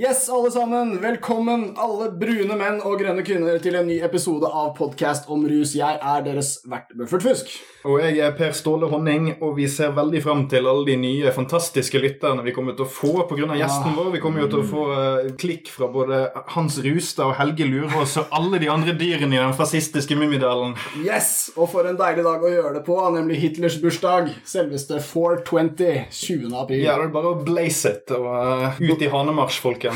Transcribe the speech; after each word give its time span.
Yes, 0.00 0.28
alle 0.28 0.50
sammen. 0.50 1.00
Velkommen, 1.02 1.74
alle 1.76 2.06
brune 2.16 2.54
menn 2.56 2.78
og 2.88 3.02
grønne 3.02 3.20
kvinner, 3.20 3.58
til 3.60 3.74
en 3.76 3.84
ny 3.84 3.98
episode 4.00 4.48
av 4.48 4.70
podkast 4.78 5.26
om 5.28 5.42
rus. 5.44 5.74
Jeg 5.76 5.98
er 6.00 6.22
deres 6.24 6.54
vert 6.64 6.94
Buffert 6.96 7.26
Fusk. 7.26 7.50
Og 7.84 7.98
jeg 8.00 8.16
er 8.24 8.32
Per 8.36 8.54
Ståle 8.56 8.88
Honning, 8.88 9.26
og 9.44 9.58
vi 9.58 9.66
ser 9.68 9.92
veldig 9.96 10.22
fram 10.24 10.46
til 10.48 10.64
alle 10.70 10.86
de 10.88 10.94
nye 11.00 11.32
fantastiske 11.36 12.00
lytterne 12.00 12.40
vi 12.46 12.54
kommer 12.56 12.78
til 12.78 12.86
å 12.86 12.88
få 12.88 13.26
pga. 13.28 13.50
gjesten 13.60 13.92
vår. 13.98 14.08
Vi 14.14 14.22
kommer 14.24 14.40
jo 14.46 14.48
til 14.54 14.62
å 14.62 14.68
få 14.70 14.86
eh, 14.94 15.28
klikk 15.40 15.68
fra 15.72 15.90
både 15.92 16.22
Hans 16.54 16.78
Rustad 16.80 17.28
og 17.28 17.36
Helge 17.36 17.68
Lurås 17.68 18.16
og 18.22 18.32
alle 18.36 18.60
de 18.60 18.72
andre 18.72 18.96
dyrene 18.96 19.36
i 19.36 19.40
den 19.42 19.52
fascistiske 19.56 20.16
Mummidalen. 20.16 20.78
Yes, 21.04 21.50
og 21.58 21.68
for 21.74 21.88
en 21.88 22.00
deilig 22.00 22.24
dag 22.24 22.40
å 22.40 22.54
gjøre 22.54 22.74
det 22.78 22.84
på, 22.88 22.96
nemlig 23.18 23.40
Hitlers 23.44 23.76
bursdag. 23.84 24.32
Selveste 24.48 25.00
420, 25.04 26.08
20. 26.08 26.56
april. 26.56 26.84
Ja, 26.88 26.96
det 26.96 27.10
er 27.10 27.14
bare 27.20 27.36
å 27.36 27.40
blaze 27.44 27.96
it 27.98 28.16
og 28.16 28.28
uh, 28.32 28.80
ut 28.80 29.04
i 29.04 29.12
hanemarsj, 29.12 29.60
folkens. 29.60 29.89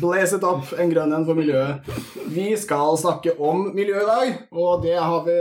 Blaze 0.00 0.36
it 0.36 0.44
up, 0.46 0.70
en 0.78 0.90
grønn 0.92 1.12
en 1.16 1.26
for 1.28 1.34
miljøet. 1.38 1.86
Vi 2.30 2.48
skal 2.60 2.96
snakke 3.00 3.32
om 3.42 3.66
miljø 3.74 3.96
i 4.02 4.06
dag, 4.06 4.32
og 4.54 4.82
det 4.84 4.94
har 5.00 5.24
vi 5.26 5.36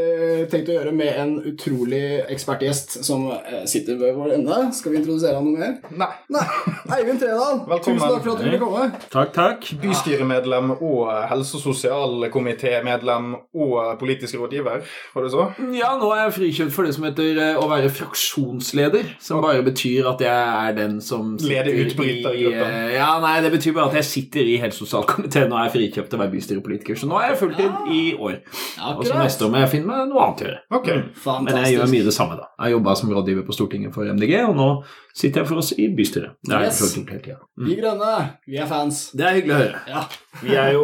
tenkt 0.51 0.69
å 0.71 0.77
gjøre 0.79 0.93
med 0.95 1.19
en 1.21 1.33
utrolig 1.51 2.01
ekspertgjest 2.33 2.97
som 3.05 3.27
eh, 3.35 3.63
sitter 3.69 3.99
ved 4.01 4.15
vår 4.17 4.33
ende. 4.39 4.59
Skal 4.73 4.93
vi 4.95 5.01
introdusere 5.01 5.35
han 5.37 5.45
noe 5.45 5.59
mer? 5.59 5.75
Nei. 6.01 6.09
Nei. 6.33 6.45
Eivind 6.97 7.21
Tredal, 7.21 7.61
Velkommen. 7.69 7.99
tusen 7.99 8.15
takk 8.15 8.23
for 8.25 8.31
at 8.33 8.41
du 8.41 8.47
ville 8.49 8.61
komme. 8.61 8.87
Takk, 9.13 9.33
takk. 9.35 9.69
Bystyremedlem 9.83 10.71
og 10.79 11.11
helse- 11.29 11.59
og 11.59 11.65
sosialkomitémedlem 11.67 13.33
og 13.53 13.99
politisk 13.99 14.35
rådgiver, 14.39 14.81
var 15.15 15.23
det 15.27 15.31
så? 15.33 15.45
Ja, 15.75 15.93
nå 15.99 16.09
er 16.15 16.23
jeg 16.25 16.35
frikjøpt 16.39 16.73
for 16.75 16.87
det 16.87 16.95
som 16.95 17.05
heter 17.07 17.39
eh, 17.43 17.59
å 17.59 17.67
være 17.69 17.89
fraksjonsleder. 17.93 19.13
Som 19.23 19.43
bare 19.45 19.63
betyr 19.65 20.07
at 20.13 20.21
jeg 20.23 20.33
er 20.69 20.75
den 20.77 20.99
som 21.03 21.35
Leder 21.39 21.71
i 21.73 21.85
utbrytergruppen. 21.85 22.73
eh, 22.73 22.95
Ja, 22.97 23.11
nei, 23.23 23.35
det 23.45 23.51
betyr 23.53 23.73
bare 23.77 23.89
at 23.91 23.98
jeg 23.98 23.98
sitter 24.05 24.39
i 24.41 24.57
helse- 24.61 24.81
og 24.83 24.87
sosialkomiteen 24.87 25.51
og 25.51 25.59
er 25.65 25.69
frikjøpt 25.73 26.09
til 26.09 26.17
å 26.19 26.21
være 26.23 26.31
bystyrepolitiker. 26.33 26.95
Så 26.99 27.07
nå 27.09 27.15
er 27.19 27.29
jeg 27.33 27.39
fulltid 27.39 27.71
i 27.95 28.01
år. 28.19 28.35
Og 28.97 29.03
så 29.05 29.13
neste 29.19 29.45
år 29.45 29.51
må 29.53 29.57
jeg 29.63 29.69
finne 29.73 29.87
meg 29.87 30.07
noe 30.09 30.21
annet 30.25 30.39
å 30.41 30.45
gjøre. 30.47 30.59
Ok. 30.79 30.87
Men 31.45 31.59
jeg 31.63 31.73
gjør 31.77 31.91
mye 31.93 32.05
det 32.09 32.13
samme, 32.15 32.35
da. 32.39 32.45
Jeg 32.63 32.71
jobba 32.77 32.95
som 32.95 33.09
rådgiver 33.13 33.43
på 33.47 33.53
Stortinget 33.57 33.93
for 33.93 34.03
MDG, 34.05 34.33
og 34.47 34.55
nå 34.55 34.69
sitter 35.13 35.41
jeg 35.41 35.47
for 35.47 35.57
oss 35.63 35.71
i 35.77 35.87
bystyret. 35.95 36.31
Det 36.43 36.53
jeg 36.55 36.69
Yes. 36.69 36.93
tida. 37.23 37.37
Vi 37.57 37.75
grønne, 37.75 38.13
vi 38.47 38.57
er 38.57 38.65
fans. 38.67 39.11
Det 39.11 39.25
er 39.25 39.33
hyggelig 39.41 39.55
å 39.55 39.61
høre. 39.63 39.79
Ja, 39.87 40.03
Vi 40.41 40.55
er 40.55 40.71
jo 40.73 40.83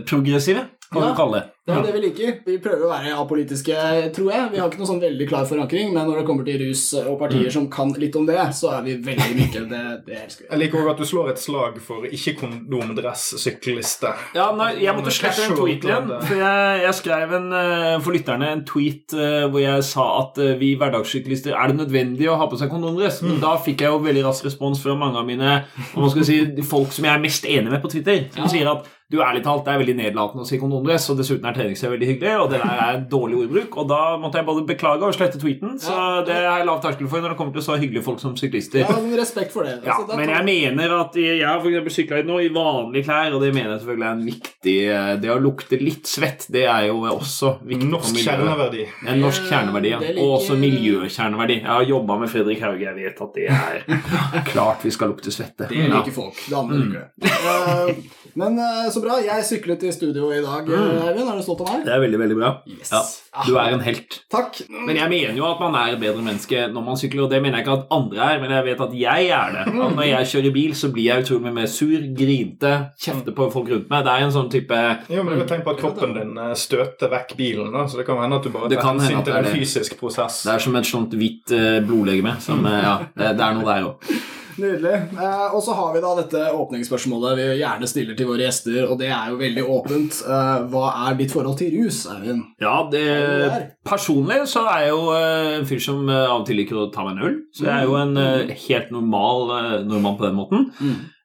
rusprogressive, 0.00 0.66
kan 0.92 1.02
Ja. 1.02 1.08
du 1.10 1.14
kalle 1.16 1.32
det. 1.40 1.44
Det 1.70 1.78
er 1.78 1.86
det 1.86 1.94
vi 1.96 2.02
liker. 2.06 2.32
Vi 2.46 2.56
prøver 2.62 2.84
å 2.86 2.90
være 2.90 3.14
apolitiske, 3.22 3.76
tror 4.16 4.30
jeg. 4.34 4.48
Vi 4.52 4.58
har 4.60 4.68
ikke 4.70 4.80
noe 4.82 4.90
sånn 4.90 5.00
veldig 5.02 5.28
klar 5.30 5.46
forankring, 5.48 5.92
men 5.94 6.06
når 6.10 6.20
det 6.20 6.26
kommer 6.28 6.44
til 6.48 6.58
rus 6.66 6.84
og 7.04 7.18
partier 7.20 7.46
Mm. 7.48 7.52
som 7.54 7.68
kan 7.70 7.92
litt 8.00 8.16
om 8.16 8.26
det, 8.26 8.36
så 8.54 8.72
er 8.76 8.82
vi 8.84 8.96
veldig 9.06 9.34
myke. 9.38 9.62
Det, 9.70 9.82
det 10.06 10.16
elsker 10.24 10.44
vi. 10.44 10.48
Jeg 10.50 10.60
liker 10.64 10.82
òg 10.84 10.90
at 10.92 10.98
du 11.00 11.06
slår 11.08 11.30
et 11.32 11.40
slag 11.42 11.78
for 11.84 12.04
ikke-kondomdress-sykliste. 13.00 14.12
Ja, 14.36 14.50
nei, 14.56 14.70
jeg 14.82 14.94
måtte 14.96 15.12
slette 15.14 15.44
en 15.46 15.56
tweet 15.58 15.84
igjen. 15.86 16.10
For 16.26 16.36
jeg, 16.40 16.82
jeg 16.84 16.94
skrev 17.00 17.34
en, 17.38 17.48
eh, 17.56 17.96
for 18.04 18.14
lytterne 18.16 18.50
en 18.54 18.64
tweet 18.68 19.14
eh, 19.16 19.46
hvor 19.50 19.62
jeg 19.62 19.84
sa 19.86 20.06
at 20.22 20.38
eh, 20.42 20.54
vi 20.60 20.72
hverdagssyklister 20.80 21.54
er 21.56 21.72
det 21.72 21.78
nødvendig 21.82 22.28
å 22.30 22.38
ha 22.40 22.48
på 22.50 22.58
seg 22.60 22.70
kondomdress. 22.72 23.22
Men 23.26 23.40
da 23.42 23.56
fikk 23.62 23.84
jeg 23.84 23.92
jo 23.94 24.02
veldig 24.04 24.24
rask 24.28 24.46
respons 24.48 24.82
fra 24.82 24.96
mange 24.98 25.20
av 25.20 25.26
mine 25.28 25.60
man 25.96 26.10
skal 26.12 26.26
si, 26.26 26.40
folk 26.66 26.92
som 26.94 27.06
jeg 27.06 27.14
er 27.16 27.22
mest 27.22 27.46
enig 27.48 27.70
med 27.72 27.82
på 27.84 27.90
Twitter. 27.92 28.26
Som 28.36 28.48
sier 28.52 28.68
at 28.70 28.88
du 29.10 29.18
ærlig 29.24 29.42
talt, 29.42 29.64
det 29.66 29.72
er 29.74 29.80
veldig 29.82 29.96
nedlatende 29.98 30.44
å 30.44 30.48
si 30.48 30.58
kondomdress, 30.60 31.08
og 31.10 31.18
dessuten 31.18 31.48
er 31.50 31.56
treningstøy 31.56 31.88
veldig 31.96 32.08
hyggelig, 32.12 32.34
og 32.44 32.52
det 32.52 32.60
der 32.62 32.82
er 32.84 32.98
en 33.00 33.06
dårlig 33.10 33.40
ordbruk. 33.44 33.78
Og 33.82 33.88
da 33.90 34.00
måtte 34.22 34.38
jeg 34.38 34.46
både 34.46 34.62
beklage 34.68 35.08
og 35.08 35.16
slette 35.16 35.40
tweeten, 35.42 35.76
så 35.82 35.96
det 36.28 36.36
er 36.38 36.62
lav 36.68 36.78
terskel 36.84 37.08
for 37.10 37.24
når 37.24 37.34
det 37.34 37.38
kommer 37.40 37.56
til 37.56 37.64
så 37.66 37.78
hyggelige 37.80 38.04
folk 38.06 38.22
som 38.22 38.36
syklister. 38.38 38.84
Ja, 38.84 38.98
men 39.02 39.16
respekt 39.18 39.50
for 39.56 39.66
det. 39.66 39.80
Ja, 39.84 39.96
Altså, 40.00 40.06
da 40.12 40.16
men 40.20 40.30
jeg 40.30 40.46
mener 40.46 40.94
at 41.00 41.16
jeg 41.18 41.40
har 41.42 41.58
eksempel 41.58 41.94
sykla 41.94 42.20
nå 42.28 42.38
i 42.44 42.52
vanlige 42.54 43.08
klær, 43.08 43.34
og 43.34 43.42
det 43.42 43.50
mener 43.56 43.74
jeg 43.74 43.82
selvfølgelig 43.82 44.06
er 44.06 44.14
en 44.14 44.22
viktig 44.30 44.76
eh, 44.94 45.10
Det 45.24 45.32
å 45.34 45.38
lukte 45.42 45.80
litt 45.80 46.06
svett, 46.08 46.46
det 46.54 46.64
er 46.70 46.86
jo 46.88 47.02
også 47.10 47.56
viktig 47.66 47.90
Norsk 47.90 48.22
kjerneverdi. 48.22 48.86
En 49.10 49.20
norsk 49.24 49.50
kjerneverdi, 49.50 49.90
ja. 49.90 50.00
Og 50.22 50.36
også 50.38 50.56
miljøkjerneverdi. 50.60 51.58
Jeg 51.60 51.70
har 51.72 51.88
jobba 51.90 52.20
med 52.22 52.30
Fredrik 52.30 52.62
Hauge, 52.64 52.86
jeg 52.86 52.96
vet 53.00 53.20
at 53.26 53.34
det 53.34 53.50
er 53.50 53.84
klart 54.52 54.86
vi 54.86 54.94
skal 54.94 55.12
lukte 55.12 55.34
svette. 55.34 55.66
Det 55.70 55.90
liker 55.90 56.14
folk. 56.14 56.38
Det 56.46 56.58
andre 56.62 56.82
liker 56.84 57.08
det. 57.10 58.08
Eh, 58.30 58.38
men 58.38 58.58
eh, 58.58 58.90
så 58.92 59.02
bra. 59.02 59.18
Jeg 59.24 59.44
syklet 59.46 59.82
i 59.84 59.92
studio 59.94 60.30
i 60.32 60.40
dag, 60.44 60.68
Eivind. 60.68 61.26
Mm. 61.26 61.32
Er 61.32 61.36
du 61.38 61.42
stolt 61.44 61.62
av 61.64 61.72
meg? 61.72 61.84
Det 61.86 61.94
er 61.94 62.02
veldig, 62.04 62.20
veldig 62.22 62.38
bra. 62.38 62.50
Yes. 62.70 62.92
Ja, 62.92 63.02
du 63.46 63.56
er 63.58 63.74
en 63.74 63.84
helt. 63.84 64.20
Takk. 64.32 64.62
Men 64.70 64.98
jeg 64.98 65.10
mener 65.12 65.38
jo 65.38 65.46
at 65.48 65.60
man 65.62 65.76
er 65.78 65.94
et 65.94 66.02
bedre 66.02 66.22
menneske 66.24 66.64
når 66.70 66.86
man 66.86 66.98
sykler, 67.00 67.24
og 67.26 67.32
det 67.32 67.42
mener 67.42 67.60
jeg 67.60 67.66
ikke 67.66 67.76
at 67.78 67.94
andre 67.94 68.26
er, 68.26 68.40
men 68.42 68.54
jeg 68.56 68.66
vet 68.70 68.84
at 68.86 68.96
jeg 69.00 69.28
er 69.36 69.54
det. 69.54 69.66
At 69.70 69.94
når 69.96 70.08
jeg 70.08 70.30
kjører 70.32 70.56
bil, 70.56 70.74
så 70.78 70.90
blir 70.94 71.06
jeg 71.08 71.26
utrolig 71.26 71.44
mye 71.46 71.56
mer 71.60 71.70
sur, 71.70 72.08
grinte, 72.20 72.72
kjefter 73.04 73.36
på 73.36 73.50
folk 73.54 73.70
rundt 73.74 73.92
meg. 73.92 74.06
Det 74.06 74.16
er 74.16 74.26
en 74.26 74.34
sånn 74.34 74.50
type 74.52 74.80
Jo, 75.10 75.24
men 75.26 75.46
tegn 75.50 75.64
på 75.66 75.74
at 75.74 75.80
kroppen 75.82 76.16
din 76.16 76.34
eh, 76.40 76.52
støter 76.58 77.12
vekk 77.12 77.36
bilen, 77.38 77.70
da, 77.74 77.86
så 77.90 78.00
det 78.00 78.08
kan 78.08 78.20
hende 78.22 78.40
at 78.40 78.46
du 78.46 78.52
bare 78.54 78.70
Det 78.72 78.80
tar 78.80 78.94
hensyn 78.94 79.24
til 79.26 79.36
er 79.36 79.46
en 79.46 79.54
fysisk 79.60 79.96
prosess. 80.00 80.42
Det 80.46 80.54
er 80.56 80.66
som 80.66 80.76
et 80.80 80.90
sånt 80.90 81.16
hvitt 81.18 81.54
eh, 81.56 81.80
blodlegeme. 81.86 82.36
Som, 82.42 82.66
eh, 82.66 82.82
ja, 82.82 82.98
det, 83.14 83.34
det 83.38 83.46
er 83.46 83.58
noe 83.58 83.68
der 83.70 83.90
òg. 83.92 84.12
Nydelig. 84.60 84.94
Eh, 85.16 85.46
og 85.54 85.62
så 85.64 85.74
har 85.76 85.94
vi 85.94 86.02
da 86.04 86.12
dette 86.18 86.42
åpningsspørsmålet 86.56 87.38
vi 87.38 87.46
gjerne 87.62 87.88
stiller 87.90 88.18
til 88.18 88.28
våre 88.30 88.44
gjester, 88.44 88.80
og 88.86 88.98
det 89.00 89.08
er 89.10 89.32
jo 89.32 89.38
veldig 89.40 89.64
åpent. 89.76 90.20
Eh, 90.26 90.56
hva 90.72 90.86
er 91.06 91.18
ditt 91.20 91.34
forhold 91.34 91.58
til 91.60 91.72
rus, 91.78 92.02
Eivind? 92.12 92.44
Ja, 92.62 92.74
det, 92.92 93.04
det 93.06 93.62
personlig 93.88 94.42
så 94.50 94.64
er 94.70 94.86
jeg 94.86 94.92
jo 94.94 95.06
eh, 95.16 95.54
en 95.58 95.70
fyr 95.70 95.80
som 95.84 96.04
eh, 96.08 96.26
av 96.26 96.42
og 96.42 96.48
til 96.48 96.60
liker 96.60 96.82
å 96.82 96.90
ta 96.94 97.06
meg 97.06 97.16
en 97.16 97.30
øl. 97.30 97.38
Så 97.56 97.66
jeg 97.66 97.74
er 97.78 97.88
jo 97.88 97.96
en 98.00 98.20
eh, 98.20 98.52
helt 98.68 98.92
normal 98.94 99.56
nordmann 99.88 100.20
på 100.20 100.28
den 100.28 100.38
måten. 100.38 100.68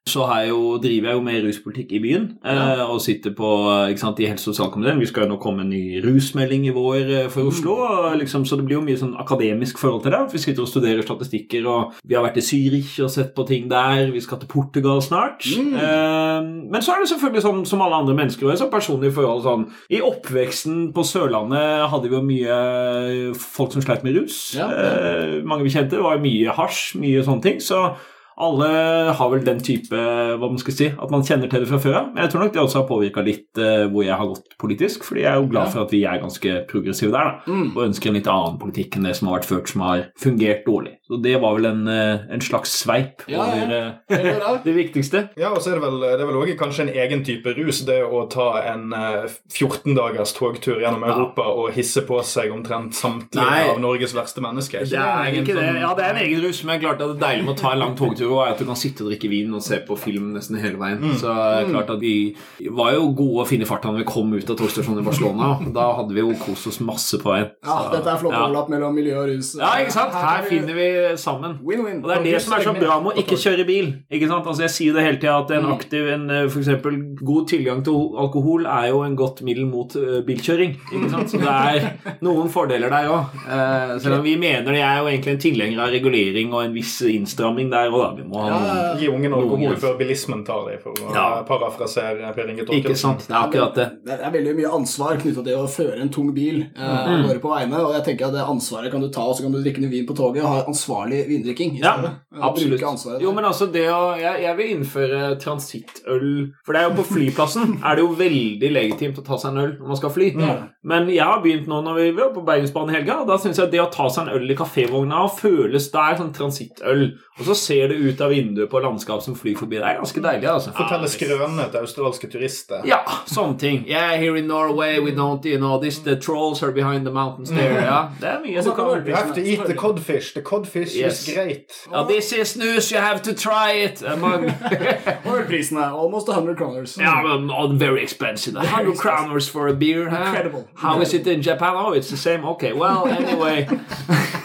Så 0.06 0.22
jo, 0.46 0.76
driver 0.78 1.10
jeg 1.10 1.18
jo 1.18 1.22
med 1.26 1.40
ruspolitikk 1.42 1.92
i 1.96 1.98
byen 1.98 2.26
eh, 2.46 2.82
og 2.86 3.00
sitter 3.02 3.32
på, 3.34 3.48
eh, 3.72 3.96
sant, 3.98 4.20
i 4.22 4.28
helse- 4.30 4.46
og 4.46 4.54
sosialkomiteen. 4.54 5.00
Vi 5.02 5.08
skal 5.10 5.26
jo 5.26 5.32
nå 5.32 5.38
komme 5.42 5.64
en 5.64 5.72
ny 5.72 5.98
rusmelding 6.04 6.68
i 6.68 6.74
vår 6.76 7.10
eh, 7.24 7.26
for 7.32 7.50
Oslo, 7.50 7.74
og 7.82 8.14
liksom, 8.20 8.44
så 8.46 8.54
det 8.58 8.68
blir 8.68 8.78
jo 8.78 8.84
mye 8.86 9.00
sånn 9.00 9.16
akademisk 9.18 9.82
forhold 9.82 10.04
til 10.04 10.14
det. 10.14 10.22
Vi 10.30 10.42
sitter 10.44 10.62
og 10.62 10.70
studerer 10.70 11.02
statistikker, 11.02 11.66
og 11.66 11.98
vi 12.06 12.14
har 12.14 12.22
vært 12.22 12.38
i 12.38 12.46
Zürich 12.46 12.94
og 13.02 13.10
sett 13.10 13.34
på 13.34 13.48
ting 13.50 13.66
der. 13.72 14.06
Vi 14.14 14.22
skal 14.22 14.38
til 14.38 14.52
Portugal 14.54 15.02
snart. 15.02 15.42
Eh, 15.42 16.40
men 16.46 16.80
så 16.86 16.94
er 16.94 17.02
det 17.02 17.10
selvfølgelig 17.10 17.46
sånn 17.50 17.62
som 17.66 17.82
alle 17.82 17.98
andre 18.04 18.14
mennesker, 18.22 18.46
og 18.46 18.62
så 18.62 18.70
personlig 18.70 19.10
forhold 19.16 19.42
sånn 19.42 19.68
I 19.90 20.04
oppveksten 20.06 20.92
på 20.94 21.02
Sørlandet 21.02 21.90
hadde 21.90 22.12
vi 22.12 22.14
jo 22.14 22.26
mye 22.30 23.34
folk 23.34 23.74
som 23.74 23.82
sleit 23.82 24.06
med 24.06 24.20
rus. 24.20 24.52
Ja, 24.54 24.70
ja. 24.70 24.90
Eh, 24.94 25.40
mange 25.42 25.66
vi 25.66 25.74
kjente. 25.74 25.98
Det 25.98 26.06
var 26.06 26.22
mye 26.22 26.54
hasj, 26.54 26.92
mye 27.02 27.26
sånne 27.26 27.42
ting. 27.42 27.58
Så 27.64 27.88
alle 28.36 28.68
har 29.16 29.30
vel 29.32 29.44
den 29.46 29.60
type 29.64 29.96
hva 29.96 30.48
man 30.50 30.60
skal 30.60 30.74
si, 30.76 30.88
at 30.92 31.12
man 31.12 31.24
kjenner 31.24 31.48
til 31.48 31.62
det 31.64 31.70
fra 31.70 31.80
før 31.80 31.98
av. 32.02 32.10
Men 32.12 32.24
jeg 32.24 32.32
tror 32.32 32.44
nok 32.44 32.52
det 32.52 32.62
også 32.62 32.82
har 32.82 32.88
påvirka 32.90 33.24
litt 33.24 33.60
eh, 33.62 33.86
hvor 33.88 34.04
jeg 34.04 34.18
har 34.20 34.28
gått 34.28 34.56
politisk. 34.60 35.06
fordi 35.08 35.24
jeg 35.24 35.30
er 35.32 35.40
jo 35.40 35.48
glad 35.54 35.72
for 35.72 35.86
at 35.86 35.94
vi 35.94 36.02
er 36.04 36.20
ganske 36.20 36.56
progressive 36.68 37.14
der, 37.14 37.30
da. 37.30 37.52
Mm. 37.52 37.70
Og 37.72 37.84
ønsker 37.86 38.12
en 38.12 38.18
litt 38.18 38.28
annen 38.32 38.58
politikk 38.60 38.98
enn 38.98 39.08
det 39.08 39.14
som 39.16 39.30
har 39.30 39.38
vært 39.38 39.48
ført, 39.48 39.72
som 39.72 39.86
har 39.86 40.04
fungert 40.20 40.68
dårlig. 40.68 40.96
Så 41.06 41.20
det 41.22 41.36
var 41.38 41.54
vel 41.54 41.66
en, 41.68 41.86
eh, 41.86 42.24
en 42.34 42.40
slags 42.42 42.72
sveip 42.82 43.22
Ja, 43.30 43.44
ja. 43.46 43.62
over 43.62 43.74
ja. 43.76 43.90
Det, 44.10 44.32
bra. 44.40 44.54
det 44.64 44.72
viktigste. 44.74 45.20
Ja, 45.38 45.52
og 45.54 45.60
så 45.62 45.70
er 45.70 45.78
det 45.78 45.82
vel, 45.84 46.00
det 46.02 46.20
er 46.20 46.26
vel 46.26 46.38
også 46.40 46.56
kanskje 46.58 46.82
en 46.88 46.90
egen 46.98 47.22
type 47.24 47.52
rus, 47.54 47.80
det 47.86 48.00
å 48.02 48.24
ta 48.32 48.48
en 48.72 48.90
eh, 48.96 49.28
14 49.54 49.94
dagers 49.94 50.32
togtur 50.34 50.80
gjennom 50.82 51.04
Europa 51.06 51.46
og 51.46 51.70
hisse 51.76 52.02
på 52.08 52.18
seg 52.26 52.50
omtrent 52.50 52.96
samtlige 52.98 53.46
Nei. 53.46 53.68
av 53.70 53.78
Norges 53.84 54.16
verste 54.16 54.42
mennesker. 54.42 54.82
Det 54.90 54.98
er 54.98 55.30
egen 55.30 55.44
ikke 55.44 55.54
det. 55.54 55.68
sånn- 55.68 55.80
Ja, 55.84 55.92
det 55.94 56.04
er 56.08 56.10
en 56.16 56.20
egen 56.24 56.42
rus, 56.42 56.64
men 56.66 56.80
klart 56.82 57.00
at 57.00 57.14
det 57.14 57.20
deilige 57.22 57.46
med 57.46 57.54
å 57.54 57.60
ta 57.60 57.72
en 57.76 57.78
lang 57.84 57.94
togtur 57.96 58.32
og 58.32 58.42
er 58.48 58.50
at 58.56 58.58
du 58.58 58.64
kan 58.66 58.80
sitte 58.82 59.06
og 59.06 59.12
drikke 59.12 59.30
vin 59.30 59.54
og 59.54 59.62
se 59.62 59.78
på 59.86 59.98
film 59.98 60.32
nesten 60.34 60.58
hele 60.58 60.76
veien. 60.82 61.06
Så 61.22 61.30
er 61.30 61.70
klart 61.70 61.90
at 61.94 62.00
vi 62.02 62.34
var 62.70 62.92
jo 62.98 63.12
gode 63.14 63.44
å 63.44 63.46
finne 63.46 63.62
i 63.62 63.70
farta 63.70 63.92
når 63.94 64.02
vi 64.02 64.08
kom 64.10 64.34
ut 64.34 64.50
av 64.50 64.56
togstasjonen 64.58 65.04
i 65.04 65.06
Barcelona. 65.06 65.52
Da 65.72 65.86
hadde 66.00 66.14
vi 66.18 66.20
jo 66.26 66.34
kost 66.42 66.66
oss 66.66 66.80
masse 66.82 67.14
på 67.22 67.30
veien. 67.30 67.50
Ja, 67.64 67.78
dette 67.94 68.10
er 68.10 68.18
flott 68.18 68.34
ja. 68.34 68.42
overlapp 68.42 68.68
mellom 68.74 68.94
miljø 68.98 69.14
og 69.22 69.28
rus. 69.30 69.54
Ja, 69.54 69.76
ikke 69.78 69.92
sant? 69.94 70.12
Her 70.18 70.42
finner 70.50 70.74
vi 70.74 70.95
sammen. 71.16 71.58
Win-win. 71.64 72.02
Og 72.02 72.08
det 72.10 72.16
er 72.18 72.22
det 72.24 72.42
som 72.42 72.54
er 72.56 72.64
så 72.66 72.72
bra 72.78 72.96
med 73.00 73.12
å 73.12 73.22
ikke 73.22 73.36
kjøre 73.40 73.66
bil. 73.68 73.88
Ikke 74.10 74.28
sant? 74.30 74.46
Altså 74.46 74.62
Jeg 74.66 74.70
sier 74.76 74.92
det 74.96 75.02
hele 75.06 75.18
tida 75.22 75.36
at 75.42 75.50
en 75.56 75.64
Mm. 75.66 75.72
aktiv, 75.76 76.08
en 76.14 76.30
eh, 76.30 76.48
for 76.48 76.60
eksempel 76.60 76.96
god 77.24 77.48
tilgang 77.48 77.82
til 77.84 77.94
alkohol 78.18 78.66
er 78.66 78.88
jo 78.90 79.02
en 79.02 79.16
godt 79.16 79.42
middel 79.42 79.66
mot 79.66 79.94
eh, 79.96 80.20
bilkjøring. 80.26 80.76
Ikke 80.92 81.10
sant? 81.10 81.30
Så 81.30 81.38
det 81.38 81.48
er 81.48 81.90
noen 82.26 82.48
fordeler 82.52 82.88
der 82.90 83.08
òg. 83.08 84.00
selv 84.00 84.18
om 84.18 84.22
vi 84.24 84.36
mener 84.36 84.72
det 84.72 84.82
er 84.82 84.98
jo 85.00 85.06
egentlig 85.10 85.32
en 85.32 85.38
tilhenger 85.46 85.80
av 85.86 85.90
regulering 85.94 86.52
og 86.54 86.64
en 86.64 86.74
viss 86.74 87.00
innstramming 87.02 87.70
der 87.70 87.90
òg, 87.90 88.16
da. 88.16 88.22
Vi 88.22 88.28
må 88.28 88.42
ha 88.42 88.48
Ja, 88.50 88.58
noen 88.94 88.98
Gi 89.00 89.08
ungen 89.12 89.32
alkohol 89.36 89.76
før 89.76 89.96
bilismen 89.98 90.44
tar 90.46 90.64
dem, 90.70 90.78
for 90.82 90.92
å 90.92 91.12
Ja. 91.14 91.42
parafrasere 91.48 92.34
Per 92.34 92.48
Inge 92.48 92.64
Torkelsen. 92.64 92.80
Ikke 92.80 92.96
sant? 92.96 93.26
Det 93.28 93.34
er 93.34 93.42
akkurat 93.48 93.74
det. 93.74 93.88
Det 94.06 94.20
er 94.20 94.30
veldig 94.30 94.54
mye 94.56 94.70
ansvar 94.78 95.16
knytta 95.20 95.44
til 95.44 95.56
å 95.58 95.66
føre 95.68 96.00
en 96.00 96.08
tung 96.10 96.32
bil 96.34 96.62
eh, 96.76 97.06
Mm. 97.06 97.26
gårde 97.26 97.40
på 97.40 97.50
veiene. 97.52 97.78
Og 97.84 97.92
jeg 97.94 98.04
tenker 98.16 98.26
at 98.26 98.32
det 98.32 98.42
ansvaret 98.46 98.90
kan 98.90 99.00
du 99.00 99.08
ta, 99.08 99.20
og 99.22 99.36
så 99.36 99.42
kan 99.42 99.52
du 99.52 99.62
drikke 99.62 99.80
noe 99.80 99.90
vin 99.90 100.06
på 100.06 100.14
toget 100.16 100.42
og 100.42 100.48
ha 100.48 100.62
ansvarlig 100.86 101.28
vindrikking. 101.28 101.78
Ja. 101.82 101.96
Absolutt. 102.40 102.82
Ansvaret. 102.82 103.22
Jo, 103.22 103.32
men 103.32 103.44
altså 103.44 103.66
det 103.66 103.86
å 103.90 104.14
jeg, 104.18 104.42
jeg 104.44 104.56
vil 104.58 104.72
innføre 104.74 105.20
transittøl 105.40 106.26
For 106.66 106.74
det 106.74 106.80
er 106.82 106.88
jo 106.90 106.96
på 106.98 107.06
flyplassen 107.14 107.78
er 107.86 107.96
det 107.96 108.04
jo 108.04 108.10
veldig 108.18 108.70
legitimt 108.72 109.20
å 109.20 109.24
ta 109.24 109.38
seg 109.40 109.54
en 109.54 109.62
øl 109.64 109.72
når 109.78 109.92
man 109.92 110.00
skal 110.00 110.12
fly. 110.14 110.30
Mm. 110.36 110.66
Men 110.86 111.08
jeg 111.10 111.24
har 111.24 111.40
begynt 111.42 111.70
nå 111.70 111.80
når 111.82 111.98
vi 111.98 112.08
var 112.18 112.32
på 112.34 112.44
Bergensbanen 112.46 112.92
i 112.92 112.98
helga, 112.98 113.20
og 113.22 113.30
da 113.30 113.38
syns 113.42 113.58
jeg 113.58 113.72
det 113.72 113.82
å 113.82 113.88
ta 113.92 114.08
seg 114.12 114.26
en 114.26 114.38
øl 114.38 114.52
i 114.52 114.58
kafévogna 114.58 115.24
føles 115.36 115.88
Det 115.92 116.02
er 116.02 116.20
sånn 116.20 116.34
transittøl, 116.36 117.06
og 117.38 117.42
så 117.48 117.56
ser 117.58 117.90
det 117.90 117.98
ut 117.98 118.20
av 118.22 118.34
vinduet 118.34 118.70
på 118.70 118.82
landskap 118.84 119.24
som 119.24 119.36
flyr 119.38 119.56
forbi. 119.58 119.80
Det 119.80 119.88
er 119.88 119.98
ganske 120.00 120.22
deilig, 120.22 120.50
altså. 120.52 120.74
Fortelle 120.76 121.10
skrønene 121.10 121.66
til 121.72 121.82
australske 121.82 122.30
turister. 122.30 122.84
Ja, 122.88 123.00
sånne 123.30 123.58
ting. 123.60 123.82
Yeah, 123.88 124.14
here 124.20 124.36
in 124.38 124.46
Norway 124.50 125.00
we 125.02 125.14
don't, 125.16 125.44
you 125.48 125.58
know, 125.58 125.80
this, 125.80 125.98
the 126.04 126.16
trolls 126.16 126.62
are 126.62 126.72
behind 126.72 127.06
the 127.06 127.12
mountains 127.12 127.50
there. 127.50 127.82
Ja, 127.82 128.00
det 128.20 128.30
er 128.30 128.40
mye 128.44 128.62
som 128.62 128.76
kan 128.76 128.86
You 129.06 129.14
have 129.14 129.34
to 129.34 129.40
eat 129.40 129.66
the 129.66 129.74
codfish. 129.74 130.34
The 130.34 130.42
codfish 130.42 130.75
Yes. 130.76 131.28
is 131.28 131.34
great. 131.34 131.72
Ja, 131.90 132.04
this 132.04 132.32
is 132.32 132.56
news, 132.56 132.90
you 132.90 132.98
have 132.98 133.22
to 133.22 133.34
try 133.34 133.72
it. 133.72 134.02
Among... 134.02 134.50
Og 135.26 135.38
ølprisene 135.38 135.84
almost 135.84 136.28
100 136.28 136.56
kroners. 136.56 136.96
Yeah, 136.98 137.22
well, 137.24 137.68
very 137.78 138.02
expensive. 138.02 138.54
100 138.54 138.96
kroners 138.96 139.50
for 139.50 139.68
a 139.68 139.74
beer, 139.74 140.08
huh? 140.08 140.24
Incredible. 140.24 140.68
How 140.74 141.00
is 141.00 141.14
it 141.14 141.26
in 141.26 141.42
Japan? 141.42 141.74
Oh, 141.74 141.92
it's 141.92 142.10
the 142.10 142.16
same. 142.16 142.44
Okay, 142.44 142.72
well, 142.72 143.06
anyway. 143.06 143.68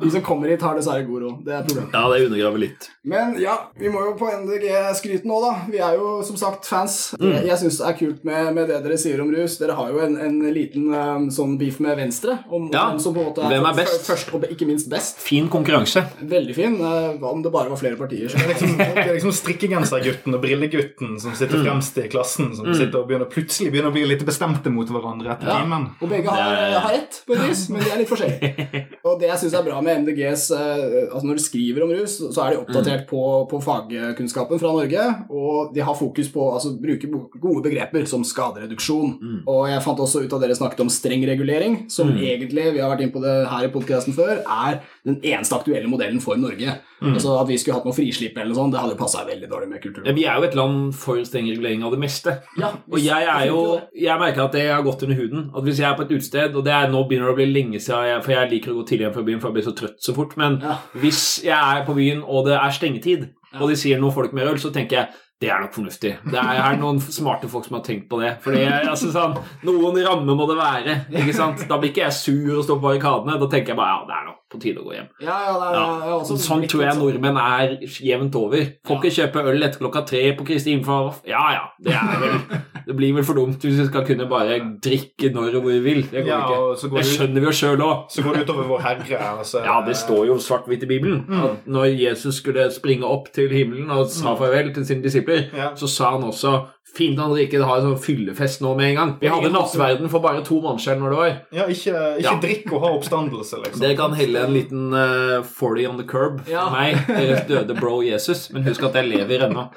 De 0.00 0.10
som 0.10 0.22
kommer 0.22 0.48
hit, 0.52 0.62
har 0.62 0.74
dessverre 0.78 1.04
god 1.06 1.22
råd. 1.22 1.38
Det 1.46 1.52
er 1.56 1.62
problemet. 1.68 1.92
Ja, 1.94 2.02
det 2.12 2.26
undergraver 2.26 2.58
litt. 2.62 2.88
Men 3.04 3.34
ja, 3.40 3.56
vi 3.78 3.88
må 3.92 4.02
jo 4.06 4.14
på 4.20 4.28
NDG 4.32 4.66
skryte 4.98 5.28
nå, 5.28 5.40
da. 5.44 5.52
Vi 5.70 5.78
er 5.78 5.96
jo 5.98 6.22
som 6.26 6.36
sagt 6.40 6.66
fans. 6.68 6.98
Mm. 7.20 7.30
Jeg, 7.32 7.46
jeg 7.50 7.58
syns 7.64 7.78
det 7.80 7.86
er 7.90 7.98
kult 8.00 8.24
med, 8.28 8.50
med 8.56 8.68
det 8.70 8.80
dere 8.84 8.98
sier 9.00 9.20
om 9.24 9.30
rus. 9.34 9.58
Dere 9.60 9.76
har 9.78 9.90
jo 9.92 10.00
en, 10.04 10.16
en 10.20 10.38
liten 10.54 10.88
um, 10.94 11.28
sånn 11.32 11.56
beef 11.60 11.80
med 11.84 11.96
Venstre. 12.00 12.38
Om 12.50 12.68
Ja. 12.72 12.86
hvem 12.90 13.00
som 13.02 13.14
på 13.16 13.20
en 13.24 13.30
måte 13.30 13.48
Hvem 13.50 13.66
er 13.70 13.78
best? 13.80 14.06
Først 14.08 14.32
og 14.36 14.44
ikke 14.50 14.66
minst 14.68 14.88
best. 14.92 15.18
Fin 15.24 15.48
konkurranse. 15.52 16.04
Veldig 16.20 16.54
fin. 16.56 16.76
eh, 16.80 17.10
Hva 17.20 17.32
om 17.34 17.42
det 17.44 17.52
bare 17.52 17.68
var 17.72 17.80
flere 17.80 17.96
partier? 18.00 18.28
Det 18.30 18.40
er 18.44 18.52
liksom, 18.54 18.76
det 18.78 19.04
er 19.06 19.14
liksom 19.16 19.32
strikkegensergutten 19.36 20.34
og 20.36 20.42
brillegutten 20.42 21.16
som 21.20 21.34
sitter 21.38 21.62
fremst 21.64 21.98
i 22.00 22.06
klassen, 22.12 22.52
som 22.56 22.68
sitter 22.74 23.00
og 23.02 23.08
begynner, 23.10 23.28
plutselig 23.30 23.70
begynner 23.72 23.90
å 23.90 23.94
bli 23.94 24.04
litt 24.08 24.24
bestemte 24.26 24.70
mot 24.72 24.88
hverandre 24.90 25.34
etter 25.34 25.50
Ja. 25.50 25.58
timen. 25.62 25.88
Og 26.00 26.08
begge 26.08 26.28
har, 26.30 26.54
er- 26.54 26.78
har 26.80 26.92
rett, 26.94 27.22
på 27.26 27.34
et 27.36 27.42
vis, 27.48 27.68
men 27.70 27.82
de 27.84 27.90
er 27.90 27.98
litt 28.02 28.08
forskjellige. 28.10 28.86
Og 29.10 29.18
det 29.20 29.28
jeg 29.30 29.38
syns 29.44 29.54
er 29.58 29.64
bra 29.66 29.80
med 29.80 29.89
MDGs 30.00 30.44
eh, 30.56 30.82
altså 31.08 31.22
Når 31.26 31.38
de 31.38 31.44
skriver 31.44 31.84
om 31.84 31.92
rus, 31.94 32.16
så 32.20 32.44
er 32.44 32.54
de 32.54 32.60
oppdatert 32.62 33.06
på, 33.10 33.22
på 33.50 33.60
fagkunnskapen 33.64 34.60
fra 34.62 34.72
Norge, 34.74 35.06
og 35.28 35.74
de 35.74 35.84
har 35.86 35.98
fokus 35.98 36.30
på 36.32 36.46
altså 36.54 36.74
bruke 36.80 37.10
gode 37.40 37.64
begreper 37.66 38.06
som 38.10 38.24
skadereduksjon. 38.26 39.16
Og 39.50 39.64
jeg 39.70 39.84
fant 39.84 40.04
også 40.04 40.24
ut 40.24 40.36
at 40.36 40.44
dere 40.44 40.58
snakket 40.58 40.84
om 40.84 40.92
streng 40.92 41.24
regulering, 41.28 41.84
som 41.92 42.12
egentlig, 42.16 42.70
vi 42.76 42.82
har 42.82 42.92
vært 42.92 43.06
inn 43.06 43.14
på 43.14 43.22
det 43.24 43.36
her 43.50 43.66
i 43.66 43.72
podkasten 43.74 44.16
før, 44.16 44.40
er 44.44 44.80
den 45.06 45.20
eneste 45.20 45.58
aktuelle 45.58 45.90
modellen 45.90 46.22
for 46.22 46.40
Norge. 46.40 46.78
Altså 47.00 47.40
At 47.40 47.48
vi 47.48 47.56
skulle 47.58 47.76
hatt 47.78 47.84
noe 47.88 47.94
frislipp 47.96 48.36
eller 48.36 48.50
noe 48.52 48.58
sånt, 48.58 48.72
det 48.74 48.80
hadde 48.82 48.96
passa 48.98 49.24
veldig 49.24 49.48
dårlig 49.50 49.68
med 49.70 49.82
kultur. 49.82 50.02
Ja, 50.06 50.12
Vi 50.12 50.24
er 50.28 50.36
jo 50.36 50.42
et 50.48 50.54
land 50.58 50.94
for 50.94 51.16
streng 51.24 51.48
regulering 51.48 51.82
av 51.84 51.90
det 51.94 52.00
meste. 52.02 52.34
Ja, 52.60 52.72
Og 52.90 52.98
jeg 53.00 53.24
er 53.26 53.46
jo 53.48 53.80
Jeg 53.96 54.18
merker 54.20 54.44
at 54.44 54.52
det 54.52 54.66
har 54.70 54.82
gått 54.82 55.02
under 55.02 55.16
huden. 55.16 55.50
At 55.56 55.62
Hvis 55.64 55.78
jeg 55.80 55.90
er 55.90 55.96
på 55.96 56.02
et 56.02 56.12
utested, 56.18 56.54
og 56.56 56.64
det 56.64 56.72
er 56.72 56.88
nå 56.92 57.04
begynner 57.08 57.30
det 57.30 57.32
å 57.32 57.40
bli 57.40 57.48
lenge 57.52 57.80
siden 57.80 58.04
jeg, 58.10 58.22
For 58.24 58.32
jeg 58.32 58.50
liker 58.50 58.72
å 58.72 58.78
gå 58.82 58.86
tidlig 58.86 59.06
hjem 59.08 59.14
fra 59.14 59.22
byen, 59.30 59.40
for 59.40 59.48
jeg 59.48 59.54
blir 59.54 59.68
så 59.70 59.76
trøtt 59.76 59.98
så 60.00 60.14
fort. 60.14 60.36
Men 60.36 60.60
Ja. 60.62 60.76
hvis 60.94 61.42
jeg 61.44 61.56
er 61.56 61.84
på 61.86 61.94
byen, 61.96 62.22
og 62.26 62.46
det 62.46 62.54
er 62.60 62.70
stengetid, 62.70 63.28
og 63.60 63.68
de 63.68 63.76
sier 63.76 63.98
noen 63.98 64.12
folk 64.14 64.32
med 64.32 64.46
øl, 64.46 64.58
så 64.58 64.70
tenker 64.72 64.96
jeg 64.96 65.08
det 65.40 65.48
er 65.48 65.60
nok 65.62 65.72
fornuftig. 65.72 66.10
Det 66.30 66.36
er, 66.36 66.58
er 66.60 66.76
noen 66.76 66.98
smarte 67.00 67.48
folk 67.48 67.64
som 67.64 67.78
har 67.78 67.82
tenkt 67.82 68.10
på 68.10 68.18
det. 68.20 68.34
Fordi 68.44 68.60
altså, 68.84 69.08
sånn, 69.10 69.38
Noen 69.64 69.96
rammer 70.04 70.36
må 70.36 70.46
det 70.46 70.56
være. 70.58 70.96
ikke 71.16 71.32
sant? 71.32 71.62
Da 71.66 71.78
blir 71.80 71.88
ikke 71.94 72.02
jeg 72.04 72.12
sur 72.12 72.58
og 72.58 72.64
står 72.66 72.76
på 72.76 72.84
barrikadene. 72.84 73.38
Da 73.40 73.46
tenker 73.48 73.72
jeg 73.72 73.76
bare 73.80 73.88
ja, 73.88 74.04
det 74.04 74.14
er 74.18 74.26
nok 74.28 74.29
på 74.50 74.58
tide 74.60 74.78
å 74.80 74.84
gå 74.84 74.92
hjem. 74.96 75.08
Ja, 75.22 75.36
ja, 75.46 75.52
det 75.60 75.68
er, 75.68 75.74
Ja. 75.74 76.00
jeg 76.00 76.14
også 76.20 76.36
Sånn 76.38 76.66
tror 76.68 76.82
jeg 76.82 76.92
sånn- 76.92 77.02
nordmenn 77.04 77.36
er 77.38 77.76
jevnt 77.86 78.34
over. 78.34 78.66
Får 78.86 78.96
ikke 79.00 79.14
kjøpe 79.18 79.44
øl 79.46 79.62
etter 79.62 79.78
klokka 79.78 80.06
tre 80.06 80.32
på 80.36 80.44
Kristi 80.46 80.74
himmelfart. 80.74 81.20
Ja 81.26 81.52
ja, 81.52 81.64
det 81.80 81.92
er 81.94 82.18
vel 82.20 82.40
Det 82.90 82.96
blir 82.96 83.14
vel 83.14 83.22
for 83.22 83.34
dumt 83.34 83.60
hvis 83.62 83.76
vi 83.78 83.86
skal 83.86 84.04
kunne 84.04 84.26
bare 84.28 84.58
drikke 84.82 85.30
når 85.32 85.54
og 85.56 85.62
hvor 85.62 85.70
vi 85.70 85.80
vil. 85.80 86.02
Det 86.10 86.24
går 86.24 86.26
Ja, 86.26 86.40
ikke. 86.40 86.88
går 86.90 86.98
Det 86.98 87.06
ut- 87.06 87.18
skjønner 87.18 87.40
vi 87.40 87.46
jo 87.46 87.52
sjøl 87.52 87.78
òg. 87.78 88.10
Så 88.10 88.22
går 88.24 88.34
det 88.34 88.48
utover 88.48 88.64
vår 88.66 88.80
Herre. 88.80 89.38
Altså, 89.38 89.62
Ja, 89.64 89.80
det 89.86 89.94
står 89.96 90.26
jo 90.26 90.34
svart-hvitt 90.34 90.82
i 90.82 90.86
Bibelen 90.86 91.24
Mm. 91.28 91.56
når 91.68 91.84
Jesus 92.00 92.34
skulle 92.42 92.68
springe 92.72 93.04
opp 93.04 93.30
til 93.32 93.48
himmelen 93.48 93.90
og 93.90 94.08
sa 94.10 94.34
farvel 94.34 94.74
til 94.74 94.84
sine 94.84 95.02
disipler, 95.02 95.50
Ja. 95.54 95.70
så 95.74 95.86
sa 95.88 96.10
han 96.18 96.22
også 96.24 96.66
Fint 96.90 97.20
at 97.22 97.30
dere 97.30 97.44
ikke 97.46 97.60
har 97.62 97.78
en 97.80 97.84
sånn 97.92 98.00
fyllefest 98.02 98.62
nå 98.64 98.72
med 98.78 98.90
en 98.90 98.96
gang. 98.98 99.10
Vi 99.20 99.28
hadde 99.30 99.50
nattverden 99.54 100.10
for 100.10 100.20
bare 100.24 100.42
to 100.46 100.56
måneder 100.60 100.82
siden 100.82 101.04
når 101.04 101.12
det 101.14 101.18
var. 101.20 101.34
Ja, 101.54 101.66
ikke, 101.70 101.92
ikke 102.18 102.24
Ja. 102.24 102.32
drikk 102.42 102.72
og 102.74 102.80
ha 102.82 102.90
oppstandelse, 102.96 103.60
liksom. 103.62 103.80
Dere 103.84 103.96
kan 103.96 104.16
helle 104.18 104.42
en 104.46 104.52
liten 104.56 104.88
uh, 104.92 105.42
40 105.46 105.86
on 105.92 106.00
the 106.00 106.06
curb 106.10 106.40
for 106.44 106.50
Ja. 106.50 106.66
meg, 106.74 106.98
deres 107.06 107.46
døde 107.48 107.76
bro 107.78 108.00
Jesus. 108.02 108.48
Men 108.52 108.64
husk 108.66 108.82
at 108.88 108.98
jeg 108.98 109.06
lever 109.12 109.46
ennå. 109.46 109.68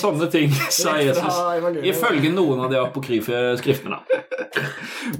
Sånne 0.00 0.30
ting 0.32 0.50
sa 0.70 0.96
Jesus. 0.98 1.38
Ifølge 1.86 2.32
noen 2.34 2.64
av 2.66 2.70
de 2.74 2.80
apokryfe 2.82 3.44
skriftene. 3.62 4.00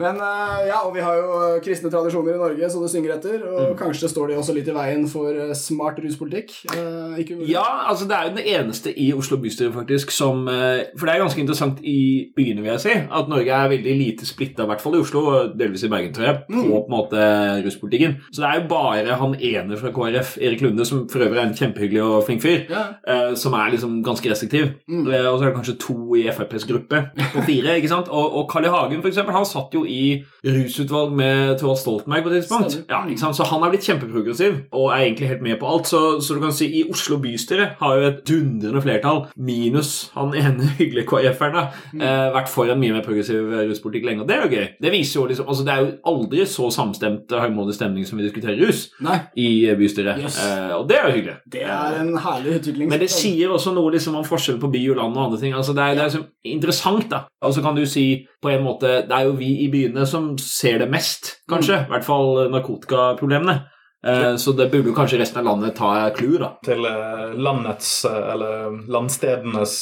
Men 0.01 0.19
uh, 0.21 0.59
ja, 0.67 0.81
og 0.87 0.95
vi 0.95 1.03
har 1.05 1.17
jo 1.19 1.31
eh, 1.39 1.61
kristne 1.65 1.91
tradisjoner 1.93 2.35
i 2.35 2.41
Norge, 2.41 2.69
så 2.73 2.81
det 2.83 2.91
synger 2.93 3.15
etter. 3.17 3.39
Mm. 3.43 3.57
Og 3.71 3.73
kanskje 3.79 4.11
står 4.11 4.31
de 4.33 4.39
også 4.41 4.55
litt 4.57 4.69
i 4.71 4.75
veien 4.75 5.07
for 5.11 5.31
eh, 5.31 5.53
smart 5.59 5.99
ruspolitikk. 6.03 6.53
Uh, 6.75 7.15
ikke. 7.21 7.39
Ja, 7.51 7.65
altså 7.91 8.09
det 8.11 8.17
er 8.19 8.29
jo 8.29 8.35
den 8.37 8.51
eneste 8.57 8.93
i 8.95 9.11
Oslo 9.17 9.39
bystyre 9.43 9.73
faktisk 9.75 10.11
som 10.15 10.47
eh, 10.51 10.89
For 10.99 11.07
det 11.07 11.15
er 11.15 11.20
ganske 11.21 11.41
interessant 11.43 11.79
i 11.87 12.27
byene, 12.37 12.63
vil 12.65 12.73
jeg 12.75 12.81
si, 12.85 12.95
at 13.21 13.29
Norge 13.31 13.53
er 13.57 13.69
veldig 13.73 13.95
lite 13.99 14.27
splitta, 14.29 14.65
i 14.65 14.71
hvert 14.71 14.81
fall 14.83 14.97
i 14.99 15.03
Oslo, 15.05 15.21
og 15.31 15.55
delvis 15.61 15.85
i 15.87 15.91
Bergen, 15.93 16.13
tror 16.17 16.27
jeg, 16.27 16.39
på 16.51 16.63
på 16.71 16.81
en 16.85 16.95
måte 16.95 17.25
ruspolitikken. 17.65 18.17
Så 18.33 18.43
det 18.43 18.49
er 18.51 18.61
jo 18.61 18.69
bare 18.71 19.17
han 19.21 19.35
ene 19.41 19.77
fra 19.81 19.93
KrF, 19.95 20.37
Erik 20.41 20.61
Lunde, 20.65 20.85
som 20.89 21.05
for 21.11 21.23
øvrig 21.27 21.39
er 21.39 21.49
en 21.49 21.55
kjempehyggelig 21.57 22.03
og 22.03 22.25
flink 22.27 22.43
fyr, 22.43 22.67
Ja. 22.71 22.83
eh, 23.07 23.35
som 23.37 23.53
er 23.55 23.71
liksom 23.75 24.03
ganske 24.05 24.31
restriktiv. 24.31 24.71
Eh, 24.89 25.27
og 25.31 25.39
så 25.39 25.45
er 25.45 25.51
det 25.51 25.57
kanskje 25.57 25.79
to 25.81 26.15
i 26.17 26.27
FrPs 26.33 26.67
gruppe 26.69 27.03
på 27.35 27.43
fire. 27.47 27.77
ikke 27.77 27.89
sant? 27.89 28.09
Og, 28.09 28.37
og 28.37 28.49
Carl 28.51 28.65
I. 28.65 28.69
Hagen, 28.71 29.01
for 29.03 29.09
eksempel, 29.09 29.35
han 29.35 29.45
satt 29.45 29.75
jo 29.75 29.85
i 29.85 30.23
rusutvalg 30.47 31.13
med 31.17 31.57
Thorvald 31.59 31.79
Stoltenberg 31.81 32.23
på 32.25 32.31
et 32.31 32.37
tidspunkt. 32.43 32.77
Ja, 32.91 33.03
ikke 33.09 33.21
sant? 33.21 33.37
Så 33.37 33.45
han 33.51 33.63
er 33.67 33.73
blitt 33.73 33.87
kjempeprogressiv 33.89 34.61
og 34.73 34.91
er 34.93 35.05
egentlig 35.07 35.29
helt 35.29 35.43
med 35.43 35.59
på 35.61 35.67
alt. 35.71 35.87
Så, 35.91 36.01
så 36.23 36.35
du 36.37 36.41
kan 36.41 36.53
si 36.55 36.69
i 36.81 36.85
Oslo 36.91 37.19
bystyre 37.23 37.71
har 37.81 37.97
jo 37.99 38.07
et 38.11 38.21
dundrende 38.29 38.83
flertall, 38.85 39.25
minus 39.37 40.11
han 40.15 40.35
ene 40.39 40.71
hyggelige 40.81 41.00
KrF-eren, 41.09 41.57
da, 41.57 41.65
eh, 41.95 42.27
vært 42.35 42.51
for 42.53 42.71
en 42.71 42.81
mye 42.81 42.95
mer 42.97 43.05
progressiv 43.07 43.53
eh, 43.53 43.65
ruspolitikk 43.71 44.07
lenge. 44.09 44.25
Og 44.25 44.29
det 44.29 44.37
er 44.37 44.45
jo 44.45 44.51
gøy. 44.57 44.67
Det 44.83 44.93
viser 44.95 45.21
jo 45.21 45.27
liksom, 45.31 45.49
altså 45.49 45.67
det 45.67 45.75
er 45.75 45.85
jo 45.85 45.91
aldri 46.13 46.47
så 46.49 46.69
samstemt 46.75 47.35
harmonisk 47.37 47.81
stemning 47.81 48.07
som 48.09 48.21
vi 48.21 48.27
diskuterer 48.27 48.61
rus 48.61 48.87
Nei, 49.05 49.19
i 49.37 49.49
eh, 49.69 49.79
bystyret. 49.79 50.21
Yes. 50.23 50.39
Eh, 50.45 50.75
og 50.77 50.87
det 50.91 50.99
er 50.99 51.09
jo 51.09 51.17
hyggelig. 51.19 51.37
det 51.53 51.65
er 51.65 52.01
en 52.03 52.13
herlig 52.27 52.59
utvikling. 52.61 52.93
Men 52.93 53.03
det 53.03 53.11
sier 53.15 53.53
også 53.53 53.75
noe 53.77 53.95
liksom 53.95 54.19
om 54.21 54.27
forskjellen 54.27 54.63
på 54.63 54.73
by 54.73 54.85
og 54.93 55.01
land 55.03 55.17
og 55.17 55.25
andre 55.27 55.43
ting. 55.43 55.57
Altså 55.57 55.77
det, 55.77 55.85
er, 55.85 55.99
det 55.99 56.05
er 56.05 56.13
liksom 56.13 56.29
interessant, 56.55 57.11
da. 57.11 57.25
Og 57.45 57.57
så 57.57 57.65
kan 57.65 57.77
du 57.77 57.85
si 57.89 58.07
på 58.41 58.51
en 58.53 58.63
måte 58.65 59.03
Det 59.09 59.13
er 59.17 59.27
jo 59.29 59.35
vi 59.37 59.51
i 59.65 59.69
byene 59.73 60.07
som 60.09 60.33
ser 60.41 60.81
det 60.83 60.91
mest, 60.93 61.37
kanskje. 61.51 61.85
I 61.87 61.93
hvert 61.93 62.07
fall 62.07 62.49
narkotikaproblemene. 62.53 63.61
Eh, 64.03 64.35
så 64.41 64.53
det 64.57 64.71
burde 64.73 64.89
jo 64.89 64.95
kanskje 64.97 65.19
resten 65.21 65.43
av 65.43 65.45
landet 65.45 65.75
ta 65.77 66.09
clou, 66.17 66.39
da. 66.41 66.55
Til 66.65 66.87
eh, 66.89 67.35
landets, 67.37 68.05
eh, 68.09 68.33
eller 68.33 68.79
landstedenes 68.89 69.75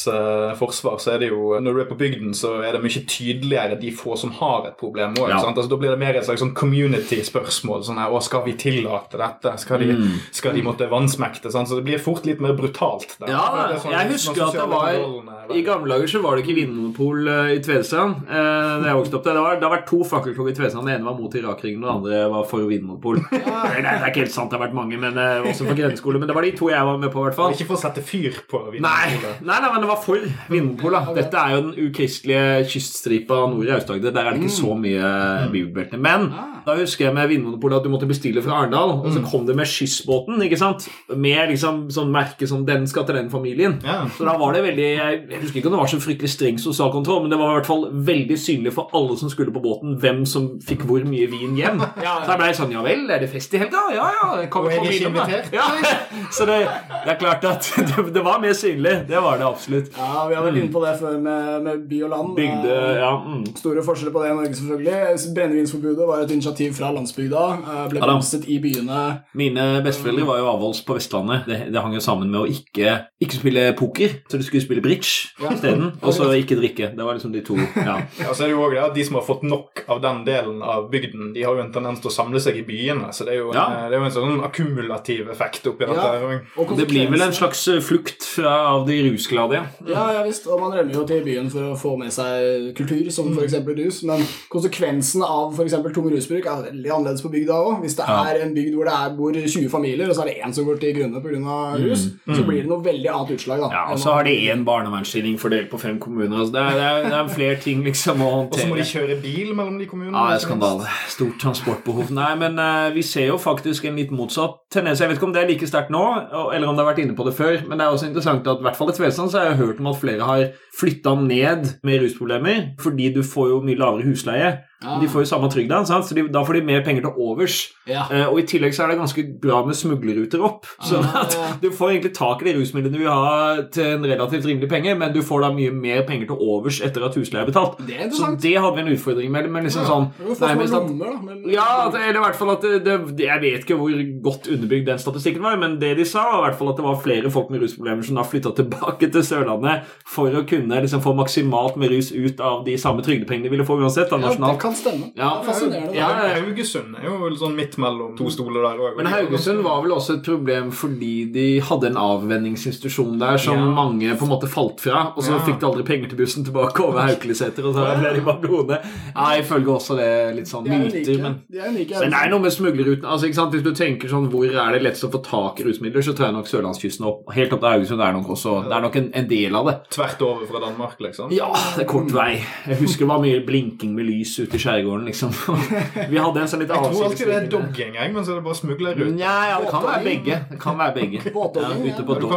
forsvar, 0.59 0.97
så 0.99 1.13
er 1.15 1.19
det 1.23 1.29
jo 1.31 1.59
Når 1.63 1.75
du 1.77 1.81
er 1.85 1.89
på 1.91 1.99
bygden, 1.99 2.33
så 2.35 2.57
er 2.67 2.73
det 2.75 2.83
mye 2.83 3.05
tydeligere 3.07 3.79
de 3.81 3.93
få 3.95 4.17
som 4.19 4.33
har 4.41 4.67
et 4.67 4.77
problem 4.81 5.15
òg. 5.15 5.29
Ja. 5.31 5.39
Altså, 5.39 5.69
da 5.71 5.77
blir 5.79 5.91
det 5.95 6.01
mer 6.03 6.19
et 6.19 6.27
slags 6.27 6.43
sånn 6.43 6.55
community-spørsmål. 6.59 7.85
Sånn 7.87 8.01
her, 8.03 8.11
å, 8.15 8.21
skal 8.23 8.43
vi 8.47 8.55
tillate 8.59 9.19
dette? 9.21 9.55
Skal 9.63 9.79
de, 9.85 9.93
Mm. 9.99 10.19
skal 10.33 10.53
de 10.55 10.63
måtte 10.63 10.89
vannsmekte? 10.91 11.51
Sant? 11.53 11.69
Så 11.69 11.77
det 11.79 11.85
blir 11.85 11.99
fort 11.99 12.25
litt 12.27 12.41
mer 12.41 12.53
brutalt. 12.55 13.17
der. 13.21 13.29
Ja, 13.29 13.79
sånn- 13.79 13.93
jeg 13.93 14.11
husker 14.13 14.47
at 14.49 14.53
det 14.53 14.69
var 14.69 15.55
I 15.55 15.63
gamle 15.63 15.89
dager 15.89 16.07
så 16.07 16.21
var 16.23 16.37
det 16.37 16.45
ikke 16.45 16.57
vinmonopol 16.67 17.29
i 17.55 17.59
Tvedestrand. 17.61 18.29
Eh. 18.29 18.83
Det, 18.83 19.25
var, 19.25 19.55
det 19.57 19.63
har 19.63 19.79
vært 19.79 19.87
to 19.87 20.03
fakkeltog 20.05 20.51
i 20.51 20.53
Tvedestrand. 20.53 20.87
Den 20.87 20.97
ene 21.01 21.05
var 21.05 21.15
mot 21.19 21.33
Irakkrigen, 21.33 21.83
og 21.85 22.05
den 22.05 22.13
andre 22.19 22.29
var 22.31 22.45
for 22.45 22.59
vinmonopol. 22.69 23.17
Det, 23.31 23.43
er- 24.09 24.11
er 24.11 24.15
ikke 24.15 24.25
helt 24.25 24.33
sant, 24.33 24.51
det 24.51 24.59
har 24.59 24.67
vært 24.69 24.75
mange, 24.75 24.99
men 24.99 25.17
eh, 25.19 25.43
også 25.45 25.67
for 25.69 25.75
grendeskole. 25.77 26.19
Men 26.19 26.29
det 26.29 26.35
var 26.35 26.43
de 26.43 26.53
to 26.57 26.69
jeg 26.71 26.81
var 26.85 26.97
med 26.99 27.11
på, 27.13 27.21
i 27.21 27.25
hvert 27.29 27.35
fall. 27.37 27.53
Ikke 27.53 27.67
for 27.69 27.77
å 27.77 27.83
sette 27.83 28.03
fyr 28.03 28.33
på 28.49 28.59
Nei, 28.81 29.07
Vinmonopolet. 29.13 29.43
nei, 29.45 29.61
nei, 29.61 29.71
men 29.73 29.81
det 29.81 29.89
var 29.89 30.01
for 30.03 30.19
Vinmonopolet. 30.49 31.15
Dette 31.15 31.35
er 31.37 31.51
jo 31.57 31.61
den 31.71 31.75
ukristelige 31.89 32.65
kyststripa 32.73 33.39
nord 33.51 33.67
i 33.69 33.73
Aust-Agder. 33.77 34.13
Der 34.15 34.25
er 34.25 34.31
det 34.35 34.41
ikke 34.43 34.57
så 34.57 34.75
mye 34.79 35.51
bibelbelte. 35.53 35.99
Men 36.01 36.29
da 36.67 36.75
husker 36.77 37.07
jeg 37.07 37.15
med 37.15 37.29
Vinmonopolet 37.29 37.77
at 37.81 37.85
du 37.85 37.91
måtte 37.93 38.09
bestille 38.09 38.43
fra 38.45 38.59
Arendal, 38.63 38.91
og 39.05 39.13
så 39.13 39.23
kom 39.31 39.47
det 39.47 39.57
med 39.57 39.67
skyssbåten, 39.69 40.41
ikke 40.45 40.59
sant? 40.59 40.89
Med 41.15 41.49
liksom 41.53 41.89
sånn 41.93 42.11
merke 42.13 42.47
som 42.49 42.65
'den 42.67 42.87
skal 42.87 43.05
til 43.07 43.15
den 43.15 43.31
familien'. 43.31 43.79
Ja. 43.85 44.07
Så 44.17 44.25
da 44.25 44.37
var 44.39 44.53
det 44.53 44.63
veldig 44.65 44.89
Jeg 44.99 45.29
jeg 45.31 45.41
husker 45.43 45.57
ikke 45.61 45.67
om 45.67 45.73
det 45.73 45.81
var 45.81 45.87
så 45.87 46.01
fryktelig 46.01 46.29
streng 46.31 46.59
sosial 46.59 46.91
kontroll, 46.93 47.23
men 47.23 47.31
det 47.31 47.39
var 47.39 47.51
i 47.51 47.61
hvert 47.61 47.67
fall 47.67 47.91
veldig 47.93 48.37
synlig 48.39 48.73
for 48.73 48.89
alle 48.95 49.17
som 49.19 49.29
skulle 49.31 49.53
på 49.53 49.61
båten, 49.63 49.99
hvem 50.01 50.25
som 50.27 50.59
fikk 50.61 50.81
hvor 50.87 51.05
mye 51.05 51.27
vin 51.31 51.57
hjem. 51.57 51.79
Ja, 51.81 51.91
ja. 52.03 52.21
Så 52.25 52.29
jeg 52.31 52.39
blei 52.39 52.53
sånn 52.55 52.73
Ja 52.73 52.83
vel, 52.83 53.11
er 53.11 53.19
det 53.21 53.31
fest 53.31 53.55
i 53.55 53.59
helga? 53.59 53.79
Ja, 53.99 54.07
ja. 54.17 54.29
Jeg 54.43 54.51
kan 54.55 54.65
Og 54.67 54.73
er 54.73 54.87
ikke 54.89 55.11
invitert? 55.11 55.51
Ja. 55.53 55.67
Så 56.37 56.47
det, 56.49 56.59
det 57.05 57.13
er 57.15 57.19
klart 57.21 57.45
at 57.49 57.69
det, 57.91 58.05
det 58.15 58.23
var 58.25 58.41
mer 58.43 58.55
synlig. 58.57 58.95
Det 59.09 59.21
var 59.25 59.39
det 59.41 59.47
absolutt. 59.49 59.91
Ja, 59.99 60.27
Vi 60.31 60.37
har 60.39 60.45
vært 60.47 60.59
inne 60.63 60.73
på 60.75 60.83
det 60.85 60.95
før 61.01 61.19
med, 61.25 61.63
med 61.67 61.85
by 61.91 62.01
og 62.09 62.13
land. 62.15 62.35
Bygde 62.39 62.75
Eh, 62.79 62.99
Ja. 62.99 63.13
Mm. 63.25 63.45
Store 63.59 63.83
forskjeller 63.87 64.13
på 64.15 64.23
det 64.25 64.31
i 64.31 64.37
Norge, 64.39 64.55
selvfølgelig. 64.59 65.35
Brennevinsforbudet 65.37 66.07
var 66.09 66.23
et 66.25 66.31
initiativ 66.35 66.75
fra 66.79 66.91
landsbygda. 66.95 67.45
eh, 67.59 67.85
Ble 67.93 68.01
blomstret 68.03 68.45
i 68.49 68.59
byene. 68.63 68.99
Mine 69.39 69.67
besteforeldre 69.85 70.27
var 70.29 70.39
jo 70.43 70.49
avholds 70.53 70.83
på 70.87 70.97
Vestlandet. 70.99 71.47
Det, 71.49 71.59
det 71.73 71.83
hang 71.85 71.95
jo 71.97 72.03
sammen 72.05 72.31
med 72.33 72.41
å 72.43 72.47
ikke, 72.51 72.97
ikke 73.25 73.39
spille 73.41 73.65
poker, 73.79 74.19
så 74.29 74.41
de 74.41 74.47
skulle 74.47 74.65
spille 74.65 74.85
bridge 74.85 75.33
Ja. 75.43 75.53
isteden. 75.55 75.93
Og 76.05 76.13
så 76.15 76.29
ikke 76.37 76.59
drikke. 76.61 76.91
Det 76.97 77.05
var 77.07 77.17
liksom 77.19 77.33
de 77.35 77.43
to. 77.47 77.57
Ja. 77.77 77.99
Ja, 78.21 78.33
så 78.35 78.45
er 78.45 78.51
det 78.51 78.55
jo 78.57 78.63
også 78.67 78.75
det 78.77 78.85
at 78.89 78.95
De 78.99 79.05
som 79.09 79.19
har 79.21 79.27
fått 79.27 79.43
nok 79.49 79.85
av 79.89 80.03
den 80.05 80.25
delen 80.27 80.63
av 80.63 80.89
bygden, 80.93 81.33
de 81.35 81.43
har 81.47 81.57
jo 81.59 81.63
en 81.65 81.73
tendens 81.75 82.01
til 82.03 82.11
å 82.11 82.15
samle 82.15 82.41
seg 82.43 82.59
i 82.61 82.65
byene. 82.69 83.13
Så 83.15 83.25
det 83.29 83.37
er 83.37 83.43
jo, 83.43 83.53
Ja. 83.55 83.67
Det 83.89 83.97
er 83.97 84.01
jo 84.01 84.05
en 84.05 84.17
sånn 84.17 84.45
akkumulativ 84.45 85.31
effekt 85.33 85.67
oppi 85.67 85.87
dette. 85.87 85.97
Ja. 85.97 86.19
her. 86.19 86.41
Og 86.57 86.77
Det 86.77 86.87
blir 86.89 87.11
vel 87.11 87.23
en 87.23 87.33
slags 87.33 87.67
eh, 87.69 87.81
flukt 87.81 88.23
fra, 88.25 88.53
av 88.75 88.87
de 88.87 88.99
rusglade. 89.11 89.53
ja. 89.87 89.95
Ja, 89.99 90.13
ja 90.13 90.23
visst, 90.23 90.47
og 90.47 90.61
man 90.61 90.73
rømmer 90.77 90.95
jo 90.95 91.05
til 91.07 91.25
byen 91.25 91.51
for 91.51 91.61
å 91.73 91.77
få 91.79 91.97
med 91.99 92.13
seg 92.13 92.75
kultur, 92.77 92.99
Mm. 93.09 93.11
som 93.13 93.33
f.eks. 93.39 93.55
rus, 93.79 94.03
men 94.05 94.21
konsekvensen 94.51 95.23
av 95.23 95.53
f.eks. 95.55 95.75
tung 95.95 96.09
rusbruk 96.11 96.47
er 96.47 96.63
veldig 96.71 96.91
annerledes 96.95 97.23
på 97.25 97.31
bygda 97.33 97.55
òg. 97.55 97.81
Hvis 97.83 97.97
det 97.97 98.05
Ja. 98.09 98.25
er 98.25 98.43
en 98.43 98.55
bygd 98.55 98.75
hvor 98.75 98.85
det 98.85 98.95
er, 98.95 99.17
bor 99.17 99.33
20 99.33 99.69
familier, 99.71 100.09
og 100.09 100.15
så 100.17 100.23
er 100.23 100.27
det 100.27 100.37
én 100.45 100.53
som 100.55 100.65
går 100.65 100.81
til 100.81 100.95
grunne 100.95 101.23
pga. 101.23 101.79
rus, 101.79 102.07
Mm. 102.27 102.35
så 102.37 102.43
blir 102.47 102.63
det 102.63 102.67
noe 102.69 102.83
veldig 102.83 103.09
annet 103.09 103.31
utslag. 103.39 103.61
da. 103.61 103.69
Ja, 103.71 103.93
Og 103.93 103.99
så 103.99 104.13
har 104.13 104.23
de 104.25 104.31
én 104.51 104.65
barnevernsstilling 104.65 105.39
fordelt 105.39 105.71
på 105.71 105.79
fem 105.81 105.99
kommuner. 105.99 106.39
Altså 106.39 106.53
det, 106.53 106.61
er, 106.63 106.71
det, 106.75 106.83
er, 106.83 107.03
det 107.03 107.13
er 107.13 107.29
flere 107.35 107.57
ting 107.57 107.85
liksom 107.85 108.19
å 108.21 108.49
Og 108.51 108.55
så 108.59 108.67
må 108.69 108.77
de 108.77 108.83
kjøre 108.83 109.21
bil 109.23 109.55
mellom 109.55 109.79
de 109.79 109.87
kommunene. 109.87 110.13
Ja, 110.17 110.35
det 110.37 110.43
er 110.43 110.47
skandale. 110.49 110.87
Stort 111.09 111.39
transportbehov. 111.41 112.11
Nei, 112.11 112.35
men 112.37 112.59
uh, 112.59 112.91
vi 112.95 113.03
ser 113.03 113.27
jo 113.27 113.37
faktisk 113.39 113.78
en 113.87 113.99
litt 114.01 114.11
motsatt 114.11 114.57
tendens. 114.75 114.99
Jeg 114.99 115.11
vet 115.11 115.21
ikke 115.21 115.29
om 115.29 115.35
det 115.37 115.45
er 115.45 115.51
like 115.53 115.69
sterkt 115.71 115.93
nå, 115.95 116.03
eller 116.51 116.67
om 116.67 116.75
det 116.75 116.83
har 116.83 116.91
vært 116.91 117.03
inne 117.05 117.15
på 117.19 117.27
det 117.29 117.37
før, 117.39 117.61
men 117.69 117.79
det 117.79 117.87
er 117.87 117.95
også 117.95 118.09
interessant 118.09 118.51
at 118.51 118.59
i 118.59 118.67
hvert 118.67 118.79
fall 118.79 118.91
i 118.91 118.97
Tvedestrand 118.97 119.31
så 119.31 119.39
har 119.39 119.53
jeg 119.53 119.61
hørt 119.63 119.79
om 119.79 119.91
at 119.93 120.01
flere 120.01 120.27
har 120.27 120.43
flytta 120.81 121.15
ned 121.23 121.71
med 121.87 122.03
rusproblemer 122.03 122.73
fordi 122.83 123.13
du 123.15 123.23
får 123.23 123.53
jo 123.53 123.63
mye 123.63 123.79
lavere 123.79 124.09
husleie. 124.11 124.51
Ja. 124.83 124.99
De 125.03 125.09
får 125.11 125.25
jo 125.25 125.27
samme 125.27 125.49
trygda, 125.51 125.81
så 125.85 126.15
de, 126.15 126.23
da 126.31 126.45
får 126.47 126.55
de 126.55 126.61
mer 126.69 126.85
penger 126.87 127.03
til 127.03 127.17
overs. 127.19 127.55
Ja. 127.89 128.05
Eh, 128.15 128.29
og 128.31 128.39
i 128.39 128.45
tillegg 128.47 128.75
så 128.77 128.85
er 128.85 128.93
det 128.93 128.99
ganske 129.01 129.25
bra 129.43 129.65
med 129.67 129.75
smuglerruter 129.75 130.39
opp. 130.47 130.69
Sånn 130.87 131.03
Ah, 131.09 131.25
at 131.25 131.35
ja. 131.35 131.49
du 131.63 131.71
får 131.75 131.95
egentlig 131.97 132.13
tak 132.15 132.43
i 132.43 132.47
de 132.47 132.53
rusmidlene 132.61 132.93
du 132.95 132.99
vil 133.01 133.11
ha 133.11 133.63
til 133.75 133.89
en 133.97 134.05
relativt 134.07 134.47
rimelig 134.47 134.69
penge, 134.71 134.95
men 135.01 135.13
du 135.15 135.19
får 135.27 135.43
da 135.43 135.51
mye 135.57 135.73
mer 135.75 136.05
penger 136.07 136.29
til 136.31 136.39
overs 136.47 136.79
etter 136.87 137.03
at 137.09 137.17
husleie 137.19 137.43
er 137.43 137.51
betalt. 137.51 137.79
Det 137.89 137.97
er 138.05 138.11
Så 138.15 138.31
det 138.39 138.55
hadde 138.55 138.77
vi 138.77 138.85
en 138.87 138.93
utfordring 138.95 139.33
med. 139.35 139.49
Men 139.51 139.65
liksom 139.67 139.87
sånn 139.89 140.07
men 140.19 140.69
sånn- 140.69 140.95
lommer. 140.99 141.19
Men, 141.27 141.43
ja, 141.51 141.67
at- 141.89 141.95
eller 141.99 142.21
i 142.21 142.25
hvert 142.29 142.37
fall 142.39 142.51
at 142.55 142.61
det, 142.63 142.85
det, 142.85 143.25
Jeg 143.27 143.41
vet 143.43 143.65
ikke 143.67 143.79
hvor 143.81 143.91
godt 144.23 144.47
underbygd 144.53 144.87
den 144.93 144.99
statistikken 145.03 145.43
var, 145.43 145.57
men 145.59 145.79
det 145.81 145.97
de 145.99 146.05
sa, 146.05 146.23
var 146.39 146.39
i 146.39 146.51
hvert 146.51 146.59
fall 146.59 146.71
at 146.71 146.77
det 146.77 146.85
var 146.87 147.01
flere 147.03 147.31
folk 147.35 147.51
med 147.51 147.63
rusproblemer 147.63 148.05
som 148.07 148.15
da 148.15 148.23
flytta 148.23 148.55
tilbake 148.55 149.11
til 149.11 149.23
Sørlandet 149.27 149.85
for 150.07 150.31
å 150.31 150.47
kunne 150.47 150.79
liksom 150.85 151.03
få 151.03 151.15
maksimalt 151.19 151.77
med 151.77 151.91
rus 151.91 152.13
ut 152.13 152.39
av 152.41 152.65
de 152.65 152.77
samme 152.79 153.03
trygdepengene 153.03 153.49
de 153.49 153.55
ville 153.57 153.67
få 153.67 153.79
uansett, 153.81 154.11
da, 154.11 154.19
ja, 154.19 154.29
nasjonalt. 154.29 154.61
Kan 154.69 154.77
stemme. 154.79 155.11
Ja, 155.17 155.31
er 155.41 155.45
fascinerende. 155.49 155.95
ja, 155.97 156.09
Haugesund 156.39 156.97
er 157.01 157.09
jo 157.09 157.31
sånn 157.41 157.57
midt 157.59 157.77
mellom 157.81 158.15
to 158.19 158.29
stoler 158.35 158.63
der 158.69 158.83
òg. 158.85 158.97
Men 159.01 159.09
Haugesund 159.13 159.63
var 159.65 159.83
vel 159.85 159.95
også 159.97 160.19
et 160.19 160.25
problem 160.29 160.71
fordi 160.75 161.15
de 161.33 161.47
hadde 161.65 161.91
en 161.93 161.97
avvenningsinstitusjon 162.05 163.19
der 163.19 163.37
som 163.39 163.57
Ja. 163.59 163.65
mange 163.75 164.15
på 164.19 164.23
en 164.25 164.31
måte 164.33 164.49
falt 164.49 164.81
fra, 164.81 165.13
og 165.17 165.23
så 165.23 165.33
Ja. 165.33 165.39
fikk 165.39 165.61
de 165.61 165.67
aldri 165.67 165.85
penger 165.85 166.09
til 166.11 166.19
bussen 166.19 166.45
tilbake 166.45 166.81
over 166.81 167.01
Haukeliseter, 167.01 167.65
og 167.65 167.75
så 167.75 167.99
ble 168.01 168.15
de 168.15 168.21
bare 168.21 168.41
boende. 168.41 168.79
Ja, 169.17 169.31
jeg 169.37 169.45
følger 169.45 169.75
også 169.77 169.97
det 169.97 170.37
litt 170.37 170.47
sånn 170.47 170.65
De 170.65 170.71
er 170.71 170.79
myter, 170.79 171.23
men 171.23 171.43
De 171.51 171.59
er 171.59 171.71
men 171.71 172.11
det 172.11 172.19
er 172.25 172.29
noe 172.31 172.41
med 172.41 172.53
smuglerruten. 172.53 173.05
Altså, 173.05 173.25
ikke 173.29 173.35
sant? 173.35 173.53
Hvis 173.53 173.63
du 173.63 173.73
tenker 173.73 174.09
sånn, 174.09 174.29
Hvor 174.29 174.45
er 174.45 174.73
det 174.73 174.83
lettest 174.83 175.05
å 175.05 175.11
få 175.11 175.23
tak 175.25 175.61
i 175.61 175.65
rusmidler, 175.65 176.03
så 176.03 176.13
tror 176.15 176.27
jeg 176.27 176.35
nok 176.35 176.47
sørlandskysten 176.47 177.07
opp. 177.07 177.33
Helt 177.33 177.53
opp 177.53 177.61
til 177.61 177.69
Haugesund 177.71 178.01
er 178.03 178.13
nok 178.13 178.29
også 178.29 178.65
Det 178.69 178.73
er 178.73 178.81
nok 178.83 178.97
en, 178.97 179.11
en 179.15 179.29
del 179.29 179.55
av 179.57 179.67
det. 179.67 179.77
Tvert 179.91 180.21
over 180.23 180.47
fra 180.47 180.61
Danmark, 180.61 180.99
liksom. 181.01 181.31
Ja, 181.33 181.53
det 181.77 181.85
er 181.87 181.89
kort 181.89 182.11
vei. 182.13 182.43
Jeg 182.67 182.77
husker 182.79 182.99
det 183.07 183.09
var 183.09 183.21
mye 183.21 183.41
blinking 183.47 183.95
med 183.95 184.07
lys 184.07 184.39
ute 184.39 184.58
i 184.59 184.63
skjærgården, 184.65 185.05
liksom. 185.09 185.31
Vi 186.13 186.19
hadde 186.19 186.43
en 186.43 186.51
sånn 186.51 186.63
litt 186.65 186.73
Jeg 186.75 186.83
tror 186.83 187.07
alltid 187.09 187.31
det 187.31 187.39
er 187.87 187.95
jeg, 187.99 188.13
men 188.15 188.27
så 188.27 188.35
er 188.35 188.41
det 188.41 188.45
bare 188.49 188.59
smuglerrute. 188.59 189.11
Nja, 189.15 189.35
ja, 189.53 189.57
det 189.63 189.71
kan 189.73 189.87
være 189.87 190.05
begge. 190.05 190.39
Det 190.51 190.59
kan 190.63 190.79
være 190.83 190.95
begge. 190.99 191.21
Ja, 191.23 191.23
ute 191.23 192.05
på 192.09 192.19
dog. 192.19 192.35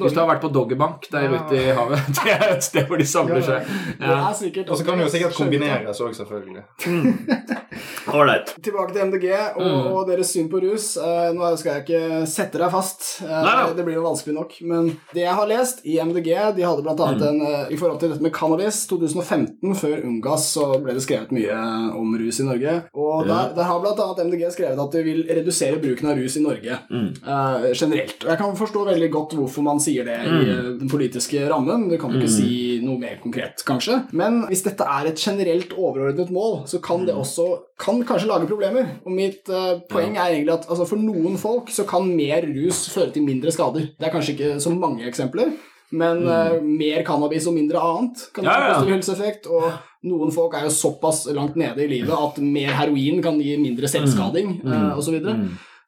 Hvis 0.00 0.16
du 0.16 0.20
har 0.22 0.28
vært 0.32 0.42
på 0.44 0.50
doggerbank 0.54 1.08
der 1.12 1.36
ute 1.36 1.60
i 1.60 1.66
havet, 1.76 2.10
det 2.20 2.34
er 2.34 2.46
et 2.56 2.64
sted 2.66 2.88
hvor 2.90 3.00
de 3.00 3.06
samler 3.08 3.44
seg. 3.46 3.70
Ja. 4.00 4.18
Og 4.30 4.76
så 4.80 4.84
kan 4.86 4.98
det 4.98 5.06
jo 5.06 5.12
sikkert 5.14 5.36
kombineres 5.38 6.00
òg, 6.02 6.16
selvfølgelig. 6.18 6.64
Ålreit. 8.10 8.54
Tilbake 8.64 8.92
til 8.94 9.04
MDG 9.06 9.26
og, 9.30 9.60
Mm. 9.60 9.86
og 9.94 10.08
deres 10.08 10.30
syn 10.34 10.48
på 10.50 10.58
rus. 10.64 10.96
Eh, 10.98 11.30
nå 11.36 11.50
skal 11.60 11.76
jeg 11.76 11.84
ikke 11.84 12.26
sette 12.26 12.58
deg 12.58 12.72
fast. 12.72 13.04
Eh, 13.22 13.74
det 13.76 13.84
blir 13.86 13.98
jo 14.00 14.04
vanskelig 14.06 14.34
nok. 14.34 14.56
Men 14.66 14.88
det 15.14 15.22
jeg 15.26 15.34
har 15.36 15.46
lest 15.50 15.84
i 15.86 15.98
MDG 16.02 16.30
De 16.56 16.62
hadde 16.66 16.82
blant 16.82 16.98
Mm. 17.00 17.06
annet 17.06 17.22
en 17.28 17.40
eh, 17.46 17.66
I 17.74 17.76
forhold 17.76 18.00
til 18.00 18.10
dette 18.10 18.22
med 18.22 18.32
cannabis 18.34 18.86
2015, 18.90 19.74
før 19.78 20.02
UNGAS, 20.04 20.48
så 20.56 20.66
ble 20.82 20.94
det 20.96 21.02
skrevet 21.04 21.30
mye 21.32 21.49
om 21.96 22.14
rus 22.18 22.40
i 22.40 22.44
Norge. 22.46 22.74
Og 22.94 23.26
der, 23.28 23.52
der 23.56 23.62
har 23.68 23.80
annet 23.90 24.22
MDG 24.26 24.44
skrevet 24.54 24.78
at 24.82 24.92
de 24.96 25.02
vil 25.04 25.22
redusere 25.28 25.80
bruken 25.82 26.10
av 26.10 26.18
rus 26.20 26.36
i 26.36 26.42
Norge 26.44 26.78
Mm. 26.90 27.08
uh, 27.26 27.66
generelt. 27.74 28.24
Og 28.24 28.30
jeg 28.30 28.38
kan 28.38 28.56
forstå 28.56 28.84
veldig 28.88 29.10
godt 29.12 29.34
hvorfor 29.38 29.62
man 29.62 29.80
sier 29.80 30.04
det 30.04 30.18
Mm. 30.20 30.40
i 30.40 30.50
eh, 30.50 30.78
den 30.80 30.88
politiske 30.88 31.48
rammen. 31.50 31.88
Du 31.90 31.96
kan 31.98 32.10
jo 32.12 32.18
ikke 32.20 32.30
si 32.30 32.80
noe 32.82 32.98
mer 32.98 33.18
konkret, 33.22 33.62
kanskje. 33.66 34.00
Men 34.12 34.42
hvis 34.48 34.62
dette 34.64 34.84
er 34.84 35.06
et 35.10 35.16
generelt 35.18 35.72
overordnet 35.76 36.30
mål, 36.30 36.66
så 36.66 36.80
kan 36.82 37.00
Mm. 37.00 37.06
det 37.06 37.14
også 37.14 37.48
kan 37.78 38.02
kanskje 38.04 38.28
lage 38.28 38.46
problemer. 38.48 38.86
Og 39.06 39.12
mitt 39.12 39.48
uh, 39.48 39.78
poeng 39.88 40.16
er 40.16 40.34
egentlig 40.34 40.52
at 40.52 40.66
altså, 40.68 40.86
for 40.86 40.96
noen 40.96 41.36
folk 41.38 41.68
så 41.70 41.86
kan 41.88 42.06
mer 42.16 42.42
rus 42.42 42.88
føre 42.92 43.12
til 43.12 43.22
mindre 43.24 43.50
skader. 43.50 43.88
Det 43.98 44.06
er 44.08 44.12
kanskje 44.12 44.34
ikke 44.36 44.60
så 44.60 44.70
mange 44.76 45.06
eksempler. 45.08 45.52
Men 45.92 46.22
eh, 46.28 46.60
mer 46.62 47.02
cannabis 47.02 47.48
og 47.50 47.54
mindre 47.56 47.80
annet 47.82 48.28
kan 48.32 48.44
ha 48.46 48.52
Ja, 48.52 48.66
ja. 48.68 48.74
positiv 48.74 48.94
helseeffekt. 48.94 49.46
Og 49.50 49.72
noen 50.02 50.30
folk 50.32 50.54
er 50.56 50.64
jo 50.64 50.70
såpass 50.72 51.26
langt 51.36 51.56
nede 51.60 51.84
i 51.84 51.88
livet 51.90 52.14
at 52.16 52.38
mer 52.40 52.72
heroin 52.78 53.20
kan 53.22 53.40
gi 53.40 53.56
mindre 53.60 53.88
selvskading 53.88 54.60
Mm. 54.62 54.70
mm. 54.72 54.92
osv. 54.98 55.18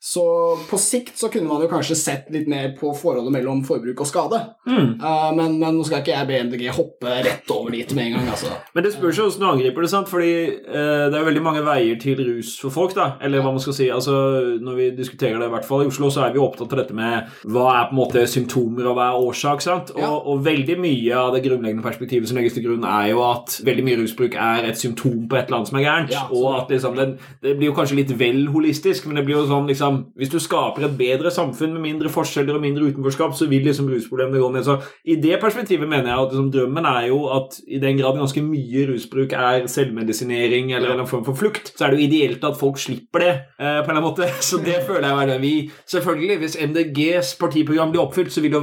Så 0.03 0.23
på 0.67 0.79
sikt 0.83 1.15
så 1.21 1.29
kunne 1.31 1.47
man 1.47 1.61
jo 1.63 1.69
kanskje 1.71 1.95
sett 1.95 2.31
litt 2.35 2.49
mer 2.51 2.73
på 2.75 2.91
forholdet 2.99 3.31
mellom 3.37 3.61
forbruk 3.63 4.01
og 4.03 4.09
skade. 4.09 4.41
Mm. 4.67 4.97
Uh, 4.99 5.29
men, 5.37 5.61
men 5.61 5.77
nå 5.79 5.85
skal 5.87 6.01
ikke 6.03 6.11
jeg 6.17 6.27
be 6.27 6.41
MDG 6.49 6.65
hoppe 6.75 7.13
rett 7.23 7.53
over 7.55 7.71
dit 7.71 7.93
med 7.95 8.09
en 8.09 8.17
gang, 8.17 8.31
altså. 8.35 8.51
Men 8.75 8.83
det 8.83 8.91
spørs 8.97 9.21
jo 9.21 9.29
hvordan 9.29 9.45
du 9.45 9.47
angriper 9.53 9.87
det, 9.87 9.91
sant? 9.93 10.11
fordi 10.11 10.33
uh, 10.67 11.07
det 11.13 11.21
er 11.21 11.29
veldig 11.29 11.45
mange 11.47 11.63
veier 11.63 12.01
til 12.03 12.19
rus 12.19 12.51
for 12.59 12.75
folk. 12.75 12.97
da, 12.99 13.13
Eller 13.23 13.45
hva 13.45 13.53
man 13.55 13.63
skal 13.63 13.77
si. 13.79 13.87
altså 13.95 14.17
Når 14.59 14.81
vi 14.81 14.89
diskuterer 14.97 15.39
det, 15.39 15.47
i 15.47 15.55
hvert 15.55 15.69
fall 15.71 15.85
i 15.85 15.93
Oslo, 15.93 16.11
så 16.11 16.25
er 16.27 16.35
vi 16.35 16.43
opptatt 16.43 16.75
av 16.75 16.83
dette 16.83 16.99
med 16.99 17.31
hva 17.55 17.69
er 17.77 17.87
på 17.93 17.95
en 17.95 18.01
måte 18.01 18.27
symptomer 18.35 18.91
og 18.91 18.99
hva 18.99 19.07
er 19.13 19.23
årsak. 19.29 19.63
sant? 19.63 19.95
Og, 19.95 20.03
Ja. 20.03 20.11
og 20.19 20.43
veldig 20.43 20.79
mye 20.83 21.15
av 21.15 21.31
det 21.37 21.45
grunnleggende 21.47 21.87
perspektivet 21.87 22.27
som 22.27 22.41
legges 22.41 22.59
til 22.59 22.67
grunn, 22.67 22.83
er 22.91 23.13
jo 23.13 23.23
at 23.29 23.61
veldig 23.63 23.87
mye 23.87 24.03
rusbruk 24.03 24.35
er 24.35 24.67
et 24.67 24.83
symptom 24.83 25.29
på 25.31 25.39
et 25.39 25.47
eller 25.47 25.61
annet 25.61 25.71
som 25.71 25.79
er 25.79 25.87
gærent. 25.87 26.11
Ja, 26.19 26.27
og 26.35 26.59
at 26.59 26.75
liksom, 26.75 26.99
det, 26.99 27.09
det 27.47 27.55
blir 27.55 27.71
jo 27.71 27.79
kanskje 27.79 28.03
litt 28.03 28.13
vel 28.19 28.49
holistisk, 28.51 29.07
men 29.07 29.23
det 29.23 29.27
blir 29.31 29.39
jo 29.39 29.47
sånn 29.47 29.71
liksom 29.71 29.92
Hvis 30.19 30.33
du 30.33 30.39
skaper 30.43 30.87
et 30.87 30.97
bedre 30.99 31.33
samfunn 31.35 31.75
med 31.77 31.85
mindre 31.87 32.13
forskjeller 32.13 32.59
og 32.59 32.65
mindre 32.65 32.91
utenforskap, 32.91 33.35
så 33.37 33.49
vil 33.51 33.67
liksom 33.67 33.91
rusproblemene 33.91 34.43
gå 34.43 34.51
ned. 34.55 34.67
Så 34.67 34.79
i 35.05 35.17
det 35.23 35.41
perspektivet 35.43 35.89
mener 35.89 36.11
jeg 36.11 36.27
at 36.27 36.35
liksom, 36.35 36.51
drømmen 36.55 36.89
er 36.89 37.09
jo 37.11 37.21
at 37.33 37.59
i 37.67 37.81
den 37.83 37.99
grad 38.01 38.19
ganske 38.21 38.45
mye 38.45 38.87
rusbruk 38.91 39.35
er 39.37 39.67
selvmedisinering 39.71 40.73
eller 40.77 40.97
en 40.97 41.11
form 41.11 41.25
for 41.27 41.39
flukt, 41.39 41.73
så 41.77 41.87
er 41.87 41.93
det 41.93 42.01
jo 42.01 42.09
ideelt 42.09 42.45
at 42.47 42.59
folk 42.61 42.81
slipper 42.81 43.25
det 43.25 43.33
eh, 43.33 43.81
på 43.83 43.91
en 43.91 43.97
eller 43.97 44.01
annen 44.01 44.09
måte. 44.09 44.29
Så 44.53 44.59
det 44.63 44.81
føler 44.87 45.09
jeg 45.09 45.23
er 45.23 45.31
det 45.33 45.41
vi 45.43 45.53
Selvfølgelig, 45.89 46.37
hvis 46.41 46.57
MDGs 46.61 47.35
partiprogram 47.41 47.93
blir 47.93 48.03
oppfylt, 48.03 48.33
så 48.33 48.43
vil 48.45 48.55
jo 48.57 48.63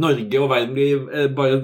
Norge 0.00 0.40
og 0.40 0.50
verden 0.50 0.74
bli 0.76 0.88
eh, 0.94 1.28
bare 1.36 1.58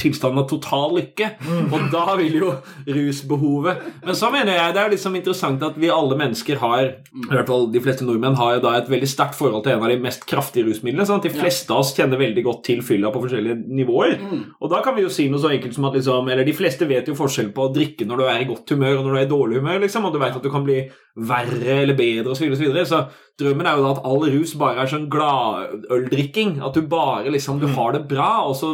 tilstanden 0.00 0.42
av 0.42 0.48
total 0.50 0.96
lykke. 0.98 1.30
Og 1.70 1.88
da 1.92 2.16
vil 2.18 2.38
jo 2.38 2.50
rusbehovet 2.88 3.84
Men 4.04 4.18
så 4.18 4.30
mener 4.32 4.56
jeg 4.56 4.74
det 4.74 4.82
er 4.82 4.92
liksom 4.92 5.16
interessant 5.18 5.62
at 5.64 5.76
vi 5.80 5.90
alle 5.92 6.16
mennesker 6.18 6.60
har 6.62 6.82
I 6.84 7.28
hvert 7.30 7.50
fall 7.50 7.68
de 7.72 7.82
fleste 7.82 8.06
nordmenn 8.06 8.38
har 8.38 8.53
jo 8.58 8.64
da 8.64 8.74
et 8.78 8.90
veldig 8.90 9.08
sterkt 9.10 9.36
forhold 9.38 9.64
til 9.64 9.74
en 9.74 9.84
av 9.84 9.92
de 9.92 9.98
mest 10.02 10.26
kraftige 10.28 10.68
rusmidlene. 10.68 11.06
Sant? 11.08 11.24
de 11.24 11.32
fleste 11.32 11.72
av 11.72 11.82
oss 11.82 11.94
kjenner 11.96 12.20
veldig 12.20 12.44
godt 12.44 12.62
til 12.68 12.82
fylla 12.84 13.10
på 13.14 13.22
forskjellige 13.24 13.56
nivåer. 13.80 14.16
Og 14.60 14.72
da 14.72 14.82
kan 14.84 14.96
vi 14.96 15.04
jo 15.06 15.12
si 15.12 15.28
noe 15.32 15.42
så 15.42 15.52
enkelt 15.54 15.76
som 15.76 15.88
at 15.88 15.96
liksom 15.96 16.28
Eller 16.28 16.44
de 16.44 16.56
fleste 16.56 16.88
vet 16.88 17.08
jo 17.08 17.16
forskjell 17.18 17.52
på 17.54 17.66
å 17.66 17.72
drikke 17.74 18.06
når 18.08 18.20
du 18.20 18.24
er 18.28 18.42
i 18.42 18.48
godt 18.48 18.74
humør, 18.74 18.98
og 18.98 19.04
når 19.04 19.12
du 19.12 19.18
er 19.18 19.26
i 19.26 19.32
dårlig 19.32 19.60
humør, 19.62 19.80
liksom, 19.84 20.04
og 20.04 20.14
du 20.14 20.20
vet 20.22 20.36
at 20.36 20.44
du 20.44 20.50
kan 20.52 20.64
bli 20.66 20.80
verre 21.14 21.80
eller 21.82 21.94
bedre 21.98 22.32
osv. 22.32 22.44
Så, 22.44 22.44
videre, 22.44 22.54
og 22.54 22.58
så, 22.58 22.64
videre. 22.64 22.86
så 22.90 23.02
drømmen 23.40 23.66
er 23.66 23.78
jo 23.78 23.82
da 23.82 23.92
at 23.96 24.04
all 24.06 24.22
rus 24.30 24.52
bare 24.58 24.84
er 24.84 24.90
sånn 24.90 25.08
gladøldrikking. 25.10 26.60
At 26.62 26.76
du 26.76 26.84
bare 26.86 27.32
liksom 27.34 27.58
Du 27.62 27.66
har 27.74 27.96
det 27.96 28.04
bra, 28.10 28.44
og 28.46 28.54
så 28.58 28.70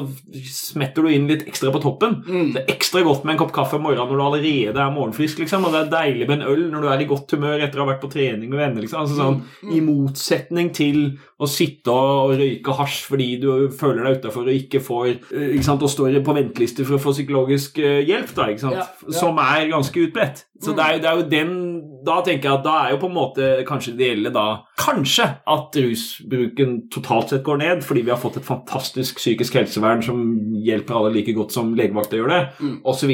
smetter 0.52 1.06
du 1.06 1.14
inn 1.14 1.28
litt 1.30 1.46
ekstra 1.48 1.72
på 1.72 1.80
toppen. 1.80 2.18
Det 2.26 2.60
er 2.60 2.74
ekstra 2.74 3.02
godt 3.06 3.24
med 3.24 3.36
en 3.36 3.40
kopp 3.44 3.54
kaffe 3.56 3.78
om 3.78 3.86
morgenen 3.88 4.10
når 4.10 4.20
du 4.20 4.26
allerede 4.26 4.84
er 4.84 4.92
morgenfrisk, 4.94 5.40
liksom. 5.40 5.64
Og 5.64 5.72
det 5.72 5.80
er 5.86 5.92
deilig 5.94 6.28
med 6.28 6.40
en 6.40 6.48
øl 6.52 6.66
når 6.72 6.84
du 6.84 6.90
er 6.92 7.04
i 7.04 7.08
godt 7.08 7.36
humør 7.36 7.64
etter 7.64 7.80
å 7.80 7.86
ha 7.86 7.92
vært 7.94 8.04
på 8.04 8.12
trening 8.12 8.52
med 8.52 8.60
venner, 8.60 8.84
liksom. 8.84 9.06
Altså 9.06 9.16
sånn 9.16 9.74
I 9.76 9.80
motsetning 9.84 10.72
til 10.76 11.02
å 11.40 11.48
sitte 11.48 11.92
og 11.94 12.34
røyke 12.36 12.74
hasj 12.76 12.98
fordi 13.08 13.28
du 13.40 13.50
føler 13.72 14.04
deg 14.04 14.18
utafor 14.20 14.48
og 14.48 14.58
ikke 14.58 14.82
får 14.84 15.06
eh, 15.08 15.54
ikke 15.56 15.66
sant, 15.70 15.84
Og 15.86 15.92
står 15.92 16.18
på 16.24 16.36
venteliste 16.36 16.84
for 16.84 16.98
å 16.98 17.02
få 17.02 17.14
psykologisk 17.16 17.80
eh, 17.80 18.02
hjelp, 18.08 18.34
da, 18.36 18.50
ikke 18.52 18.66
sant? 18.66 18.76
Ja, 18.76 18.86
ja. 19.06 19.16
som 19.16 19.40
er 19.40 19.70
ganske 19.72 20.04
utbredt. 20.04 20.44
Så 20.60 20.76
det, 20.76 20.84
er, 20.84 21.00
det 21.00 21.08
er 21.08 21.20
jo 21.22 21.28
den 21.32 21.54
da 22.04 22.20
tenker 22.24 22.50
jeg 22.50 22.58
at 22.60 22.66
da 22.66 22.76
er 22.84 22.94
jo 22.94 23.00
på 23.00 23.08
en 23.08 23.16
måte 23.16 23.48
kanskje 23.68 23.96
det 23.96 24.12
gjelder 24.12 24.34
da 24.34 24.46
Kanskje 24.80 25.26
at 25.46 25.76
rusbruken 25.76 26.88
totalt 26.90 27.28
sett 27.34 27.44
går 27.44 27.58
ned, 27.60 27.82
fordi 27.84 28.02
vi 28.06 28.10
har 28.14 28.20
fått 28.20 28.38
et 28.40 28.46
fantastisk 28.46 29.20
psykisk 29.20 29.58
helsevern 29.60 30.02
som 30.04 30.22
hjelper 30.64 30.96
alle 30.96 31.12
like 31.18 31.34
godt 31.36 31.52
som 31.52 31.74
legevakter 31.76 32.20
gjør 32.22 32.28
det, 32.34 32.42
Mm. 32.60 32.80
osv. 32.84 33.10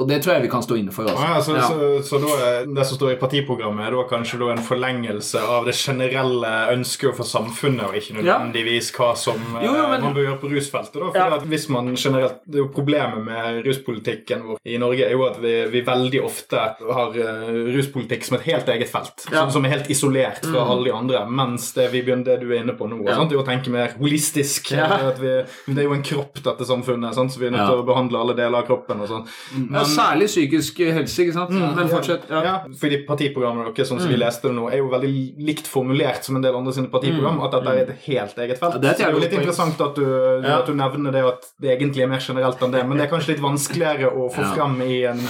Og 0.00 0.08
det 0.08 0.22
tror 0.22 0.32
jeg 0.32 0.42
vi 0.42 0.48
kan 0.48 0.62
stå 0.62 0.76
inne 0.78 0.92
for. 0.92 1.04
Ja, 1.04 1.34
Altså. 1.36 1.52
så, 1.52 1.56
Ja. 1.56 1.68
så, 1.68 2.02
så 2.08 2.20
da 2.22 2.28
er 2.46 2.66
det 2.74 2.86
som 2.86 2.96
står 2.96 3.12
i 3.12 3.16
partiprogrammet, 3.20 3.86
er 3.86 3.90
da 3.90 4.04
kanskje 4.08 4.38
da 4.38 4.48
en 4.52 4.62
forlengelse 4.64 5.36
av 5.42 5.64
det 5.66 5.74
generelle 5.74 6.72
ønsket 6.72 7.14
for 7.16 7.24
samfunnet, 7.24 7.84
og 7.84 7.94
ikke 7.94 8.16
nødvendigvis 8.22 8.92
hva 8.96 9.14
som 9.16 9.34
eh, 9.56 9.64
Jo, 9.66 9.74
jo, 9.76 9.88
men- 9.90 10.00
man 10.00 10.14
bør 10.14 10.24
gjøre 10.24 10.40
på 10.40 10.48
rusfeltet. 10.54 10.94
da, 10.94 11.10
for 11.10 11.18
Ja. 11.18 11.34
at 11.36 11.42
hvis 11.42 11.68
man 11.68 11.94
generelt, 11.96 12.38
det 12.46 12.54
er 12.54 12.58
jo 12.64 12.70
Problemet 12.70 13.24
med 13.24 13.64
ruspolitikken 13.66 14.42
vår 14.46 14.56
i 14.64 14.78
Norge 14.78 15.04
er 15.04 15.10
jo 15.10 15.24
at 15.26 15.36
vi, 15.42 15.66
vi 15.68 15.80
veldig 15.82 16.22
ofte 16.24 16.56
har 16.56 17.10
eh, 17.10 17.74
ruspolitikk 17.76 18.24
som 18.24 18.36
et 18.38 18.42
helt 18.46 18.66
eget 18.68 18.88
felt, 18.88 19.26
Ja. 19.30 19.40
som, 19.40 19.50
som 19.50 19.64
er 19.66 19.68
helt 19.70 19.90
isolert 19.90 20.40
fra 20.46 20.60
alle 20.70 20.84
de 20.84 20.92
andre, 20.92 20.99
mens 21.08 21.72
det, 21.74 21.90
vi 21.92 22.02
begynner, 22.02 22.24
det 22.24 22.40
du 22.40 22.50
er 22.52 22.60
inne 22.62 22.76
på 22.76 22.88
nå, 22.88 23.04
Ja. 23.06 23.14
sant, 23.16 23.32
er 23.32 23.36
å 23.38 23.44
tenke 23.46 23.68
mer 23.70 23.88
holistisk. 23.98 24.70
Ja. 24.76 24.86
At 25.10 25.18
vi, 25.18 25.44
det 25.72 25.78
er 25.78 25.88
jo 25.88 25.92
en 25.94 26.02
kropp, 26.02 26.34
dette 26.42 26.64
samfunnet, 26.66 27.14
sant, 27.14 27.30
så 27.32 27.38
vi 27.40 27.46
er 27.46 27.50
nødt 27.52 27.66
til 27.70 27.80
å 27.82 27.86
behandle 27.86 28.18
alle 28.20 28.34
deler 28.34 28.58
av 28.58 28.66
kroppen. 28.66 29.00
og 29.00 29.08
sånn. 29.08 29.26
Ja, 29.72 29.82
særlig 29.84 30.26
psykisk 30.28 30.78
helse, 30.78 31.18
ikke 31.24 31.32
sant? 31.32 31.50
Men 31.50 31.88
fortsett. 31.88 32.28
Ja. 32.28 32.60
Fordi 32.80 33.04
partiprogrammet 33.06 33.74
deres, 33.74 33.88
sånn 33.88 34.00
som 34.00 34.08
vi 34.08 34.16
Mm. 34.16 34.20
leste 34.26 34.42
det 34.48 34.54
nå, 34.56 34.68
er 34.72 34.76
jo 34.78 34.88
veldig 34.90 35.36
likt 35.38 35.66
formulert 35.66 36.22
som 36.24 36.36
en 36.36 36.42
del 36.42 36.54
andre 36.54 36.72
sine 36.72 36.88
partiprogram, 36.90 37.40
at 37.44 37.50
dette 37.52 37.66
er 37.68 37.80
et 37.88 37.96
helt 38.06 38.36
eget 38.36 38.58
felt. 38.58 38.74
Mm. 38.74 38.80
Det 38.82 38.90
er 38.90 38.96
det 38.96 39.06
er 39.06 39.12
jo 39.12 39.18
litt 39.18 39.32
interessant 39.32 39.80
at 39.80 39.94
du, 39.94 40.42
at 40.44 40.66
du 40.66 40.74
nevner 40.74 41.12
det, 41.12 41.24
at 41.24 41.46
det 41.60 41.78
egentlig 41.78 42.02
er 42.02 42.08
mer 42.08 42.18
generelt 42.20 42.58
enn 42.60 42.70
det, 42.72 42.86
men 42.88 42.98
det 42.98 43.10
er 43.10 43.16
kanskje 43.16 43.28
litt 43.34 43.40
vanskeligere 43.40 44.12
å 44.12 44.30
få 44.32 44.40
Ja. 44.42 44.54
frem 44.54 44.80
i 44.82 45.04
en, 45.04 45.20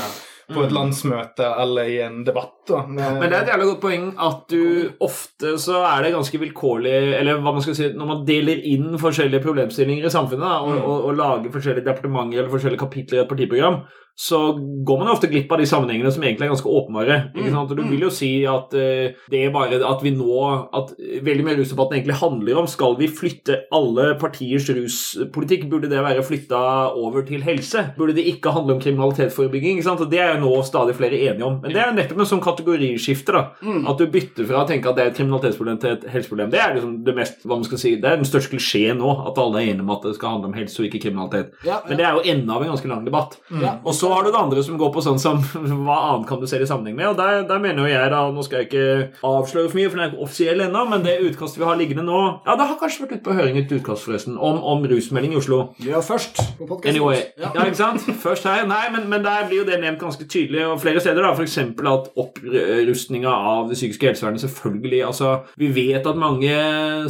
på 0.55 0.65
et 0.65 0.75
landsmøte 0.75 1.47
eller 1.63 1.91
i 1.91 1.99
en 2.05 2.21
debatt. 2.27 2.57
Da. 2.69 2.83
Men 2.87 3.23
det 3.25 3.33
er 3.33 3.41
et 3.43 3.53
jævlig 3.53 3.69
godt 3.71 3.83
poeng 3.83 4.05
at 4.27 4.43
du 4.53 4.91
ofte 5.03 5.55
så 5.59 5.81
er 5.89 6.05
det 6.05 6.13
ganske 6.15 6.39
vilkårlig 6.39 6.93
Eller 7.19 7.41
hva 7.43 7.55
man 7.57 7.65
skal 7.65 7.75
si 7.75 7.89
Når 7.97 8.11
man 8.11 8.21
deler 8.29 8.61
inn 8.69 8.93
forskjellige 9.01 9.43
problemstillinger 9.43 10.07
i 10.07 10.13
samfunnet 10.13 10.45
da, 10.45 10.61
og, 10.63 10.77
og, 10.79 11.09
og 11.09 11.19
lager 11.19 11.55
forskjellige 11.55 11.89
departementer 11.89 12.43
eller 12.43 12.53
forskjellige 12.53 12.83
kapitler 12.85 13.19
i 13.19 13.23
et 13.25 13.33
partiprogram, 13.33 13.81
så 14.17 14.39
går 14.85 14.99
man 14.99 15.09
jo 15.09 15.15
ofte 15.15 15.31
glipp 15.31 15.53
av 15.53 15.59
de 15.63 15.67
sammenhengene 15.69 16.11
som 16.13 16.23
egentlig 16.23 16.45
er 16.47 16.53
ganske 16.53 16.69
åpenbare. 16.69 17.15
ikke 17.35 17.53
sant? 17.55 17.71
Og 17.73 17.77
Du 17.79 17.83
vil 17.89 18.03
jo 18.05 18.11
si 18.13 18.45
at 18.45 18.75
uh, 18.77 19.15
det 19.33 19.39
er 19.47 19.53
bare 19.55 19.79
at 19.81 20.03
vi 20.05 20.11
nå 20.13 20.41
At 20.77 20.93
veldig 20.99 21.45
mye 21.47 21.55
av 21.55 21.61
rusdebatten 21.63 21.97
egentlig 21.97 22.19
handler 22.21 22.59
om 22.61 22.67
skal 22.69 22.97
vi 22.99 23.09
flytte 23.09 23.57
alle 23.73 24.15
partiers 24.21 24.69
ruspolitikk. 24.77 25.69
Burde 25.71 25.89
det 25.91 26.03
være 26.05 26.23
flytta 26.27 26.61
over 26.97 27.25
til 27.27 27.43
helse? 27.47 27.87
Burde 27.97 28.15
det 28.17 28.27
ikke 28.29 28.53
handle 28.53 28.77
om 28.77 28.83
kriminalitetsforebygging? 28.83 29.79
ikke 29.79 29.89
sant? 29.89 30.01
Og 30.05 30.11
Det 30.11 30.21
er 30.21 30.35
jo 30.35 30.45
nå 30.45 30.63
stadig 30.69 30.95
flere 30.99 31.17
enige 31.17 31.47
om. 31.47 31.61
Men 31.63 31.73
det 31.73 31.81
er 31.81 31.91
jo 31.91 31.97
nettopp 31.99 32.21
en 32.25 32.31
sånn 32.35 32.45
kategoriskifte. 32.45 33.33
da, 33.33 33.43
At 33.91 33.99
du 33.99 34.07
bytter 34.07 34.47
fra 34.49 34.65
å 34.65 34.69
tenke 34.69 34.91
at 34.91 34.97
det 34.97 35.05
er 35.05 35.11
et 35.13 35.17
kriminalitetsproblem 35.21 35.81
til 35.81 35.97
et 35.97 36.07
helseproblem. 36.13 36.51
Det 36.53 36.61
er 36.61 36.75
liksom 36.77 36.95
det 37.07 37.17
mest, 37.17 37.43
hva 37.47 37.57
man 37.57 37.65
skal 37.69 37.79
si, 37.83 37.95
det 37.97 38.11
er 38.11 38.21
den 38.21 38.29
største 38.29 38.53
klisjeen 38.55 38.99
nå, 39.01 39.11
at 39.31 39.39
alle 39.41 39.63
er 39.63 39.71
enige 39.73 39.87
om 39.87 39.95
at 39.97 40.05
det 40.07 40.15
skal 40.19 40.37
handle 40.37 40.51
om 40.53 40.57
helse 40.59 40.81
og 40.83 40.89
ikke 40.91 41.03
kriminalitet. 41.09 41.55
Men 41.89 41.97
det 42.01 42.07
er 42.07 42.19
jo 42.19 42.25
enden 42.35 42.51
av 42.51 42.63
en 42.65 42.73
ganske 42.75 42.89
lang 42.91 43.05
debatt. 43.07 43.39
Og 43.85 43.95
så 43.97 44.10
har 44.13 44.27
du 44.27 44.31
det 44.31 44.41
andre 44.41 44.63
som 44.67 44.79
går 44.81 44.93
på 44.95 45.03
sånn 45.05 45.21
som 45.23 45.41
hva 45.87 45.99
annet 46.11 46.29
kan 46.29 46.41
du 46.43 46.47
se 46.51 46.59
det 46.61 46.67
i 46.69 46.71
sammenheng 46.71 46.97
med? 46.99 47.09
Og 47.13 47.17
der, 47.19 47.43
der 47.49 47.63
mener 47.63 47.85
jo 47.87 47.93
jeg 47.93 48.11
da, 48.13 48.21
Nå 48.31 48.45
skal 48.47 48.63
jeg 48.63 48.69
ikke 48.71 49.25
avsløre 49.27 49.71
for 49.71 49.79
mye, 49.81 49.89
for 49.91 49.99
den 49.99 50.05
er 50.05 50.13
ikke 50.13 50.25
offisiell 50.27 50.65
ennå, 50.67 50.85
men 50.91 51.05
det 51.07 51.17
utkastet 51.29 51.61
vi 51.63 51.67
har 51.69 51.79
liggende 51.81 52.05
nå 52.07 52.21
Ja, 52.47 52.57
det 52.59 52.67
har 52.71 52.79
kanskje 52.81 53.05
vært 53.07 53.17
ute 53.19 53.25
på 53.27 53.37
høring 53.39 53.59
et 53.61 53.73
utkast, 53.75 54.07
forresten, 54.07 54.37
om, 54.39 54.61
om 54.75 54.85
rusmelding 54.91 55.35
i 55.35 55.41
Oslo. 55.41 55.61
Var 55.83 56.05
først 56.07 56.41
på 56.59 56.67
podkasten. 56.69 56.91
Anyway, 56.95 57.23
Ja. 57.41 57.51
ja, 57.55 57.67
ikke 57.69 57.81
sant? 57.81 58.05
Først 58.23 58.47
her, 58.49 58.67
nei, 58.69 58.85
men, 58.95 59.09
men 59.11 59.25
der 59.25 59.47
blir 59.49 59.63
jo 59.63 59.67
det 59.69 59.81
nevnt 59.83 60.01
ganske 60.03 60.27
tydelig, 60.31 60.63
og 60.69 60.81
flere 60.83 61.01
steder, 61.03 61.23
da, 61.25 61.33
f.eks. 61.37 61.59
at 61.61 62.11
opprustninga 62.21 63.31
av 63.31 63.69
det 63.71 63.79
psykiske 63.79 64.11
helsevernet 64.11 64.43
selvfølgelig 64.45 65.03
altså, 65.07 65.33
Vi 65.61 65.71
vet 65.75 66.07
at 66.07 66.19
mange 66.19 66.55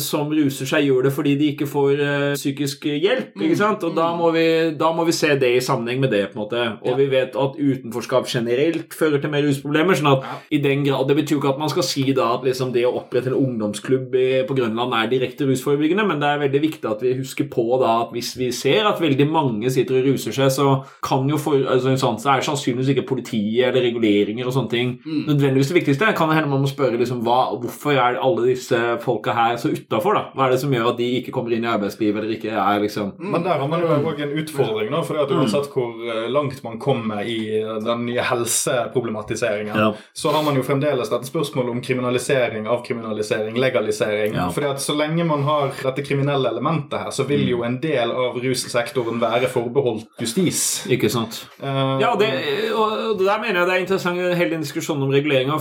som 0.02 0.30
ruser 0.32 0.68
seg, 0.68 0.86
gjør 0.88 1.08
det 1.08 1.12
fordi 1.14 1.34
de 1.40 1.50
ikke 1.54 1.68
får 1.70 2.00
uh, 2.00 2.32
psykisk 2.38 2.86
hjelp, 2.90 3.34
ikke 3.40 3.58
sant? 3.58 3.84
Og 3.86 3.94
da 3.96 4.10
må, 4.16 4.30
vi, 4.34 4.46
da 4.78 4.92
må 4.96 5.04
vi 5.08 5.14
se 5.16 5.32
det 5.40 5.52
i 5.56 5.62
sammenheng 5.64 6.00
med 6.02 6.12
det, 6.14 6.24
på 6.32 6.38
en 6.38 6.42
måte. 6.44 6.64
Og 6.82 6.90
Ja. 6.90 6.96
vi 6.96 7.06
vet 7.10 7.36
at 7.36 7.56
utenforskap 7.58 8.26
generelt 8.26 8.94
fører 8.94 9.20
til 9.20 9.30
mer 9.30 9.42
rusproblemer, 9.42 9.94
sånn 9.94 10.12
at 10.18 10.24
i 10.50 10.58
den 10.58 10.84
grad 10.84 11.06
Det 11.10 11.16
betyr 11.16 11.34
jo 11.36 11.40
ikke 11.40 11.54
at 11.54 11.58
man 11.58 11.68
skal 11.68 11.82
si 11.82 12.12
da 12.12 12.34
at 12.34 12.42
liksom 12.44 12.72
det 12.72 12.84
å 12.84 12.94
opprette 13.00 13.26
en 13.28 13.34
ungdomsklubb 13.34 14.12
på 14.46 14.54
Grønland 14.56 14.92
er 14.94 15.08
direkte 15.10 15.46
rusforebyggende, 15.48 16.06
men 16.06 16.20
det 16.20 16.28
er 16.28 16.38
veldig 16.48 16.60
viktig 16.62 16.90
at 16.90 17.00
vi 17.02 17.14
husker 17.14 17.44
på 17.50 17.78
da 17.80 18.02
at 18.02 18.12
hvis 18.12 18.36
vi 18.38 18.50
ser 18.52 18.86
at 18.86 19.00
veldig 19.00 19.26
mange 19.30 19.70
sitter 19.70 19.98
og 20.00 20.06
ruser 20.12 20.32
seg, 20.32 20.50
så 20.50 20.84
kan 21.02 21.28
jo 21.28 21.36
for, 21.36 21.54
altså, 21.56 21.96
sånn, 21.98 22.18
så 22.20 22.36
er 22.36 22.40
sannsynligvis 22.46 22.92
ikke 22.94 23.06
politiet 23.08 23.68
eller 23.68 23.82
reguleringer 23.82 24.46
og 24.46 24.52
sånne 24.54 24.70
ting 24.70 24.98
nødvendigvis 25.04 25.72
det 25.72 25.78
viktigste. 25.82 26.14
Kan 26.16 26.28
det 26.30 26.36
hende 26.38 26.50
man 26.50 26.62
må 26.62 26.68
spørre 26.70 26.98
liksom, 27.00 27.22
hva, 27.24 27.58
hvorfor 27.60 27.92
er 27.96 28.20
alle 28.20 28.46
disse 28.46 28.78
folka 29.02 29.32
her 29.36 29.56
så 29.56 29.72
utafor, 29.72 30.14
da? 30.14 30.24
Hva 30.34 30.46
er 30.46 30.50
det 30.54 30.60
som 30.60 30.70
gjør 30.72 30.90
at 30.92 30.98
de 31.00 31.08
ikke 31.20 31.32
kommer 31.32 31.52
inn 31.56 31.64
i 31.64 31.70
arbeidslivet 31.72 32.22
eller 32.22 32.36
ikke 32.36 32.52
er 32.54 32.80
liksom 32.84 33.12
Men 33.18 33.42
der 33.42 33.58
har 33.58 33.68
man 33.68 33.80
jo 33.80 33.88
òg 33.88 34.20
en 34.20 34.36
utfordring, 34.44 34.90
nå, 34.90 35.02
for 35.04 35.18
at 35.22 35.30
uansett 35.30 35.68
hvor 35.72 35.90
eh, 36.06 36.28
langt 36.30 36.62
man 36.64 36.69
kommer 36.78 37.22
i 37.26 37.62
den 37.84 38.06
nye 38.06 38.20
helseproblematiseringen, 38.22 39.76
Ja. 39.76 39.94
så 40.12 40.30
har 40.30 40.42
man 40.42 40.56
jo 40.56 40.62
fremdeles 40.62 41.10
dette 41.10 41.26
spørsmålet 41.26 41.70
om 41.70 41.80
kriminalisering, 41.80 42.66
avkriminalisering, 42.66 43.56
legalisering. 43.56 44.34
Ja. 44.34 44.48
Fordi 44.50 44.66
at 44.70 44.80
så 44.80 44.94
lenge 44.96 45.24
man 45.24 45.42
har 45.42 45.72
dette 45.82 46.02
kriminelle 46.06 46.48
elementet 46.48 46.98
her, 47.00 47.10
så 47.10 47.24
vil 47.26 47.48
jo 47.48 47.62
en 47.64 47.80
del 47.80 48.10
av 48.10 48.36
russektoren 48.40 49.20
være 49.20 49.48
forbeholdt 49.48 50.06
justis. 50.20 50.86
Ikke 50.90 51.10
sant? 51.10 51.46
Uh, 51.62 51.98
Ja, 52.00 52.14
det, 52.18 52.30
og 52.74 52.90
og 53.10 53.18
der 53.18 53.40
mener 53.40 53.60
jeg 53.60 53.66
det 53.68 53.74
er 53.74 53.82
interessant 53.84 54.20
hele 54.38 54.50
den 54.54 54.62
diskusjonen 54.64 55.02
om 55.06 55.12
reguleringa, 55.12 55.56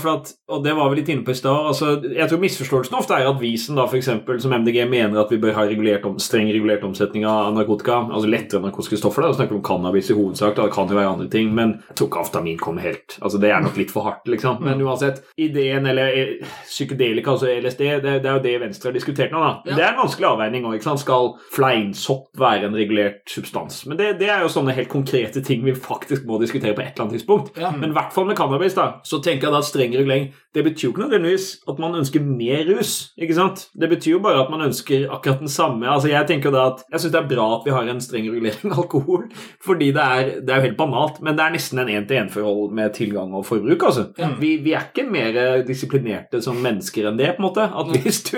og 0.50 0.64
det 0.64 0.76
var 0.78 0.90
vi 0.92 1.00
litt 1.00 1.10
inne 1.10 1.26
på 1.26 1.34
i 1.34 1.38
stad. 1.40 1.68
Altså, 1.72 1.92
jeg 2.04 2.30
tror 2.30 2.42
misforståelsen 2.44 2.98
ofte 3.00 3.18
er 3.18 3.30
at 3.30 3.40
Visen, 3.42 3.78
da, 3.80 3.86
for 3.90 3.98
eksempel, 4.00 4.40
som 4.42 4.54
MDG, 4.54 4.84
mener 4.90 5.22
at 5.22 5.32
vi 5.32 5.40
bør 5.42 5.56
ha 5.58 5.66
regulert 5.70 6.06
om, 6.06 6.18
streng 6.22 6.50
regulert 6.54 6.84
omsetning 6.84 7.26
av 7.30 7.54
narkotika, 7.56 8.02
altså 8.10 8.30
lettere 8.30 8.62
narkotiske 8.66 9.00
stoffer. 9.02 9.26
da, 9.26 9.34
snakker 9.34 9.56
vi 9.56 9.62
om 9.62 9.66
cannabis 9.66 10.12
i 10.12 10.18
hovedsak, 10.18 10.56
da, 10.58 10.68
det 10.68 10.76
kan 10.76 10.92
jo 10.92 10.99
være 11.00 11.14
andre 11.16 11.30
ting, 11.32 11.52
men 11.56 11.76
jeg 11.90 11.98
tror 12.00 12.10
ikke 12.10 12.24
aftamin 12.24 12.60
kommer 12.62 12.86
helt 12.86 13.18
altså 13.20 13.40
Det 13.42 13.52
er 13.52 13.64
nok 13.64 13.78
litt 13.80 13.92
for 13.94 14.06
hardt, 14.08 14.28
liksom. 14.30 14.60
Men 14.66 14.82
uansett, 14.86 15.22
ideen, 15.40 15.88
eller 15.90 16.14
eh, 16.16 16.52
psykedelika, 16.66 17.34
altså 17.36 17.50
LSD, 17.52 17.84
det, 18.04 18.16
det 18.24 18.30
er 18.30 18.38
jo 18.38 18.44
det 18.44 18.56
Venstre 18.64 18.92
har 18.92 18.98
diskutert 18.98 19.34
nå, 19.34 19.42
da. 19.44 19.52
Ja. 19.70 19.78
Det 19.80 19.86
er 19.86 19.94
en 19.94 20.02
vanskelig 20.04 20.30
avveining 20.32 20.68
òg, 20.68 20.78
ikke 20.78 20.90
sant. 20.90 21.04
Skal 21.04 21.32
fleinsopp 21.56 22.30
være 22.40 22.70
en 22.70 22.78
regulert 22.78 23.24
substans? 23.30 23.82
Men 23.90 24.00
det, 24.00 24.12
det 24.22 24.30
er 24.32 24.44
jo 24.44 24.52
sånne 24.52 24.76
helt 24.78 24.92
konkrete 24.92 25.44
ting 25.46 25.66
vi 25.66 25.76
faktisk 25.78 26.28
må 26.30 26.40
diskutere 26.42 26.76
på 26.78 26.84
et 26.84 26.94
eller 26.94 27.08
annet 27.08 27.20
tidspunkt. 27.20 27.56
Ja. 27.60 27.72
Men 27.76 27.94
i 27.94 27.98
hvert 27.98 28.14
fall 28.16 28.30
med 28.30 28.38
cannabis, 28.40 28.78
da, 28.78 28.92
så 29.08 29.22
tenker 29.24 29.50
jeg 29.50 29.58
da 29.58 29.64
streng 29.66 29.96
regulering 29.96 30.30
det 30.54 30.64
betyr 30.66 30.88
jo 30.88 30.92
ikke 30.94 31.04
nødvendigvis 31.04 31.60
at 31.70 31.80
man 31.80 31.96
ønsker 31.96 32.24
mer 32.26 32.64
rus. 32.72 33.12
ikke 33.18 33.36
sant? 33.38 33.68
Det 33.82 33.90
betyr 33.90 34.12
jo 34.12 34.20
bare 34.20 34.42
at 34.42 34.50
man 34.50 34.64
ønsker 34.66 35.06
akkurat 35.14 35.40
den 35.40 35.48
samme. 35.48 35.90
altså 35.90 36.10
Jeg 36.10 36.26
tenker 36.28 36.52
da 36.52 36.66
at 36.72 36.82
jeg 36.92 37.00
syns 37.00 37.14
det 37.14 37.22
er 37.22 37.30
bra 37.36 37.46
at 37.56 37.66
vi 37.66 37.72
har 37.72 37.86
en 37.86 38.02
streng 38.02 38.26
regulering 38.26 38.74
av 38.74 38.80
alkohol, 38.84 39.28
fordi 39.66 39.92
det 39.94 40.02
er, 40.02 40.32
det 40.42 40.50
er 40.50 40.58
jo 40.58 40.68
helt 40.68 40.78
banalt, 40.90 41.22
men 41.24 41.38
det 41.38 41.46
er 41.46 41.54
nesten 41.56 41.82
en 41.84 41.92
én-til-én-forhold 41.94 42.74
med 42.76 42.94
tilgang 42.98 43.34
og 43.38 43.46
forbruk. 43.48 43.86
altså. 43.86 44.08
Vi, 44.42 44.56
vi 44.66 44.74
er 44.74 44.90
ikke 44.90 45.06
mer 45.10 45.64
disiplinerte 45.68 46.42
som 46.44 46.60
mennesker 46.64 47.10
enn 47.10 47.20
det. 47.20 47.36
på 47.38 47.44
en 47.44 47.48
måte. 47.48 47.70
At 47.70 47.94
Hvis 48.04 48.24
du 48.30 48.38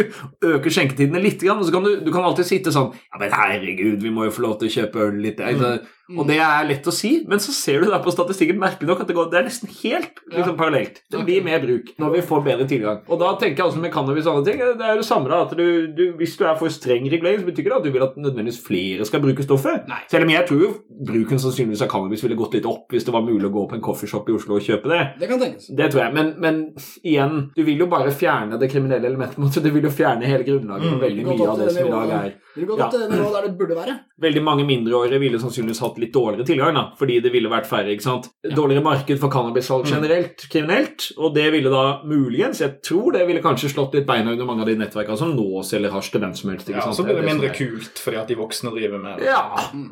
øker 0.51 0.73
skjenketidene 0.73 1.21
litt, 1.23 1.41
så 1.41 1.71
kan 1.73 1.87
du, 1.87 1.95
du 2.03 2.11
kan 2.11 2.27
alltid 2.27 2.47
sitte 2.47 2.73
sånn 2.75 2.91
Ja, 2.91 3.19
men 3.21 3.33
herregud, 3.35 4.01
vi 4.03 4.13
må 4.13 4.27
jo 4.27 4.35
få 4.35 4.45
lov 4.45 4.59
til 4.59 4.69
å 4.69 4.75
kjøpe 4.75 5.07
øl 5.07 5.19
litt. 5.23 5.41
Altså, 5.41 5.79
Og 6.17 6.28
det 6.28 6.38
er 6.43 6.65
lett 6.67 6.88
å 6.88 6.93
si, 6.95 7.12
men 7.30 7.39
så 7.43 7.54
ser 7.56 7.82
du 7.84 7.89
der 7.91 8.02
på 8.04 8.12
statistikken 8.13 8.60
merkelig 8.62 8.89
nok 8.89 9.02
at 9.04 9.08
det, 9.12 9.15
går, 9.17 9.30
det 9.32 9.39
er 9.39 9.45
nesten 9.47 9.69
helt 9.82 10.21
liksom, 10.32 10.58
parallelt. 10.60 11.02
Det 11.12 11.21
blir 11.28 11.43
mer 11.45 11.60
bruk 11.63 11.91
når 12.02 12.15
vi 12.17 12.21
får 12.32 12.43
bedre 12.45 12.67
tilgang. 12.69 13.02
Og 13.08 13.19
da 13.21 13.32
tenker 13.41 13.63
jeg 13.63 13.69
også 13.71 13.82
med 13.84 13.93
cannabis 13.93 14.28
og 14.28 14.39
andre 14.41 14.52
ting, 14.52 14.63
det 14.80 14.86
er 14.88 14.95
jo 14.95 15.02
det 15.04 15.08
samme 15.08 15.32
da, 15.32 15.41
at 15.45 15.56
du, 15.58 15.65
du, 15.97 16.04
Hvis 16.19 16.36
du 16.39 16.45
er 16.45 16.58
for 16.60 16.74
streng 16.74 17.08
regulering, 17.12 17.39
så 17.41 17.47
betyr 17.47 17.63
ikke 17.65 17.74
det 17.74 17.80
at 17.82 17.88
du 17.88 17.91
vil 17.95 18.06
at 18.08 18.17
nødvendigvis 18.19 18.62
flere 18.65 19.06
skal 19.08 19.24
bruke 19.24 19.45
stoffet. 19.45 19.88
Nei. 19.91 20.02
Selv 20.12 20.28
om 20.28 20.34
jeg 20.34 20.47
tror 20.50 20.62
jo 20.65 20.71
bruken 21.12 21.39
sannsynligvis 21.41 21.86
av 21.86 21.91
cannabis 21.93 22.24
ville 22.26 22.38
gått 22.39 22.58
litt 22.58 22.67
opp 22.69 22.91
hvis 22.93 23.06
det 23.08 23.13
var 23.15 23.24
mulig 23.26 23.47
å 23.50 23.54
gå 23.54 23.65
på 23.71 23.78
en 23.78 23.84
coffeeshop 23.86 24.30
i 24.30 24.36
Oslo 24.38 24.58
og 24.60 24.65
kjøpe 24.65 24.91
det. 24.91 25.02
Det 25.21 25.30
kan 25.32 25.41
tenkes. 25.41 25.69
Det 25.78 25.89
tror 25.93 26.04
jeg, 26.06 26.13
men, 26.17 26.34
men 26.43 26.62
igjen, 27.08 27.38
du 27.56 27.63
vil 27.67 27.82
jo 27.86 27.88
bare 27.91 28.12
fjerne 28.13 28.60
det 28.62 28.69
kriminelle 28.71 29.08
elementet. 29.10 29.62
Du 29.62 29.69
vil 29.71 29.86
jo 29.86 29.91
fjerne 29.93 30.26
hele 30.28 30.45
grunnlaget 30.47 30.89
for 30.91 31.02
veldig 31.06 31.26
mye 31.28 31.47
av 31.47 31.60
det, 31.62 31.67
det 31.69 31.76
som 31.78 31.88
i 31.88 31.91
dag 31.95 32.13
er 32.19 32.32
Vil 32.56 32.65
gå 32.67 32.76
Ja. 32.82 32.89
til 32.91 33.00
det 33.06 33.10
nivået 33.13 33.36
der 33.38 33.45
det 33.47 33.58
burde 33.60 33.76
være. 33.78 33.93
Veldig 34.21 34.41
mange 34.43 34.65
mindreårige 34.67 35.19
ville 35.21 35.39
sannsynligvis 35.39 35.80
hatt 35.86 36.00
litt 36.01 36.13
dårligere 36.15 36.47
tilgang, 36.47 36.75
da, 36.77 36.83
fordi 36.99 37.19
det 37.23 37.31
ville 37.33 37.51
vært 37.51 37.69
færre. 37.69 37.91
ikke 37.93 38.05
sant? 38.05 38.29
Dårligere 38.43 38.83
marked 38.85 39.19
for 39.21 39.31
cannabissalg 39.33 39.87
generelt, 39.89 40.45
kriminelt, 40.51 41.11
og 41.17 41.35
det 41.35 41.47
ville 41.53 41.71
da 41.71 42.01
muligens, 42.07 42.61
jeg 42.63 42.79
tror 42.85 43.13
det 43.15 43.25
ville 43.29 43.43
kanskje 43.43 43.71
slått 43.73 43.95
litt 43.97 44.07
beina 44.09 44.33
under 44.33 44.47
mange 44.49 44.65
av 44.65 44.71
de 44.71 44.77
nettverkene 44.81 45.17
som 45.19 45.33
nå 45.37 45.63
selger 45.67 45.93
hasj 45.93 46.11
til 46.15 46.23
hvem 46.25 46.35
som 46.37 46.51
helst. 46.53 46.69
ikke 46.69 46.81
sant? 46.81 46.93
ja, 46.93 46.97
så 46.97 47.05
blir 47.07 47.19
det 47.21 47.27
mindre 47.29 47.51
kult 47.55 48.01
fordi 48.01 48.19
at 48.21 48.31
de 48.31 48.37
voksne 48.39 48.73
driver 48.75 49.01
med 49.03 49.19
det. 49.21 49.29
Ja, 49.29 49.41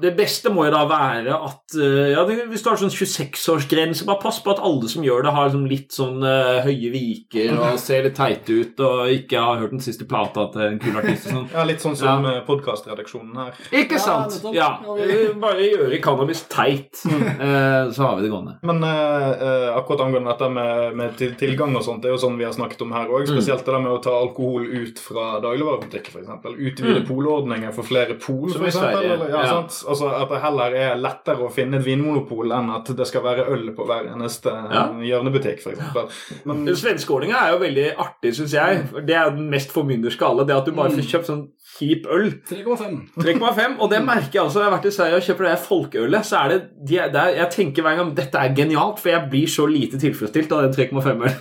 Det 0.01 0.13
beste 0.17 0.51
må 0.53 0.65
jo 0.67 0.71
da 0.73 0.83
være 0.89 1.35
at 1.35 1.75
eh, 1.77 2.11
ja, 2.13 2.23
Hvis 2.25 2.63
du 2.65 2.69
har 2.71 2.79
sånn 2.79 2.93
26-årsgrense, 2.93 4.05
bare 4.07 4.21
pass 4.21 4.39
på 4.43 4.53
at 4.53 4.61
alle 4.65 4.89
som 4.91 5.03
gjør 5.05 5.23
det, 5.25 5.33
har 5.35 5.49
liksom 5.49 5.65
litt 5.69 5.95
sånn 5.95 6.23
uh, 6.23 6.59
høye 6.65 6.91
viker 6.93 7.53
og 7.57 7.79
ser 7.85 8.05
litt 8.07 8.17
teite 8.17 8.55
ut 8.61 8.79
og 8.85 9.11
ikke 9.13 9.41
har 9.43 9.59
hørt 9.61 9.75
den 9.75 9.83
siste 9.83 10.07
plata 10.09 10.47
til 10.53 10.65
en 10.65 10.79
kul 10.81 10.97
artist. 10.99 11.29
sånn. 11.29 11.47
Ja, 11.53 11.65
Litt 11.69 11.83
sånn 11.83 11.97
som 11.99 12.25
ja. 12.25 12.39
podkastredaksjonen 12.47 13.37
her. 13.43 13.59
Ikke 13.83 13.99
sant? 14.01 14.39
Ja. 14.55 14.69
Ja, 14.85 14.95
eh, 15.03 15.29
Bare 15.39 15.63
gjøre 15.65 15.88
gjøre 15.89 16.01
cannabis 16.03 16.43
teit, 16.51 17.01
eh, 17.05 17.91
så 17.91 18.03
har 18.03 18.15
vi 18.17 18.25
det 18.25 18.31
gående. 18.31 18.55
Men 18.65 18.83
eh, 18.83 19.29
eh, 19.29 19.77
akkurat 19.77 20.05
angående 20.05 20.31
dette 20.31 20.49
med, 20.53 20.95
med 20.99 21.17
tilgang 21.39 21.75
og 21.75 21.83
sånt, 21.85 22.03
det 22.03 22.11
er 22.11 22.15
jo 22.15 22.21
sånn 22.21 22.37
vi 22.39 22.45
har 22.47 22.55
snakket 22.55 22.83
om 22.85 22.93
her 22.95 23.09
òg. 23.11 23.27
Spesielt 23.29 23.65
det 23.65 23.73
der 23.73 23.83
med 23.83 23.91
å 23.93 24.01
ta 24.03 24.13
alkohol 24.19 24.67
ut 24.69 25.01
fra 25.01 25.27
dagligvarebutikker, 25.43 26.15
f.eks. 26.15 26.55
Utvide 26.69 27.03
polordninger 27.07 27.73
for 27.75 27.87
flere 27.87 28.17
pol, 28.21 28.53
f.eks. 28.55 28.79
Ja, 28.79 29.17
ja. 29.29 29.43
sant? 29.49 29.79
Altså 29.89 30.11
At 30.19 30.31
det 30.33 30.41
heller 30.43 30.77
er 30.79 30.99
lettere 30.99 31.45
å 31.45 31.51
finne 31.53 31.79
et 31.79 31.85
vinmonopol 31.87 32.53
enn 32.55 32.71
at 32.77 32.89
det 32.97 33.07
skal 33.09 33.25
være 33.25 33.47
øl 33.53 33.69
på 33.77 33.87
hver 33.89 34.09
eneste 34.13 34.53
Ja. 34.69 34.85
hjørnebutikk, 35.03 35.63
f.eks. 35.65 36.43
Men 36.49 36.65
Den 36.67 36.77
svenske 36.79 37.13
ordninga 37.15 37.39
er 37.45 37.55
jo 37.55 37.61
veldig 37.63 37.87
artig, 37.99 38.35
syns 38.37 38.53
jeg. 38.55 38.83
Det 39.07 39.15
er 39.17 39.31
den 39.35 39.49
mest 39.51 39.73
formynderske 39.75 40.25
av 40.25 40.35
alle. 40.35 40.47
Det 40.49 40.57
at 40.57 40.69
du 40.69 40.75
bare 40.77 40.93
får 40.93 41.07
kjøpt 41.09 41.29
sånn 41.29 41.45
kjip 41.79 42.05
øl. 42.11 42.27
3,5. 42.49 42.99
3,5, 43.23 43.79
og 43.79 43.89
det 43.93 44.01
merker 44.05 44.35
jeg 44.39 44.43
også 44.43 44.59
jeg 44.61 44.69
har 44.69 44.75
vært 44.77 44.89
i 44.91 44.93
Sverige 44.97 45.15
og 45.21 45.25
kjøper 45.29 45.47
det 45.49 45.55
folkeølet. 45.65 46.25
så 46.27 46.43
er 46.43 46.53
det, 46.53 46.59
de, 46.89 46.97
er- 46.99 47.11
det 47.15 47.21
er, 47.23 47.33
Jeg 47.39 47.49
tenker 47.55 47.81
hver 47.87 47.95
gang 48.01 48.13
dette 48.17 48.37
er 48.37 48.53
genialt, 48.57 48.99
for 48.99 49.09
jeg 49.13 49.29
blir 49.31 49.47
så 49.47 49.65
lite 49.71 49.97
tilfredsstilt 50.01 50.51
av 50.51 50.67
den 50.67 50.75
3,5-øl. 50.75 51.33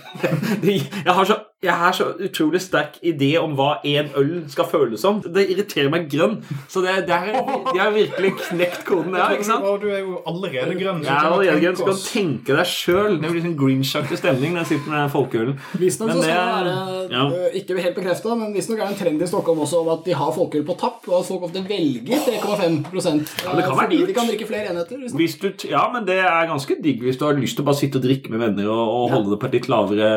Jeg 1.05 1.13
har 1.13 1.23
så 1.25 1.39
jeg 1.59 1.75
har 1.75 1.91
så 1.91 2.05
utrolig 2.23 2.61
sterk 2.63 3.01
idé 3.03 3.33
om 3.35 3.51
hva 3.57 3.81
én 3.83 4.07
øl 4.15 4.45
skal 4.47 4.63
føles 4.71 5.01
som. 5.03 5.17
Det 5.19 5.43
irriterer 5.51 5.89
meg 5.91 6.05
grønn. 6.07 6.37
Så 6.71 6.79
det, 6.85 6.93
det 7.09 7.15
er, 7.17 7.33
de 7.67 7.79
har 7.81 7.91
virkelig 7.91 8.31
knekt 8.45 8.85
koden 8.87 9.11
der. 9.11 9.33
ikke 9.35 9.47
sant? 9.49 9.65
Og 9.67 9.81
du 9.81 9.89
er 9.91 9.99
jo 9.99 10.21
allerede 10.23 10.77
grønn. 10.79 11.01
kan 11.03 11.33
allerede 11.33 11.57
tenke 11.59 11.65
grønn, 11.65 11.75
så 11.75 11.89
kan 11.89 11.99
tenke 12.05 12.55
deg 12.55 12.69
sjøl. 12.71 13.17
Det 13.19 13.31
blir 13.33 13.43
sånn 13.43 13.57
Grinch-aktig 13.59 14.21
stemning 14.21 14.55
når 14.55 14.63
jeg 14.63 14.69
sitter 14.71 14.93
med 14.93 14.99
den 15.01 15.11
folkeølen. 15.17 15.57
Visstnok 15.83 16.13
så 16.13 16.23
skal 16.23 16.31
det- 16.31 16.69
være 16.69 17.11
ja. 17.11 17.25
øh, 17.27 17.59
ikke 17.59 17.81
helt 17.83 17.99
bekrefta, 17.99 18.35
men 18.39 18.55
visstnok 18.55 18.79
er 18.79 18.87
det 18.87 18.95
en 18.95 19.01
trend 19.03 19.21
i 19.21 19.27
Stockholm 19.27 19.59
også 19.59 19.83
om 19.83 19.91
at 19.97 20.07
de 20.07 20.15
har 20.15 20.31
folkeøl 20.31 20.63
på 20.63 20.77
tapp, 20.79 21.03
og 21.11 21.19
at 21.19 21.27
folk 21.27 21.43
ofte 21.49 21.65
velger 21.67 22.23
3,5 22.23 22.87
Ja, 23.43 23.55
det 23.55 23.65
kan 23.67 23.75
være 23.75 23.83
fordi 23.83 24.05
de 24.05 24.13
kan 24.13 24.31
drikke 24.31 24.47
flere 24.47 24.71
enheter. 24.71 25.03
Hvis 25.11 25.35
du, 25.43 25.51
ja, 25.67 25.83
men 25.91 26.07
det 26.07 26.19
er 26.23 26.47
ganske 26.47 26.79
digg 26.83 27.03
hvis 27.03 27.19
du 27.19 27.25
har 27.27 27.35
lyst 27.35 27.59
til 27.59 27.65
å 27.65 27.67
bare 27.67 27.81
sitte 27.83 27.99
og 27.99 28.07
drikke 28.07 28.31
med 28.31 28.39
venner 28.47 28.71
og, 28.71 28.85
og 28.95 29.11
holde 29.11 29.35
det 29.35 29.39
på 29.43 29.51
et 29.51 29.59
litt 29.59 29.67
lavere 29.67 30.09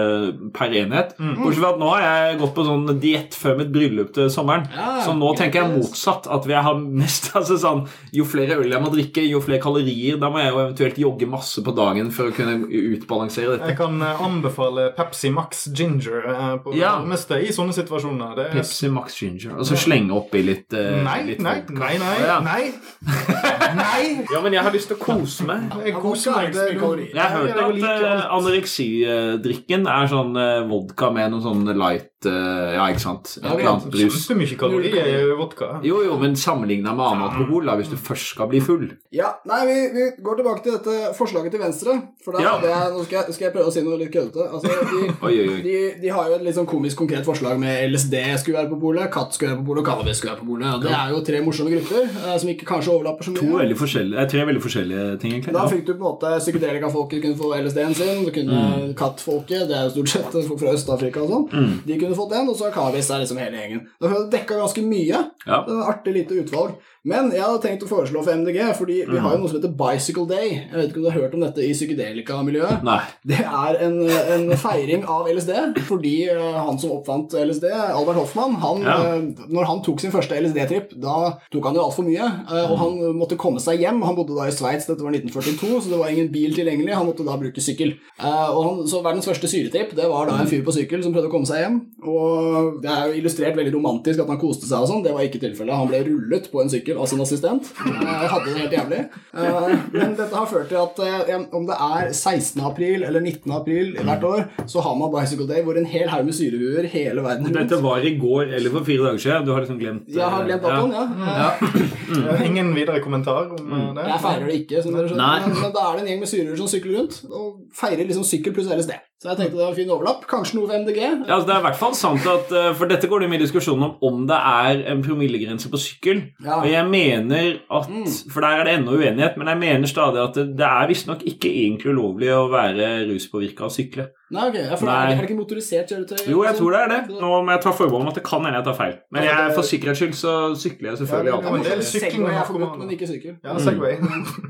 per 0.55 0.71
enhet. 0.71 1.15
Bortsett 1.39 1.63
fra 1.63 1.71
at 1.73 1.79
nå 1.81 1.89
har 1.93 2.03
jeg 2.05 2.39
gått 2.43 2.55
på 2.57 2.65
sånn 2.67 2.85
diett 3.03 3.35
før 3.39 3.57
mitt 3.59 3.71
bryllup 3.75 4.13
til 4.17 4.29
sommeren. 4.33 4.67
Ja, 4.75 5.03
så 5.07 5.15
nå 5.17 5.31
greit. 5.33 5.39
tenker 5.43 5.63
jeg 5.63 5.77
motsatt. 5.79 6.27
At 6.33 6.47
vi 6.47 6.55
har 6.55 6.75
mest 6.83 7.31
altså 7.39 7.57
sånn, 7.61 7.85
Jo 8.13 8.25
flere 8.29 8.59
øl 8.61 8.71
jeg 8.73 8.83
må 8.83 8.91
drikke, 8.93 9.25
jo 9.29 9.41
flere 9.45 9.61
kalorier. 9.63 10.19
Da 10.21 10.31
må 10.33 10.43
jeg 10.43 10.53
jo 10.53 10.61
eventuelt 10.63 10.99
jogge 11.03 11.29
masse 11.31 11.63
på 11.65 11.75
dagen 11.77 12.11
for 12.15 12.29
å 12.31 12.35
kunne 12.37 12.59
utbalansere 12.69 13.57
dette. 13.57 13.71
Jeg 13.73 13.79
kan 13.79 13.97
eh, 14.03 14.23
anbefale 14.27 14.91
Pepsi 14.97 15.31
Max 15.33 15.67
Ginger 15.73 16.27
eh, 16.33 16.57
på 16.65 16.73
det 16.75 16.81
Ja. 16.83 16.97
nærmeste 17.01 17.39
i 17.43 17.53
sånne 17.55 17.73
situasjoner. 17.77 18.35
Det 18.37 18.47
er 18.49 18.57
Pepsi 18.59 18.91
Max 18.93 19.17
Ginger. 19.23 19.57
Og 19.59 19.67
så 19.69 19.77
slenge 19.81 20.13
oppi 20.17 20.43
litt, 20.45 20.69
eh, 20.75 21.01
Nei, 21.05 21.19
litt 21.31 21.41
nei, 21.45 21.59
nei, 21.71 21.95
nei, 22.03 22.17
ja. 22.27 22.39
nei. 22.45 22.73
Nei! 23.73 24.27
Ja, 24.29 24.41
men 24.45 24.53
jeg 24.53 24.61
har 24.67 24.73
lyst 24.75 24.91
til 24.91 24.99
å 24.99 25.01
kose 25.01 25.45
meg. 25.49 25.71
Jeg 25.87 25.95
koser 25.97 26.35
meg. 26.35 26.57
Jeg 26.57 27.17
har 27.17 27.31
hørt 27.39 27.85
at 27.87 28.27
anoreksidrikken 28.35 29.87
er 29.91 30.09
sånn 30.11 30.35
vodka 30.69 31.09
med 31.15 31.22
noe 31.31 31.43
sånne 31.45 31.75
light 31.77 32.12
Ja, 32.31 32.87
ikke 32.93 33.01
sant? 33.03 33.39
Et 33.39 33.45
eller 33.45 33.69
annet 33.71 33.91
brus. 33.91 34.17
Kjempemye 34.29 34.57
kalorier 34.59 35.07
i 35.09 35.37
vodka. 35.39 35.81
Jo, 35.83 36.03
jo, 36.05 36.17
men 36.21 36.37
sammenligna 36.37 36.95
med 36.95 37.05
annen 37.07 37.23
alkohol, 37.29 37.65
da, 37.67 37.77
hvis 37.77 37.91
du 37.91 37.97
først 37.97 38.35
skal 38.35 38.49
bli 38.49 38.61
full 38.61 38.91
Ja, 39.13 39.33
nei, 39.47 39.61
vi, 39.67 39.77
vi 39.97 40.05
går 40.23 40.37
tilbake 40.41 40.63
til 40.63 40.73
dette 40.77 41.13
forslaget 41.19 41.51
til 41.53 41.61
Venstre. 41.61 41.97
For 42.25 42.33
da 42.33 42.41
Ja. 42.43 42.53
det, 42.63 42.73
Nå 42.93 43.05
skal 43.05 43.19
jeg, 43.25 43.35
skal 43.35 43.45
jeg 43.49 43.53
prøve 43.55 43.69
å 43.69 43.73
si 43.73 43.83
noe 43.83 43.99
litt 43.99 44.13
køddete. 44.13 44.47
Altså, 44.53 44.69
de, 44.69 45.13
Oi, 45.27 45.63
de, 45.63 45.77
de 46.03 46.09
har 46.09 46.29
jo 46.31 46.35
et 46.39 46.43
litt 46.47 46.57
sånn 46.57 46.67
komisk 46.71 46.97
konkret 47.03 47.25
forslag 47.27 47.59
med 47.61 47.91
LSD 47.93 48.15
skulle 48.43 48.59
være 48.63 48.71
på 48.73 48.81
polet, 48.81 49.11
katt 49.13 49.35
skulle 49.35 49.53
være 49.53 49.61
på 49.63 49.67
polet, 49.73 49.83
og 49.83 49.87
cannabis 49.91 50.19
skulle 50.23 50.35
være 50.35 50.43
på 50.45 50.51
polet. 50.53 50.83
Det 50.87 50.93
er 50.97 51.11
jo 51.15 51.21
tre 51.27 51.41
morsomme 51.45 51.73
grupper 51.75 52.03
eh, 52.09 52.37
som 52.39 52.49
ikke 52.53 52.67
kanskje 52.69 52.93
overlapper 52.95 53.25
så 53.29 53.35
mye. 53.35 53.41
To 53.43 53.59
veldig 53.63 53.79
forskjellige, 53.83 54.21
eh, 54.23 54.29
tre 54.33 54.45
veldig 54.49 54.63
forskjellige 54.63 55.07
ting, 55.23 55.33
egentlig. 55.37 55.55
Da 55.57 55.65
Ja. 55.67 55.69
fikk 55.73 55.85
du 55.87 55.93
på 55.95 55.99
en 56.01 56.07
måte 56.09 56.33
psykedelikafolket 56.43 57.23
kunne 57.23 57.37
få 57.39 57.53
LSD-en 57.59 57.95
sin. 57.95 58.25
Du 58.27 58.31
kunne 58.31 58.61
Mm. 58.63 58.95
Kattfolket, 58.95 59.67
det 59.69 59.75
er 59.77 59.85
jo 59.89 59.91
stort 60.05 60.09
sett 60.13 60.49
folk 60.49 60.61
fra 60.61 60.73
Øst-Afrika 60.77 61.23
og 61.23 61.31
sånn. 61.31 61.47
Mm. 61.53 61.73
De 61.87 61.97
kunne 61.99 62.12
fått 62.19 62.33
den, 62.35 62.49
og 62.51 62.59
så 62.59 62.69
har 62.69 62.75
Kavis 62.77 63.11
er 63.11 63.23
liksom 63.23 63.41
hele 63.43 63.61
gjengen. 63.61 63.85
Vi 64.01 64.11
dekka 64.33 64.59
ganske 64.61 64.85
mye. 64.87 65.23
Ja. 65.47 65.63
Det 65.67 65.75
er 65.75 65.81
et 65.81 65.91
artig 65.93 66.17
lite 66.17 66.41
utvalg. 66.43 66.77
Men 67.05 67.33
jeg 67.35 67.43
hadde 67.43 67.59
tenkt 67.65 67.83
å 67.83 67.89
foreslå 67.91 68.21
for 68.23 68.31
MDG, 68.39 68.61
fordi 68.79 69.01
vi 69.09 69.19
har 69.19 69.33
jo 69.35 69.41
noe 69.43 69.49
som 69.51 69.57
heter 69.59 69.73
Bicycle 69.75 70.23
Day. 70.31 70.53
Jeg 70.71 70.77
vet 70.77 70.91
ikke 70.93 71.01
om 71.01 71.07
du 71.07 71.11
har 71.11 71.17
hørt 71.19 71.33
om 71.35 71.43
dette 71.43 71.65
i 71.67 71.73
psykedelika-miljøet. 71.75 72.85
Det 73.27 73.41
er 73.43 73.79
en, 73.87 73.97
en 74.37 74.45
feiring 74.61 75.03
av 75.11 75.27
LSD, 75.33 75.81
fordi 75.89 76.13
eh, 76.31 76.59
han 76.63 76.79
som 76.79 76.93
oppfant 76.95 77.35
LSD, 77.35 77.67
Albert 77.73 78.21
Hoffmann, 78.21 78.55
han, 78.63 78.85
Ja. 78.87 78.95
eh, 79.17 79.47
når 79.51 79.67
han 79.67 79.83
tok 79.83 79.99
sin 80.05 80.13
første 80.15 80.39
LSD-tripp, 80.39 80.95
da 81.03 81.17
tok 81.53 81.67
han 81.71 81.79
jo 81.81 81.85
altfor 81.89 82.07
mye, 82.07 82.29
eh, 82.47 82.71
og 82.71 82.79
han 82.85 83.01
måtte 83.19 83.39
komme 83.41 83.59
seg 83.63 83.83
hjem. 83.83 83.99
Han 84.07 84.15
bodde 84.19 84.37
da 84.39 84.47
i 84.47 84.55
Sveits, 84.55 84.87
dette 84.87 85.03
var 85.03 85.11
1942, 85.17 85.83
så 85.83 85.91
det 85.93 85.99
var 86.05 86.15
ingen 86.15 86.31
bil 86.35 86.55
tilgjengelig. 86.55 86.95
Han 86.95 87.09
måtte 87.11 87.27
da 87.27 87.35
bruke 87.41 87.63
sykkel. 87.67 87.97
Han, 88.23 88.85
så 88.87 89.03
verdens 89.03 89.27
første 89.27 89.51
syretripp, 89.51 89.97
det 89.99 90.07
var 90.11 90.31
da 90.31 90.39
en 90.43 90.51
fyr 90.51 90.63
på 90.67 90.75
sykkel 90.79 91.03
som 91.03 91.15
prøvde 91.15 91.31
å 91.31 91.35
komme 91.35 91.51
seg 91.51 91.65
hjem. 91.65 91.81
Og 92.07 92.79
det 92.87 92.91
er 92.95 93.11
jo 93.11 93.19
illustrert 93.25 93.59
veldig 93.59 93.75
romantisk 93.75 94.23
at 94.23 94.31
han 94.31 94.39
koste 94.43 94.71
seg 94.71 94.83
og 94.87 94.91
sånn. 94.91 95.03
Det 95.05 95.13
var 95.15 95.27
ikke 95.27 95.43
tilfellet. 95.43 95.75
Han 95.83 95.91
ble 95.91 96.05
rullet 96.07 96.47
på 96.53 96.63
en 96.63 96.71
sykkel 96.73 96.92
av 96.99 97.07
sin 97.11 97.21
assistent. 97.25 97.69
Eh, 97.87 98.25
hadde 98.33 98.47
det 98.49 98.55
helt 98.63 98.75
jævlig. 98.77 99.01
Eh, 99.33 99.69
Men 99.93 100.15
dette 100.19 100.35
har 100.37 100.47
ført 100.51 100.69
til 100.73 100.79
at 100.81 100.99
eh, 101.05 101.45
om 101.53 101.67
det 101.69 101.77
er 101.77 102.11
16. 102.13 102.61
april 102.67 103.05
eller 103.09 103.21
19. 103.21 103.53
april 103.57 103.93
hvert 103.99 104.25
år, 104.29 104.45
så 104.67 104.81
har 104.85 104.97
man 104.99 105.13
Bicycle 105.15 105.47
Day, 105.49 105.63
hvor 105.67 105.79
en 105.79 105.87
hel 105.89 106.09
haug 106.13 106.25
med 106.29 106.37
syrehuer 106.37 106.89
hele 106.93 107.25
verden 107.25 107.53
Dette 107.55 107.79
var 107.83 108.05
i 108.05 108.15
går 108.19 108.53
eller 108.59 108.71
for 108.75 108.85
fire 108.89 109.07
dager 109.09 109.23
siden. 109.27 109.47
Du 109.47 109.53
har 109.55 109.61
liksom 109.65 109.79
glemt 109.81 110.09
Jeg 110.09 110.29
har 110.37 110.45
glemt 110.49 110.63
datoen, 110.63 110.93
ja. 110.93 111.07
Ja, 111.43 112.37
Ingen 112.49 112.75
videre 112.77 113.01
kommentar 113.05 113.53
om 113.55 113.73
eh, 113.73 113.89
det? 114.01 114.09
Jeg 114.11 114.21
feirer 114.27 114.47
det 114.51 114.59
ikke, 114.65 114.83
som 114.85 114.97
dere 114.99 115.09
skjønner, 115.13 115.47
men, 115.49 115.57
men 115.63 115.73
da 115.79 115.87
er 115.89 115.97
det 115.97 116.05
en 116.07 116.13
gjeng 116.13 116.21
med 116.27 116.33
syrehuer 116.35 116.61
som 116.61 116.71
sykler 116.73 116.99
rundt 117.01 117.23
og 117.31 117.49
feirer 117.77 118.05
liksom 118.09 118.27
sykkel 118.29 118.55
pluss 118.57 118.71
LSD. 118.73 118.95
Så 119.23 119.29
jeg 119.31 119.39
tenkte 119.39 119.55
det 119.55 119.63
var 119.63 119.71
en 119.71 119.77
fin 119.77 119.91
overlapp. 119.95 120.25
Kanskje 120.27 120.57
noe 120.59 120.67
for 120.67 120.83
MDG. 120.83 120.99
Ja, 120.99 121.11
altså 121.37 121.47
Det 121.47 121.53
er 121.55 121.61
i 121.61 121.67
hvert 121.69 121.79
fall 121.79 121.93
sant 121.95 122.25
at 122.27 122.49
eh, 122.59 122.73
For 122.75 122.91
dette 122.91 123.07
går 123.07 123.23
det 123.23 123.29
mye 123.31 123.43
diskusjon 123.45 123.85
om 123.87 123.93
om 124.03 124.25
det 124.27 124.35
er 124.35 124.81
en 124.91 125.03
promillegrense 125.05 125.71
på 125.71 125.79
sykkel. 125.79 126.25
Ja. 126.43 126.57
Og 126.59 126.67
jeg 126.73 126.89
mener 126.91 127.61
at 127.71 127.87
Mm. 127.93 128.09
For 128.33 128.41
der 128.43 128.59
er 128.59 128.65
det 128.67 128.73
ennå 128.79 128.97
uenighet, 128.99 129.37
men 129.39 129.49
jeg 129.53 129.59
mener 129.61 129.87
stadig 129.91 130.19
at 130.23 130.35
det, 130.35 130.47
det 130.59 130.67
er 130.67 130.89
visstnok 130.91 131.23
ikke 131.29 131.51
egentlig 131.51 131.93
ulovlig 131.93 132.33
å 132.35 132.49
være 132.51 132.89
ruspåvirka 133.13 133.69
og 133.69 133.75
sykle. 133.75 134.09
Nei, 134.33 134.45
ok. 134.49 134.57
Ja, 134.57 134.77
for 134.81 134.89
Nei. 134.89 134.95
Er, 134.97 135.07
det, 135.07 135.17
er 135.17 135.21
det 135.23 135.29
ikke 135.31 135.39
motorisert 135.43 135.91
kjøretøy? 135.93 136.23
Jo, 136.33 136.43
jeg 136.47 136.55
tror 136.59 136.75
det 136.75 136.81
er 136.83 136.91
det. 136.93 137.01
Nå 137.21 137.31
må 137.45 137.53
jeg 137.53 137.61
ta 137.65 137.73
forbehold 137.77 138.05
om 138.07 138.11
at 138.13 138.17
det 138.19 138.25
kan 138.25 138.45
hende 138.47 138.57
jeg 138.59 138.67
tar 138.69 138.77
feil. 138.79 138.95
Men 139.13 139.27
jeg, 139.29 139.51
for 139.57 139.69
sikkerhets 139.69 140.01
skyld 140.03 140.15
så 140.17 140.33
sykler 140.63 140.89
jeg 140.93 141.01
selvfølgelig 141.03 141.33
alltid. 141.37 141.49
Ja, 141.49 141.53
men 141.53 141.67
er 141.67 141.77
men 141.83 141.87
sykling 141.91 142.13
Segway 142.17 142.39
er 142.41 142.47
forbudt, 142.49 142.79
men 142.81 142.95
ikke 142.97 143.09
sykkel. 143.11 143.35
Ja, 143.45 143.57
Segway. 143.67 143.97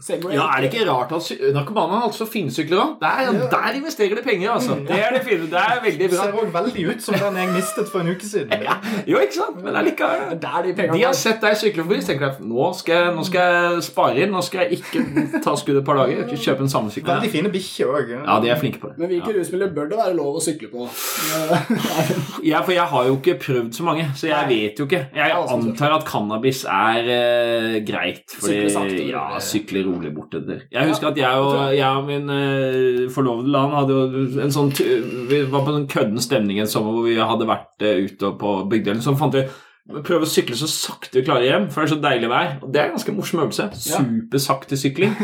Segway 0.09 0.37
Ja, 0.37 0.47
er 0.57 0.63
det 0.65 0.71
ikke 0.73 0.87
rart 0.91 1.15
at 1.19 1.33
narkomane 1.57 1.99
har 1.99 2.07
altså 2.09 2.27
finsykler 2.31 2.83
òg? 2.85 2.93
Der, 3.03 3.33
der 3.57 3.79
investerer 3.81 4.15
de 4.21 4.25
penger, 4.29 4.51
altså. 4.55 4.77
Det 4.89 4.99
er 5.03 5.17
det 5.17 5.23
fine. 5.27 5.49
Det 5.51 5.61
er 5.63 5.83
veldig 5.85 5.99
Det 6.07 6.11
bra. 6.15 6.29
ser 6.29 6.39
òg 6.43 6.53
veldig 6.59 6.87
ut 6.93 7.03
som 7.09 7.19
den 7.25 7.41
jeg 7.43 7.53
mistet 7.57 7.91
for 7.93 8.05
en 8.05 8.13
uke 8.15 8.27
siden. 8.31 8.55
Ja, 8.69 8.77
jo, 9.09 9.19
ikke 9.19 9.35
sant? 9.35 9.57
Men 9.65 9.75
allikevel. 9.81 10.37
De 10.39 10.75
De 10.93 11.03
har 11.03 11.17
sett 11.19 11.41
deg 11.43 11.57
sykle 11.59 11.83
forbi, 11.83 11.99
så 12.05 12.13
tenker 12.13 12.29
jeg 12.29 12.47
nå 12.47 12.69
skal 12.79 12.95
jeg, 12.95 13.15
nå 13.17 13.25
skal 13.27 13.57
jeg 13.57 13.83
spare 13.89 14.23
inn. 14.23 14.31
Nå 14.31 14.43
skal 14.47 14.63
jeg 14.69 14.79
ikke 14.79 15.41
ta 15.43 15.57
skuddet 15.59 15.83
et 15.83 15.87
par 15.89 15.99
dager. 15.99 16.23
Ikke 16.29 16.39
kjøpe 16.47 16.63
en 16.67 16.71
samme 16.71 16.93
sykkel. 16.95 17.11
Veldig 17.17 17.33
fine 17.33 17.51
bikkjer 17.53 17.91
òg. 17.99 18.13
Ja, 18.21 18.39
de 18.45 18.53
er 18.55 18.61
flinke 18.61 18.79
på 18.83 18.93
det. 18.93 18.99
Men 19.03 19.11
vi 19.11 19.19
er 19.19 19.25
ikke 19.25 19.35
rusmidler 19.41 19.72
bør 19.75 19.89
det 19.91 19.99
være 19.99 20.15
lov 20.17 20.39
å 20.39 20.43
sykle 20.43 20.71
på? 20.73 20.87
Ja, 22.43 22.59
for 22.65 22.73
jeg 22.75 22.85
har 22.91 23.07
jo 23.07 23.17
ikke 23.19 23.37
prøvd 23.39 23.71
så 23.77 23.85
mange, 23.87 24.09
så 24.19 24.27
jeg 24.27 24.49
vet 24.49 24.81
jo 24.81 24.87
ikke. 24.89 25.03
Jeg 25.15 25.35
altså, 25.37 25.59
antar 25.61 25.95
at 25.95 26.07
cannabis 26.09 26.63
er 26.67 27.07
uh, 27.07 27.77
greit. 27.87 28.25
Fordi, 28.35 28.57
Sykle 28.57 28.73
sakte 28.75 29.05
ja, 29.07 29.25
sykle 29.43 29.85
rolig 29.87 30.13
bortetter. 30.17 30.65
Jeg 30.73 30.91
husker 30.91 31.13
at 31.13 31.21
jeg 31.21 31.45
og, 31.47 31.59
jeg. 31.77 31.87
og 31.87 32.09
min 32.09 32.31
uh, 32.33 33.11
forlovede 33.15 33.53
land 33.55 33.77
hadde 33.79 33.99
jo 33.99 34.25
en 34.43 34.55
sånn 34.55 34.73
Vi 34.75 35.43
var 35.53 35.67
på 35.67 35.77
en 35.77 35.87
kødden 35.91 36.23
stemning 36.23 36.63
en 36.63 36.71
sommer 36.71 36.97
hvor 36.97 37.07
vi 37.07 37.19
hadde 37.21 37.49
vært 37.49 37.87
uh, 37.87 38.03
ute 38.09 38.33
på 38.43 38.57
bygdelen. 38.73 39.05
Så 39.05 39.15
fant 39.19 39.39
vi 39.39 39.47
Prøve 40.07 40.27
å 40.27 40.31
sykle 40.31 40.57
så 40.59 40.69
sakte 40.71 41.21
vi 41.21 41.25
klarer 41.27 41.47
hjem, 41.49 41.67
for 41.73 41.83
det 41.83 41.91
er 41.91 41.95
så 41.95 42.01
deilig 42.03 42.31
vær. 42.33 42.55
Og 42.63 42.73
det 42.73 42.81
er 42.81 42.91
en 42.91 42.97
ganske 42.97 43.15
morsom 43.17 43.43
øvelse. 43.45 43.69
Ja. 43.91 44.01
Supersakte 44.03 44.79
sykling. 44.81 45.15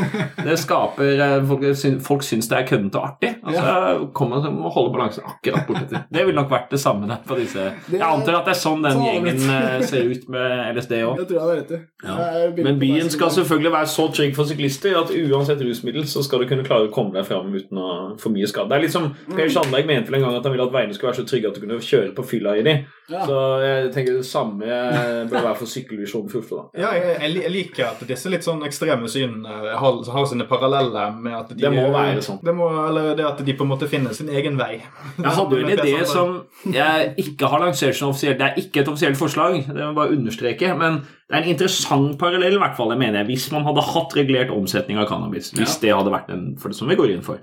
Det 0.44 0.58
skaper 0.60 1.22
eh, 1.24 1.36
Folk, 1.48 1.64
folk 2.04 2.24
syns 2.26 2.48
det 2.50 2.58
er 2.58 2.66
køddent 2.68 2.96
og 2.98 3.06
artig. 3.08 3.32
Altså, 3.42 4.08
kommer 4.16 4.42
man 4.44 4.58
må 4.58 4.72
holde 4.72 4.92
balansen 4.94 5.26
akkurat 5.28 5.66
bortetter. 5.68 6.04
Det 6.12 6.24
ville 6.26 6.38
nok 6.38 6.50
vært 6.52 6.72
det 6.72 6.80
samme 6.82 7.08
der 7.08 7.22
på 7.26 7.36
disse 7.38 7.64
Jeg 7.92 8.02
antar 8.04 8.40
at 8.40 8.48
det 8.48 8.54
er 8.54 8.60
sånn 8.60 8.84
den 8.84 9.00
gjengen 9.04 9.42
eh, 9.54 9.78
ser 9.88 10.10
ut 10.10 10.28
med 10.32 10.76
LSD 10.76 10.94
òg. 11.02 11.22
Det 11.22 11.28
tror 11.30 11.38
jeg 11.38 11.48
det 11.48 11.54
er 11.54 11.60
rett 11.62 11.72
i. 11.74 11.80
Ja. 12.08 12.64
Men 12.68 12.80
byen 12.80 13.10
skal 13.12 13.32
selvfølgelig 13.34 13.72
være 13.74 13.90
så 13.94 14.08
trygg 14.14 14.36
for 14.36 14.50
syklister 14.50 14.98
at 15.00 15.12
uansett 15.14 15.62
rusmiddel 15.64 16.06
så 16.10 16.22
skal 16.26 16.44
du 16.44 16.50
kunne 16.50 16.66
klare 16.66 16.88
å 16.88 16.92
komme 16.94 17.16
deg 17.16 17.26
fram 17.28 17.50
uten 17.54 17.80
å 17.82 17.88
få 18.20 18.32
mye 18.34 18.48
skade. 18.50 18.70
Det 18.70 18.78
er 18.78 18.86
litt 18.86 18.94
som 18.94 19.10
Per 19.32 19.50
Sandberg 19.52 19.88
mente 19.88 20.12
vel 20.12 20.20
en 20.20 20.28
gang 20.28 20.38
at 20.38 20.46
han 20.46 20.54
ville 20.54 20.68
at 20.68 20.74
veiene 20.74 20.96
skulle 20.96 21.12
være 21.12 21.22
så 21.22 21.28
trygge 21.28 21.50
at 21.50 21.58
du 21.58 21.64
kunne 21.64 21.80
kjøre 21.82 22.14
på 22.16 22.26
fylla 22.26 22.56
i 22.58 22.64
de. 22.66 22.76
Ja. 23.08 23.24
Så 23.24 23.36
jeg 23.64 23.92
tenker 23.94 24.18
det 24.18 24.26
samme 24.28 24.57
samme 24.58 25.28
bør 25.30 25.42
være 25.42 25.56
for 25.58 25.70
sykkelvisjon 25.70 26.26
Oslo. 26.28 26.56
da. 26.74 26.80
Ja, 26.82 26.90
jeg, 26.96 27.16
jeg, 27.22 27.42
jeg 27.42 27.52
liker 27.52 27.86
at 27.90 28.02
disse 28.08 28.30
litt 28.32 28.44
sånn 28.46 28.62
ekstreme 28.66 29.08
synene 29.10 29.74
har, 29.78 30.00
har 30.12 30.26
sine 30.28 30.46
paralleller 30.48 31.14
med 31.14 31.36
at 31.36 31.52
de 31.52 31.62
Det 31.62 31.72
må 31.72 31.86
være 31.94 32.22
sånn. 32.24 32.40
Det 32.44 32.54
må, 32.56 32.68
eller 32.88 33.14
det 33.18 33.26
at 33.26 33.42
de 33.44 33.54
på 33.54 33.66
en 33.66 33.72
måte 33.72 33.88
finner 33.90 34.14
sin 34.16 34.28
egen 34.28 34.58
vei. 34.58 34.80
Jeg 35.18 35.36
hadde 35.38 35.60
jo 35.60 35.64
en 35.64 35.72
idé 35.76 35.94
som 36.08 36.34
jeg 36.74 37.14
ikke 37.24 37.50
har 37.52 37.64
lansert 37.64 37.98
som 37.98 38.12
offisielt. 38.12 38.38
Det 38.40 38.50
er 38.50 38.60
ikke 38.62 38.82
et 38.82 38.92
offisielt 38.92 39.20
forslag, 39.20 39.60
det 39.66 39.78
må 39.78 39.90
jeg 39.90 39.98
bare 40.00 40.18
understreke. 40.18 40.74
Men 40.78 41.00
det 41.28 41.36
er 41.36 41.42
en 41.42 41.54
interessant 41.54 42.18
parallell, 42.20 42.58
i 42.58 42.62
hvert 42.62 42.76
fall, 42.78 42.92
det 42.94 43.00
mener 43.00 43.22
jeg, 43.22 43.30
hvis 43.32 43.48
man 43.54 43.66
hadde 43.68 43.88
hatt 43.92 44.14
regulert 44.18 44.54
omsetning 44.54 45.00
av 45.00 45.08
cannabis. 45.10 45.52
Hvis 45.56 45.80
det 45.82 45.94
hadde 45.94 46.14
vært 46.14 46.30
en 46.34 46.46
for 46.58 46.72
det 46.72 46.78
som 46.78 46.90
vi 46.90 46.98
går 46.98 47.16
inn 47.16 47.26
for. 47.26 47.42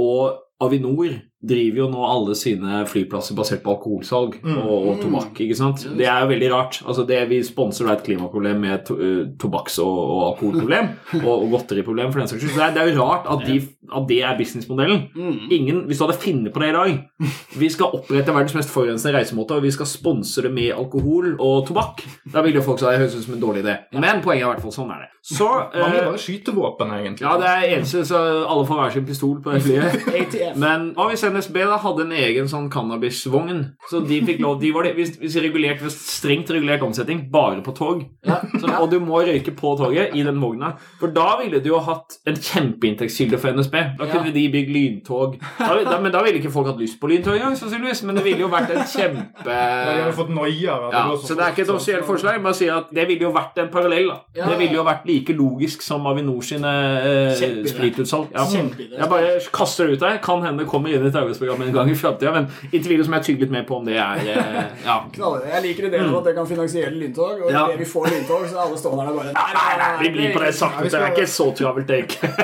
Og 0.00 0.40
Avinor 0.62 1.18
driver 1.42 1.78
jo 1.82 1.86
nå 1.90 2.02
alle 2.06 2.34
sine 2.38 2.82
flyplasser 2.86 3.34
basert 3.34 3.62
på 3.64 3.72
alkoholsalg 3.74 4.36
og, 4.46 4.72
og 4.92 5.00
tobakk. 5.02 5.40
ikke 5.42 5.56
sant? 5.58 5.82
Det 5.98 6.06
er 6.06 6.22
jo 6.22 6.28
veldig 6.30 6.50
rart. 6.52 6.80
Altså 6.86 7.02
det 7.08 7.18
Vi 7.32 7.40
sponser 7.42 7.88
et 7.90 8.04
klimaproblem 8.06 8.60
med 8.62 8.84
to, 8.86 8.94
uh, 8.94 9.22
tobakks- 9.42 9.80
og, 9.82 9.96
og 9.98 10.20
alkoholproblem, 10.32 10.92
og, 11.26 11.32
og 11.34 11.48
godteriproblem 11.56 12.12
for 12.14 12.22
den 12.22 12.30
saks 12.30 12.44
skyld. 12.46 12.58
Det 12.60 12.70
det 12.76 12.82
er 12.84 12.92
jo 12.94 13.02
rart 13.02 13.26
at, 13.32 13.42
de, 13.48 13.56
at 13.98 14.06
det 14.08 14.20
er 14.22 14.38
businessmodellen. 14.38 15.02
Ingen, 15.50 15.82
Hvis 15.88 15.98
du 15.98 16.06
hadde 16.06 16.18
funnet 16.22 16.52
på 16.54 16.60
det 16.62 16.68
i 16.70 16.76
dag 16.76 17.28
Vi 17.58 17.68
skal 17.74 17.96
opprette 17.98 18.32
verdens 18.34 18.54
mest 18.56 18.70
forurensende 18.72 19.16
reisemåte, 19.18 19.58
og 19.58 19.66
vi 19.66 19.70
skal 19.74 19.86
sponse 19.90 20.42
det 20.46 20.52
med 20.54 20.70
alkohol 20.76 21.34
og 21.40 21.66
tobakk. 21.68 22.04
Da 22.32 22.42
ville 22.46 22.60
jo 22.60 22.64
folk 22.66 22.78
sagt 22.80 22.94
det 22.94 23.02
høres 23.02 23.16
ut 23.18 23.26
som 23.26 23.34
en 23.34 23.42
dårlig 23.42 23.64
idé. 23.66 23.76
Men 23.98 24.22
poenget 24.24 24.44
er 24.44 24.46
i 24.46 24.52
hvert 24.54 24.62
fall 24.64 24.74
sånn 24.78 24.94
er 24.94 25.04
det. 25.04 25.10
Så 25.22 25.46
man 25.46 25.92
vil 25.94 26.02
bare 26.02 26.18
skyte 26.18 26.50
våpen, 26.54 26.90
egentlig. 26.96 27.22
ja, 27.22 27.36
det 27.38 27.50
er 27.50 27.66
eneste, 27.76 28.00
så 28.08 28.18
alle 28.42 28.64
får 28.66 28.80
hver 28.80 28.94
sin 28.96 29.04
pistol 29.06 29.36
på 29.44 29.52
det 29.54 29.60
flyet. 29.66 30.32
Men 30.58 30.88
hva 30.96 31.06
hvis 31.12 31.22
NSB 31.32 31.56
da 31.68 31.76
hadde 31.82 32.04
en 32.06 32.12
egen 32.12 32.48
sånn 32.50 32.68
cannabisvogn? 32.72 33.62
Så 33.90 34.00
de 34.06 34.20
fikk 34.26 34.40
lov, 34.44 34.60
de 34.60 34.70
var 34.74 34.86
det, 34.86 34.94
hvis, 34.96 35.14
hvis 35.20 35.36
regulert, 35.42 35.80
hvis 35.82 35.96
strengt 36.18 36.50
regulert 36.54 36.82
omsetning 36.86 37.24
bare 37.32 37.62
på 37.64 37.74
tog. 37.76 38.04
Så, 38.24 38.68
og 38.78 38.90
du 38.92 38.98
må 39.02 39.22
røyke 39.26 39.54
på 39.56 39.74
toget 39.80 40.14
i 40.18 40.22
den 40.26 40.38
vogna. 40.42 40.74
For 41.00 41.12
da 41.14 41.38
ville 41.40 41.60
du 41.64 41.68
jo 41.72 41.80
hatt 41.84 42.18
en 42.28 42.36
kjempeinntektskilde 42.36 43.38
for 43.42 43.52
NSB. 43.56 43.76
Da 43.98 44.06
kunne 44.10 44.26
Ja. 44.30 44.32
de 44.32 44.44
bygd 44.52 44.70
lyntog. 44.70 45.36
Da, 45.58 45.74
da, 45.84 45.98
men 46.00 46.12
da 46.12 46.22
ville 46.22 46.38
ikke 46.40 46.52
folk 46.52 46.66
hatt 46.70 46.78
lyst 46.80 47.00
på 47.00 47.08
lyntog 47.10 47.34
engang, 47.36 47.56
sannsynligvis. 47.58 48.02
Men 48.06 48.16
det 48.20 48.24
ville 48.24 48.44
jo 48.44 48.48
vært 48.52 48.70
en 48.74 48.84
kjempe 48.86 49.44
De 49.46 50.00
hadde 50.02 50.12
fått 50.16 50.30
noia. 50.30 50.76
ja, 50.92 51.02
det 51.10 51.20
så 51.26 51.34
det 51.36 51.44
er 51.46 51.52
ikke 51.54 51.62
et 51.62 51.66
fort, 51.68 51.76
offisielt 51.80 52.06
forslag. 52.06 52.42
Bare 52.42 52.54
si 52.54 52.68
at 52.68 52.90
Det 52.92 53.06
ville 53.08 53.22
jo 53.26 53.32
vært 53.32 53.58
en 53.62 53.68
parallell. 53.72 54.08
da 54.08 54.20
Ja, 54.36 54.48
Det 54.48 54.58
ville 54.58 54.74
jo 54.78 54.84
vært 54.84 55.06
like 55.06 55.32
logisk 55.36 55.82
som 55.82 56.06
Avinor 56.06 56.42
sine 56.42 56.72
eh, 57.02 57.64
spritutsalg. 57.66 58.28
Ja. 58.34 58.46
Jeg 58.52 59.08
bare 59.10 59.38
kaster 59.52 59.86
det 59.86 59.94
ut 59.98 60.00
der. 60.04 60.18
Kan 60.22 60.42
hende 60.44 60.62
det 60.62 60.68
kommer 60.70 60.88
inn 60.92 61.02
i 61.04 61.08
et 61.08 61.16
arbeidsprogram 61.22 61.62
en 61.66 61.72
gang 61.78 61.90
i 61.90 61.96
framtida, 61.98 62.32
men 62.36 62.48
inntil 62.72 62.94
videre 62.96 63.08
må 63.12 63.18
jeg 63.20 63.28
tygge 63.30 63.46
litt 63.46 63.54
mer 63.56 63.64
på 63.68 63.78
om 63.80 63.88
det 63.88 63.96
er 63.96 64.22
eh, 64.34 64.60
Ja. 64.84 64.98
Jeg 65.16 65.62
liker 65.68 65.88
ideen 65.88 66.08
om 66.10 66.18
at 66.20 66.28
det 66.30 66.36
kan 66.38 66.46
finansiere 66.50 66.90
lyntog, 66.94 67.46
og 67.46 67.50
Ja. 67.52 67.66
vi 67.78 67.84
får 67.88 68.10
lyntog, 68.16 68.46
så 68.50 68.58
er 68.58 68.64
alle 68.66 68.78
stående 68.78 69.06
der 69.08 69.16
bare 69.18 69.32
Nei, 69.32 69.50
nei, 69.56 69.72
nei, 69.82 69.92
vi 70.02 70.14
blir 70.18 70.34
på 70.36 70.44
det 70.44 70.54
sakte. 70.54 70.84
Det 70.90 71.00
er 71.00 71.10
ikke 71.14 71.26
så 71.30 71.50
travelt, 71.56 71.86
det 71.88 72.04
ikke. 72.06 72.34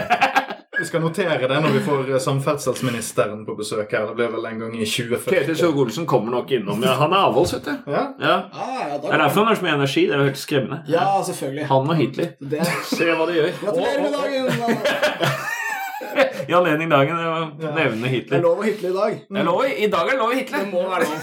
Vi 0.78 0.84
skal 0.86 1.00
notere 1.02 1.48
det 1.50 1.56
når 1.58 1.72
vi 1.74 1.80
får 1.82 2.10
eh, 2.14 2.20
samferdselsministeren 2.22 3.40
på 3.46 3.56
besøk 3.58 3.90
her. 3.90 4.04
Det 4.06 4.14
blir 4.14 4.28
vel 4.30 4.44
en 4.46 4.60
gang 4.62 4.76
i 4.78 4.84
2040. 4.86 5.32
Ketil 5.34 5.56
Solg-Olsen 5.58 6.06
kommer 6.06 6.30
nok 6.36 6.52
innom. 6.54 6.78
Ja, 6.86 6.92
han 7.00 7.10
er 7.16 7.24
avholds, 7.26 7.56
vet 7.56 7.64
du. 7.66 7.90
Ja? 7.90 8.04
Ja. 8.22 8.36
Ah, 8.54 8.76
ja, 8.84 8.98
Det 9.02 9.10
er 9.10 9.18
derfor 9.24 9.42
han 9.42 9.50
har 9.50 9.58
så 9.58 9.66
mye 9.66 9.74
energi. 9.74 10.06
Det 10.06 10.14
er 10.14 10.22
jo 10.22 10.28
helt 10.30 10.38
skremmende. 10.38 10.78
Ja, 10.86 11.08
selvfølgelig. 11.26 11.66
Han 11.72 11.90
og 11.90 11.96
Hitler. 11.98 12.30
Det. 12.38 12.62
Se 12.92 13.10
hva 13.10 13.26
de 13.26 13.38
gjør. 13.40 13.50
Gratulerer 13.64 14.00
med 14.06 14.12
dagen! 14.22 15.38
I 16.48 16.54
anledning 16.54 16.90
dagen 16.92 17.18
å 17.18 17.72
nevne 17.74 18.10
Det 18.12 18.36
er 18.38 18.42
lov 18.44 18.60
å 18.60 18.66
hitle 18.66 18.90
i 18.90 18.94
dag. 18.94 19.16
Det 19.28 19.40
er 19.40 19.46
lov, 19.48 19.62
I 19.66 19.88
dag 19.90 20.08
er 20.08 20.14
det 20.14 20.18
lov 20.20 20.30
å 20.32 20.36
hitle. 20.38 20.60
Det 20.62 20.70
må 20.72 20.82
være 20.88 21.08
lov. 21.08 21.18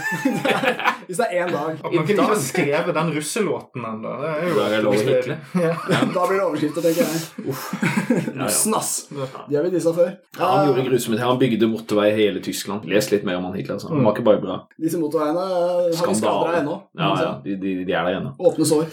Hvis 1.07 1.19
det 1.21 1.27
er 1.29 1.45
én 1.45 1.51
dag. 1.53 1.77
At 1.79 1.93
noen 1.93 2.09
ikke 2.09 2.25
har 2.25 2.39
skrevet 2.41 2.97
den 2.97 3.11
russelåten 3.15 3.85
ennå. 3.91 4.13
Det 4.21 4.31
er 4.33 4.47
jo 4.49 4.63
er 4.65 4.85
lov 4.85 4.95
å 4.97 5.03
hitle. 5.05 5.37
Da 6.15 6.25
blir 6.27 6.37
det 6.39 6.45
overskrifter, 6.47 6.81
tenker 6.85 7.03
jeg. 7.05 7.15
Ja, 8.35 8.45
ja. 8.45 8.47
Snass! 8.51 8.89
De 9.11 9.55
har 9.55 9.63
vi 9.65 9.71
dissa 9.73 9.91
før. 9.95 10.09
Ja, 10.37 10.47
han 10.51 10.67
gjorde 10.69 10.83
grusomhet. 10.89 11.21
Han 11.23 11.39
bygde 11.41 11.67
motorvei 11.71 12.09
i 12.11 12.15
hele 12.17 12.41
Tyskland. 12.43 12.85
Les 12.89 13.07
litt 13.11 13.23
mer 13.27 13.37
om 13.39 13.47
han 13.49 13.55
Hitler. 13.57 13.77
Altså. 13.77 13.89
Han 13.93 14.03
var 14.05 14.15
ikke 14.15 14.25
bare 14.27 14.41
bra. 14.43 14.57
Disse 14.81 14.99
motorveiene 15.01 15.45
har 15.45 15.85
vi 15.87 15.95
skadet 15.97 16.19
Skandale. 16.19 16.59
ennå. 16.61 16.75
Ja, 16.99 17.09
ja, 17.21 17.31
de, 17.45 17.55
de, 17.61 17.73
de 17.87 17.95
er 17.95 18.07
der 18.09 18.19
ennå. 18.19 18.33
Åpne 18.49 18.67
sår. 18.67 18.85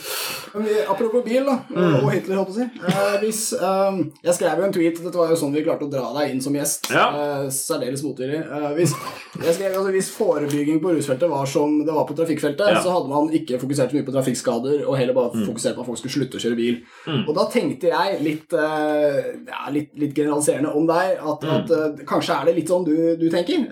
Men 0.54 0.66
vi, 0.68 0.76
apropos 0.94 1.24
bil 1.26 1.48
da, 1.48 1.58
Mm. 1.72 1.94
og 2.04 2.10
Hitler, 2.12 2.36
holdt 2.38 2.56
jeg 2.58 2.68
på 2.68 2.84
å 2.84 2.92
si. 2.92 2.92
Eh, 2.92 3.14
hvis, 3.22 3.42
eh, 3.56 4.00
jeg 4.26 4.34
skrev 4.36 4.58
jo 4.60 4.66
en 4.68 4.74
tweet, 4.76 4.98
dette 5.04 5.18
var 5.18 5.30
jo 5.32 5.38
sånn 5.40 5.54
vi 5.56 5.62
klarte 5.64 5.86
å 5.88 5.90
dra 5.92 6.10
deg 6.16 6.30
inn 6.34 6.40
som 6.44 6.54
gjest. 6.56 6.88
Ja. 6.92 7.06
Uh, 7.12 7.46
særdeles 7.52 8.02
motvillig. 8.06 8.40
Uh, 8.48 8.70
hvis, 8.76 8.92
jeg 9.42 9.54
skrev, 9.56 9.76
altså, 9.78 9.90
hvis 9.94 10.10
forebygging 10.16 10.80
på 10.82 10.92
rusfeltet 10.96 11.30
var 11.30 11.46
som 11.50 11.78
det 11.86 11.94
var 11.94 12.06
på 12.08 12.16
trafikkfeltet, 12.18 12.66
Ja. 12.68 12.78
Mm. 12.78 12.82
så 12.84 12.94
hadde 12.96 13.08
man 13.12 13.30
ikke 13.32 13.60
fokusert 13.62 13.90
så 13.90 13.98
mye 13.98 14.06
på 14.08 14.14
trafikkskader, 14.16 14.82
og 14.86 14.96
heller 14.98 15.14
bare 15.14 15.44
fokusert 15.46 15.74
på 15.76 15.84
at 15.84 15.86
folk 15.92 15.98
skulle 16.02 16.16
slutte 16.18 16.40
å 16.40 16.44
kjøre 16.46 16.56
bil. 16.58 16.80
Og 17.26 17.32
da 17.36 17.46
tenkte 17.52 17.92
jeg 17.92 18.20
litt, 18.22 18.52
eh, 18.52 19.32
ja, 19.48 19.62
litt, 19.70 19.90
litt 19.98 20.14
generaliserende 20.14 20.74
om 20.74 20.86
deg, 20.86 21.16
at, 21.18 21.42
Mm. 21.42 21.54
at 21.56 22.04
kanskje 22.06 22.40
er 22.40 22.44
det 22.46 22.54
litt 22.56 22.68
sånn 22.68 22.84
du, 22.84 23.16
du 23.16 23.28
tenker. 23.30 23.66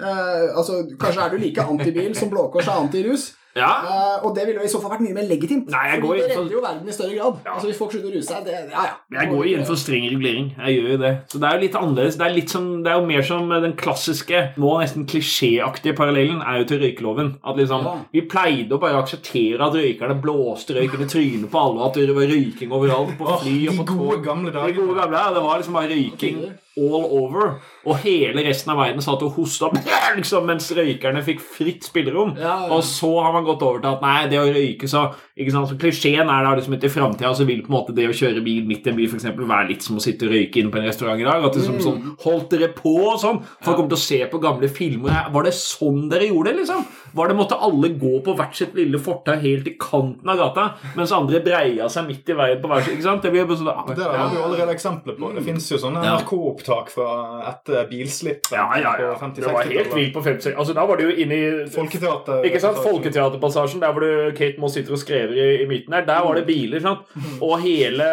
Altså, 0.57 0.83
kanskje 0.99 1.25
er 1.27 1.31
du 1.31 1.39
like 1.39 1.63
antibil 1.63 2.15
som 2.17 2.31
Blå 2.31 2.51
Kors 2.53 2.69
er 2.69 2.81
antirus. 2.81 3.33
Ja. 3.59 3.71
Uh, 3.83 4.27
og 4.27 4.37
det 4.37 4.45
ville 4.47 4.61
jo 4.63 4.67
i 4.69 4.71
så 4.71 4.79
fall 4.83 4.93
vært 4.95 5.03
mye 5.03 5.17
mer 5.17 5.27
legitimt. 5.27 5.71
Nei, 5.73 5.87
jeg 5.91 6.03
går 6.05 6.21
det 6.21 6.27
redder 6.31 6.55
jo 6.55 6.63
verden 6.63 6.91
i 6.91 6.95
større 6.95 7.17
grad. 7.17 7.41
Altså 7.51 7.71
Hvis 7.71 7.81
folk 7.81 7.95
slutter 7.95 8.13
å 8.13 8.15
ruse 8.15 8.29
seg, 8.29 8.45
det, 8.47 8.59
ja, 8.71 8.85
ja. 8.87 8.95
Jeg 9.17 9.31
går 9.33 9.49
jo 9.49 9.57
inn 9.57 9.67
for 9.67 9.81
streng 9.81 10.07
regulering. 10.07 10.53
Jeg 10.55 10.77
gjør 10.77 10.89
jo 10.95 11.01
det. 11.03 11.13
Så 11.33 11.41
det 11.43 11.49
er 11.49 11.57
jo 11.57 11.65
litt 11.65 11.79
annerledes. 11.81 12.19
Det 12.21 12.27
er, 12.27 12.37
litt 12.37 12.55
som, 12.55 12.69
det 12.85 12.93
er 12.93 13.01
jo 13.01 13.09
mer 13.11 13.27
som 13.27 13.55
den 13.67 13.77
klassiske, 13.81 14.45
nå 14.61 14.77
nesten 14.85 15.09
klisjéaktige 15.11 15.97
parallellen 15.99 16.45
er 16.45 16.63
jo 16.63 16.71
til 16.71 16.83
røykeloven. 16.85 17.35
At 17.43 17.61
liksom, 17.61 17.87
Ja. 17.91 17.97
Vi 18.15 18.23
pleide 18.31 18.77
å 18.77 18.81
bare 18.83 19.01
akseptere 19.01 19.67
at 19.67 19.75
røykerne 19.75 20.19
blåste 20.23 20.77
røyken 20.77 21.03
i 21.03 21.11
trynet 21.11 21.51
på 21.51 21.61
alle, 21.61 21.87
at 21.89 21.99
det 21.99 22.15
var 22.15 22.31
røyking 22.31 22.73
overalt 22.77 23.17
på 23.19 23.39
fly 23.43 23.57
og 23.67 23.73
de 23.73 23.79
på 23.81 23.87
gode 23.91 24.17
tog. 24.19 24.25
gamle 24.29 24.55
De 24.55 24.75
gode 24.77 24.97
gamle, 24.99 25.17
ja, 25.19 25.35
Det 25.35 25.43
var 25.43 25.63
liksom 25.63 25.79
bare 25.79 25.91
røyking 25.91 26.43
all 26.79 27.07
over. 27.21 27.57
Og 27.87 27.99
hele 28.05 28.45
resten 28.47 28.71
av 28.73 28.79
verden 28.83 29.03
satt 29.05 29.23
og 29.27 29.35
hosta 29.39 29.71
liksom, 30.19 30.47
mens 30.49 30.71
røykerne 30.77 31.23
fikk 31.27 31.43
fritt 31.43 31.87
spillerom. 31.89 32.37
Ja, 32.39 32.55
ja. 32.67 32.71
Og 32.77 32.85
så 32.87 33.11
har 33.21 33.35
man 33.35 33.47
gått 33.49 33.65
over 33.67 33.83
til 33.83 33.91
at 33.91 34.05
nei, 34.05 34.29
det 34.31 34.39
å 34.41 34.47
røyke 34.47 34.89
så 34.91 35.09
ikke 35.41 35.55
sant, 35.55 35.71
så 35.71 35.77
Klisjeen 35.81 36.29
er 36.29 36.45
da 36.45 36.53
liksom 36.57 36.75
at 36.77 36.85
i 36.85 36.91
framtida 36.93 37.31
så 37.37 37.47
vil 37.49 37.63
på 37.65 37.71
en 37.73 37.77
måte 37.79 37.95
det 37.97 38.05
å 38.11 38.17
kjøre 38.17 38.43
bil 38.45 38.67
midt 38.69 38.85
i 38.87 38.93
en 38.93 38.99
by 38.99 39.07
for 39.09 39.17
eksempel, 39.17 39.47
være 39.49 39.71
litt 39.71 39.87
som 39.87 39.97
å 39.97 40.03
sitte 40.05 40.27
og 40.29 40.35
røyke 40.35 40.61
inne 40.61 40.73
på 40.73 40.81
en 40.81 40.85
restaurant 40.85 41.21
i 41.23 41.25
dag. 41.25 41.47
At 41.49 41.57
det 41.57 41.65
som 41.65 41.79
sånn, 41.81 42.03
Holdt 42.21 42.51
dere 42.53 42.69
på 42.77 42.93
og 43.07 43.17
sånn? 43.23 43.41
Folk 43.65 43.79
kommer 43.79 43.95
til 43.95 43.99
å 43.99 44.03
se 44.03 44.19
på 44.29 44.41
gamle 44.43 44.69
filmer. 44.69 45.31
Var 45.33 45.47
det 45.47 45.55
sånn 45.57 46.11
dere 46.13 46.29
gjorde 46.29 46.53
det, 46.53 46.61
liksom? 46.61 46.85
Var 47.17 47.31
det 47.31 47.39
Måtte 47.41 47.57
alle 47.57 47.89
gå 47.97 48.19
på 48.27 48.35
hvert 48.37 48.59
sitt 48.59 48.75
lille 48.77 48.99
fortau 49.01 49.33
helt 49.41 49.69
i 49.71 49.73
kanten 49.81 50.29
av 50.29 50.37
gata, 50.37 50.67
mens 50.99 51.15
andre 51.17 51.41
breia 51.41 51.89
seg 51.89 52.05
midt 52.11 52.29
i 52.29 52.37
veien 52.37 52.61
på 52.61 52.69
hver 52.69 52.85
sin? 52.85 53.01
Det 53.01 53.33
blir 53.33 53.49
bare 53.49 53.57
sånn 53.63 53.71
Det 53.89 53.97
der 54.03 54.19
har 54.19 54.29
vi 54.29 54.37
jo 54.37 54.45
allerede 54.45 54.75
eksempler 54.77 55.17
på. 55.17 55.33
Det 55.39 55.47
fins 55.47 55.71
jo 55.73 55.81
sånne 55.81 56.05
Ja. 56.05 56.19
NRK-opptak 56.61 56.91
fra 56.93 57.09
etter 57.51 57.87
bilslipp 57.91 58.51
Ja, 58.53 58.67
ja, 58.79 58.95
ja. 59.01 59.15
på 59.19 59.31
Det 59.35 59.45
var 59.47 59.63
helt 59.65 59.89
50-60-tallet. 59.89 59.95
vilt 59.97 60.15
på 60.15 60.23
50 60.25 60.55
Altså, 60.57 60.75
da 60.75 60.85
var 60.87 60.97
det 60.97 61.05
jo 61.09 61.15
inne 61.25 61.35
i 61.35 61.69
Folketeater. 61.71 62.45
Ikke 62.45 62.61
sant? 62.61 62.79
Folketeaterpassasjen, 62.85 63.81
der 63.83 63.93
hvor 63.93 64.01
du, 64.05 64.33
Kate 64.37 64.61
Moss 64.61 64.75
sitter 64.75 64.93
og 64.93 64.99
skrever 65.03 65.33
i, 65.35 65.63
i 65.63 65.67
midten 65.71 65.95
her, 65.95 66.05
der 66.07 66.21
var 66.27 66.35
det 66.39 66.47
biler. 66.47 66.81
sant? 66.81 66.99
Og 67.41 67.61
hele 67.61 68.05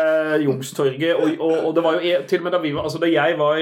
Youngstorget. 0.44 1.16
Og, 1.16 1.36
og, 1.40 1.66
og 1.68 1.76
det 1.76 1.84
var 1.84 1.94
jo 1.94 2.00
e- 2.00 2.24
til 2.28 2.40
og 2.40 2.44
med 2.48 2.52
da 2.58 2.62
vi 2.64 2.74
var 2.76 2.84
Altså 2.88 3.00
da 3.04 3.12
jeg 3.12 3.36
var 3.40 3.62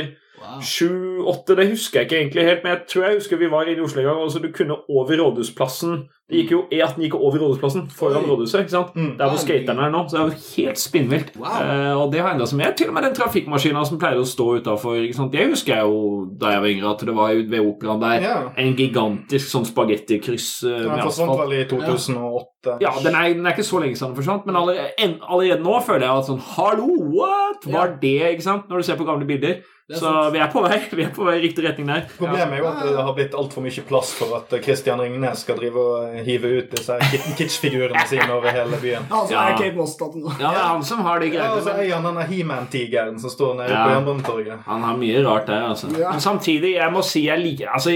sju-åtte, 0.61 1.55
det 1.57 1.69
husker 1.71 1.99
jeg 2.01 2.07
ikke 2.09 2.19
egentlig 2.21 2.43
helt, 2.49 2.63
men 2.63 2.71
jeg 2.75 2.81
tror 2.91 3.03
jeg 3.07 3.17
husker 3.19 3.37
vi 3.41 3.49
var 3.51 3.63
inne 3.69 3.81
i 3.81 3.85
Oslo 3.85 4.01
en 4.01 4.07
gang. 4.09 4.21
Altså 4.25 4.39
du 4.43 4.49
kunne 4.55 4.77
over 4.89 5.17
Rådhusplassen 5.21 6.03
det 6.25 6.39
gikk 6.39 6.51
jo, 6.55 6.59
E18 6.73 7.03
gikk 7.03 7.13
over 7.19 7.37
Rådhusplassen 7.37 7.83
foran. 7.93 8.23
Rådhuset. 8.25 8.59
ikke 8.63 8.71
sant? 8.73 8.95
Der 9.19 9.29
hvor 9.29 9.37
skaterne 9.37 9.83
er 9.85 9.91
nå. 9.93 9.99
Så 10.09 10.15
det 10.17 10.21
er 10.23 10.31
jo 10.31 10.39
helt 10.55 10.79
spinnvilt. 10.81 11.35
Wow. 11.37 11.59
Eh, 11.61 11.91
og 12.01 12.07
det 12.15 12.21
har 12.23 12.31
endra 12.33 12.47
seg 12.49 12.57
mer. 12.63 12.71
Til 12.73 12.89
og 12.89 12.95
med 12.97 13.03
den 13.05 13.13
trafikkmaskina 13.19 13.83
som 13.85 13.99
pleier 14.01 14.17
å 14.17 14.25
stå 14.25 14.47
utafor. 14.57 14.97
Det 15.35 15.45
husker 15.51 15.75
jeg 15.75 15.85
jo 15.85 16.25
da 16.41 16.55
jeg 16.55 16.63
var 16.65 16.71
yngre, 16.73 16.93
at 16.95 17.05
det 17.05 17.15
var 17.15 17.29
ved 17.35 17.61
operaen 17.61 18.01
der 18.01 18.25
Ja. 18.25 18.39
en 18.57 18.73
gigantisk 18.75 19.51
sånn 19.53 19.69
spagettikryss 19.69 20.63
eh, 20.65 20.79
Den 20.81 20.97
for 21.03 21.13
asfalt. 21.13 21.39
vel 21.45 21.59
i 21.59 21.63
2008. 21.69 22.49
Ja, 22.81 22.91
den 23.03 23.15
er, 23.15 23.29
den 23.33 23.45
er 23.45 23.51
ikke 23.55 23.63
så 23.67 23.79
lenge 23.83 23.95
siden 23.95 24.13
den 24.15 24.23
forsvant, 24.23 24.45
men 24.45 24.55
allerede, 24.55 24.91
en, 24.99 25.15
allerede 25.29 25.63
nå 25.63 25.79
føler 25.85 26.07
jeg 26.07 26.17
at 26.17 26.25
sånn 26.31 26.41
Hallo, 26.55 26.89
what? 27.15 27.65
Var 27.65 27.95
det, 28.01 28.15
ikke 28.35 28.43
sant? 28.43 28.69
Når 28.69 28.77
du 28.77 28.83
ser 28.83 28.95
på 28.99 29.05
gamle 29.07 29.25
bilder. 29.25 29.61
er 29.87 29.95
Så 29.99 30.01
sant. 30.01 30.33
vi 30.33 30.39
er 30.41 30.47
på 30.49 30.61
vei 30.65 30.79
vi 30.97 31.03
er 31.05 31.11
på 31.13 31.25
vei 31.27 31.35
i 31.37 31.41
riktig 31.43 31.63
retning 31.67 31.85
der. 31.87 32.07
Problemet 32.17 32.53
er 32.57 32.57
jo 32.63 32.67
at 32.71 32.79
det 32.89 33.03
har 33.05 33.13
blitt 33.13 33.35
altfor 33.37 33.61
mye 33.61 33.83
plass 33.85 34.13
for 34.17 34.33
at 34.39 34.49
Christian 34.65 34.99
Ringnes 34.99 35.43
skal 35.45 35.55
drive 35.59 35.77
og 35.77 36.15
hive 36.25 36.49
ut 36.57 36.71
disse 36.73 36.95
kitsch-figurene 37.37 38.01
sine 38.09 38.25
over 38.33 38.49
hele 38.49 38.79
byen. 38.81 39.05
Ja, 39.09 39.19
altså 39.21 39.33
Ja. 39.35 39.43
er 39.51 39.57
Kate 39.59 39.75
Moss-tatt 39.77 40.15
nå. 40.17 40.31
Ja, 40.39 40.49
det 40.55 40.61
er 40.63 40.67
han 40.71 40.83
som 40.83 40.99
har 41.05 41.19
de 41.19 41.27
Ja, 41.27 41.31
greiene. 41.35 41.57
og 41.59 41.63
så 41.67 41.75
eier 41.77 41.93
han 41.99 42.03
denne 42.09 42.25
He-Man-tigeren 42.31 43.19
som 43.21 43.29
står 43.29 43.55
nede 43.59 43.69
Ja. 43.69 43.83
på 43.85 43.93
Jernbanetorget. 43.93 44.59
Han 44.65 44.81
har 44.81 44.97
mye 44.97 45.23
rart 45.27 45.45
der, 45.47 45.61
altså. 45.69 45.87
Ja. 45.99 46.11
Men 46.11 46.19
samtidig, 46.19 46.73
jeg 46.75 46.91
må 46.91 47.03
si 47.03 47.25
jeg 47.27 47.39
liker 47.39 47.67
altså, 47.73 47.89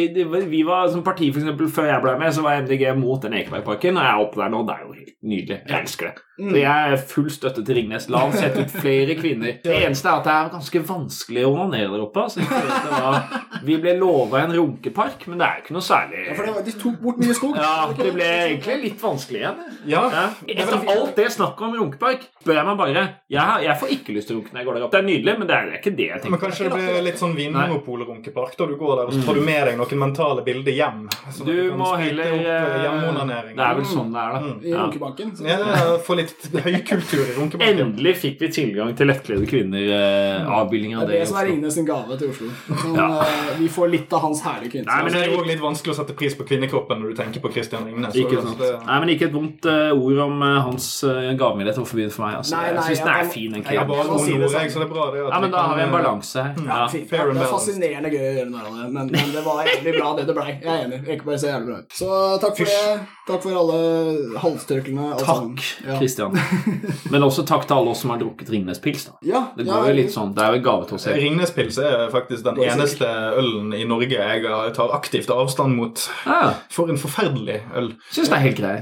Vi 0.49 0.63
var 0.63 0.88
som 0.89 1.03
parti, 1.03 1.32
for 1.34 1.39
eksempel, 1.41 1.67
før 1.69 1.86
jeg 1.89 2.01
ble 2.03 2.17
med, 2.19 2.34
så 2.34 2.41
var 2.43 2.62
MDG 2.62 2.95
mot 2.97 3.21
den 3.21 3.34
Ekebergparken. 3.34 3.97
Og 3.97 4.03
jeg 4.03 4.13
er 4.13 4.19
oppe 4.27 4.41
der 4.41 4.49
nå 4.49 4.59
Odd 4.60 4.74
er 4.74 4.82
jo 4.86 4.95
helt 4.98 5.15
nydelig. 5.24 5.62
Jeg 5.65 5.80
elsker 5.84 6.10
det. 6.12 6.26
Så 6.39 6.56
jeg 6.56 6.91
er 6.93 7.02
full 7.10 7.28
støtte 7.34 7.63
til 7.67 7.76
Ringnes. 7.76 8.08
La 8.13 8.22
han 8.24 8.36
sette 8.36 8.63
ut 8.63 8.72
flere 8.72 9.15
kvinner. 9.19 9.58
Det 9.65 9.76
eneste 9.76 10.08
er 10.08 10.19
at 10.22 10.28
det 10.28 10.34
er 10.34 10.52
ganske 10.54 10.82
vanskelig 10.88 11.43
å 11.45 11.52
onanere 11.52 11.89
der 11.91 12.04
oppe. 12.06 12.24
Altså. 12.28 12.45
forhold 12.48 13.65
Vi 13.67 13.76
ble 13.82 13.95
lova 14.00 14.43
en 14.45 14.54
runkepark, 14.56 15.26
men 15.28 15.41
det 15.41 15.48
er 15.48 15.58
jo 15.58 15.63
ikke 15.65 15.76
noe 15.76 15.84
særlig 15.84 16.22
Ja, 16.30 16.36
for 16.38 16.48
det 16.48 16.54
var, 16.56 16.63
de 16.63 16.74
tok 16.80 17.00
bort 17.04 17.19
mye 17.19 17.36
skog. 17.36 17.58
Ja, 17.60 17.74
det 17.98 18.13
ble 18.15 18.30
egentlig 18.45 18.78
litt 18.86 19.04
vanskelig 19.04 19.41
igjen. 19.41 19.60
Ja, 19.89 20.04
Ja. 20.10 20.24
Etter 20.48 20.88
alt 20.93 21.15
det 21.19 21.28
snakket 21.36 21.65
om 21.67 21.76
runkepark, 21.76 22.24
spør 22.39 22.56
jeg 22.60 22.67
meg 22.69 22.80
bare 22.80 23.04
jeg, 23.30 23.65
jeg 23.65 23.76
får 23.82 23.91
ikke 23.98 24.15
lyst 24.15 24.30
til 24.30 24.38
å 24.38 24.39
runke 24.39 24.54
når 24.56 24.62
jeg 24.62 24.69
går 24.69 24.78
der 24.80 24.86
opp. 24.86 24.93
Det 24.95 25.00
er 25.02 25.08
nydelig, 25.10 25.36
men 25.41 25.50
det 25.50 25.56
er, 25.58 25.67
det 25.69 25.80
ikke 25.82 25.95
det 25.98 26.08
jeg 26.08 26.22
tenker. 26.24 26.34
Men 26.36 26.41
kanskje 26.43 26.69
det 26.69 26.80
blir 26.80 27.04
litt 27.10 27.19
sånn 27.22 27.36
Vinmonopol-runkepark 27.38 28.56
da 28.60 28.69
du 28.69 28.76
går 28.80 28.95
der, 29.02 29.12
og 29.12 29.13
så 29.17 29.26
tar 29.28 29.39
du 29.39 29.43
med 29.45 29.62
deg 29.69 29.78
noen 29.80 30.02
mentale 30.06 30.45
bilder 30.48 30.78
hjem. 30.80 31.04
du, 31.43 31.52
Du 31.69 31.76
må 31.80 31.91
heller 32.00 32.34
eh, 32.39 32.50
eh. 32.50 33.54
Det 33.54 33.65
er 33.65 33.78
vel 33.80 33.88
sånn 33.89 34.13
det 34.15 34.24
er, 34.24 34.39
da. 34.39 34.49
I 34.64 34.70
Ja. 34.72 34.78
runkebanken. 34.86 35.32
så- 35.38 35.46
Ja, 35.48 35.98
få 36.06 36.16
litt 36.16 36.36
høy 36.66 36.80
kultur 36.86 37.24
i 37.26 37.34
runkebanken. 37.38 37.80
Endelig 37.80 38.16
fikk 38.18 38.40
vi 38.40 38.48
tilgang 38.50 38.96
til 38.98 39.08
lettkledde 39.08 39.48
kvinner. 39.48 39.80
Eh, 39.80 40.48
av 40.50 40.70
Det 40.70 40.94
av 40.96 41.04
er 41.04 41.08
det. 41.08 41.20
det 41.20 41.28
som 41.28 41.38
er. 41.38 41.46
Ringnes 41.50 41.74
sin 41.74 41.86
gave 41.86 42.18
til 42.18 42.30
Oslo. 42.30 42.48
Men, 42.68 42.96
Ja. 42.96 43.22
eh, 43.22 43.58
vi 43.60 43.68
får 43.68 43.90
litt 43.92 44.14
av 44.14 44.22
hans 44.22 44.42
herlige 44.42 44.72
kvinne. 44.72 44.86
Nei, 44.86 44.96
Men 45.04 45.06
men 45.06 45.14
det 45.14 45.22
er 45.28 45.32
jo 45.32 45.38
også 45.42 45.48
litt 45.48 45.62
vanskelig 45.62 45.94
å 45.94 45.98
sette 46.06 46.16
pris 46.16 46.36
på 46.36 46.44
kvinnekroppen 46.48 47.00
når 47.02 47.16
du 47.16 47.16
tenker 47.24 47.40
på 47.42 47.52
Christian 47.52 47.86
Ringnes. 47.86 48.14
så 48.14 48.20
Ikke 48.26 48.42
sant. 48.44 48.58
det- 48.58 48.86
Nei, 48.86 49.00
men 49.00 49.10
ikke 49.10 49.26
et 49.30 49.34
vondt 49.34 49.66
uh, 49.66 49.92
ord 49.94 50.18
om 50.20 50.42
uh, 50.42 50.62
hans 50.62 51.04
uh, 51.04 51.34
gavmildhet 51.38 51.78
overfor 51.78 52.10
for 52.12 52.22
meg. 52.28 52.36
Altså. 52.40 52.56
Nei, 52.56 52.66
jeg 52.66 52.76
nei, 52.76 52.84
syns 52.90 53.00
den 53.00 53.08
er 53.10 53.24
fin, 53.30 53.52
Jeg 53.52 53.64
egentlig. 53.64 53.78
har 53.80 53.86
bare 53.86 54.04
noen 54.08 54.26
det 54.26 54.44
ord, 54.44 54.62
jeg, 54.62 54.72
så 54.72 54.80
det 54.80 54.88
er 54.90 54.94
bra 54.94 55.06
det 55.12 55.20
Ja, 55.30 55.40
men 55.40 55.52
da 55.52 55.58
har 55.68 55.76
vi 55.76 55.82
en 55.84 55.92
balanse 55.92 56.44
her. 56.44 56.54
Ja, 56.66 56.78
Ja. 56.80 56.88
det 56.88 57.12
er 57.12 57.54
fascinerende 57.54 58.10
gøy 58.10 58.24
å 58.30 58.34
gjøre 58.38 58.50
narr 58.52 58.68
av 58.70 58.74
det, 58.76 58.94
men, 58.94 59.06
men 59.12 59.32
det 59.34 59.44
var 59.46 59.66
jævlig 59.66 59.94
bra 60.00 60.16
det 60.16 60.26
det 60.28 60.36
blei. 60.36 60.60
Jeg 60.62 60.70
er 60.70 60.86
enig. 60.88 61.00
Ikke 61.10 61.26
bare 61.26 61.38
så 61.38 61.48
jævlig 61.52 61.68
bra 61.68 61.78
ut. 61.80 61.90
Så 61.90 62.40
takk 62.42 62.58
for 62.58 62.66
det. 62.66 63.00
Takk 63.28 63.42
for 63.44 63.52
alle 63.62 64.38
halstørklene. 64.43 65.10
Takk, 65.21 65.63
Kristian. 65.99 66.34
Takk, 66.34 66.67
Ja. 66.69 67.10
Men 67.13 67.23
også 67.25 67.45
takk 67.47 67.65
til 67.67 67.75
alle 67.78 67.91
oss 67.93 68.02
som 68.04 68.12
har 68.13 68.19
drukket 68.21 68.49
Ringnes-pils. 68.54 69.06
da. 69.10 69.13
Ja, 69.25 69.41
Det 69.58 69.65
ja, 69.67 69.80
jo 69.88 69.93
litt 69.95 70.12
sånn, 70.13 70.34
det 70.36 70.43
er 70.43 70.54
jo 70.56 70.60
en 70.60 70.63
gave 70.65 70.88
til 70.89 70.95
oss 70.99 71.06
selv. 71.08 71.19
Ringnes-pils 71.23 71.78
er 71.84 72.10
faktisk 72.13 72.43
den 72.47 72.60
er 72.60 72.73
eneste 72.75 73.08
ølen 73.39 73.73
i 73.78 73.84
Norge 73.89 74.10
jeg 74.19 74.73
tar 74.75 74.93
aktivt 74.95 75.30
avstand 75.34 75.75
mot. 75.75 76.06
Ja, 76.25 76.54
For 76.69 76.89
en 76.89 76.97
forferdelig 76.97 77.60
øl. 77.75 77.91
Syns 78.12 78.30
det 78.30 78.38
er 78.38 78.43
helt 78.47 78.58
grei. 78.60 78.75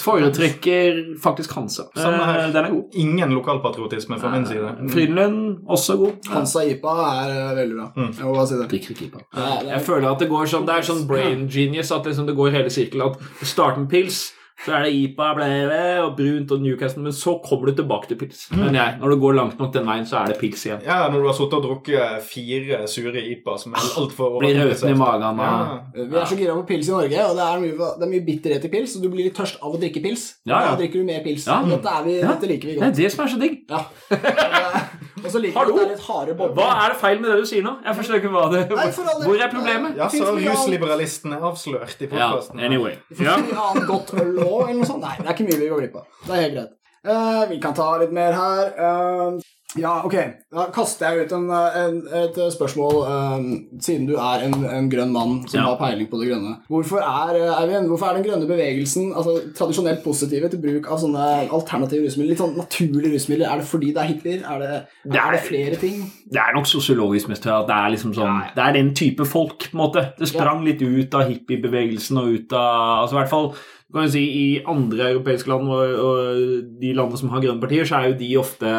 Foretrekker 0.00 1.00
faktisk 1.22 1.52
Hansa. 1.56 1.82
Eh, 1.96 2.52
Den 2.52 2.64
er 2.64 2.70
god. 2.70 2.84
Ingen 2.94 3.30
lokalpatriotisme 3.34 4.18
fra 4.20 4.30
min 4.34 4.46
side. 4.46 4.72
Frydenlund 4.90 5.66
også 5.68 5.96
god. 6.00 6.12
Hansa 6.32 6.60
IPA 6.64 6.94
er 7.24 7.30
eh, 7.50 7.54
veldig 7.60 7.76
bra. 7.76 7.88
Mm. 7.96 8.10
Jeg 8.18 8.24
må 8.26 8.34
bare 8.34 8.46
si 8.50 8.58
det. 8.60 8.68
Drikker 8.70 8.94
ikke 8.96 9.06
IPA. 9.08 9.24
Jeg 9.70 9.80
føler 9.86 10.10
at 10.10 10.18
det 10.22 10.28
går 10.30 10.50
sånn 10.50 10.66
Det 10.66 10.74
er 10.76 10.86
sånn 10.86 11.06
brain 11.08 11.46
genius 11.50 11.90
at 11.94 12.04
liksom 12.06 12.26
det 12.28 12.36
går 12.38 12.50
hele 12.56 12.70
sirkelen. 12.72 13.14
At 13.14 13.46
starten 13.46 13.88
pils, 13.90 14.30
så 14.64 14.74
er 14.76 14.82
det 14.84 14.92
IPA 14.92 15.26
ble, 15.38 15.46
ble, 15.70 15.84
og 16.04 16.10
brunt 16.18 16.50
og 16.52 16.60
Newcastle, 16.60 17.02
men 17.06 17.14
så 17.16 17.32
kommer 17.44 17.70
du 17.70 17.78
tilbake 17.80 18.10
til 18.10 18.18
pils. 18.20 18.42
Men 18.52 18.76
jeg, 18.76 18.98
når 19.00 19.14
du 19.14 19.16
går 19.22 19.36
langt 19.38 19.62
nok 19.62 19.72
den 19.72 19.88
veien, 19.88 20.04
så 20.08 20.18
er 20.20 20.32
det 20.32 20.36
pils 20.40 20.66
igjen. 20.66 20.82
Ja, 20.84 20.98
når 21.08 21.22
du 21.24 21.28
har 21.30 21.36
sittet 21.38 21.56
og 21.56 21.64
drukket 21.64 22.26
fire 22.28 22.82
sure 22.92 23.24
IPA 23.32 23.56
som 23.62 23.76
er 23.78 23.88
altfor 24.02 24.36
Blir 24.42 24.60
røten 24.60 24.92
i 24.92 24.98
magen 25.00 25.40
Ja. 25.40 25.54
Vi 25.96 26.04
er 26.12 26.28
så 26.28 26.36
gira 26.36 26.58
på 26.58 26.66
pils 26.68 26.90
i 26.90 26.96
Norge, 26.96 27.24
og 27.30 27.36
det 27.40 27.46
er 27.46 27.64
mye, 27.64 27.90
det 27.96 28.06
er 28.08 28.12
mye 28.14 28.26
bitterhet 28.28 28.68
i 28.68 28.72
pils, 28.76 28.96
og 28.96 29.06
du 29.06 29.10
blir 29.14 29.30
litt 29.30 29.38
tørst 29.40 29.62
av 29.64 29.72
å 29.72 29.80
drikke 29.80 30.04
pils. 30.04 30.26
Ja, 30.44 30.60
ja. 30.60 30.74
Da 30.74 30.80
drikker 30.82 31.00
du 31.00 31.08
mer 31.08 31.24
pils. 31.24 31.48
Ja. 31.48 31.62
Dette, 31.64 31.96
er 32.00 32.04
vi, 32.04 32.18
Ja. 32.20 32.34
dette 32.34 32.52
liker 32.52 32.68
vi 32.68 32.78
Det 32.80 32.88
er 32.90 32.98
det 33.00 33.12
som 33.12 33.24
er 33.24 33.32
så 33.32 33.40
digg. 33.40 33.62
Ja. 33.70 33.86
og 35.24 35.30
så 35.34 35.40
liker 35.42 35.60
at 35.60 35.70
det 35.74 35.82
er 35.84 35.90
litt 35.92 36.04
harde 36.06 36.34
bobler. 36.38 36.56
Hva 36.60 36.84
er 36.84 36.92
det 36.94 36.98
feil 37.00 37.20
med 37.20 37.30
det 37.30 37.36
du 37.42 37.46
sier 37.50 37.62
nå? 37.66 37.72
Jeg 37.84 37.96
forstår 38.00 38.20
ikke 38.20 38.32
hva 38.34 38.44
det 38.52 38.60
Nei, 38.70 38.88
for. 38.96 39.04
Hvor 39.26 39.44
er 39.46 39.52
problemet? 39.52 39.96
Ja, 40.00 40.08
så 40.08 40.34
rusliberalisten 40.38 41.32
er 41.36 41.46
avslørt 41.50 41.96
i 42.00 42.08
Ja, 42.08 42.10
podkasten. 42.30 42.60
anyway. 42.60 42.96
Ja. 43.18 43.36
mye 43.36 43.62
annet 43.68 43.86
godt 43.88 44.14
øl 44.14 44.36
òg, 44.44 44.68
eller 44.68 44.80
noe 44.82 44.90
sånt. 44.90 45.02
Nei, 45.04 45.16
det 45.20 45.26
er 45.28 45.34
ikke 45.36 45.48
mye 45.50 45.60
vi 45.64 45.68
går 45.72 45.80
glipp 45.84 45.96
av. 46.02 46.06
Det 46.26 46.36
er 46.36 46.42
helt 46.46 46.54
greit. 46.58 46.76
Eh, 47.10 47.42
vi 47.48 47.60
kan 47.60 47.74
ta 47.74 47.88
litt 48.02 48.12
mer 48.12 48.32
her. 48.36 48.66
Eh, 48.76 49.40
ja, 49.78 49.92
ok. 50.04 50.14
Da 50.50 50.64
kaster 50.74 51.12
jeg 51.14 51.26
ut 51.28 51.32
en, 51.36 51.44
en, 51.50 51.98
et 52.24 52.38
spørsmål, 52.54 52.96
um, 53.06 53.44
siden 53.80 54.08
du 54.08 54.16
er 54.18 54.42
en, 54.48 54.54
en 54.66 54.88
grønn 54.90 55.12
mann 55.14 55.36
som 55.46 55.60
Ja. 55.60 55.66
har 55.68 55.76
peiling 55.78 56.08
på 56.10 56.18
det 56.18 56.30
grønne. 56.32 56.56
Hvorfor 56.68 56.98
er, 57.04 57.36
eh, 57.38 57.60
Eivind, 57.62 57.86
hvorfor 57.86 58.08
er 58.10 58.18
den 58.18 58.24
grønne 58.26 58.48
bevegelsen 58.50 59.12
altså, 59.14 59.36
tradisjonelt 59.54 60.02
positive 60.02 60.48
til 60.50 60.58
bruk 60.64 60.90
av 60.90 60.98
sånne 61.04 61.28
alternative 61.54 62.02
rusmidler? 62.08 62.32
Litt 62.34 62.42
sånn 62.42 62.56
naturlige 62.58 63.14
rusmidler. 63.14 63.46
Er 63.52 63.62
det 63.62 63.68
fordi 63.70 63.92
det 63.94 64.02
er 64.02 64.10
hippier? 64.10 64.42
Er 64.42 64.58
det, 64.64 64.72
Det 65.04 65.14
er 65.20 65.26
er- 65.28 65.32
det 65.38 65.42
flere 65.46 65.76
ting? 65.76 66.02
Det 66.30 66.40
er 66.40 66.54
nok 66.54 66.66
sosiologisk 66.66 67.28
mest 67.28 67.46
at 67.46 67.66
det 67.70 67.76
er 67.76 67.90
liksom 67.94 68.14
sånn 68.14 68.42
Det 68.56 68.64
er 68.64 68.72
den 68.72 68.94
type 68.94 69.24
folk, 69.24 69.70
på 69.70 69.74
en 69.78 69.84
måte. 69.86 70.12
Det 70.18 70.28
sprang 70.28 70.64
litt 70.64 70.82
ut 70.82 71.14
av 71.14 71.28
hippiebevegelsen 71.30 72.18
og 72.18 72.26
ut 72.34 72.52
av 72.52 73.04
Altså 73.06 73.14
i 73.14 73.18
hvert 73.22 73.30
fall 73.30 73.54
kan 73.92 74.02
jeg 74.06 74.10
si, 74.12 74.20
I 74.22 74.62
andre 74.70 75.08
europeiske 75.14 75.48
land 75.50 75.66
og, 75.68 75.94
og 75.98 76.80
de 76.80 76.92
landene 76.94 77.18
som 77.18 77.28
har 77.30 77.40
grønne 77.42 77.60
partier, 77.60 77.82
så 77.84 77.98
er 77.98 78.08
jo 78.12 78.18
de 78.20 78.36
ofte 78.38 78.70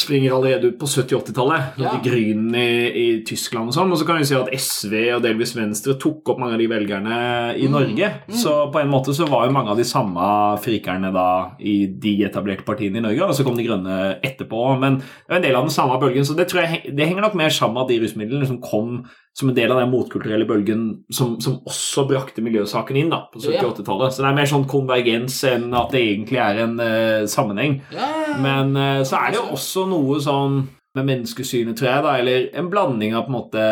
springer 0.00 0.34
allerede 0.34 0.72
ut 0.72 0.78
på 0.78 0.88
70-80-tallet. 0.90 1.78
Ja. 1.80 1.92
Grünen 2.04 2.54
i, 2.58 2.68
i 3.00 3.06
Tyskland 3.26 3.70
og 3.70 3.76
sånn. 3.76 3.92
Og 3.94 4.00
så 4.00 4.06
kan 4.08 4.18
vi 4.20 4.26
si 4.28 4.36
at 4.38 4.50
SV 4.50 4.94
og 5.16 5.24
delvis 5.24 5.54
Venstre 5.56 5.96
tok 6.00 6.34
opp 6.34 6.40
mange 6.42 6.56
av 6.56 6.62
de 6.62 6.68
velgerne 6.70 7.18
i 7.60 7.68
Norge. 7.70 8.10
Så 8.42 8.54
på 8.74 8.82
en 8.82 8.92
måte 8.92 9.14
så 9.16 9.28
var 9.30 9.46
jo 9.48 9.56
mange 9.56 9.74
av 9.74 9.80
de 9.80 9.86
samme 9.88 10.28
frikerne 10.64 11.12
da 11.14 11.28
i 11.62 11.76
de 11.88 12.16
etablerte 12.26 12.66
partiene 12.66 13.00
i 13.00 13.04
Norge, 13.04 13.28
og 13.28 13.36
så 13.36 13.46
kom 13.46 13.58
de 13.58 13.66
grønne 13.68 13.98
etterpå. 14.24 14.64
Men 14.82 15.00
det 15.00 15.30
er 15.30 15.40
en 15.40 15.46
del 15.48 15.60
av 15.60 15.68
den 15.68 15.76
samme 15.76 16.00
bølgen, 16.02 16.26
så 16.26 16.36
det 16.38 16.48
tror 16.50 16.64
jeg 16.64 16.94
det 16.94 17.08
henger 17.08 17.28
nok 17.28 17.38
mer 17.38 17.54
sammen 17.54 17.78
med 17.78 17.86
at 17.86 17.94
de 17.94 18.00
rusmidlene 18.02 18.50
som 18.50 18.62
kom 18.64 19.04
som 19.34 19.50
en 19.50 19.56
del 19.56 19.72
av 19.74 19.80
den 19.82 19.90
motkulturelle 19.90 20.46
bølgen 20.46 20.84
som, 21.10 21.34
som 21.42 21.58
også 21.66 22.04
brakte 22.06 22.44
miljøsaken 22.44 22.98
inn 23.00 23.10
da, 23.10 23.24
på 23.32 23.42
70-80-tallet. 23.42 24.14
Så 24.14 24.22
det 24.22 24.28
er 24.30 24.38
mer 24.38 24.50
sånn 24.50 24.68
konvergens 24.70 25.40
enn 25.50 25.66
at 25.74 25.90
det 25.94 26.04
egentlig 26.06 26.38
er 26.38 26.60
en 26.62 26.76
uh, 26.78 27.26
sammenheng. 27.30 27.80
Men 28.44 28.72
uh, 28.78 29.02
så 29.02 29.18
er 29.18 29.34
det 29.34 29.40
jo 29.40 29.48
også 29.56 29.88
noe 29.90 30.20
sånn 30.22 30.62
med 30.94 31.08
menneskesynet, 31.08 31.74
tror 31.74 31.88
jeg, 31.88 32.02
da, 32.06 32.10
eller 32.20 32.44
en 32.54 32.68
blanding 32.70 33.16
av 33.18 33.24
på 33.26 33.32
en 33.32 33.34
måte 33.34 33.62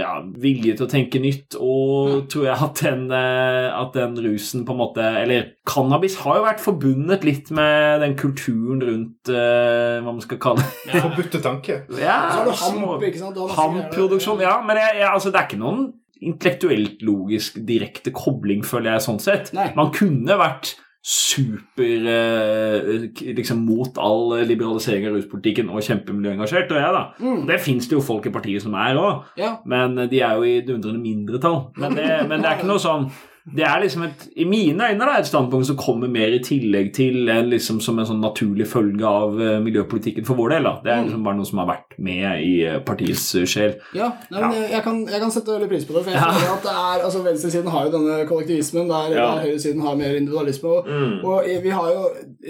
ja, 0.00 0.12
vilje 0.40 0.76
til 0.78 0.86
å 0.86 0.88
tenke 0.88 1.20
nytt, 1.20 1.58
og 1.60 2.30
tror 2.32 2.46
jeg 2.48 2.66
at 2.66 2.80
den, 2.80 3.02
eh, 3.12 3.68
at 3.76 3.92
den 3.96 4.16
rusen 4.24 4.64
på 4.64 4.72
en 4.72 4.80
måte 4.80 5.04
Eller 5.20 5.50
cannabis 5.68 6.16
har 6.22 6.38
jo 6.38 6.46
vært 6.46 6.62
forbundet 6.64 7.26
litt 7.28 7.50
med 7.56 8.00
den 8.00 8.16
kulturen 8.16 8.80
rundt 8.80 9.30
uh, 9.32 10.00
hva 10.00 10.14
man 10.14 10.22
skal 10.24 10.40
kalle 10.40 10.64
det. 10.64 11.02
Forbudte 11.04 11.42
tanke. 11.44 11.78
Ja. 12.00 12.16
Hamproduksjon, 12.46 14.40
ja. 14.44 14.56
Men 14.64 14.80
jeg, 14.80 15.00
jeg, 15.02 15.10
altså, 15.10 15.32
det 15.32 15.40
er 15.42 15.48
ikke 15.50 15.60
noen 15.60 15.86
intellektuelt 16.24 17.04
logisk 17.04 17.60
direkte 17.68 18.12
kobling, 18.16 18.64
føler 18.64 18.94
jeg, 18.94 19.04
sånn 19.04 19.20
sett. 19.20 19.52
Nei. 19.56 19.68
Man 19.76 19.92
kunne 19.94 20.38
vært 20.40 20.76
super 21.06 22.06
eh, 22.10 23.06
liksom 23.36 23.60
mot 23.62 23.98
all 24.02 24.32
liberalisering 24.48 25.06
av 25.06 25.14
ruspolitikken 25.14 25.68
og 25.70 25.84
kjempemiljøengasjert, 25.86 26.72
og 26.74 26.80
jeg, 26.82 26.96
da. 26.96 27.04
Mm. 27.22 27.44
Det 27.46 27.60
fins 27.62 27.86
det 27.86 27.94
jo 27.94 28.02
folk 28.02 28.26
i 28.26 28.32
partiet 28.34 28.64
som 28.64 28.74
er 28.74 28.98
òg, 28.98 29.22
Ja. 29.38 29.52
men 29.70 29.94
de 30.10 30.20
er 30.20 30.34
jo 30.34 30.42
i 30.42 30.56
dundrende 30.66 30.98
mindretall. 31.04 31.68
Men 31.78 31.94
det, 31.94 32.08
men 32.28 32.42
det 32.42 32.50
er 32.50 32.58
ikke 32.58 32.70
noe 32.72 32.82
sånn 32.82 33.06
det 33.54 33.62
er 33.62 33.78
liksom 33.80 34.02
et, 34.02 34.24
I 34.36 34.44
mine 34.44 34.88
øyne 34.90 35.06
da, 35.06 35.18
et 35.20 35.26
standpunkt 35.28 35.68
som 35.68 35.76
kommer 35.78 36.08
mer 36.10 36.32
i 36.34 36.40
tillegg 36.42 36.88
til 36.96 37.28
liksom 37.46 37.78
som 37.80 37.98
en 38.02 38.06
sånn 38.08 38.18
naturlig 38.20 38.66
følge 38.66 39.06
av 39.06 39.38
eh, 39.40 39.60
miljøpolitikken 39.62 40.26
for 40.26 40.34
vår 40.34 40.50
del. 40.56 40.64
da. 40.66 40.72
Det 40.82 40.90
er 40.90 41.04
liksom 41.04 41.22
bare 41.22 41.38
noe 41.38 41.46
som 41.46 41.60
har 41.62 41.68
vært 41.70 41.94
med 42.02 42.42
i 42.42 42.64
eh, 42.66 42.80
partiets 42.82 43.28
eh, 43.38 43.46
sjel. 43.46 43.76
Ja, 43.94 44.08
nei, 44.34 44.40
men 44.42 44.56
jeg, 44.72 44.82
kan, 44.82 44.98
jeg 45.06 45.20
kan 45.22 45.30
sette 45.30 45.54
veldig 45.54 45.68
pris 45.70 45.86
på 45.86 45.94
det. 45.94 46.02
For 46.08 46.10
jeg 46.10 46.18
Ja. 46.18 46.32
føler 46.34 46.56
at 46.56 46.66
det 46.66 46.74
er, 46.74 47.04
altså 47.06 47.22
Venstresiden 47.22 47.70
har 47.70 47.86
jo 47.86 47.94
denne 47.94 48.18
kollektivismen, 48.26 48.88
der, 48.90 49.14
Ja. 49.14 49.28
der 49.36 49.46
høyresiden 49.46 49.86
har 49.86 49.94
mer 50.02 50.16
individualisme. 50.18 50.68
Og, 50.68 50.86
Mm. 50.90 51.24
og 51.24 51.44
vi 51.62 51.70
har 51.70 51.88
jo 51.94 52.04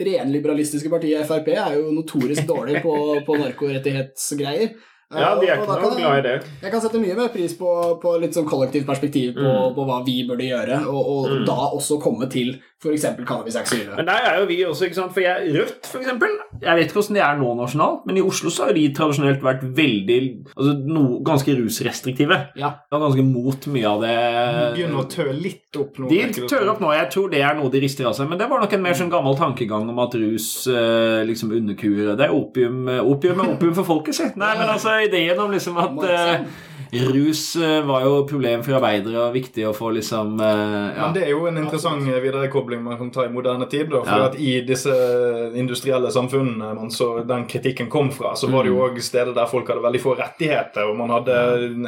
renliberalistiske 0.07 0.89
partier, 0.91 1.25
Frp 1.29 1.49
er 1.49 1.77
jo 1.77 1.91
notorisk 1.93 2.47
dårlig 2.49 2.81
på, 2.83 2.97
på 3.27 3.37
narkorettighetsgreier. 3.45 4.73
Ja, 5.15 5.35
de 5.39 5.47
er 5.47 5.61
ikke 5.61 5.77
noe 5.79 5.93
glad 5.95 6.19
i 6.19 6.23
det. 6.25 6.37
Jeg 6.65 6.73
kan 6.73 6.81
sette 6.83 6.99
mye 6.99 7.15
mer 7.15 7.29
pris 7.31 7.53
på, 7.55 7.73
på 8.03 8.15
litt 8.19 8.35
sånn 8.35 8.49
kollektivt 8.49 8.89
perspektiv 8.89 9.37
på, 9.37 9.45
Mm. 9.47 9.75
på 9.77 9.85
hva 9.87 10.01
vi 10.07 10.17
burde 10.27 10.49
gjøre, 10.49 10.81
og, 10.91 11.11
og 11.13 11.45
da 11.47 11.55
også 11.77 12.01
komme 12.03 12.27
til 12.33 12.57
f.eks. 12.83 13.05
cannabis 13.25 13.57
ille. 13.73 13.95
Men 13.97 14.07
der 14.09 14.27
er 14.29 14.41
jo 14.41 14.47
vi 14.51 14.59
også, 14.67 14.85
ikke 14.89 14.99
sant? 14.99 15.13
For 15.15 15.23
jeg, 15.25 15.53
Rødt, 15.55 15.87
eksempel, 15.97 16.35
jeg 16.61 16.77
vet 16.77 16.89
ikke 16.91 16.99
hvordan 16.99 17.17
de 17.17 17.23
er 17.25 17.39
nå 17.41 17.53
nasjonalt, 17.57 18.03
men 18.09 18.19
i 18.21 18.25
Oslo 18.27 18.51
så 18.53 18.67
har 18.67 18.77
de 18.77 18.83
tradisjonelt 18.99 19.41
vært 19.47 19.63
veldig 19.79 20.19
altså 20.57 20.75
no, 20.85 21.05
ganske 21.25 21.55
rusrestriktive. 21.57 22.39
Ja. 22.61 22.73
Og 22.93 23.07
ganske 23.07 23.25
mot 23.25 23.69
mye 23.73 23.89
av 23.89 24.03
det. 24.05 24.17
Begynner 24.77 25.05
å 25.05 25.07
tø 25.11 25.29
litt 25.33 25.79
opp 25.81 26.03
nå. 26.03 26.11
De 26.11 26.21
tør 26.51 26.73
opp 26.75 26.83
nå, 26.85 26.91
jeg 26.99 27.09
tror 27.15 27.33
det 27.33 27.41
er 27.47 27.57
noe 27.59 27.73
de 27.73 27.83
rister 27.87 28.11
av 28.11 28.17
seg. 28.19 28.29
Men 28.31 28.43
det 28.43 28.51
var 28.51 28.61
nok 28.63 28.77
en 28.77 28.85
mer 28.85 28.99
sånn 28.99 29.13
gammel 29.13 29.39
tankegang 29.39 29.89
om 29.95 30.03
at 30.05 30.19
rus 30.21 30.49
eh, 30.69 31.23
liksom 31.29 31.55
underkurer 31.57 32.17
Det 32.19 32.27
er 32.29 32.35
opium, 32.37 32.85
opium 33.07 33.41
er 33.47 33.55
opium 33.55 33.75
for 33.79 33.89
folket, 33.89 34.19
sitt. 34.21 34.37
Nei, 34.41 34.53
men 34.61 34.69
altså 34.75 34.96
ideen 35.03 35.41
om 35.41 35.51
liksom 35.51 35.77
at 35.77 36.05
eh, 36.11 36.41
Rus 37.15 37.57
eh, 37.57 37.81
var 37.87 38.03
jo 38.05 38.13
et 38.23 38.29
problem 38.31 38.63
for 38.67 38.77
arbeidere 38.79 39.27
og 39.29 39.35
viktig 39.35 39.65
å 39.69 39.73
få 39.77 39.91
liksom 39.97 40.41
eh, 40.41 40.97
ja. 40.97 41.07
Men 41.07 41.15
det 41.17 41.23
er 41.27 41.31
jo 41.35 41.47
en 41.51 41.57
interessant 41.61 42.03
viderekobling 42.07 42.83
man 42.83 42.99
kan 43.01 43.11
ta 43.15 43.25
i 43.27 43.33
moderne 43.33 43.69
tid. 43.71 43.91
Da, 43.91 44.03
for 44.05 44.19
Ja. 44.23 44.29
at 44.31 44.39
I 44.41 44.61
disse 44.67 44.93
industrielle 45.55 46.11
samfunnene 46.11 46.75
man 46.75 46.91
så 46.91 47.25
den 47.27 47.47
kritikken 47.51 47.89
kom 47.93 48.11
fra, 48.15 48.35
så 48.37 48.49
var 48.51 48.65
det 48.65 48.71
Mm. 48.73 48.77
jo 48.77 48.89
òg 48.89 49.01
steder 49.03 49.35
der 49.35 49.47
folk 49.47 49.69
hadde 49.69 49.83
veldig 49.83 50.01
få 50.03 50.17
rettigheter, 50.19 50.89
og 50.91 50.97
man 50.97 51.11
hadde 51.11 51.37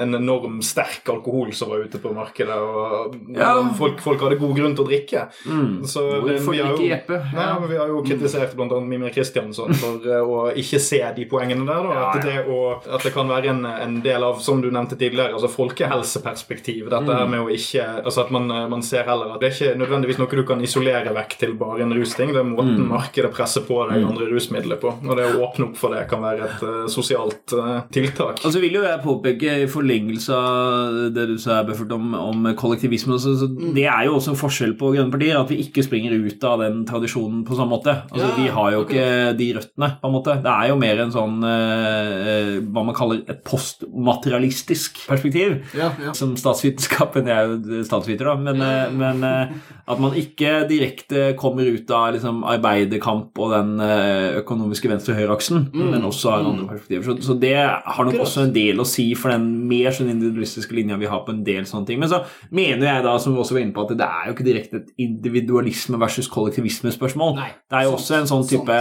en 0.00 0.14
enorm 0.14 0.60
sterk 0.62 1.08
alkohol 1.08 1.52
som 1.52 1.70
var 1.70 1.78
ute 1.84 1.98
på 1.98 2.12
markedet, 2.14 2.54
og 2.56 3.16
Ja. 3.34 3.54
folk, 3.74 4.00
folk 4.00 4.20
hadde 4.20 4.38
god 4.38 4.56
grunn 4.56 4.74
til 4.76 4.84
å 4.84 4.88
drikke. 4.88 5.28
Mm. 5.46 5.82
Så 5.84 6.24
det- 6.26 6.38
Hvorfor 6.40 6.52
vi 6.52 6.58
har 6.58 6.74
ikke 6.74 7.06
jo-? 7.08 7.24
Nei, 7.34 7.60
men 7.60 7.68
Vi 7.68 7.76
har 7.76 7.86
jo 7.88 8.02
kritisert 8.02 8.54
bl.a. 8.56 8.80
Mimir 8.80 9.10
Kristiansson 9.12 9.74
for 9.74 9.96
eh, 10.04 10.20
å 10.22 10.52
ikke 10.56 10.80
se 10.80 10.98
de 11.16 11.24
poengene 11.26 11.66
der. 11.66 11.82
Da. 11.82 12.10
At, 12.18 12.22
det 12.22 12.46
å, 12.48 12.80
at 12.94 13.02
det 13.02 13.12
kan 13.14 13.28
være 13.28 13.48
en, 13.50 13.64
en 13.66 14.00
del 14.02 14.22
av, 14.24 14.40
som 14.40 14.60
du 14.62 14.70
nevnte 14.70 14.97
tidligere, 14.98 15.32
altså 15.34 15.48
folkehelseperspektiv. 15.50 16.88
Dette 16.90 17.02
Mm. 17.08 17.18
her 17.18 17.26
med 17.26 17.40
å 17.40 17.48
ikke 17.50 18.04
altså 18.04 18.18
At 18.24 18.30
man, 18.34 18.48
man 18.70 18.82
ser 18.82 19.04
heller 19.04 19.32
at 19.34 19.40
det 19.40 19.48
er 19.48 19.54
ikke 19.54 19.78
nødvendigvis 19.78 20.18
noe 20.18 20.28
du 20.36 20.42
kan 20.44 20.60
isolere 20.60 21.12
vekk 21.14 21.36
til 21.38 21.54
bare 21.54 21.80
en 21.82 21.92
rusting. 21.94 22.32
Det 22.32 22.36
er 22.42 22.48
måten 22.48 22.78
Mm. 22.78 22.88
markedet 22.88 23.32
presser 23.32 23.62
på 23.62 23.88
deg 23.88 24.04
andre 24.04 24.26
rusmidler 24.30 24.76
på. 24.80 24.88
Og 25.08 25.16
det 25.16 25.24
å 25.28 25.40
åpne 25.46 25.68
opp 25.70 25.76
for 25.76 25.94
det 25.94 26.08
kan 26.08 26.20
være 26.20 26.44
et 26.44 26.62
uh, 26.62 26.86
sosialt 26.88 27.52
uh, 27.54 27.80
tiltak. 27.92 28.42
Altså 28.44 28.60
vil 28.60 28.72
jo 28.74 28.82
jeg 28.82 29.00
påpeke, 29.02 29.62
i 29.62 29.66
forlengelse 29.70 30.34
av 30.34 31.14
det 31.14 31.26
du 31.28 31.36
sa, 31.38 31.62
Buffert, 31.64 31.92
om, 31.92 32.14
om 32.14 32.54
kollektivisme 32.54 33.18
så, 33.18 33.36
så 33.38 33.46
Det 33.74 33.86
er 33.86 34.04
jo 34.06 34.16
også 34.16 34.30
en 34.34 34.40
forskjell 34.42 34.74
på 34.78 34.92
grønne 34.94 35.10
partier, 35.12 35.38
at 35.40 35.48
vi 35.48 35.60
ikke 35.62 35.84
springer 35.84 36.12
ut 36.12 36.44
av 36.44 36.60
den 36.60 36.84
tradisjonen 36.86 37.44
på 37.46 37.56
samme 37.56 37.70
måte. 37.76 37.94
Altså, 38.12 38.28
Ja, 38.28 38.34
Vi 38.42 38.48
har 38.48 38.70
jo 38.72 38.84
ikke 38.84 39.36
de 39.38 39.48
røttene, 39.54 39.88
på 40.00 40.06
en 40.08 40.12
måte. 40.14 40.36
Det 40.42 40.52
er 40.52 40.68
jo 40.68 40.76
mer 40.76 41.00
en 41.00 41.10
sånn 41.14 41.38
uh, 41.44 42.60
hva 42.68 42.84
man 42.84 42.94
kaller 42.94 43.22
et 43.28 43.42
postmaterialistisk 43.44 44.77
perspektiv. 45.08 45.58
Ja, 45.76 45.90
ja. 46.02 46.12
Som 46.16 46.36
statsvitenskapen 46.38 47.28
Jeg 47.28 47.36
er 47.36 47.50
jo 47.50 47.82
statsviter, 47.86 48.30
da. 48.30 48.34
Men, 48.40 48.62
eh, 48.62 48.92
men 48.94 49.24
eh, 49.26 49.52
at 49.88 50.00
man 50.02 50.16
ikke 50.18 50.62
direkte 50.68 51.32
kommer 51.38 51.68
ut 51.68 51.90
av 51.94 52.12
liksom, 52.16 52.42
arbeiderkamp 52.48 53.38
og 53.40 53.54
den 53.54 53.74
eh, 53.84 54.38
økonomiske 54.42 54.90
venstre-høyre-aksen, 54.92 55.68
men 55.72 56.04
også 56.04 56.32
har 56.32 56.48
andre 56.48 56.68
perspektiver. 56.68 57.06
Så, 57.06 57.16
så 57.30 57.38
det 57.40 57.56
har 57.58 58.08
nok 58.08 58.20
også 58.24 58.46
en 58.46 58.54
del 58.54 58.82
å 58.82 58.86
si 58.88 59.10
for 59.18 59.32
den 59.32 59.46
mer 59.68 59.94
sånn 59.94 60.12
individualistiske 60.12 60.76
linja 60.76 60.98
vi 61.00 61.08
har 61.10 61.24
på 61.26 61.34
en 61.34 61.42
del 61.46 61.66
sånne 61.68 61.88
ting. 61.88 62.02
Men 62.02 62.12
så 62.12 62.22
mener 62.54 62.84
jeg 62.86 63.06
da, 63.06 63.16
som 63.22 63.34
vi 63.34 63.42
også 63.42 63.56
var 63.56 63.64
inne 63.64 63.76
på, 63.76 63.86
at 63.86 63.96
det 63.98 64.08
er 64.08 64.28
jo 64.28 64.36
ikke 64.36 64.48
direkte 64.48 64.82
et 64.82 64.92
individualisme 65.08 66.00
versus 66.00 66.28
kollektivisme-spørsmål. 66.32 67.38
Det 67.68 67.80
er 67.80 67.88
jo 67.88 67.96
også 67.96 68.18
en 68.20 68.30
sånn 68.30 68.46
type 68.48 68.78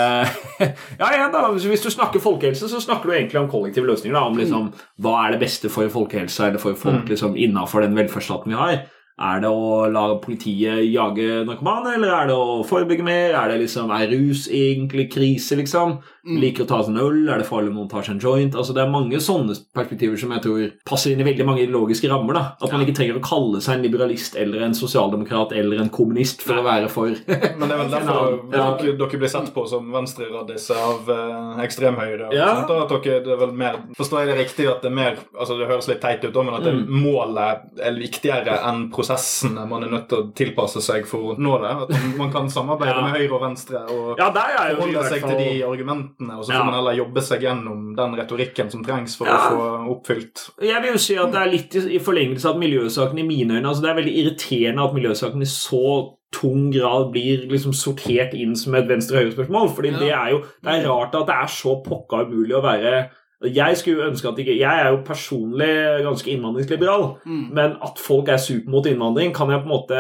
Ja, 1.02 1.10
ja, 1.14 1.28
da, 1.34 1.48
hvis 1.54 1.84
du 1.84 1.90
snakker 1.94 2.24
folkehelse, 2.24 2.70
så 2.70 2.82
snakker 2.84 3.10
du 3.10 3.16
egentlig 3.16 3.40
om 3.42 3.50
kollektive 3.52 3.88
løsninger. 3.90 4.16
Da, 4.18 4.26
om 4.28 4.38
liksom, 4.40 4.70
Hva 5.04 5.16
er 5.24 5.36
det 5.36 5.42
beste 5.46 5.72
for 5.72 5.87
folkehelsa 5.94 6.48
eller 6.48 6.62
for 6.62 6.78
folk 6.78 7.10
liksom, 7.10 7.36
innafor 7.38 7.82
den 7.86 7.96
velferdsstaten 7.98 8.54
vi 8.54 8.58
har? 8.58 8.78
Er 9.20 9.40
det 9.42 9.50
å 9.50 9.88
la 9.90 10.04
politiet 10.22 10.84
jage 10.94 11.44
narkomane, 11.48 11.96
eller 11.98 12.12
er 12.14 12.28
det 12.30 12.36
å 12.38 12.60
forebygge 12.70 13.04
mer? 13.04 13.34
Er 13.34 13.50
det 13.50 13.64
liksom, 13.64 13.90
er 13.90 14.12
rus 14.14 14.48
egentlig 14.54 15.08
krise, 15.12 15.58
liksom? 15.58 15.98
Liker 16.28 16.66
å 16.66 16.68
ta 16.68 16.82
seg 16.84 16.92
en 16.94 17.00
øl? 17.02 17.30
Er 17.32 17.40
det 17.40 17.48
farlig 17.48 17.72
om 17.72 17.78
noen 17.80 17.90
tar 17.90 18.04
seg 18.04 18.18
en 18.18 18.20
joint? 18.22 18.54
Altså, 18.54 18.74
Det 18.76 18.84
er 18.84 18.92
mange 18.92 19.16
sånne 19.24 19.56
perspektiver 19.74 20.20
som 20.20 20.30
jeg 20.36 20.42
tror 20.44 20.72
passer 20.86 21.12
inn 21.16 21.22
i 21.24 21.24
veldig 21.24 21.46
mange 21.48 21.64
ideologiske 21.66 22.10
rammer. 22.12 22.34
da. 22.36 22.44
At 22.62 22.72
man 22.72 22.82
ikke 22.86 22.94
trenger 23.00 23.18
å 23.18 23.24
kalle 23.24 23.62
seg 23.64 23.78
en 23.78 23.86
liberalist 23.88 24.36
eller 24.36 24.62
en 24.68 24.74
sosialdemokrat 24.78 25.54
eller 25.58 25.80
en 25.82 25.90
kommunist 25.90 26.42
for 26.44 26.60
å 26.60 26.64
være 26.68 26.90
for 26.92 27.08
Men 27.58 27.64
det 27.66 27.72
er 27.72 27.82
vel 27.82 27.90
derfor 27.96 28.54
Ja. 28.54 28.78
dere, 28.78 28.98
dere 29.00 29.18
blir 29.24 29.30
sett 29.34 29.54
på 29.56 29.66
som 29.68 29.88
venstreraddiser 29.92 30.76
av 30.78 31.10
eh, 31.10 31.64
ekstremhøyre. 31.66 32.28
og 32.28 32.34
Ja. 32.34 32.52
sånt, 32.68 32.92
at 32.92 33.04
dere, 33.04 33.24
det 33.24 33.34
er 33.34 33.42
vel 33.46 33.54
mer, 33.54 33.80
Forstår 33.98 34.26
jeg 34.26 34.36
det 34.36 34.38
riktig 34.46 34.70
at 34.70 34.82
det 34.84 34.92
er 34.92 34.96
mer 34.96 35.16
altså 35.40 35.58
Det 35.58 35.68
høres 35.72 35.88
litt 35.88 36.02
teit 36.02 36.24
ut, 36.28 36.36
men 36.46 36.54
at 36.54 36.64
det, 36.64 36.74
Mm. 36.78 36.88
målet 37.08 37.82
er 37.82 37.94
viktigere 37.98 38.60
enn 38.68 38.92
prosessene 39.08 39.66
man 39.70 39.84
er 39.84 39.92
nødt 39.92 40.08
til 40.10 40.18
å 40.22 40.28
tilpasse 40.36 40.82
seg 40.84 41.06
for 41.08 41.34
å 41.34 41.38
nå 41.40 41.58
det? 41.62 41.72
At 41.96 42.18
man- 42.18 42.32
kan 42.32 42.48
samarbeide 42.50 42.96
Ja. 42.96 43.02
med 43.02 43.16
høyre 43.16 43.34
og 43.34 43.42
venstre 43.42 43.80
og 43.90 44.18
Ja, 44.18 44.32
hvert 44.32 45.10
seg 45.10 45.22
til 45.22 45.38
de 45.38 45.64
argumentene, 45.64 46.38
og 46.38 46.44
så 46.46 46.52
Ja. 46.52 46.60
får 46.60 46.66
man 46.66 46.74
heller 46.74 47.06
jobbe 47.06 47.22
seg 47.22 47.42
gjennom 47.42 47.96
den 47.96 48.16
retorikken 48.16 48.72
som 48.72 48.84
trengs 48.84 49.16
for 49.18 49.26
Ja. 49.28 49.38
å 49.38 49.52
få 49.52 50.04
oppfylt 50.04 50.50
Jeg 50.62 50.82
vil 50.82 50.92
jo 50.92 50.98
si 50.98 51.16
at 51.16 51.32
det 51.32 51.42
er 51.42 51.52
litt 51.52 51.76
i 51.76 52.00
forlengelse 52.00 52.46
av 52.46 52.58
miljøsaken 52.58 53.20
i 53.20 53.24
mine 53.24 53.52
øyne 53.52 53.66
altså 53.68 53.82
Det 53.82 53.90
er 53.92 54.02
veldig 54.02 54.18
irriterende 54.18 54.84
at 54.90 54.94
miljøsaken 54.94 55.42
i 55.42 55.46
så 55.46 56.14
tung 56.32 56.72
grad 56.72 57.12
blir 57.14 57.48
liksom 57.50 57.72
sortert 57.74 58.34
inn 58.34 58.54
som 58.56 58.76
et 58.76 58.88
venstre-høyre-spørsmål. 58.88 59.70
fordi 59.76 59.92
Ja. 59.94 60.00
det 60.00 60.12
er 60.12 60.30
jo 60.32 60.40
det 60.64 60.86
er 60.86 60.90
rart 60.90 61.16
at 61.16 61.26
det 61.28 61.36
er 61.36 61.48
så 61.48 61.84
pokka 61.84 62.26
umulig 62.28 62.52
å 62.54 62.62
være 62.62 63.10
jeg 63.44 63.78
skulle 63.78 64.08
ønske 64.10 64.28
at 64.28 64.38
ikke, 64.42 64.58
jeg 64.58 64.80
er 64.82 64.90
jo 64.90 65.04
personlig 65.06 65.68
ganske 66.04 66.32
innvandringsliberal, 66.32 67.04
Mm. 67.26 67.54
men 67.54 67.76
at 67.84 68.00
folk 68.02 68.28
er 68.30 68.38
super 68.38 68.70
mot 68.72 68.86
innvandring, 68.86 69.34
kan 69.36 69.50
jeg 69.52 69.62
på 69.62 69.68
en 69.70 69.76
måte 69.76 69.98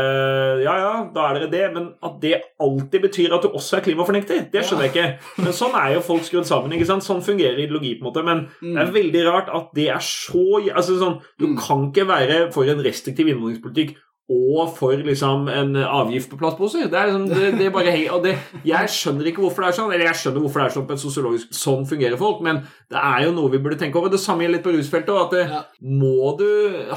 Ja, 0.64 0.74
ja, 0.80 0.94
da 1.14 1.28
er 1.30 1.34
dere 1.40 1.52
det, 1.52 1.74
men 1.74 1.90
at 2.04 2.16
det 2.22 2.42
alltid 2.60 3.02
betyr 3.02 3.34
at 3.36 3.44
du 3.44 3.50
også 3.50 3.78
er 3.78 3.82
klimafornekter, 3.86 4.50
det 4.52 4.64
skjønner 4.66 4.88
jeg 4.88 4.94
ikke. 4.96 5.44
Men 5.44 5.54
sånn 5.54 5.76
er 5.78 5.94
jo 5.94 6.02
folk 6.02 6.24
skrudd 6.24 6.46
sammen. 6.50 6.72
ikke 6.74 6.86
sant? 6.90 7.04
Sånn 7.04 7.22
fungerer 7.22 7.60
ideologi, 7.62 8.00
på 8.00 8.08
en 8.08 8.10
måte. 8.12 8.24
Men 8.26 8.48
det 8.62 8.82
er 8.88 8.92
veldig 8.92 9.24
rart 9.30 9.50
at 9.54 9.70
det 9.76 9.90
er 9.90 10.00
så 10.02 10.62
altså 10.74 10.98
sånn, 10.98 11.22
Du 11.40 11.46
Mm. 11.48 11.58
kan 11.58 11.92
ikke 11.92 12.08
være 12.08 12.52
for 12.52 12.64
en 12.64 12.82
restriktiv 12.84 13.28
innvandringspolitikk 13.30 13.96
og 14.30 14.74
for 14.76 14.92
liksom 15.08 15.48
en 15.48 15.76
avgift 15.78 16.30
på 16.30 16.38
plastposer. 16.38 16.90
Det 16.92 16.98
er 17.00 17.06
liksom, 17.08 17.28
det, 17.32 17.52
det 17.60 17.66
er 17.68 17.72
bare 17.72 17.92
hei, 17.96 18.08
og 18.12 18.24
det, 18.26 18.34
Jeg 18.68 18.90
skjønner 18.92 19.30
ikke 19.32 19.40
hvorfor 19.46 19.64
det 19.64 19.70
er 19.70 19.78
sånn, 19.78 19.94
eller 19.94 20.06
jeg 20.10 20.20
skjønner 20.20 20.44
hvorfor 20.44 20.60
det 20.60 20.66
er 20.68 20.74
sånn 20.76 20.88
på 20.90 20.96
et 20.98 21.00
sosiologisk 21.00 21.54
Sånn 21.56 21.86
fungerer 21.88 22.18
folk, 22.20 22.42
men 22.44 22.60
det 22.92 23.00
er 23.00 23.24
jo 23.24 23.32
noe 23.38 23.50
vi 23.54 23.58
burde 23.64 23.78
tenke 23.80 23.96
over. 24.00 24.10
Det 24.12 24.20
samme 24.20 24.44
gjelder 24.44 24.58
litt 24.60 24.66
på 24.68 24.74
rusfeltet. 24.76 25.16
at 25.22 25.32
det, 25.32 25.46
Ja. 25.48 25.62
Må 25.82 26.36
du 26.38 26.48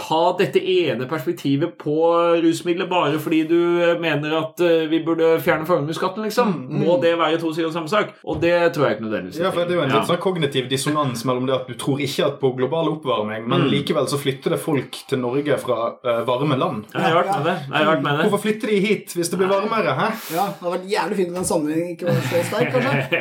ha 0.08 0.20
dette 0.38 0.58
ene 0.58 1.06
perspektivet 1.06 1.76
på 1.78 1.94
rusmidler 2.42 2.88
bare 2.90 3.18
fordi 3.22 3.44
du 3.48 3.56
mener 4.02 4.34
at 4.40 4.60
eh, 4.60 4.86
vi 4.90 4.98
burde 5.06 5.38
fjerne 5.44 5.66
formuesskatten, 5.68 6.24
liksom? 6.26 6.52
Må 6.82 6.98
det 7.02 7.14
være 7.18 7.38
to 7.38 7.52
sider 7.54 7.68
av 7.70 7.74
samme 7.78 7.88
sak? 7.92 8.10
Og 8.24 8.40
det 8.42 8.54
tror 8.74 8.88
jeg 8.88 8.98
ikke 8.98 9.06
nødvendigvis. 9.06 9.38
Ja, 9.42 9.50
for 9.54 9.64
Det 9.64 9.76
er 9.76 9.80
jo 9.80 9.82
en 9.86 9.90
Ja. 9.90 10.00
litt 10.00 10.10
sånn 10.10 10.18
kognitiv 10.22 10.68
dissonans 10.70 11.24
mellom 11.24 11.46
det 11.46 11.54
at 11.54 11.68
du 11.68 11.74
tror 11.74 11.98
ikke 12.02 12.26
at 12.26 12.40
på 12.40 12.50
global 12.56 12.88
oppvarming, 12.96 13.46
men 13.46 13.60
Mm. 13.62 13.70
likevel 13.70 14.06
så 14.08 14.18
flytter 14.18 14.50
det 14.50 14.60
folk 14.60 14.90
til 15.08 15.18
Norge 15.18 15.56
fra 15.58 15.94
uh, 16.04 16.24
varme 16.26 16.56
land. 16.58 16.84
Ja, 16.94 17.19
har 17.20 17.28
vært 17.28 17.36
med 17.36 17.46
det. 17.50 17.56
det, 17.68 17.76
har 17.76 17.90
vært 17.90 18.04
med 18.06 18.18
det. 18.18 18.24
Hvorfor 18.28 18.42
flytter 18.46 18.72
de 18.72 18.80
hit 18.86 19.14
hvis 19.16 19.28
det 19.32 19.40
blir 19.40 19.50
varmere? 19.52 19.94
hæ? 19.98 20.08
Ja, 20.34 20.46
det 20.46 20.64
hadde 20.64 20.74
vært 20.76 20.88
jævlig 20.94 21.18
fint 21.20 21.32
om 21.32 21.40
den 21.40 21.48
sammenhengen 21.50 21.88
ikke 21.94 22.08
var 22.08 22.22
så 22.30 22.42
sterk, 22.48 22.72
kanskje. 22.76 23.20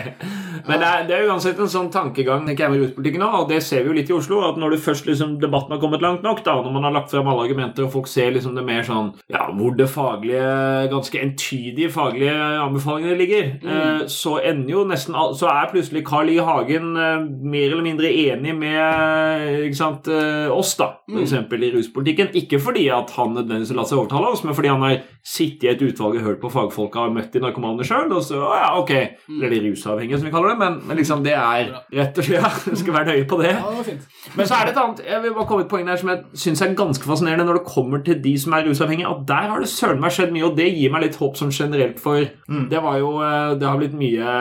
Men 0.68 0.82
det 0.82 0.90
er, 0.90 1.06
det 1.10 1.16
er 1.16 1.30
uansett 1.30 1.60
en 1.62 1.72
sånn 1.72 1.92
tankegang 1.94 2.48
ikke 2.50 2.68
jeg 2.68 2.74
med 2.96 3.20
nå, 3.20 3.30
og 3.42 3.50
det 3.52 3.62
ser 3.66 3.84
vi 3.84 3.92
jo 3.92 3.98
litt 3.98 4.12
i 4.12 4.16
Oslo. 4.16 4.42
At 4.48 4.60
når 4.60 4.76
du 4.76 4.84
først 4.84 5.08
liksom 5.10 5.38
debatten 5.42 5.76
har 5.76 5.82
kommet 5.82 6.04
langt 6.04 6.26
nok, 6.26 6.44
da, 6.46 6.58
når 6.64 6.76
man 6.76 6.88
har 6.88 6.96
lagt 6.96 7.14
frem 7.14 7.28
alle 7.30 7.46
argumenter, 7.48 7.86
og 7.86 7.94
folk 7.94 8.10
ser 8.12 8.34
liksom 8.36 8.58
det 8.58 8.66
mer 8.68 8.86
sånn 8.88 9.12
Ja, 9.32 9.48
hvor 9.56 9.76
det 9.78 9.90
faglige, 9.92 10.90
ganske 10.92 11.22
entydige 11.22 11.92
faglige 11.94 12.36
anbefalingene 12.64 13.18
ligger, 13.20 13.52
eh, 13.60 14.06
så 14.12 14.38
ender 14.44 14.74
jo 14.74 14.86
nesten 14.90 15.18
Så 15.38 15.50
er 15.52 15.72
plutselig 15.72 16.06
Carl 16.08 16.30
I. 16.32 16.40
Hagen 16.40 16.96
eh, 16.98 17.26
mer 17.52 17.68
eller 17.70 17.86
mindre 17.86 18.10
enig 18.10 18.56
med 18.58 19.66
ikke 19.68 19.78
sant, 19.78 20.08
eh, 20.08 20.50
oss, 20.52 20.76
da, 20.80 20.92
for 21.10 21.22
eksempel 21.24 21.64
i 21.66 21.72
ruspolitikken. 21.76 22.32
Ikke 22.40 22.62
fordi 22.64 22.88
at 22.94 23.12
han 23.18 23.36
nødvendigvis 23.36 23.74
har 23.74 23.82
latt 23.82 23.92
seg 23.92 24.02
overtale 24.02 24.34
oss, 24.34 24.44
men 24.46 24.58
fordi 24.58 24.72
han 24.72 24.86
har 24.86 25.02
sittet 25.26 25.68
i 25.68 25.72
et 25.74 25.84
utvalg 25.84 26.20
og 26.20 26.26
hørt 26.26 26.42
på 26.42 26.52
fagfolka 26.54 27.06
og 27.06 27.16
møtt 27.18 27.34
de 27.36 27.42
narkomane 27.44 27.86
sjøl, 27.86 28.10
og 28.16 28.24
så 28.26 28.40
ja, 28.40 28.70
ok, 28.80 28.94
eller 29.30 29.54
de 29.54 29.62
rusavhengige, 29.68 30.20
som 30.20 30.30
vi 30.30 30.34
kaller 30.34 30.49
det, 30.49 30.49
men, 30.58 30.80
men 30.88 30.98
liksom 30.98 31.24
det 31.26 31.34
er 31.36 31.74
rett 31.94 32.18
og 32.18 32.26
slett 32.26 32.38
Ja, 32.40 32.50
skal 32.78 32.94
være 32.96 33.14
nøye 33.14 33.28
på 33.30 33.40
det. 33.42 33.52
Ja, 33.52 33.66
det 33.70 33.78
var 33.78 33.88
fint. 33.88 34.06
Men 34.38 34.48
så 34.48 34.58
er 34.60 34.68
det 34.68 34.74
et 34.74 34.80
annet 34.82 35.00
Jeg 35.08 35.22
vil 35.24 35.34
bare 35.36 35.48
komme 35.50 35.66
et 35.66 35.72
poeng 35.72 35.88
der 35.90 36.00
som 36.00 36.12
jeg 36.12 36.42
syns 36.44 36.62
er 36.62 36.76
ganske 36.78 37.10
fascinerende 37.10 37.46
når 37.48 37.60
det 37.60 37.66
kommer 37.74 38.04
til 38.06 38.20
de 38.24 38.34
som 38.40 38.54
er 38.56 38.66
rusavhengige. 38.68 39.10
At 39.10 39.26
der 39.28 39.50
har 39.52 39.64
det 39.64 39.70
søren 39.72 40.02
meg 40.04 40.14
skjedd 40.16 40.34
mye, 40.36 40.46
og 40.48 40.58
det 40.58 40.68
gir 40.72 40.94
meg 40.94 41.06
litt 41.06 41.18
håp 41.20 41.38
sånn 41.40 41.54
generelt. 41.54 42.00
For 42.04 42.26
det 42.70 42.82
var 42.84 43.00
jo 43.02 43.12
eh, 43.26 43.56
Det 43.60 43.68
har 43.68 43.80
blitt 43.80 43.98
mye 43.98 44.36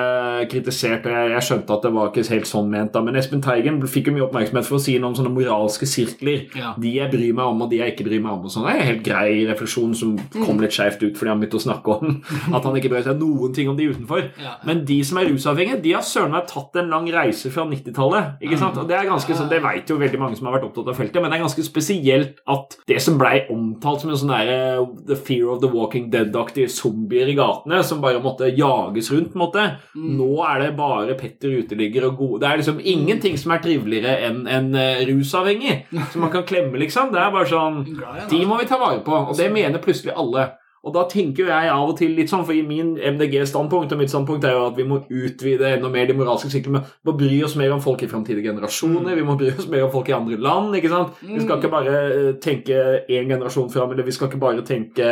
kritisert, 0.50 1.06
og 1.08 1.14
jeg, 1.14 1.32
jeg 1.34 1.46
skjønte 1.48 1.76
at 1.76 1.86
det 1.86 1.92
var 1.96 2.10
ikke 2.10 2.26
helt 2.34 2.50
sånn 2.50 2.70
ment, 2.72 2.92
da. 2.94 3.02
Men 3.04 3.18
Espen 3.18 3.42
Teigen 3.44 3.80
fikk 3.88 4.10
jo 4.10 4.16
mye 4.16 4.26
oppmerksomhet 4.28 4.68
for 4.68 4.78
å 4.78 4.82
si 4.82 4.96
noe 4.98 5.12
om 5.12 5.18
sånne 5.18 5.32
moralske 5.34 5.88
sirkler. 5.88 6.46
Ja. 6.58 6.74
De 6.78 6.94
jeg 6.98 7.10
bryr 7.12 7.34
meg 7.36 7.52
om, 7.52 7.64
og 7.64 7.72
de 7.72 7.80
jeg 7.80 7.94
ikke 7.94 8.08
bryr 8.08 8.22
meg 8.24 8.34
om. 8.36 8.46
og 8.48 8.54
sånn. 8.54 8.66
Det 8.68 8.74
er 8.74 8.82
en 8.82 8.90
helt 8.92 9.04
grei 9.06 9.30
refleksjon 9.48 9.94
som 9.98 10.16
kom 10.36 10.62
litt 10.62 10.76
skeivt 10.76 11.02
ut 11.04 11.18
fordi 11.18 11.32
han 11.32 11.42
begynte 11.42 11.60
å 11.60 11.66
snakke 11.66 11.96
om 11.98 12.18
at 12.56 12.68
han 12.68 12.78
ikke 12.78 12.92
bryr 12.92 13.06
seg 13.06 13.20
noen 13.20 13.54
ting 13.56 13.70
om 13.70 13.78
de 13.78 13.90
utenfor. 13.92 14.28
Ja. 14.42 14.56
Men 14.68 14.84
de 14.88 14.98
som 15.06 15.20
er 15.20 15.30
rusavhengige, 15.32 15.80
de 15.84 15.94
har 15.98 16.06
søren 16.06 16.32
meg 16.34 16.46
tatt 16.50 16.78
en 16.80 16.90
lang 16.92 17.06
reise 17.12 17.50
fra 17.52 17.64
90-tallet. 17.68 18.38
ikke 18.44 18.58
sant? 18.60 18.78
Og 18.80 18.88
Det 18.88 18.96
er 18.96 19.08
ganske 19.08 19.36
sånn, 19.36 19.50
det 19.50 19.60
vet 19.64 19.90
jo 19.90 19.98
veldig 20.00 20.20
mange 20.22 20.38
som 20.38 20.48
har 20.48 20.56
vært 20.56 20.68
opptatt 20.70 20.90
av 20.92 20.98
feltet, 20.98 21.20
men 21.20 21.30
det 21.30 21.38
er 21.38 21.44
ganske 21.44 21.64
spesielt 21.66 22.38
at 22.48 22.76
det 22.88 23.00
som 23.04 23.18
blei 23.20 23.42
omtalt 23.52 24.04
som 24.04 24.12
en 24.12 24.20
sånn 24.20 24.32
der, 24.34 24.52
eh, 24.54 24.84
The 25.08 25.16
Fear 25.16 25.50
of 25.54 25.60
the 25.62 25.70
Walking 25.72 26.10
Dead-aktige 26.12 26.70
zombier 26.72 27.28
i 27.28 27.36
gatene, 27.38 27.82
som 27.84 28.00
bare 28.04 28.22
måtte 28.22 28.48
jages 28.54 29.10
rundt, 29.12 29.32
på 29.32 29.38
en 29.38 29.44
måte. 29.44 29.66
Nå 29.98 30.30
er 30.46 30.62
det 30.64 30.76
bare 30.78 31.16
Petter 31.18 31.58
uteligger 31.62 32.06
og 32.08 32.16
gode 32.18 32.40
Det 32.40 32.48
er 32.48 32.60
liksom 32.62 32.80
ingenting 32.80 33.36
som 33.38 33.52
er 33.52 33.58
triveligere 33.64 34.14
enn 34.28 34.46
en 34.46 34.74
eh, 34.74 35.04
rusavhengig 35.08 35.84
som 36.12 36.22
man 36.22 36.30
kan 36.30 36.46
klemme, 36.48 36.78
liksom. 36.78 37.12
Det 37.12 37.20
er 37.20 37.34
bare 37.34 37.50
sånn 37.50 37.82
De 37.88 37.98
altså. 37.98 38.46
må 38.46 38.58
vi 38.60 38.70
ta 38.70 38.78
vare 38.80 39.02
på, 39.04 39.12
og 39.12 39.36
det 39.36 39.50
mener 39.52 39.82
plutselig 39.82 40.14
alle. 40.16 40.50
Og 40.86 40.94
da 40.94 41.02
tenker 41.10 41.44
jo 41.44 41.48
jeg 41.50 41.70
av 41.72 41.90
og 41.90 41.96
til 41.98 42.12
litt 42.16 42.30
sånn, 42.30 42.44
for 42.46 42.54
i 42.54 42.62
min 42.66 42.94
MDG-standpunkt 42.96 43.92
og 43.92 43.98
mitt 44.00 44.12
standpunkt 44.12 44.44
er 44.46 44.54
jo 44.54 44.66
at 44.68 44.76
vi 44.78 44.86
må 44.88 45.00
utvide 45.04 45.72
enda 45.74 45.90
mer 45.92 46.06
de 46.08 46.14
moralske 46.16 46.50
syklene. 46.52 46.84
Vi 47.02 47.10
må 47.10 47.16
bry 47.18 47.40
oss 47.44 47.56
mer 47.58 47.74
om 47.74 47.82
folk 47.82 48.04
i 48.04 48.10
framtidige 48.10 48.52
generasjoner, 48.52 49.16
vi 49.18 49.26
må 49.26 49.36
bry 49.40 49.50
oss 49.52 49.68
mer 49.70 49.86
om 49.88 49.92
folk 49.92 50.08
i 50.12 50.16
andre 50.16 50.38
land. 50.38 50.76
ikke 50.78 50.92
sant? 50.92 51.18
Vi 51.22 51.40
skal 51.42 51.58
ikke 51.58 51.72
bare 51.72 51.96
eh, 52.06 52.30
tenke 52.44 52.78
én 53.08 53.28
generasjon 53.28 53.70
fram, 53.74 53.92
eller 53.92 54.06
vi 54.06 54.14
skal 54.16 54.30
ikke 54.30 54.40
bare 54.42 54.64
tenke 54.66 55.10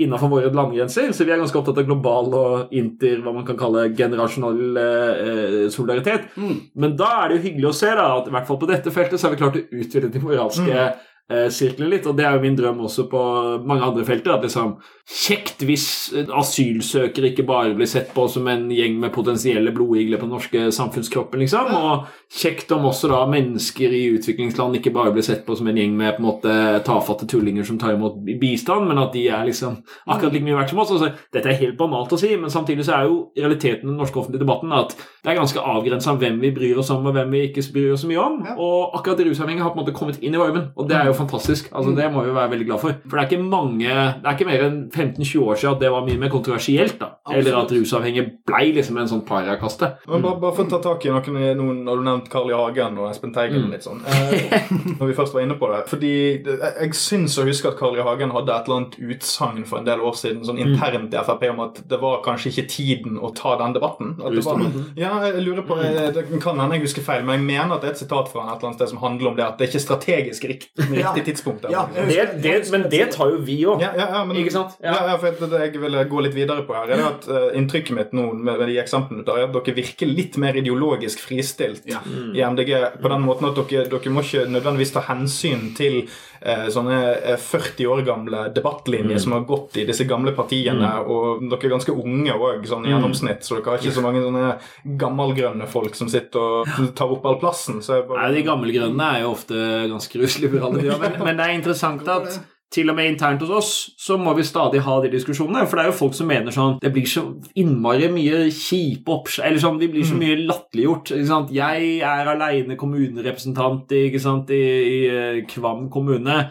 innenfor 0.00 0.32
våre 0.32 0.52
landgrenser. 0.54 1.12
Så 1.12 1.24
vi 1.28 1.34
er 1.34 1.42
ganske 1.42 1.58
opptatt 1.60 1.78
av 1.82 1.88
global 1.88 2.32
og 2.34 2.74
inter, 2.74 3.20
hva 3.24 3.34
man 3.36 3.46
kan 3.46 3.58
kalle 3.60 3.90
generasjonal 3.96 4.78
eh, 4.80 5.58
solidaritet. 5.74 6.30
Men 6.74 6.96
da 6.98 7.10
er 7.22 7.28
det 7.28 7.38
jo 7.40 7.46
hyggelig 7.50 7.70
å 7.70 7.76
se 7.84 7.90
da, 7.94 8.08
at 8.18 8.28
i 8.30 8.34
hvert 8.34 8.48
fall 8.48 8.60
på 8.62 8.70
dette 8.70 8.90
feltet 8.94 9.20
så 9.20 9.28
har 9.28 9.34
vi 9.36 9.42
klart 9.42 9.60
å 9.60 9.66
utvide 9.68 10.10
de 10.14 10.22
moralske 10.24 10.70
eh, 10.72 11.10
sirkler 11.50 11.88
litt, 11.88 12.06
og 12.06 12.18
det 12.18 12.26
er 12.26 12.34
jo 12.36 12.42
min 12.42 12.56
drøm 12.58 12.82
også 12.84 13.06
på 13.08 13.20
mange 13.64 13.86
andre 13.86 14.04
felter. 14.04 14.34
at 14.34 14.42
liksom 14.44 14.74
Kjekt 15.04 15.60
hvis 15.68 15.86
eh, 16.16 16.30
asylsøkere 16.32 17.28
ikke 17.34 17.44
bare 17.44 17.74
blir 17.76 17.88
sett 17.88 18.14
på 18.16 18.24
som 18.32 18.46
en 18.48 18.70
gjeng 18.72 18.94
med 19.02 19.12
potensielle 19.12 19.68
blodigler 19.76 20.16
på 20.16 20.24
den 20.24 20.32
norske 20.32 20.62
samfunnskroppen, 20.72 21.42
liksom. 21.44 21.74
Og 21.76 22.06
kjekt 22.32 22.72
om 22.72 22.86
også 22.88 23.10
da 23.12 23.18
mennesker 23.28 23.92
i 23.92 24.00
utviklingsland 24.16 24.78
ikke 24.78 24.94
bare 24.94 25.12
blir 25.12 25.26
sett 25.26 25.42
på 25.44 25.58
som 25.58 25.68
en 25.68 25.76
gjeng 25.76 25.92
med 25.98 26.16
på 26.16 26.22
en 26.22 26.28
måte 26.30 26.54
tafatte 26.88 27.28
tullinger 27.28 27.68
som 27.68 27.76
tar 27.80 27.98
imot 27.98 28.16
bistand, 28.40 28.88
men 28.88 29.02
at 29.02 29.12
de 29.12 29.26
er 29.28 29.44
liksom 29.44 29.76
akkurat 30.08 30.32
like 30.32 30.48
mye 30.48 30.56
verdt 30.56 30.72
som 30.72 30.80
oss. 30.80 30.94
Altså, 30.96 31.10
dette 31.36 31.52
er 31.52 31.60
helt 31.60 31.76
banalt 31.76 32.16
å 32.16 32.20
si, 32.24 32.32
men 32.40 32.54
samtidig 32.56 32.88
så 32.88 32.96
er 32.96 33.10
jo 33.10 33.20
realiteten 33.36 33.84
i 33.84 33.92
den 33.92 34.00
norske 34.00 34.22
offentlige 34.22 34.46
debatten 34.46 34.72
at 34.72 34.96
det 34.96 35.34
er 35.34 35.38
ganske 35.42 35.66
avgrensa 35.74 36.16
hvem 36.20 36.40
vi 36.40 36.54
bryr 36.56 36.80
oss 36.80 36.94
om, 36.96 37.04
og 37.04 37.16
hvem 37.18 37.36
vi 37.36 37.44
ikke 37.50 37.66
bryr 37.76 37.92
oss 37.92 38.06
så 38.06 38.10
mye 38.10 38.24
om. 38.24 38.40
Og 38.56 38.96
akkurat 38.96 39.20
rusavhengige 39.28 39.68
har 39.68 39.76
på 39.76 39.82
en 39.82 39.84
måte 39.84 39.96
kommet 40.00 40.24
inn 40.24 40.32
i 40.32 40.40
varmen, 40.40 40.72
og 40.80 40.88
det 40.88 40.96
er 40.96 41.12
jo 41.12 41.20
fantastisk. 41.20 41.68
Altså, 41.76 41.92
det 41.96 42.08
må 42.12 42.24
vi 42.24 42.32
jo 42.32 42.40
være 42.40 42.56
veldig 42.56 42.72
glad 42.72 42.84
for. 42.86 42.98
For 43.04 43.20
det 43.20 43.22
er 43.26 43.30
ikke 43.30 43.44
mange 43.44 43.84
Det 43.84 44.24
er 44.24 44.36
ikke 44.36 44.48
mer 44.48 44.64
enn 44.64 44.82
15-20 44.94 45.42
år 45.44 45.58
siden 45.60 45.74
at 45.74 45.82
det 45.82 45.90
var 45.92 46.06
mye 46.06 46.20
mer 46.20 46.32
kontroversielt, 46.32 46.96
da. 47.00 47.10
Eller 47.34 47.56
at 47.58 47.72
rusavhengige 47.72 48.26
blei 48.46 48.70
liksom 48.76 48.98
en 49.00 49.10
sånn 49.10 49.24
parakaste. 49.26 49.90
Men 50.08 50.24
bare, 50.24 50.38
bare 50.42 50.56
for 50.56 50.66
å 50.66 50.72
ta 50.72 50.80
tak 50.84 51.06
i 51.06 51.12
noen, 51.12 51.58
noen 51.58 51.80
Når 51.86 52.00
du 52.00 52.04
nevnte 52.06 52.32
Carl 52.32 52.50
I. 52.50 52.54
Hagen 52.54 52.98
og 53.00 53.08
Espen 53.10 53.32
Teigen 53.34 53.64
mm. 53.64 53.70
litt 53.72 53.86
sånn 53.86 54.02
eh, 54.06 54.68
Når 54.98 55.08
vi 55.08 55.16
først 55.16 55.34
var 55.34 55.44
inne 55.44 55.56
på 55.58 55.68
det 55.72 55.80
Fordi 55.90 56.12
jeg, 56.14 56.58
jeg 56.60 56.98
syns 56.98 57.36
å 57.40 57.46
huske 57.48 57.70
at 57.70 57.78
Carl 57.80 57.96
I. 57.98 58.04
Hagen 58.04 58.34
hadde 58.34 58.52
et 58.54 58.68
eller 58.68 58.82
annet 58.82 58.98
utsagn 59.00 59.64
for 59.68 59.80
en 59.80 59.88
del 59.88 60.04
år 60.04 60.16
siden 60.18 60.44
sånn 60.46 60.60
internt 60.62 61.14
i 61.14 61.24
Frp 61.24 61.46
om 61.50 61.62
at 61.66 61.80
det 61.90 61.98
var 62.02 62.20
kanskje 62.24 62.52
ikke 62.52 62.66
tiden 62.70 63.18
å 63.18 63.30
ta 63.36 63.56
den 63.60 63.74
debatten. 63.76 64.14
Var, 64.20 64.64
ja, 64.98 65.12
jeg 65.26 65.44
lurer 65.44 65.66
på 65.66 65.78
eh, 65.82 66.10
Det 66.14 66.26
kan 66.42 66.60
hende 66.60 66.78
jeg 66.78 66.86
husker 66.86 67.04
feil, 67.06 67.24
men 67.26 67.40
jeg 67.40 67.46
mener 67.48 67.76
at 67.76 67.84
det 67.84 67.90
er 67.90 67.96
et 67.96 68.02
sitat 68.02 68.30
fra 68.32 68.46
et 68.46 68.54
eller 68.56 68.70
annet 68.70 68.80
sted 68.80 68.92
som 68.92 69.02
handler 69.02 69.30
om 69.32 69.38
det 69.38 69.46
at 69.46 69.58
det 69.58 69.66
er 69.66 69.72
ikke 69.72 69.84
strategisk 69.84 70.46
rikt, 70.50 70.70
riktig 70.98 71.26
tidspunkt. 71.30 71.66
Ja, 71.72 71.86
Det, 71.94 72.28
det, 72.44 72.54
men 72.72 72.88
det 72.92 73.04
tar 73.14 73.32
jo 73.32 73.40
vi 73.44 73.58
òg. 73.68 73.82
Ja, 73.82 73.92
ja, 73.98 74.08
ja, 74.18 74.24
men, 74.28 74.38
Ikke 74.40 74.54
sant? 74.54 74.76
Ja. 74.84 74.94
Ja. 75.08 75.16
For 75.18 75.48
det, 75.48 75.60
jeg 75.64 75.80
ville 75.82 76.04
gå 76.10 76.20
litt 76.26 76.34
videre 76.36 76.62
på 76.68 76.74
her, 76.76 76.90
er 76.92 77.00
det 77.00 77.06
at 77.08 77.28
eh, 77.32 77.46
inntrykket 77.58 77.96
mitt 77.96 78.12
nå 78.16 78.26
med, 78.36 78.58
med 78.60 78.68
de 78.68 78.78
eksemplene 78.82 79.24
der, 79.26 79.40
er 79.42 79.48
at 79.48 79.56
dere 79.56 79.76
virker 79.80 80.10
litt 80.10 80.36
mer 80.42 80.56
ideologisk 80.60 81.24
fristilt 81.24 81.88
Ja. 81.90 82.02
i 82.06 82.42
MDG 82.44 82.72
på 83.02 83.10
den 83.12 83.24
måten 83.24 83.48
at 83.50 83.58
dere, 83.64 83.88
dere 83.90 84.12
må 84.14 84.22
ikke 84.24 84.44
nødvendigvis 84.52 84.92
ta 84.94 85.02
hensyn 85.08 85.70
til 85.78 86.02
eh, 86.44 86.66
sånne 86.74 86.98
eh, 87.34 87.40
40 87.40 87.88
år 87.94 88.04
gamle 88.06 88.44
debattlinjer 88.54 89.18
som 89.24 89.32
har 89.38 89.46
gått 89.48 89.78
i 89.80 89.86
disse 89.88 90.04
gamle 90.08 90.34
partiene, 90.36 90.90
og 91.08 91.44
dere 91.48 91.68
er 91.70 91.74
ganske 91.76 91.94
unge 91.96 92.34
òg, 92.36 92.66
sånn 92.68 92.84
i 92.86 92.92
gjennomsnitt, 92.92 93.44
så 93.46 93.58
dere 93.58 93.74
har 93.74 93.82
ikke 93.82 93.96
så 93.98 94.04
mange 94.04 94.22
sånne 94.24 94.54
gammelgrønne 95.00 95.66
folk 95.70 95.96
som 95.98 96.10
sitter 96.12 96.40
og 96.64 96.90
tar 96.98 97.12
opp 97.14 97.24
all 97.30 97.38
plassen. 97.42 97.80
Så 97.84 98.02
bare, 98.08 98.26
Nei, 98.26 98.34
De 98.40 98.46
gammelgrønne 98.46 99.10
er 99.16 99.24
jo 99.24 99.32
ofte 99.34 99.54
ganske 99.90 100.20
rusliberale, 100.20 100.84
men, 101.00 101.16
men 101.24 101.38
det 101.40 101.46
er 101.48 101.56
interessant 101.58 102.08
at 102.08 102.36
til 102.74 102.90
og 102.90 102.96
med 102.98 103.12
internt 103.12 103.42
hos 103.44 103.52
oss 103.54 103.72
så 104.00 104.16
må 104.20 104.34
vi 104.36 104.46
stadig 104.46 104.82
ha 104.84 104.96
de 105.02 105.12
diskusjonene. 105.12 105.66
For 105.68 105.78
det 105.78 105.84
er 105.84 105.92
jo 105.92 105.98
folk 105.98 106.16
som 106.16 106.28
mener 106.30 106.54
sånn 106.54 106.78
Det 106.82 106.92
blir 106.94 107.06
så 107.08 107.26
innmari 107.60 108.08
mye 108.12 108.46
kjipe 108.54 109.12
oppslag 109.14 109.48
Eller 109.48 109.62
sånn, 109.62 109.78
vi 109.82 109.90
blir 109.92 110.06
så 110.06 110.18
mye 110.18 110.40
latterliggjort. 110.42 111.14
Jeg 111.54 111.92
er 112.04 112.32
aleine 112.34 112.78
kommunerepresentant 112.80 113.94
sant, 114.22 114.50
i, 114.50 114.64
i 114.64 114.98
eh, 115.10 115.40
Kvam 115.50 115.88
kommune. 115.92 116.42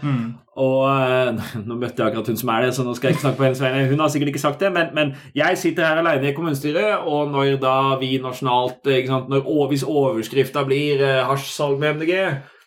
Og 0.60 0.84
eh, 0.86 1.44
Nå 1.68 1.78
møtte 1.80 2.04
jeg 2.04 2.12
akkurat 2.12 2.30
hun 2.30 2.40
som 2.40 2.52
er 2.54 2.66
det, 2.66 2.74
så 2.78 2.86
nå 2.86 2.96
skal 2.98 3.10
jeg 3.10 3.18
ikke 3.18 3.26
snakke 3.26 3.42
på 3.42 3.48
hennes 3.48 3.64
vegne. 3.64 3.86
Hun 3.90 4.04
har 4.04 4.14
sikkert 4.14 4.34
ikke 4.34 4.44
sagt 4.44 4.64
det, 4.64 4.72
men, 4.76 4.92
men 4.98 5.14
jeg 5.38 5.60
sitter 5.60 5.88
her 5.88 6.02
alene 6.02 6.30
i 6.30 6.36
kommunestyret, 6.38 7.08
og 7.10 7.32
når 7.34 7.58
da 7.64 7.76
vi 8.02 8.16
nasjonalt 8.22 8.86
ikke 8.86 9.12
sant, 9.12 9.32
når, 9.34 9.48
Hvis 9.72 9.86
overskrifta 9.88 10.66
blir 10.68 11.02
eh, 11.02 11.24
hasjsalg 11.30 11.80
med 11.82 11.98
MDG, 11.98 12.14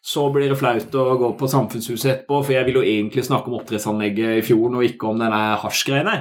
så 0.06 0.28
blir 0.30 0.46
det 0.52 0.56
flaut 0.60 0.92
å 0.94 1.04
gå 1.18 1.28
på 1.40 1.48
Samfunnshuset 1.50 2.10
etterpå, 2.12 2.36
for 2.46 2.54
jeg 2.54 2.66
vil 2.68 2.76
jo 2.78 2.82
egentlig 2.86 3.24
snakke 3.26 3.50
om 3.50 3.56
oppdrettsanlegget 3.58 4.36
i 4.38 4.44
fjorden, 4.46 4.76
og 4.78 4.86
ikke 4.86 5.08
om 5.10 5.18
denne 5.18 5.40
hasjgreiene. 5.58 6.14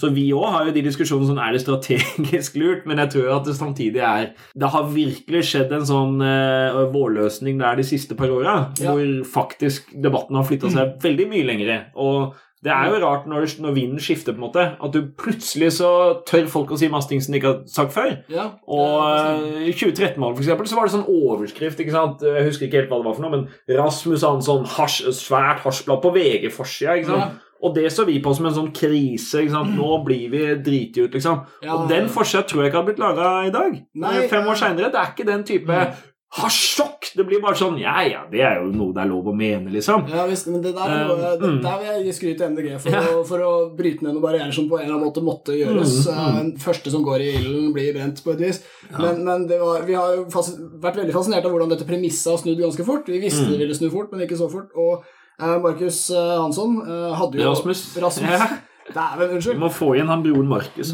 Så 0.00 0.10
vi 0.12 0.26
òg 0.36 0.44
har 0.52 0.66
jo 0.68 0.74
de 0.76 0.82
diskusjonene 0.84 1.30
sånn 1.30 1.40
er 1.40 1.56
det 1.56 1.62
strategisk 1.64 2.58
lurt, 2.60 2.84
men 2.90 3.00
jeg 3.00 3.14
tror 3.14 3.30
at 3.38 3.48
det 3.48 3.56
samtidig 3.56 4.02
er 4.04 4.28
Det 4.60 4.68
har 4.74 4.90
virkelig 4.92 5.42
skjedd 5.48 5.72
en 5.72 5.88
sånn 5.88 6.20
uh, 6.20 6.82
vårløsning 6.92 7.56
der 7.62 7.80
de 7.80 7.86
siste 7.88 8.18
par 8.18 8.28
åra, 8.34 8.58
Ja. 8.80 8.92
hvor 8.92 9.24
faktisk 9.40 9.88
debatten 9.96 10.36
har 10.36 10.44
flytta 10.44 10.68
seg 10.76 11.00
veldig 11.02 11.28
mye 11.32 11.48
lengre. 11.48 11.80
Og 11.96 12.36
det 12.64 12.72
er 12.74 12.90
jo 12.92 12.98
rart 13.00 13.26
når, 13.30 13.46
når 13.64 13.72
vinden 13.76 14.00
skifter, 14.04 14.34
på 14.36 14.40
en 14.42 14.44
måte, 14.44 14.64
at 14.76 14.92
du 14.92 15.00
plutselig 15.16 15.70
så 15.78 15.90
tør 16.28 16.48
folk 16.52 16.74
å 16.74 16.78
si 16.80 16.90
masse 16.92 17.08
ting 17.08 17.22
som 17.24 17.32
de 17.32 17.40
ikke 17.40 17.52
har 17.54 17.60
sagt 17.72 17.94
før. 17.94 18.10
Ja, 18.28 18.50
Og 18.68 18.96
eh, 19.08 19.68
i 19.70 19.72
2013-målet, 19.72 20.36
for 20.36 20.44
eksempel, 20.44 20.68
så 20.68 20.76
var 20.76 20.88
det 20.90 20.94
sånn 20.98 21.06
overskrift 21.08 21.80
ikke 21.80 21.94
sant? 21.96 22.24
Jeg 22.26 22.48
husker 22.50 22.68
ikke 22.68 22.82
helt 22.82 22.92
hva 22.92 22.98
det 23.00 23.08
var 23.08 23.16
for 23.16 23.24
noe, 23.26 23.36
men 23.38 23.78
Rasmus 23.80 24.26
hadde 24.28 24.44
sånn 24.50 24.66
hasj, 24.76 25.06
svært 25.16 25.64
hasjblad 25.64 26.02
på 26.04 26.12
VG-forsida. 26.18 26.98
ikke 27.00 27.14
sant? 27.14 27.24
Ja. 27.40 27.46
Og 27.60 27.74
det 27.76 27.90
så 27.92 28.06
vi 28.08 28.14
på 28.24 28.30
som 28.32 28.46
en 28.48 28.54
sånn 28.56 28.70
krise. 28.72 29.42
ikke 29.42 29.52
sant? 29.52 29.74
Nå 29.76 29.98
blir 30.06 30.30
vi 30.32 30.44
driti 30.64 31.02
ut, 31.04 31.12
liksom. 31.12 31.42
Ja. 31.60 31.74
Og 31.74 31.90
den 31.90 32.06
forsida 32.12 32.40
tror 32.48 32.62
jeg 32.64 32.70
ikke 32.70 32.78
hadde 32.80 32.88
blitt 32.92 33.02
laga 33.02 33.32
i 33.44 33.50
dag. 33.52 33.74
Nei, 34.00 34.14
Fem 34.32 34.48
år 34.48 34.56
seinere. 34.56 34.88
Det 34.94 35.00
er 35.00 35.10
ikke 35.12 35.26
den 35.28 35.44
type 35.44 35.80
hasjsjokk. 36.30 37.08
Det 37.16 37.24
blir 37.26 37.40
bare 37.42 37.58
sånn 37.58 37.74
Ja, 37.80 37.96
ja, 38.06 38.20
det 38.30 38.38
er 38.46 38.60
jo 38.60 38.68
noe 38.70 38.94
det 38.94 39.02
er 39.02 39.08
lov 39.10 39.26
å 39.26 39.34
mene, 39.34 39.66
liksom. 39.74 40.04
Ja, 40.12 40.26
visst, 40.30 40.46
men 40.46 40.62
det 40.62 40.72
der, 40.76 40.92
er 40.94 41.08
det, 41.08 41.30
Um, 41.40 41.56
mm. 41.56 41.62
der 41.64 41.78
vil 41.80 41.88
jeg 41.90 42.04
gi 42.06 42.12
skryt 42.18 42.38
til 42.38 42.52
MDG 42.52 42.68
for, 42.84 42.90
Ja. 42.94 43.00
å, 43.02 43.24
for 43.26 43.42
å 43.42 43.52
bryte 43.76 44.04
ned 44.06 44.14
noen 44.14 44.22
barrierer 44.22 44.54
som 44.54 44.68
på 44.70 44.78
en 44.78 44.84
eller 44.84 44.94
annen 44.94 45.08
måte 45.08 45.24
måtte 45.26 45.56
gjøres. 45.58 46.06
Mm, 46.06 46.14
mm. 46.14 46.20
Eh, 46.28 46.38
Den 46.38 46.52
første 46.62 46.90
som 46.94 47.02
går 47.02 47.20
i 47.26 47.30
ilden, 47.40 47.72
blir 47.74 47.92
brent 47.96 48.22
på 48.22 48.32
et 48.36 48.44
vis. 48.46 48.62
Men, 48.96 49.24
men 49.26 49.46
det 49.50 49.58
var, 49.60 49.82
vi 49.88 49.94
har 49.98 50.14
jo 50.20 50.24
vært 50.30 51.02
veldig 51.02 51.16
fascinert 51.18 51.44
av 51.44 51.50
hvordan 51.50 51.74
dette 51.74 51.88
premisset 51.88 52.30
har 52.30 52.38
snudd 52.38 52.62
ganske 52.62 52.86
fort. 52.86 53.06
Vi 53.10 53.18
visste 53.18 53.42
Mm. 53.48 53.50
det 53.56 53.58
ville 53.64 53.74
snu 53.74 53.90
fort, 53.90 54.12
men 54.12 54.22
ikke 54.26 54.38
så 54.38 54.46
fort. 54.50 54.70
Og 54.76 55.02
uh, 55.42 55.58
Markus 55.58 56.10
eh, 56.14 56.36
Hansson 56.38 56.78
uh, 56.86 57.14
hadde 57.18 57.42
jo 57.42 57.50
Rasmus. 57.50 57.96
Rasmus. 57.98 58.30
Ja. 58.30 58.46
Dæven, 58.94 59.36
Vi 59.40 59.58
må 59.60 59.68
få 59.72 59.92
igjen 59.94 60.08
han 60.10 60.22
broren 60.24 60.48
Markus. 60.50 60.92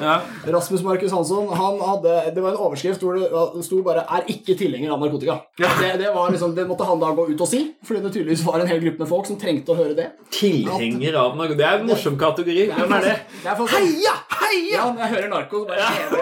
Ja. 0.00 0.16
Rasmus 0.54 0.82
Markus 0.82 1.12
Hansson 1.14 1.48
han 1.54 1.80
hadde, 1.80 2.14
Det 2.34 2.42
var 2.42 2.50
en 2.54 2.62
overskrift 2.66 3.02
hvor 3.04 3.18
det 3.18 3.64
sto 3.64 3.82
bare 3.86 4.04
'er 4.08 4.26
ikke 4.28 4.56
tilhenger 4.58 4.92
av 4.92 5.00
narkotika'. 5.00 5.38
Det, 5.58 5.92
det, 6.00 6.08
var 6.14 6.30
liksom, 6.30 6.54
det 6.56 6.66
måtte 6.68 6.84
han 6.84 7.00
da 7.00 7.12
gå 7.14 7.26
ut 7.30 7.40
og 7.40 7.48
si, 7.48 7.60
fordi 7.84 8.02
det 8.02 8.12
tydeligvis 8.12 8.46
var 8.46 8.60
en 8.60 8.68
hel 8.68 8.80
gruppe 8.80 8.98
med 9.04 9.08
folk 9.08 9.26
som 9.26 9.36
trengte 9.40 9.72
å 9.72 9.76
høre 9.78 9.94
det. 9.96 10.08
Tilhenger 10.30 11.14
av 11.16 11.36
narkotika. 11.36 11.58
Det 11.60 11.66
er 11.66 11.78
en 11.80 11.86
morsom 11.86 12.18
kategori. 12.18 12.66
Hvem 12.74 12.92
er 12.98 13.06
det? 13.08 13.16
det 13.42 13.50
er 13.52 13.56
for 13.56 13.66
heia! 13.76 14.14
Heia! 14.40 14.76
Ja, 14.76 14.84
når 14.92 15.00
jeg 15.06 15.10
hører 15.14 15.28
narko, 15.28 15.62
så 15.62 15.66
bare 15.68 15.92
hever. 15.98 16.18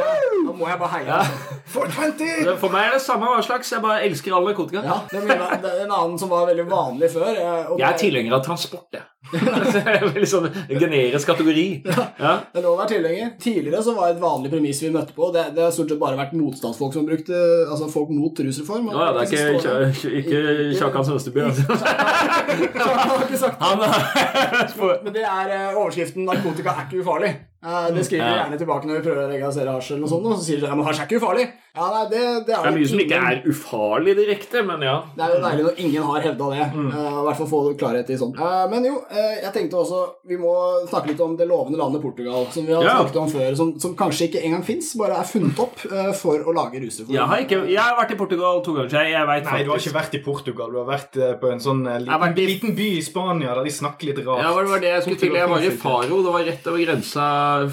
Da 0.47 0.53
må 0.53 0.69
jeg 0.69 0.79
bare 0.79 0.93
heie. 0.97 1.13
altså. 1.19 1.58
420! 1.69 2.57
For 2.63 2.73
meg 2.73 2.87
er 2.89 2.97
det 2.97 3.03
samme 3.05 3.29
hva 3.29 3.43
slags. 3.45 3.71
Jeg 3.75 3.83
bare 3.85 4.03
elsker 4.09 4.35
all 4.37 4.47
narkotika. 4.49 4.83
Ja, 4.87 4.99
det 5.11 5.21
er 5.25 5.57
det 5.63 5.71
er 5.75 5.85
en 5.85 5.93
annen 5.93 6.19
som 6.21 6.31
var 6.33 6.47
veldig 6.49 6.65
vanlig 6.71 7.11
før. 7.13 7.29
eh, 7.37 7.71
og 7.71 7.79
Jeg 7.79 7.89
er 7.89 7.93
det- 7.93 8.01
tilhenger 8.07 8.33
av 8.39 8.45
transport, 8.47 8.89
jeg. 8.93 9.03
Veldig 9.35 10.29
sånn 10.31 10.47
generisk 10.71 11.27
kategori. 11.29 11.65
Ja. 11.85 12.05
Det 12.49 12.61
er 12.61 12.63
lov 12.65 12.77
å 12.77 12.79
være 12.79 12.93
tilhenger. 12.95 13.33
Tidligere 13.43 13.83
så 13.85 13.93
var 13.97 14.13
et 14.15 14.21
vanlig 14.23 14.49
premiss 14.53 14.81
vi 14.81 14.89
møtte 14.95 15.13
på, 15.13 15.29
det, 15.35 15.43
det 15.57 15.65
har 15.67 15.73
stort 15.75 15.91
sett 15.93 16.01
bare 16.01 16.17
vært 16.17 16.33
motstandsfolk 16.39 16.95
som 16.95 17.05
brukte 17.05 17.35
Altså 17.69 17.91
folk 17.93 18.09
mot 18.15 18.33
rusreform. 18.47 18.89
ja, 18.95 19.11
det 19.19 19.27
er 19.27 19.53
ikke, 19.59 19.75
ikke, 19.91 20.23
ikke 20.23 20.79
Kjakan 20.79 21.05
Sønsteby. 21.11 21.45
Altså. 21.51 21.67
Han 22.79 23.11
har 23.11 23.27
ikke 23.27 23.43
sagt 23.43 23.61
det. 23.61 24.89
Men 25.05 25.13
det 25.19 25.27
er 25.27 25.53
eh, 25.59 25.77
overskriften 25.77 26.25
'narkotika 26.25 26.73
er 26.79 26.87
ikke 26.89 27.03
ufarlig'. 27.05 27.37
Det 27.59 28.05
skriver 28.07 28.23
vi 28.29 28.35
gjerne 28.39 28.59
tilbake 28.61 28.87
når 28.87 29.01
vi 29.01 29.05
prøver 29.09 29.25
å 29.25 29.31
legalisere 29.33 29.73
hasj, 29.75 29.91
eller 29.95 30.05
noe 30.05 30.13
sånt, 30.13 30.27
og 30.31 30.37
så 30.39 30.45
sier 30.47 30.61
de 30.63 30.69
at 30.69 30.77
men 30.79 30.87
hasj 30.87 31.01
er 31.03 31.09
ikke 31.09 31.19
ufarlig. 31.19 31.47
Ja, 31.79 31.89
nei, 31.95 32.05
det, 32.11 32.19
det 32.19 32.25
er 32.27 32.45
Det 32.49 32.55
er 32.59 32.65
det 32.67 32.75
mye 32.81 32.89
som 32.91 33.03
ikke 33.05 33.19
er 33.31 33.41
ufarlig 33.53 34.15
direkte, 34.19 34.63
men 34.67 34.83
ja. 34.83 34.97
Det 35.15 35.23
er 35.25 35.35
jo 35.37 35.41
deilig 35.45 35.65
når 35.69 35.81
ingen 35.85 36.07
har 36.09 36.25
hevda 36.27 36.49
det. 36.55 36.65
Mm. 36.75 36.89
uh, 36.91 37.19
hvert 37.29 37.39
fall 37.39 37.51
få 37.53 37.61
klarhet 37.79 38.11
i 38.11 38.17
sånt. 38.19 38.39
Uh, 38.41 38.65
men 38.73 38.89
jo, 38.89 38.97
uh, 39.07 39.35
jeg 39.45 39.53
tenkte 39.55 39.79
også 39.79 40.01
vi 40.29 40.39
må 40.41 40.53
snakke 40.91 41.13
litt 41.13 41.23
om 41.25 41.37
det 41.39 41.47
lovende 41.49 41.79
landet 41.81 42.03
Portugal, 42.03 42.49
som 42.55 42.67
vi 42.67 42.75
har 42.75 42.83
Ja. 42.89 42.97
snakket 42.99 43.21
om 43.23 43.31
før, 43.31 43.55
som, 43.63 43.73
som 43.81 43.95
kanskje 43.99 44.27
ikke 44.29 44.43
engang 44.49 44.65
fins, 44.67 44.91
bare 44.99 45.21
er 45.23 45.29
funnet 45.31 45.59
opp 45.63 45.79
for 46.19 46.43
å 46.43 46.55
lage 46.57 46.83
rusreform. 46.83 47.15
Jeg 47.15 47.31
har, 47.31 47.43
ikke, 47.47 47.61
jeg 47.71 47.81
har 47.81 47.97
vært 48.01 48.13
i 48.17 48.19
Portugal 48.21 48.61
to 48.67 48.75
ganger. 48.77 48.91
Jeg, 48.99 49.13
jeg 49.15 49.27
vet 49.31 49.49
Nei, 49.53 49.63
du 49.65 49.71
har 49.73 49.83
ikke 49.85 49.95
vært 49.97 50.17
i 50.19 50.23
Portugal. 50.27 50.73
Du 50.75 50.79
har 50.83 50.89
vært 50.91 51.19
på 51.41 51.53
en 51.53 51.63
sånn 51.63 51.85
liten, 51.87 52.35
i- 52.43 52.49
liten 52.51 52.75
by 52.79 52.89
i 52.99 53.03
Spania 53.07 53.55
der 53.55 53.65
de 53.69 53.73
snakker 53.79 54.11
litt 54.11 54.21
rart. 54.27 54.43
Ja, 54.43 54.53
det 54.59 54.73
var 54.75 54.83
det 54.83 54.91
jeg 54.97 55.03
skulle 55.07 55.21
til. 55.23 55.39
Jeg 55.39 55.49
var 55.55 55.63
i. 55.65 55.71
Faro. 55.79 56.19
Det 56.27 56.33
var 56.35 56.45
rett 56.49 56.67
over 56.73 56.83
grensa 56.83 57.27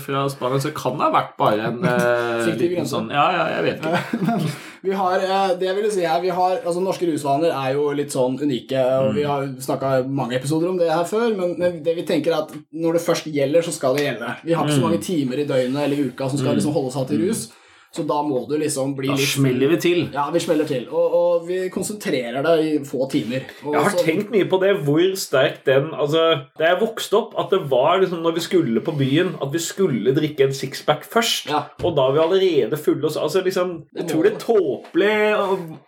fra 0.06 0.26
Spania, 0.30 0.60
så 0.62 0.72
kan 0.78 0.98
det 1.00 1.08
ha 1.08 1.12
vært 1.16 1.34
bare 1.40 1.70
en 1.72 1.80
liten 2.46 2.86
sånn 2.90 3.10
Ja, 3.14 3.26
ja, 3.34 3.46
jeg 3.56 3.64
vet 3.70 3.86
ikke. 3.86 3.95
Vi 4.86 4.94
har, 4.94 5.18
eh, 5.18 5.54
det 5.58 5.66
jeg 5.66 5.92
si 5.96 6.04
er, 6.06 6.20
vi 6.22 6.30
har, 6.30 6.60
altså 6.62 6.82
Norske 6.84 7.08
rusvaner 7.10 7.50
er 7.50 7.72
jo 7.74 7.88
litt 7.98 8.14
sånn 8.14 8.36
unike, 8.38 8.78
og 9.02 9.16
vi 9.18 9.24
har 9.26 9.48
snakka 9.66 9.96
mange 10.06 10.38
episoder 10.38 10.70
om 10.70 10.78
det 10.78 10.92
her 10.92 11.08
før, 11.10 11.32
men, 11.34 11.56
men 11.58 11.80
det 11.86 11.96
vi 11.98 12.06
tenker 12.06 12.36
er 12.36 12.44
at 12.44 12.54
når 12.70 13.00
det 13.00 13.02
først 13.02 13.32
gjelder, 13.34 13.66
så 13.66 13.74
skal 13.74 13.98
det 13.98 14.06
gjelde. 14.06 14.34
Vi 14.46 14.54
har 14.54 14.68
ikke 14.68 14.78
så 14.78 14.86
mange 14.86 15.02
timer 15.02 15.42
i 15.42 15.48
døgnet 15.50 15.88
eller 15.88 15.98
i 16.04 16.12
uka 16.12 16.30
som 16.30 16.42
skal 16.42 16.60
liksom 16.60 16.76
holde 16.76 16.94
seg 16.94 17.10
til 17.10 17.24
rus, 17.26 17.48
så 17.96 18.04
da 18.08 18.18
må 18.26 18.42
du 18.50 18.58
liksom 18.60 18.94
bli 18.98 19.08
Da 19.08 19.16
litt 19.16 19.30
smeller 19.32 19.72
vi 19.72 19.78
til. 19.80 20.00
Ja, 20.14 20.26
vi 20.34 20.40
smeller 20.44 20.68
til, 20.68 20.88
og, 20.92 21.14
og 21.16 21.46
vi 21.48 21.62
konsentrerer 21.74 22.44
det 22.44 22.56
i 22.66 22.72
få 22.88 23.08
timer. 23.12 23.46
Og 23.64 23.74
Jeg 23.74 23.84
har 23.86 23.94
så- 23.96 24.04
tenkt 24.06 24.32
mye 24.34 24.48
på 24.52 24.60
det, 24.62 24.74
hvor 24.84 25.16
sterk 25.16 25.62
den 25.66 25.92
altså, 25.94 26.26
Da 26.60 26.68
jeg 26.74 26.82
vokste 26.82 27.14
opp, 27.22 27.34
at 27.40 27.50
det 27.56 27.62
var 27.72 28.00
liksom 28.02 28.22
når 28.26 28.36
vi 28.36 28.44
skulle 28.44 28.82
på 28.84 28.92
byen, 29.00 29.36
at 29.42 29.52
vi 29.54 29.60
skulle 29.64 30.14
drikke 30.16 30.44
en 30.50 30.54
sixpack 30.54 31.06
først. 31.08 31.50
Ja. 31.50 31.64
Og 31.84 31.96
da 31.96 32.10
vi 32.12 32.20
allerede 32.20 32.78
fulle. 32.78 33.06
oss 33.06 33.16
Altså, 33.18 33.42
liksom, 33.44 33.84
Jeg 33.96 34.08
tror 34.10 34.24
det 34.24 34.38
tåpelig 34.40 35.36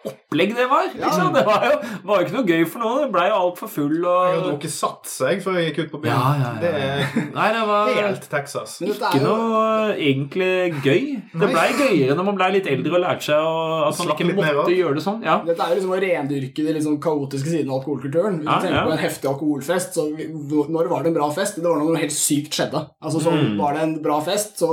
opplegg 0.07 0.55
det 0.55 0.67
var. 0.69 0.87
Liksom. 0.95 1.33
Det 1.33 1.45
var 1.45 1.65
jo, 1.67 1.77
var 2.07 2.23
ikke 2.23 2.35
noe 2.37 2.47
gøy 2.47 2.65
for 2.67 2.79
noe. 2.83 3.01
Det 3.03 3.11
blei 3.13 3.27
jo 3.29 3.37
altfor 3.41 3.67
full 3.71 3.95
Jeg 3.97 4.37
hadde 4.39 4.51
jo 4.51 4.57
ikke 4.57 4.71
satt 4.73 5.07
seg 5.11 5.43
før 5.43 5.59
jeg 5.59 5.71
gikk 5.73 5.85
ut 5.85 5.91
på 5.95 6.01
byen. 6.03 6.15
Ja, 6.15 6.33
ja, 6.37 6.47
ja. 6.47 6.59
Det 6.61 6.71
er 6.73 7.31
Nei, 7.37 7.47
det 7.53 7.63
var 7.67 7.93
helt 7.97 8.27
Texas. 8.31 8.77
Ikke 8.81 9.11
jo 9.17 9.23
noe 9.27 9.93
egentlig 9.97 10.51
gøy. 10.85 11.01
Det 11.33 11.51
blei 11.51 11.67
blei 11.77 11.96
gøyere 11.97 12.15
når 12.17 12.25
man 12.29 12.35
ble 12.39 12.49
litt 12.57 12.67
eldre 12.67 12.93
og 12.97 13.01
lærte 13.03 13.23
seg 13.27 13.35
å- 13.35 13.87
at 13.87 13.97
man 13.99 14.13
ikke 14.15 14.35
måtte 14.37 14.75
gjøre 14.77 14.95
det 14.99 15.03
sånn. 15.03 15.23
Ja. 15.23 15.37
Dette 15.45 15.61
er 15.65 15.73
jo 15.73 15.79
liksom 15.81 15.93
å 15.95 16.01
rendyrke 16.01 16.65
de 16.67 16.73
liksom 16.77 16.99
kaotiske 17.01 17.49
sidene 17.53 17.71
av 17.73 17.81
alkoholkulturen. 17.81 18.39
Hvis 18.41 18.45
Ja, 18.47 18.59
du 18.59 18.67
tenker 18.67 18.77
ja. 18.79 18.85
på 18.85 18.91
en 18.97 19.03
heftig 19.05 19.27
alkoholfest, 19.33 19.93
så 19.97 20.07
når 20.69 20.89
var 20.89 21.03
det 21.03 21.07
en 21.13 21.17
bra 21.19 21.29
fest? 21.31 21.55
Det 21.55 21.63
var 21.63 21.77
når 21.81 21.89
noe 21.91 22.01
helt 22.03 22.11
sykt 22.15 22.51
skjedde. 22.57 22.85
Altså 23.03 23.21
så 23.21 23.31
Mm. 23.37 23.57
Var 23.57 23.73
det 23.73 23.81
en 23.83 24.01
bra 24.01 24.19
fest, 24.21 24.57
så 24.57 24.67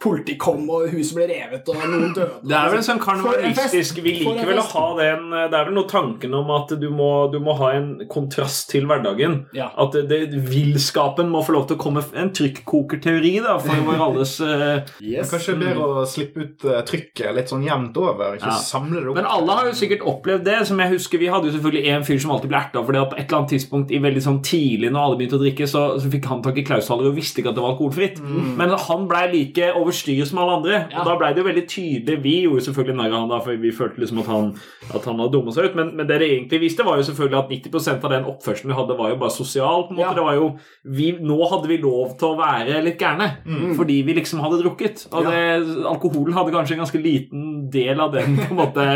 politiet 0.00 0.38
kom, 0.38 0.68
og 0.70 0.88
huset 0.92 1.14
ble 1.18 1.26
revet, 1.30 1.68
og 1.68 1.76
noen 1.76 2.14
døde. 2.14 2.38
Det 2.50 2.56
er 2.56 2.70
vel 2.72 2.80
sånn 2.80 2.96
en 2.96 3.00
sånn 3.00 3.02
Karnevalistisk. 3.04 4.00
Vi 4.04 4.12
liker 4.20 4.46
vel 4.48 4.60
å 4.62 4.64
ha 4.70 4.84
den 4.98 5.30
Det 5.50 5.56
er 5.58 5.64
vel 5.68 5.74
noe 5.76 5.88
tanken 5.90 6.34
om 6.34 6.50
at 6.54 6.72
du 6.80 6.88
må, 6.94 7.30
du 7.32 7.38
må 7.42 7.54
ha 7.58 7.72
en 7.76 7.90
kontrast 8.10 8.70
til 8.72 8.86
hverdagen. 8.90 9.46
Ja. 9.56 9.70
At 9.80 9.92
det, 9.92 10.06
det, 10.30 10.40
villskapen 10.50 11.30
må 11.30 11.42
få 11.46 11.54
lov 11.56 11.66
til 11.68 11.76
å 11.78 11.80
komme 11.80 12.02
En 12.16 12.30
trykkokerteori 12.34 13.34
da, 13.44 13.58
for 13.62 13.82
vår 13.88 14.02
alles 14.08 14.34
uh, 14.40 14.80
yes. 15.04 15.30
Kanskje 15.30 15.56
bedre 15.60 15.86
å 16.02 16.06
slippe 16.10 16.42
ut 16.44 16.64
eh, 16.68 16.80
trykket 16.88 17.34
litt 17.36 17.50
sånn 17.52 17.64
jevnt 17.66 17.96
over, 18.00 18.34
ikke 18.36 18.50
Ja. 18.50 18.56
samle 18.60 19.00
det 19.00 19.08
opp. 19.12 19.16
Men 19.20 19.28
alle 19.30 19.56
har 19.60 19.68
jo 19.70 19.76
sikkert 19.78 20.04
opplevd 20.06 20.44
det. 20.44 20.58
som 20.66 20.78
jeg 20.78 20.90
husker 20.94 21.18
Vi 21.18 21.26
hadde 21.32 21.48
jo 21.48 21.54
selvfølgelig 21.56 21.86
en 21.94 22.04
fyr 22.04 22.18
som 22.20 22.30
alltid 22.34 22.50
ble 22.50 22.58
erta 22.60 22.82
fordi 22.84 23.00
at 23.00 23.10
på 23.10 23.16
et 23.18 23.26
eller 23.28 23.38
annet 23.40 23.52
tidspunkt 23.54 23.90
i 23.94 23.98
veldig 24.02 24.22
sånn 24.24 24.40
tidlig 24.42 24.90
når 24.92 25.00
alle 25.04 25.16
begynte 25.20 25.38
å 25.38 25.42
drikke, 25.44 25.66
så, 25.70 25.82
så 26.00 26.10
fikk 26.12 26.26
han 26.30 26.42
tak 26.42 26.58
i 26.58 26.64
Klaus-Haller 26.66 27.08
og 27.10 27.16
visste 27.16 27.40
ikke 27.40 27.50
at 27.52 27.58
det 27.58 27.62
var 27.64 27.72
alkoholfritt. 27.74 28.20
Men 28.56 28.70
han 28.76 29.06
blei 29.08 29.24
like 29.32 29.70
over 29.76 29.92
styr 29.92 30.24
som 30.28 30.38
alle 30.42 30.56
andre. 30.60 30.76
Ja. 30.90 31.00
Og 31.00 31.06
da 31.06 31.16
blei 31.20 31.32
det 31.34 31.42
jo 31.42 31.48
veldig 31.48 31.66
tydelig 31.70 32.18
Vi 32.22 32.34
gjorde 32.44 32.64
selvfølgelig 32.66 32.96
narr 33.00 33.12
av 33.14 33.20
han 33.20 33.28
da, 33.32 33.38
for 33.44 33.56
vi 33.56 33.70
følte 33.74 34.00
liksom 34.02 34.20
at 34.22 34.26
han, 34.32 34.50
at 34.94 35.04
han 35.04 35.18
hadde 35.20 35.32
dumma 35.32 35.52
seg 35.54 35.70
ut. 35.70 35.74
Men, 35.78 35.94
men 35.96 36.06
det 36.08 36.18
det 36.20 36.28
egentlig 36.30 36.60
viste, 36.60 36.84
var 36.84 36.96
jo 37.00 37.06
selvfølgelig 37.08 37.38
at 37.38 37.50
90% 37.72 38.04
av 38.04 38.10
den 38.14 38.24
oppførselen 38.30 38.70
vi 38.72 38.78
hadde, 38.80 38.96
var 38.98 39.10
jo 39.14 39.16
bare 39.20 39.30
sosial. 39.34 39.86
på 39.88 39.94
en 39.94 39.96
måte. 40.00 40.08
Ja. 40.10 40.14
Det 40.14 40.24
var 40.26 40.34
jo, 40.34 40.48
vi, 40.84 41.10
Nå 41.20 41.38
hadde 41.50 41.68
vi 41.70 41.76
lov 41.82 42.16
til 42.18 42.28
å 42.32 42.38
være 42.40 42.82
litt 42.84 42.98
gærne 43.00 43.28
fordi 43.76 44.00
vi 44.06 44.14
liksom 44.16 44.40
hadde 44.44 44.60
drukket. 44.62 45.06
Og 45.12 45.24
det, 45.26 45.40
alkoholen 45.90 46.36
hadde 46.36 46.54
kanskje 46.54 46.76
en 46.76 46.82
ganske 46.84 47.00
liten 47.02 47.46
del 47.70 48.00
av 48.02 48.12
den 48.14 48.36
på 48.38 48.46
en 48.50 48.58
måte 48.58 48.86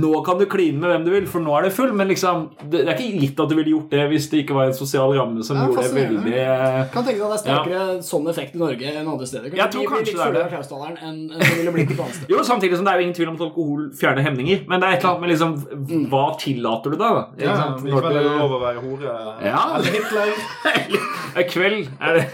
Nå 0.00 0.10
kan 0.26 0.38
du 0.40 0.46
kline 0.50 0.80
med 0.82 0.90
hvem 0.92 1.04
du 1.06 1.10
vil, 1.14 1.26
for 1.30 1.44
nå 1.44 1.52
er 1.58 1.66
det 1.68 1.72
full, 1.76 1.92
men 1.96 2.08
liksom 2.10 2.48
det, 2.62 2.84
det 2.86 2.94
er 2.94 3.00
ikke 3.00 3.22
gitt 3.26 3.42
at 3.44 3.52
du 3.52 3.56
ville 3.58 3.74
gjort 3.74 3.92
det 3.94 4.06
hvis 4.10 4.28
det 4.32 4.42
ikke 4.44 4.56
var 4.56 4.70
en 4.70 4.76
sosial 4.78 5.14
ramme 5.16 5.44
som 5.46 5.58
Ja, 5.60 5.66
gjorde 5.68 5.84
det 5.86 5.94
veldig 6.00 6.36
eh, 6.42 6.80
Kan 6.94 7.06
tenke 7.06 7.20
deg 7.20 7.26
at 7.26 7.30
det 7.30 7.36
er 7.36 7.42
sterkere 7.44 7.84
sånn 8.06 8.30
effekt 8.32 8.56
i 8.56 8.62
Norge 8.62 8.92
enn 8.92 9.10
andre 9.12 9.28
steder. 9.28 9.54
Jeg 9.56 9.72
tror 9.74 9.90
kanskje 9.92 10.16
det 10.16 10.26
er 10.26 10.36
det. 10.36 10.62
enn 11.02 11.06
enn 11.06 11.20
det 11.36 11.52
ville 11.60 11.74
blitt 11.74 11.92
et 11.94 12.00
annet 12.00 12.18
sted. 12.18 12.30
Jo, 12.32 12.42
samtidig 12.46 12.78
som 12.80 12.86
det 12.86 12.92
er 12.94 13.00
jo 13.00 13.06
ingen 13.06 13.16
tvil 13.18 13.30
om 13.32 13.38
at 13.38 13.44
alkohol 13.46 13.86
fjerner 14.00 14.26
hemninger. 14.26 14.64
Men 14.70 14.82
det 14.82 14.88
er 14.88 14.96
et 14.96 15.04
eller 15.04 15.12
annet 15.12 15.24
med 15.24 15.32
liksom 15.34 16.08
Hva 16.12 16.24
tillater 16.40 16.94
du 16.94 16.98
da? 17.00 17.10
Ja, 17.40 17.56
sant? 17.60 17.84
Når 17.86 18.08
er 18.10 18.16
det 18.18 18.24
du- 18.26 18.38
lov 18.40 18.56
å 18.56 18.62
være 18.62 18.84
hore. 18.84 19.16
Ja. 19.46 19.62
Eller 19.78 19.96
Hitler. 19.96 20.34
Kveld 21.52 21.88
er 22.00 22.18
det 22.20 22.26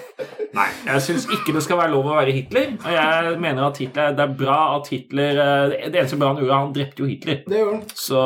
Nei, 0.52 0.66
jeg 0.84 1.00
syns 1.00 1.24
ikke 1.32 1.54
det 1.56 1.62
skal 1.64 1.78
være 1.80 1.94
lov 1.94 2.10
å 2.10 2.16
være 2.18 2.32
Hitler. 2.36 2.74
Og 2.76 2.90
jeg 2.92 3.36
mener 3.40 3.64
at 3.70 3.78
Hitler, 3.80 4.01
det 4.16 4.24
er 4.24 4.34
bra 4.38 4.58
at 4.76 4.88
Hitler 4.92 5.38
eh, 5.42 5.88
Det 5.92 6.00
eneste 6.02 6.18
bra 6.20 6.32
han 6.32 6.40
gjorde, 6.42 6.58
han 6.60 6.74
drepte 6.76 7.02
jo 7.02 7.08
Hitler. 7.08 7.40
Det 7.48 7.58
gjør 7.60 7.70
han. 7.72 7.82
Så 7.94 8.20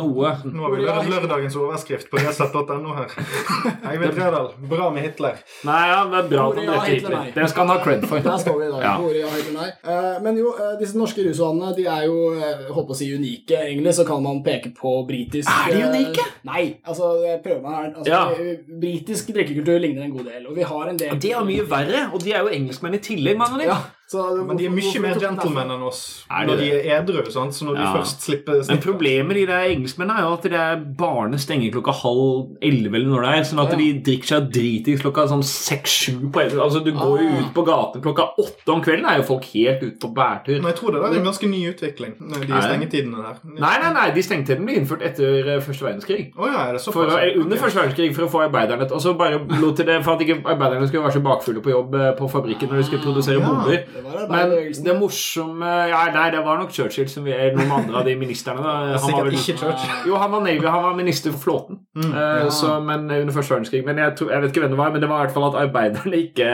noe 0.00 0.32
Nå 0.50 0.64
har 0.64 0.74
vi 0.74 0.80
lørd 0.84 1.10
lørdagens 1.10 1.56
overskrift 1.60 2.10
på 2.10 2.20
resett.no 2.22 2.94
her. 2.96 3.14
Eivind 3.92 4.16
Tredal, 4.16 4.50
bra 4.70 4.88
med 4.94 5.06
Hitler. 5.06 5.38
Nei, 5.68 5.80
ja, 5.92 6.00
det 6.10 6.20
er 6.22 6.28
bra 6.32 6.48
at 6.50 6.60
han 6.60 6.70
drepte 6.72 6.90
Hitler, 6.94 7.16
Hitler. 7.28 7.36
Det 7.42 7.50
skal 7.52 7.66
han 7.66 7.74
ha 7.76 7.78
cred 7.84 8.08
for. 8.10 8.24
Der 8.24 8.42
står 8.42 8.58
vi 8.60 8.66
i 8.66 8.72
dag. 8.74 8.86
Ja. 8.88 8.94
Hvor 9.00 9.20
ja, 9.20 9.30
heter 9.36 9.56
nei. 9.58 9.68
Eh, 9.84 10.18
men 10.26 10.40
jo, 10.40 10.54
eh, 10.56 10.74
disse 10.80 10.98
norske 10.98 11.24
rusvanene 11.28 11.72
de 11.78 11.86
er 11.90 12.08
jo 12.08 12.18
eh, 12.34 12.66
holdt 12.72 12.90
på 12.90 12.96
å 12.96 13.00
si 13.00 13.10
unike. 13.14 13.60
Egentlig 13.68 13.94
så 14.00 14.08
kan 14.08 14.22
man 14.24 14.42
peke 14.46 14.72
på 14.76 14.96
britisk 15.08 15.50
Er 15.50 15.74
de 15.76 15.84
eh, 15.84 15.88
unike? 15.92 16.26
Nei, 16.50 16.64
altså 16.82 17.14
prøv 17.44 17.50
prøver 17.50 17.62
meg 17.62 17.76
her. 17.76 17.94
Altså, 17.96 18.10
Ja. 18.10 18.22
eh, 18.30 18.58
Britisk 18.80 19.32
drikkekultur 19.34 19.78
ligner 19.80 20.04
en 20.04 20.14
god 20.16 20.24
del, 20.30 20.46
og 20.46 20.56
vi 20.56 20.62
har 20.62 20.88
en 20.90 20.96
del 21.00 21.18
De 21.20 21.32
er 21.32 21.44
mye 21.44 21.64
verre, 21.70 22.10
og 22.14 22.22
de 22.24 22.32
er 22.32 22.44
jo 22.44 22.52
engelskmenn 22.54 22.94
i 22.94 23.02
tillegg, 23.04 23.38
mange 23.38 23.54
av 23.54 23.60
dem. 23.60 23.68
Ja, 23.68 23.78
så 24.10 24.44
Men 24.46 24.56
de 24.58 24.64
er 24.66 24.70
mye 24.74 25.00
mer 25.00 25.14
gentlemen 25.22 25.70
enn 25.70 25.82
oss 25.86 26.24
når 26.30 26.56
de 26.58 26.70
er 26.72 27.00
edru. 27.00 27.30
sant? 27.30 27.52
Så 27.54 27.64
når 27.64 27.76
de 27.76 27.82
Ja. 27.82 27.92
først 27.94 28.20
slipper 28.26 28.54
Men 28.56 28.64
snippet 28.64 28.82
problemet 28.84 29.26
med 29.28 29.36
de 29.36 29.46
der 29.46 29.68
engelskmennene 29.70 30.18
er 30.18 30.22
jo 30.26 30.32
at 30.32 30.42
det 30.42 30.52
er 30.52 30.76
barene 30.98 31.38
stenger 31.38 31.70
klokka 31.70 31.92
halv 32.02 32.56
elleve 32.60 32.94
eller 32.98 33.06
når 33.14 33.22
det 33.22 33.30
er, 33.38 33.42
sånn 33.50 33.62
at 33.64 33.70
Ja. 33.70 33.76
de 33.78 34.00
drikker 34.00 34.26
seg 34.26 34.50
dritings 34.52 35.02
klokka 35.02 35.28
sånn 35.28 35.44
seks-sju 35.46 36.30
på 36.32 36.40
elleve. 36.42 36.60
Altså, 36.60 36.82
du 36.84 36.92
går 36.92 37.20
jo 37.22 37.28
Ah. 37.30 37.38
ut 37.40 37.54
på 37.54 37.64
gaten 37.64 38.02
klokka 38.02 38.24
åtte 38.38 38.68
om 38.72 38.82
kvelden, 38.82 39.06
er 39.06 39.16
jo 39.18 39.22
folk 39.22 39.44
helt 39.44 39.82
ute 39.82 39.98
på 40.00 40.12
bærtur. 40.14 40.60
Men 40.60 40.72
jeg 40.72 40.76
tror 40.76 40.92
det 40.92 41.00
det 41.00 41.12
er 41.16 41.20
en 41.20 41.24
ganske 41.30 41.48
ny 41.48 41.62
utvikling, 41.72 42.12
de 42.18 42.46
nei. 42.48 42.60
stengetidene 42.60 43.16
der. 43.22 43.36
Nei, 43.60 43.78
nei, 43.78 43.92
nei, 43.92 44.10
de 44.10 44.22
stengetidene 44.22 44.64
ble 44.66 44.74
innført 44.80 45.02
etter 45.02 45.48
eh, 45.56 45.60
første 45.60 45.82
verdenskrig. 45.86 46.32
Oh, 46.36 46.46
ja, 46.46 46.68
er 46.68 46.72
det 46.72 46.80
For, 46.82 46.92
såpass? 47.06 47.36
under 47.36 47.56
første 47.56 47.78
verdenskrig 47.78 48.14
for 48.14 48.22
å 48.26 48.30
få 48.30 48.50
arbeiderne 48.50 48.90
Og 48.90 49.00
så 49.00 49.16
bare 49.16 49.38
lot 49.60 49.76
de 49.76 49.84
det 49.84 50.02
for 50.04 50.12
at 50.14 50.20
ikke 50.20 50.42
arbeiderne 50.44 50.86
skulle 50.88 51.04
være 51.04 51.12
så 51.12 51.22
bakfulle 51.22 51.60
på 51.62 51.70
jobb 51.70 51.94
eh, 51.94 52.12
på 52.18 52.28
fabrikken 52.30 52.68
når 52.68 52.76
de 52.78 52.84
skulle 52.84 53.02
produsere 53.04 53.38
Ja. 53.40 53.46
bomber. 53.46 53.84
Det 54.00 54.06
var 54.08 54.16
Men 54.16 54.24
arbeiderbevegelsen. 54.24 54.84
det 54.88 54.94
morsomme 55.00 55.70
ja, 55.90 56.00
Nei, 56.14 56.26
det 56.34 56.40
var 56.46 56.58
nok 56.62 56.72
Churchill 56.72 57.08
som 57.12 57.24
vi, 57.28 57.34
er 57.36 57.52
noen 57.56 57.70
andre 57.76 58.00
av 58.00 58.04
de 58.08 58.16
ministerne. 58.16 58.64
Da. 58.64 58.74
Han 59.04 59.12
var 59.16 59.24
vel- 59.28 59.36
ikke 59.36 59.56
Churchill. 59.60 59.96
Jo, 60.08 60.16
han 60.22 60.32
var 60.32 60.44
Navy, 60.46 60.66
han 60.66 60.82
var 60.88 60.96
minister 60.98 61.34
for 61.36 61.44
flåten 61.46 61.80
eh, 62.00 62.48
så, 62.54 62.78
men, 62.84 63.04
under 63.10 63.34
første 63.36 63.54
verdenskrig. 63.58 63.84
Men 63.86 63.98
jeg, 64.00 64.16
jeg 64.24 64.40
vet 64.44 64.50
ikke 64.54 64.64
hvem 64.64 64.74
det 64.76 64.80
var, 64.80 64.94
men 64.94 65.04
det 65.04 65.10
var 65.12 65.20
i 65.22 65.26
hvert 65.28 65.36
fall 65.36 65.48
at 65.50 65.58
arbeiderne 65.66 66.22
ikke 66.26 66.52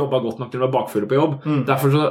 jobba 0.00 0.18
godt 0.26 0.42
nok 0.42 0.50
til 0.50 0.60
å 0.62 0.66
være 0.66 0.76
bakfulle 0.80 1.10
på 1.10 1.20
jobb. 1.20 1.38
Derfor 1.68 1.94
så 1.94 2.08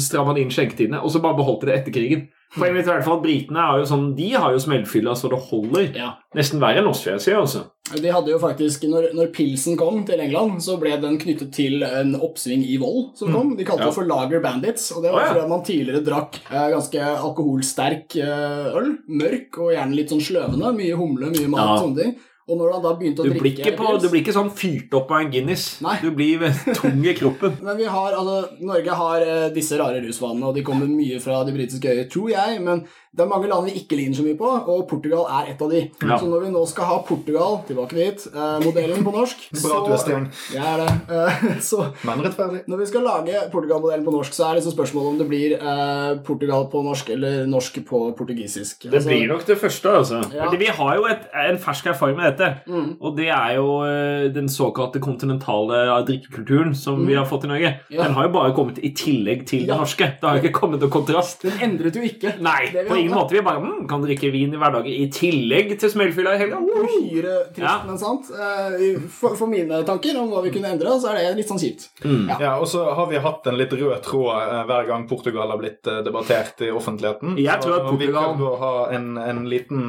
stramma 0.00 0.32
de 0.36 0.40
inn 0.44 0.52
skjenketidene, 0.52 1.00
og 1.04 1.10
så 1.12 1.20
bare 1.20 1.36
beholdt 1.36 1.64
de 1.66 1.68
det 1.70 1.74
etter 1.80 1.92
krigen. 1.92 2.28
Poenget 2.56 2.74
mitt 2.80 2.86
er 2.88 2.94
i 2.94 2.98
hvert 2.98 3.04
fall 3.06 3.18
at 3.20 3.22
Britene 3.26 3.60
er 3.62 3.82
jo 3.82 3.84
sånn, 3.86 4.06
de 4.16 4.30
har 4.34 4.50
jo 4.56 4.58
smellfylla 4.64 5.12
så 5.14 5.28
det 5.30 5.38
holder. 5.50 5.90
Ja. 5.94 6.08
Nesten 6.34 6.58
verre 6.62 6.80
enn 6.82 6.88
oss, 6.90 7.04
vil 7.06 7.12
jeg 7.14 7.22
si. 7.28 7.34
altså. 7.36 7.60
De 7.98 8.12
hadde 8.14 8.30
jo 8.30 8.38
faktisk, 8.38 8.84
når, 8.90 9.08
når 9.18 9.32
pilsen 9.34 9.76
kom 9.80 10.04
til 10.06 10.20
England, 10.22 10.60
så 10.62 10.76
ble 10.80 10.94
den 11.02 11.18
knyttet 11.18 11.50
til 11.56 11.82
en 11.82 12.14
oppsving 12.20 12.62
i 12.68 12.76
vold 12.78 13.16
som 13.18 13.32
kom. 13.34 13.56
De 13.58 13.64
kalte 13.66 13.82
Ja. 13.82 13.90
det 13.90 13.96
for 13.98 14.06
Lager 14.06 14.40
Bandits, 14.44 14.90
og 14.94 15.02
det 15.02 15.12
var 15.12 15.26
fordi 15.32 15.48
man 15.50 15.64
tidligere 15.66 16.04
drakk 16.06 16.38
eh, 16.50 16.68
ganske 16.76 17.00
alkoholsterk 17.44 18.16
eh, 18.20 18.74
øl. 18.80 18.90
Mørk 19.08 19.58
og 19.64 19.72
gjerne 19.74 19.96
litt 19.98 20.10
sånn 20.12 20.22
sløvende. 20.24 20.74
Mye 20.76 20.96
humle, 20.98 21.30
mye 21.34 21.48
mat 21.50 21.66
Ja. 21.66 21.78
sånne 21.84 22.02
ting. 22.04 22.16
Og 22.50 22.58
når 22.58 22.72
han 22.74 22.82
da 22.82 22.90
begynte 22.98 23.22
å 23.22 23.28
Du 23.28 23.36
drikke 23.38 23.62
ikke 23.62 23.76
på, 23.78 23.90
du 24.02 24.08
blir 24.10 24.24
ikke 24.24 24.32
sånn 24.34 24.48
fyrt 24.50 24.90
opp 24.98 25.12
av 25.14 25.20
en 25.22 25.30
Guinness. 25.30 25.80
Nei. 25.84 25.92
Du 26.02 26.10
blir 26.10 26.40
tung 26.80 27.04
i 27.06 27.12
kroppen. 27.14 27.60
Men 27.62 27.76
vi 27.78 27.84
har, 27.84 28.16
altså, 28.18 28.56
Norge 28.66 28.96
har 28.98 29.22
eh, 29.22 29.50
disse 29.54 29.78
rare 29.78 30.00
rusvanene, 30.02 30.48
og 30.48 30.56
de 30.58 30.64
kommer 30.66 30.88
mye 30.90 31.20
fra 31.22 31.44
de 31.46 31.52
britiske 31.54 31.86
øyer, 31.92 32.08
tror 32.10 32.30
jeg. 32.32 32.60
Men 32.66 32.82
det 33.10 33.24
er 33.24 33.28
mange 33.30 33.48
land 33.50 33.66
vi 33.66 33.72
ikke 33.80 33.96
ligner 33.98 34.14
så 34.14 34.22
mye 34.22 34.36
på, 34.38 34.48
og 34.70 34.84
Portugal 34.88 35.24
er 35.34 35.48
et 35.50 35.62
av 35.64 35.70
de. 35.72 35.80
Ja. 36.06 36.16
Så 36.20 36.28
når 36.30 36.44
vi 36.44 36.50
nå 36.54 36.60
skal 36.70 36.86
ha 36.86 36.98
Portugal 37.08 37.56
tilbake 37.66 37.96
dit, 37.98 38.26
eh, 38.30 38.58
modellen 38.62 39.02
på 39.02 39.10
norsk 39.14 39.48
Bra 39.64 39.80
at 39.80 39.88
du 39.88 39.94
er 39.96 39.98
streng. 40.04 40.28
Jeg 40.54 40.62
er 40.62 40.78
det. 40.78 40.92
Eh, 41.10 41.58
så 41.70 41.88
Men 42.06 42.22
rettferdig. 42.22 42.60
når 42.70 42.82
vi 42.84 42.86
skal 42.86 43.02
lage 43.02 43.40
Portugal-modellen 43.50 44.04
på 44.06 44.14
norsk, 44.14 44.32
så 44.36 44.46
er 44.46 44.60
liksom 44.60 44.76
spørsmålet 44.76 45.10
om 45.10 45.18
det 45.18 45.26
blir 45.32 45.56
eh, 45.58 46.12
Portugal 46.26 46.68
på 46.70 46.84
norsk 46.86 47.10
eller 47.16 47.46
norsk 47.50 47.80
på 47.88 48.02
portugisisk. 48.18 48.86
Det 48.92 49.02
blir 49.04 49.26
nok 49.32 49.42
det 49.48 49.58
første, 49.58 49.90
altså. 49.90 50.22
Ja. 50.34 50.46
Vi 50.54 50.70
har 50.78 50.94
jo 51.00 51.08
et, 51.10 51.26
en 51.48 51.58
fersk 51.58 51.90
erfaring 51.90 52.16
med 52.20 52.30
dette. 52.38 52.52
Og 53.00 53.16
det 53.18 53.26
er 53.34 53.56
jo 53.58 53.80
eh, 53.88 54.28
den 54.34 54.46
såkalte 54.48 55.02
kontinentale 55.02 55.82
drikkekulturen 56.06 56.74
som 56.78 57.02
vi 57.06 57.14
har 57.18 57.26
fått 57.26 57.44
i 57.44 57.50
Norge. 57.50 57.74
Ja. 57.90 58.04
Den 58.04 58.14
har 58.14 58.28
jo 58.28 58.32
bare 58.38 58.54
kommet 58.54 58.78
i 58.78 58.94
tillegg 58.94 59.46
til 59.50 59.66
Ja. 59.66 59.74
det 59.74 59.80
norske. 59.82 60.10
Det 60.20 60.28
har 60.30 60.38
jo 60.38 60.44
ikke 60.46 60.60
kommet 60.60 60.80
noen 60.80 60.94
kontrast. 60.94 61.42
Den 61.42 61.58
endret 61.66 61.96
jo 61.98 62.02
ikke. 62.06 62.36
Nei, 62.40 62.70
Det 62.72 62.86
vi 62.86 62.99
ingen 63.00 63.14
måte. 63.16 63.34
Vi 63.36 63.42
bare 63.46 63.60
mm, 63.62 63.86
kan 63.90 64.02
drikke 64.04 64.30
vin 64.32 64.54
i 64.54 64.60
hverdagen 64.60 64.92
i 64.92 65.06
tillegg 65.14 65.74
til 65.80 65.90
smellfylla 65.92 66.34
i 66.36 66.40
helga. 66.42 66.58
Uhyre 66.60 67.34
trist, 67.54 67.64
Ja. 67.64 67.76
men 67.86 67.98
sant. 67.98 68.30
Eh, 68.30 68.98
For, 69.08 69.34
for 69.36 69.46
mine 69.50 69.82
tanker 69.88 70.16
om 70.20 70.30
hva 70.30 70.42
vi 70.44 70.50
kunne 70.54 70.70
endre, 70.74 70.94
så 71.00 71.10
er 71.14 71.20
det 71.30 71.36
litt 71.40 71.48
sånn 71.50 71.60
kjipt. 71.60 71.88
Ja. 72.04 72.36
Ja, 72.40 72.52
og 72.60 72.66
så 72.70 72.84
har 72.94 73.06
vi 73.10 73.18
hatt 73.18 73.46
en 73.50 73.58
litt 73.58 73.72
rød 73.72 74.02
tråd 74.06 74.30
eh, 74.36 74.64
hver 74.68 74.86
gang 74.88 75.06
Portugal 75.08 75.50
har 75.50 75.58
blitt 75.60 75.86
eh, 75.90 76.00
debattert 76.06 76.60
i 76.66 76.70
offentligheten. 76.70 77.36
Jeg 77.40 77.60
tror 77.64 77.80
at 77.80 77.88
Portugal... 77.90 78.34
Vi 78.34 78.40
prøvde 78.40 78.50
å 78.50 78.56
ha 78.60 78.74
en, 78.96 79.10
en 79.18 79.44
liten 79.48 79.88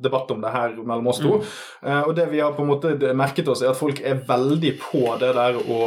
debatt 0.00 0.30
om 0.30 0.40
det 0.40 0.50
her 0.54 0.74
mellom 0.80 1.06
oss 1.12 1.20
to. 1.22 1.38
Mm. 1.40 1.44
Eh, 1.86 2.02
og 2.08 2.14
det 2.16 2.28
vi 2.32 2.40
har 2.40 2.52
på 2.56 2.62
en 2.64 2.70
måte 2.72 2.94
merket 3.16 3.48
oss, 3.48 3.62
er 3.62 3.70
at 3.72 3.78
folk 3.80 4.00
er 4.04 4.20
veldig 4.28 4.74
på 4.80 5.02
det 5.20 5.32
der 5.36 5.58
å 5.60 5.80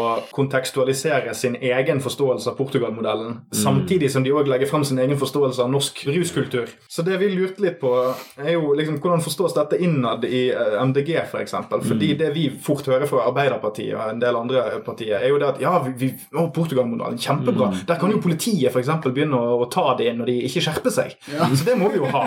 kontekstualisere 0.58 1.34
sin 1.36 1.56
egen 1.60 2.00
forståelse 2.04 2.50
av 2.52 2.58
Portugal-modellen, 2.58 3.34
Mm. 3.44 3.64
samtidig 3.64 4.12
som 4.12 4.24
de 4.24 4.32
òg 4.32 4.48
legger 4.48 4.68
frem 4.70 4.84
sin 4.84 5.00
egen 5.00 5.18
forståelse 5.18 5.60
av 5.64 5.70
norsk 5.72 6.04
ruskultur. 6.08 6.43
Så 6.90 7.04
det 7.06 7.18
vi 7.22 7.30
lurte 7.34 7.62
litt 7.64 7.80
på, 7.82 7.92
er 8.38 8.52
jo 8.54 8.74
liksom 8.78 9.00
hvordan 9.02 9.22
forstås 9.24 9.54
dette 9.58 9.78
innad 9.84 10.26
i 10.26 10.50
eh, 10.52 10.78
MDG, 10.84 11.16
f.eks. 11.24 11.52
For 11.70 11.82
Fordi 11.82 12.12
Mm. 12.14 12.18
det 12.20 12.30
vi 12.36 12.50
fort 12.62 12.86
hører 12.88 13.08
fra 13.08 13.24
Arbeiderpartiet 13.30 13.94
og 13.96 14.10
en 14.10 14.20
del 14.20 14.36
andre 14.36 14.64
partier, 14.86 15.18
er 15.24 15.30
jo 15.30 15.38
det 15.40 15.48
at 15.54 15.62
ja, 15.62 15.74
vi, 15.86 15.94
vi, 15.98 16.10
å, 16.36 16.48
Portugal-modellen, 16.54 17.18
kjempebra. 17.18 17.72
Mm. 17.74 17.84
Der 17.88 18.00
kan 18.02 18.12
jo 18.12 18.20
politiet 18.22 18.76
eksempel 18.76 19.12
begynne 19.16 19.38
å, 19.40 19.60
å 19.64 19.70
ta 19.72 19.96
det 19.98 20.08
inn 20.12 20.18
når 20.20 20.26
de 20.32 20.38
ikke 20.50 20.62
skjerper 20.68 20.92
seg. 20.92 21.16
Så 21.56 21.64
det 21.66 21.78
må 21.80 21.90
vi 21.94 22.02
jo 22.02 22.10
ha. 22.12 22.26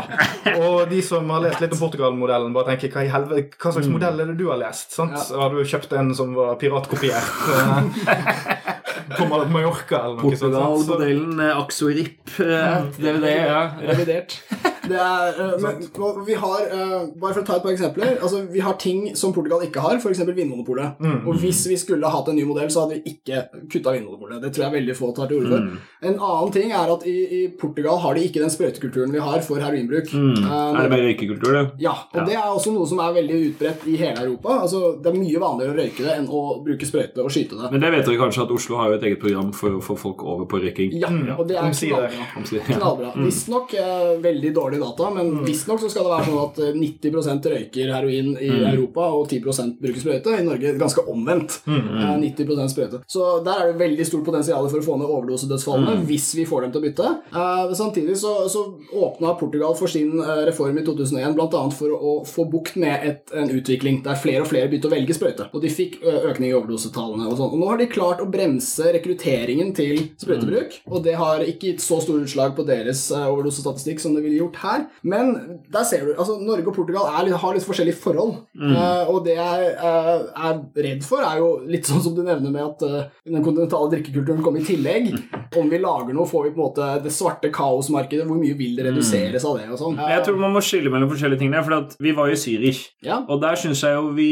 Og 0.57 0.89
de 0.91 1.03
som 1.05 1.29
har 1.31 1.43
lest 1.45 1.61
litt 1.61 1.73
om 1.77 1.83
Portugal-modellen, 1.85 2.53
bare 2.57 2.73
tenker 2.75 2.95
hva 2.95 3.05
i 3.05 3.13
helvete, 3.13 3.57
hva 3.57 3.71
Mm. 3.71 3.75
slags 3.77 3.89
modell 3.93 4.21
er 4.21 4.27
det 4.33 4.37
du 4.39 4.47
har 4.49 4.59
lest? 4.61 4.93
Sant? 4.95 5.13
Har 5.37 5.51
du 5.51 5.61
kjøpt 5.65 5.93
en 5.99 6.15
som 6.15 6.33
var 6.35 6.55
piratkopiert 6.57 7.31
eh, 7.53 8.37
på 9.17 9.27
Mallorca 9.31 10.01
eller 10.07 10.23
noe 10.23 10.37
sånt? 10.39 10.55
Portugal-modellen 10.55 11.41
eh, 11.45 11.59
Axo 11.61 11.89
Rip 11.93 12.33
eh, 12.41 12.87
DVD. 12.97 13.33
Ja. 13.37 13.61
that. 14.07 14.41
Det 14.87 14.99
er, 15.01 15.41
eh, 15.43 15.57
men, 15.63 15.81
vi 16.27 16.35
har, 16.35 16.61
eh, 16.67 17.07
bare 17.21 17.35
for 17.35 17.43
å 17.43 17.47
ta 17.47 17.57
et 17.57 17.63
par 17.65 17.73
eksempler 17.73 18.19
altså 18.23 18.43
Vi 18.53 18.61
har 18.63 18.75
ting 18.81 19.15
som 19.17 19.33
Portugal 19.35 19.63
ikke 19.67 19.81
har, 19.83 19.97
f.eks. 19.99 20.21
Vinmonopolet. 20.37 21.01
Og 21.27 21.35
hvis 21.43 21.65
vi 21.71 21.77
skulle 21.81 22.07
hatt 22.13 22.29
en 22.29 22.37
ny 22.37 22.45
modell, 22.49 22.69
så 22.71 22.85
hadde 22.85 23.01
vi 23.03 23.15
ikke 23.17 23.43
kutta 23.73 23.93
Vinmonopolet. 23.97 24.41
Det 24.43 24.53
tror 24.55 24.67
jeg 24.67 24.77
veldig 24.81 24.97
få 24.99 25.13
tar 25.17 25.31
til 25.31 25.41
orde 25.43 25.51
for. 25.57 26.07
En 26.07 26.19
annen 26.19 26.53
ting 26.55 26.73
er 26.73 26.93
at 26.95 27.07
i, 27.09 27.17
i 27.39 27.43
Portugal 27.59 27.99
har 28.05 28.15
de 28.15 28.27
ikke 28.29 28.43
den 28.43 28.53
sprøytekulturen 28.53 29.13
vi 29.15 29.23
har 29.25 29.41
for 29.47 29.63
heroinbruk. 29.63 30.13
Eh, 30.15 30.47
Er 30.47 30.83
det 30.83 30.91
mer 30.93 31.05
røykekultur, 31.07 31.53
det? 31.57 31.65
ja, 31.87 31.95
og 32.15 32.27
det 32.29 32.35
er 32.37 32.47
også 32.47 32.73
noe 32.75 32.87
som 32.89 33.01
er 33.03 33.15
veldig 33.17 33.41
utbredt 33.51 33.87
i 33.91 33.97
hele 34.01 34.27
Europa. 34.27 34.61
Altså, 34.67 34.83
Det 35.03 35.13
er 35.13 35.19
mye 35.19 35.41
vanligere 35.43 35.75
å 35.75 35.79
røyke 35.81 36.05
det 36.07 36.15
enn 36.19 36.29
å 36.29 36.43
bruke 36.65 36.87
sprøyte 36.89 37.23
og 37.25 37.31
skyte 37.35 37.59
det. 37.61 37.71
Men 37.73 37.81
det 37.85 37.91
vet 37.95 38.07
dere 38.07 38.21
kanskje 38.21 38.45
at 38.47 38.55
Oslo 38.55 38.77
har 38.81 38.91
jo 38.93 38.99
et 39.01 39.07
eget 39.11 39.21
program 39.23 39.53
for 39.57 39.77
å 39.79 39.83
få 39.83 39.97
folk 39.99 40.23
over 40.25 40.47
på 40.51 40.61
røyking. 40.63 40.95
Ja, 41.01 41.11
og 41.37 41.47
det 41.49 41.57
er 41.57 41.71
knallbra. 41.73 42.11
Ja. 42.17 42.77
Knallbra. 42.77 43.13
Visstnok 43.17 43.75
eh, 43.75 44.17
veldig 44.23 44.53
dårlige 44.77 44.97
data, 44.97 45.11
men 45.11 45.45
visstnok 45.45 45.81
så 45.81 45.91
skal 45.91 46.07
det 46.07 46.13
være 46.13 46.27
sånn 46.29 46.43
at 46.43 46.61
eh, 46.63 46.79
90% 46.81 47.49
røyker 47.53 47.93
heroin 47.95 48.33
i 48.41 48.51
Europa, 48.71 49.09
og 49.15 49.29
10% 49.31 49.77
bruker 49.81 50.03
sprøyte. 50.03 50.37
I 50.37 50.47
Norge 50.47 50.75
ganske 50.79 51.05
omvendt. 51.11 51.61
Mm. 51.67 52.23
90% 52.23 52.73
sprøyte. 52.73 53.03
Så 53.11 53.27
der 53.47 53.63
er 53.63 53.73
det 53.73 53.81
veldig 53.81 54.07
stort 54.07 54.27
potensial 54.27 54.69
for 54.71 54.81
å 54.81 54.87
få 54.87 54.99
ned 55.01 55.11
overdosedødsfallene 55.11 56.07
hvis 56.09 56.31
vi 56.39 56.47
får 56.49 56.67
dem 56.67 56.75
til 56.75 56.83
å 56.83 56.87
bytte. 56.87 57.13
Uh, 57.33 57.75
samtidig 57.77 58.17
så, 58.21 58.35
så 58.53 58.65
åpna 58.93 59.35
Portugal 59.41 59.77
for 59.79 59.91
sin 59.91 60.19
eh, 60.21 60.45
reform 60.49 60.79
i 60.81 60.85
2001 60.87 61.37
bl.a. 61.37 61.63
for 61.75 61.95
å 61.97 62.15
få 62.29 62.47
bukt 62.51 62.79
med 62.81 63.07
et, 63.07 63.35
en 63.37 63.51
utvikling 63.53 64.03
der 64.05 64.19
flere 64.21 64.45
og 64.45 64.51
flere 64.51 64.71
begynte 64.71 64.91
å 64.91 64.95
velge 64.95 65.17
sprøyte. 65.17 65.49
Og 65.53 65.63
de 65.65 65.73
fikk 65.73 66.01
eh, 66.03 66.21
økning 66.31 66.53
i 66.53 66.57
overdosetallene. 66.57 67.29
Og, 67.31 67.39
sånn. 67.41 67.53
og 67.55 67.63
nå 67.63 67.71
har 67.73 67.81
de 67.81 67.91
klart 67.91 68.23
å 68.23 68.29
bremse 68.31 68.93
rekrutteringen 68.97 69.73
til 69.77 70.03
sprøytebruk, 70.21 70.81
og 70.91 71.05
det 71.07 71.17
har 71.19 71.45
ikke 71.47 71.73
gitt 71.73 71.85
så 71.85 72.01
store 72.03 72.27
utslag 72.27 72.57
på 72.57 72.67
deres 72.69 73.07
eh, 73.15 73.29
overdosestatistikk 73.31 74.03
som 74.03 74.17
det 74.17 74.25
ville 74.25 74.41
gjort 74.41 74.61
her. 74.67 74.85
Men 75.07 75.33
der 75.73 75.87
ser 75.89 76.05
du, 76.07 76.13
altså 76.17 76.37
Norge 76.43 76.71
og 76.71 76.77
Portugal 76.77 77.09
er 77.11 77.33
har 77.37 77.55
litt 77.57 77.67
forskjellige 77.67 78.01
forhold. 78.01 78.35
Eh, 78.57 79.11
og 79.13 79.23
det 79.27 79.37
jeg 79.37 79.71
uh, 79.81 80.27
er 80.49 80.61
redd 80.87 81.05
for, 81.07 81.23
er 81.25 81.41
jo 81.41 81.49
litt 81.69 81.89
sånn 81.89 82.03
som 82.05 82.15
du 82.17 82.23
nevner 82.27 82.53
med 82.53 82.65
at 82.65 82.85
uh, 82.87 82.97
den 83.27 83.45
kontinentale 83.45 83.91
drikkekulturen 83.95 84.43
kommer 84.45 84.63
i 84.63 84.67
tillegg. 84.67 85.11
Om 85.57 85.71
vi 85.73 85.81
lager 85.83 86.17
noe, 86.17 86.29
får 86.29 86.49
vi 86.49 86.53
på 86.55 86.61
en 86.61 86.67
måte 86.67 86.91
det 87.05 87.15
svarte 87.15 87.53
kaosmarkedet. 87.55 88.27
Hvor 88.29 88.41
mye 88.41 88.57
vil 88.59 88.77
det 88.79 88.89
reduseres 88.91 89.47
av 89.47 89.61
det? 89.61 89.69
og 89.73 89.81
sånn? 89.81 90.01
Jeg 90.01 90.27
tror 90.27 90.41
man 90.41 90.55
må 90.57 90.65
skille 90.65 90.93
mellom 90.93 91.11
forskjellige 91.13 91.45
ting 91.45 91.55
der. 91.55 91.65
For 91.67 91.79
at 91.79 91.97
vi 92.03 92.15
var 92.17 92.31
jo 92.31 92.37
i 92.37 92.43
Zürich, 92.43 92.85
Ja. 93.07 93.23
og 93.29 93.41
der 93.43 93.57
syns 93.61 93.83
jeg 93.83 93.97
jo 93.97 94.13
vi 94.17 94.31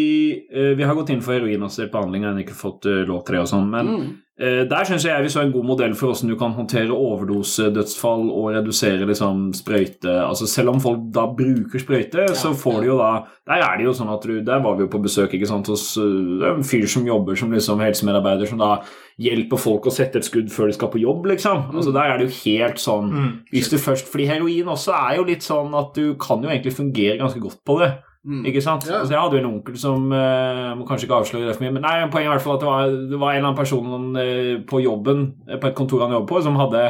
Vi 0.55 0.85
har 0.85 0.95
gått 0.97 1.11
inn 1.11 1.23
for 1.25 1.35
heroinassistert 1.37 1.93
behandling, 1.93 2.25
og 2.27 2.41
ikke 2.43 2.57
fått 2.57 2.87
lov 3.09 3.25
til 3.25 3.37
det 3.37 3.43
og 3.45 3.51
sånn, 3.51 3.71
men 3.71 3.95
Mm. 3.95 4.24
Eh, 4.41 4.63
der 4.71 4.85
syns 4.89 5.05
jeg 5.07 5.23
vi 5.23 5.31
så 5.33 5.43
en 5.45 5.53
god 5.55 5.65
modell 5.69 5.95
for 5.95 6.11
hvordan 6.11 6.31
du 6.33 6.37
kan 6.41 6.55
håndtere 6.57 6.95
overdosedødsfall 6.95 8.27
og 8.31 8.51
redusere 8.57 9.07
liksom 9.07 9.53
sprøyte. 9.57 10.11
Altså 10.25 10.49
selv 10.51 10.75
om 10.75 10.81
folk 10.83 11.07
da 11.15 11.27
bruker 11.39 11.83
sprøyte, 11.83 12.29
så 12.39 12.55
får 12.59 12.81
de 12.83 12.91
jo 12.93 12.99
da 12.99 13.13
Der 13.45 13.61
er 13.61 13.77
det 13.77 13.85
jo 13.85 13.93
sånn 13.93 14.09
at 14.09 14.23
du 14.25 14.39
Der 14.41 14.63
var 14.65 14.77
vi 14.79 14.87
jo 14.87 14.89
på 14.89 15.03
besøk 15.05 15.35
ikke 15.37 15.49
sant, 15.51 15.69
hos 15.69 15.97
eh, 16.01 16.49
en 16.51 16.65
fyr 16.65 16.87
som 16.91 17.07
jobber 17.07 17.37
som 17.37 17.53
liksom 17.53 17.83
helsemedarbeider, 17.85 18.47
som 18.49 18.59
da 18.63 18.79
hjelper 19.21 19.61
folk 19.61 19.87
å 19.87 19.93
sette 19.95 20.19
et 20.19 20.27
skudd 20.27 20.51
før 20.51 20.67
de 20.67 20.75
skal 20.75 20.91
på 20.91 21.03
jobb, 21.03 21.27
liksom. 21.31 21.69
Altså 21.75 21.93
Der 21.95 22.11
er 22.11 22.19
det 22.19 22.31
jo 22.31 22.39
helt 22.45 22.81
sånn 22.83 23.13
Hvis 23.53 23.71
du 23.71 23.79
først 23.79 24.11
Fordi 24.11 24.27
heroin 24.27 24.73
også 24.75 24.97
er 24.97 25.21
jo 25.21 25.29
litt 25.29 25.47
sånn 25.47 25.75
at 25.79 25.95
du 25.95 26.17
kan 26.19 26.43
jo 26.43 26.51
egentlig 26.51 26.75
fungere 26.75 27.21
ganske 27.21 27.41
godt 27.41 27.61
på 27.67 27.79
det. 27.83 27.93
Ikke 28.25 28.63
sant? 28.65 28.87
Ja. 28.89 29.03
Altså, 29.03 29.13
jeg 29.13 29.21
hadde 29.21 29.37
jo 29.37 29.43
en 29.43 29.51
onkel 29.51 29.75
som 29.77 30.07
uh, 30.09 30.71
Må 30.79 30.87
kanskje 30.89 31.05
ikke 31.05 31.19
avsløre 31.21 31.51
det 31.51 31.57
for 31.59 31.65
mye, 31.67 31.75
men 31.77 31.85
nei, 31.85 31.97
poenget 32.09 32.31
i 32.31 32.33
hvert 32.33 32.45
fall 32.45 32.57
at 32.57 32.63
det 32.63 32.69
var, 32.71 32.95
det 33.11 33.19
var 33.21 33.35
en 33.35 33.37
eller 33.37 33.51
annen 33.51 33.59
person 33.59 34.17
uh, 34.17 34.55
på 34.71 34.81
jobben 34.81 35.27
eh, 35.45 35.59
på 35.61 35.69
et 35.69 35.77
kontor 35.77 36.07
han 36.07 36.15
jobber 36.17 36.31
på, 36.31 36.41
som 36.47 36.57
hadde 36.57 36.81
de 36.81 36.89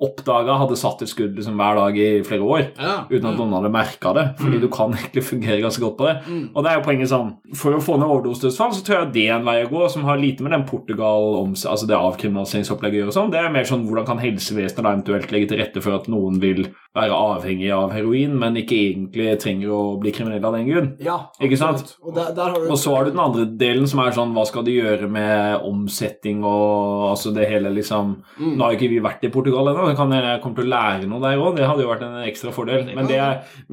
oppdaga 0.00 0.56
hadde 0.60 0.78
satt 0.78 1.02
et 1.04 1.10
skudd 1.10 1.36
liksom, 1.36 1.58
hver 1.60 1.78
dag 1.78 1.98
i 1.98 2.08
flere 2.26 2.46
år. 2.46 2.64
Ja. 2.78 2.94
Uten 3.10 3.28
at 3.30 3.38
noen 3.38 3.54
hadde 3.56 3.72
merka 3.74 4.12
det, 4.16 4.26
fordi 4.40 4.60
du 4.62 4.68
kan 4.72 4.94
egentlig 4.96 5.24
fungere 5.26 5.60
ganske 5.64 5.82
godt 5.82 5.98
på 5.98 6.08
det. 6.08 6.16
Og 6.54 6.62
det 6.64 6.72
er 6.72 6.78
jo 6.78 6.84
poenget 6.86 7.10
sånn 7.12 7.32
For 7.58 7.76
å 7.76 7.82
få 7.82 7.98
ned 8.00 8.08
overdosedødsfall, 8.08 8.74
så 8.76 8.84
tror 8.86 8.98
jeg 8.98 9.12
det 9.16 9.26
er 9.28 9.36
en 9.38 9.46
vei 9.46 9.58
å 9.64 9.70
gå 9.70 9.88
som 9.92 10.06
har 10.08 10.20
lite 10.20 10.44
med 10.44 10.54
den 10.54 10.66
Portugal 10.68 11.40
altså 11.42 11.86
det 11.88 11.98
avkriminaliseringsopplegget 11.98 12.98
å 12.98 13.02
gjøre. 13.04 13.16
Sånn. 13.16 13.32
Det 13.32 13.40
er 13.40 13.52
mer 13.52 13.66
sånn 13.68 13.84
hvordan 13.88 14.06
kan 14.08 14.22
helsevesenet 14.22 14.82
da 14.82 14.92
eventuelt 14.94 15.34
legge 15.34 15.50
til 15.52 15.60
rette 15.62 15.82
for 15.84 15.96
at 15.96 16.08
noen 16.12 16.40
vil 16.42 16.64
være 16.92 17.16
avhengig 17.16 17.70
av 17.72 17.92
heroin, 17.94 18.34
men 18.36 18.58
ikke 18.60 18.76
egentlig 18.76 19.30
trenger 19.40 19.70
å 19.72 19.80
bli 20.00 20.12
kriminell 20.12 20.44
av 20.44 20.56
den 20.58 20.66
grunn. 20.68 20.90
Ja, 21.00 21.18
Ikke 21.40 21.56
sant? 21.60 21.94
Og 22.04 22.12
der, 22.16 22.34
der 22.36 22.52
har 22.52 22.60
du 22.60 22.72
Og 22.72 22.78
så 22.80 22.92
har 22.94 23.06
du 23.06 23.14
den 23.14 23.22
andre 23.22 23.46
delen 23.46 23.86
som 23.88 24.02
er 24.02 24.12
sånn 24.12 24.34
Hva 24.36 24.44
skal 24.48 24.64
de 24.66 24.74
gjøre 24.76 25.08
med 25.10 25.64
omsetting 25.68 26.42
og 26.44 27.08
altså 27.12 27.32
det 27.34 27.48
hele 27.50 27.72
liksom 27.72 28.12
Mm. 28.42 28.56
Nå 28.56 28.64
har 28.64 28.72
jo 28.72 28.78
ikke 28.78 28.90
vi 28.90 29.00
vært 29.02 29.24
i 29.26 29.30
Portugal 29.32 29.68
ennå, 29.70 29.81
det 29.88 29.96
kan 29.98 30.12
hende 30.12 30.34
jeg 30.34 30.42
kommer 30.44 30.60
til 30.60 30.68
å 30.68 30.72
lære 30.72 31.08
noe 31.10 31.22
der 31.22 31.40
òg. 31.42 31.56
Det 31.58 31.66
hadde 31.68 31.84
jo 31.84 31.90
vært 31.90 32.04
en 32.06 32.20
ekstra 32.26 32.52
fordel. 32.54 32.86
Men 32.96 33.08
det 33.10 33.20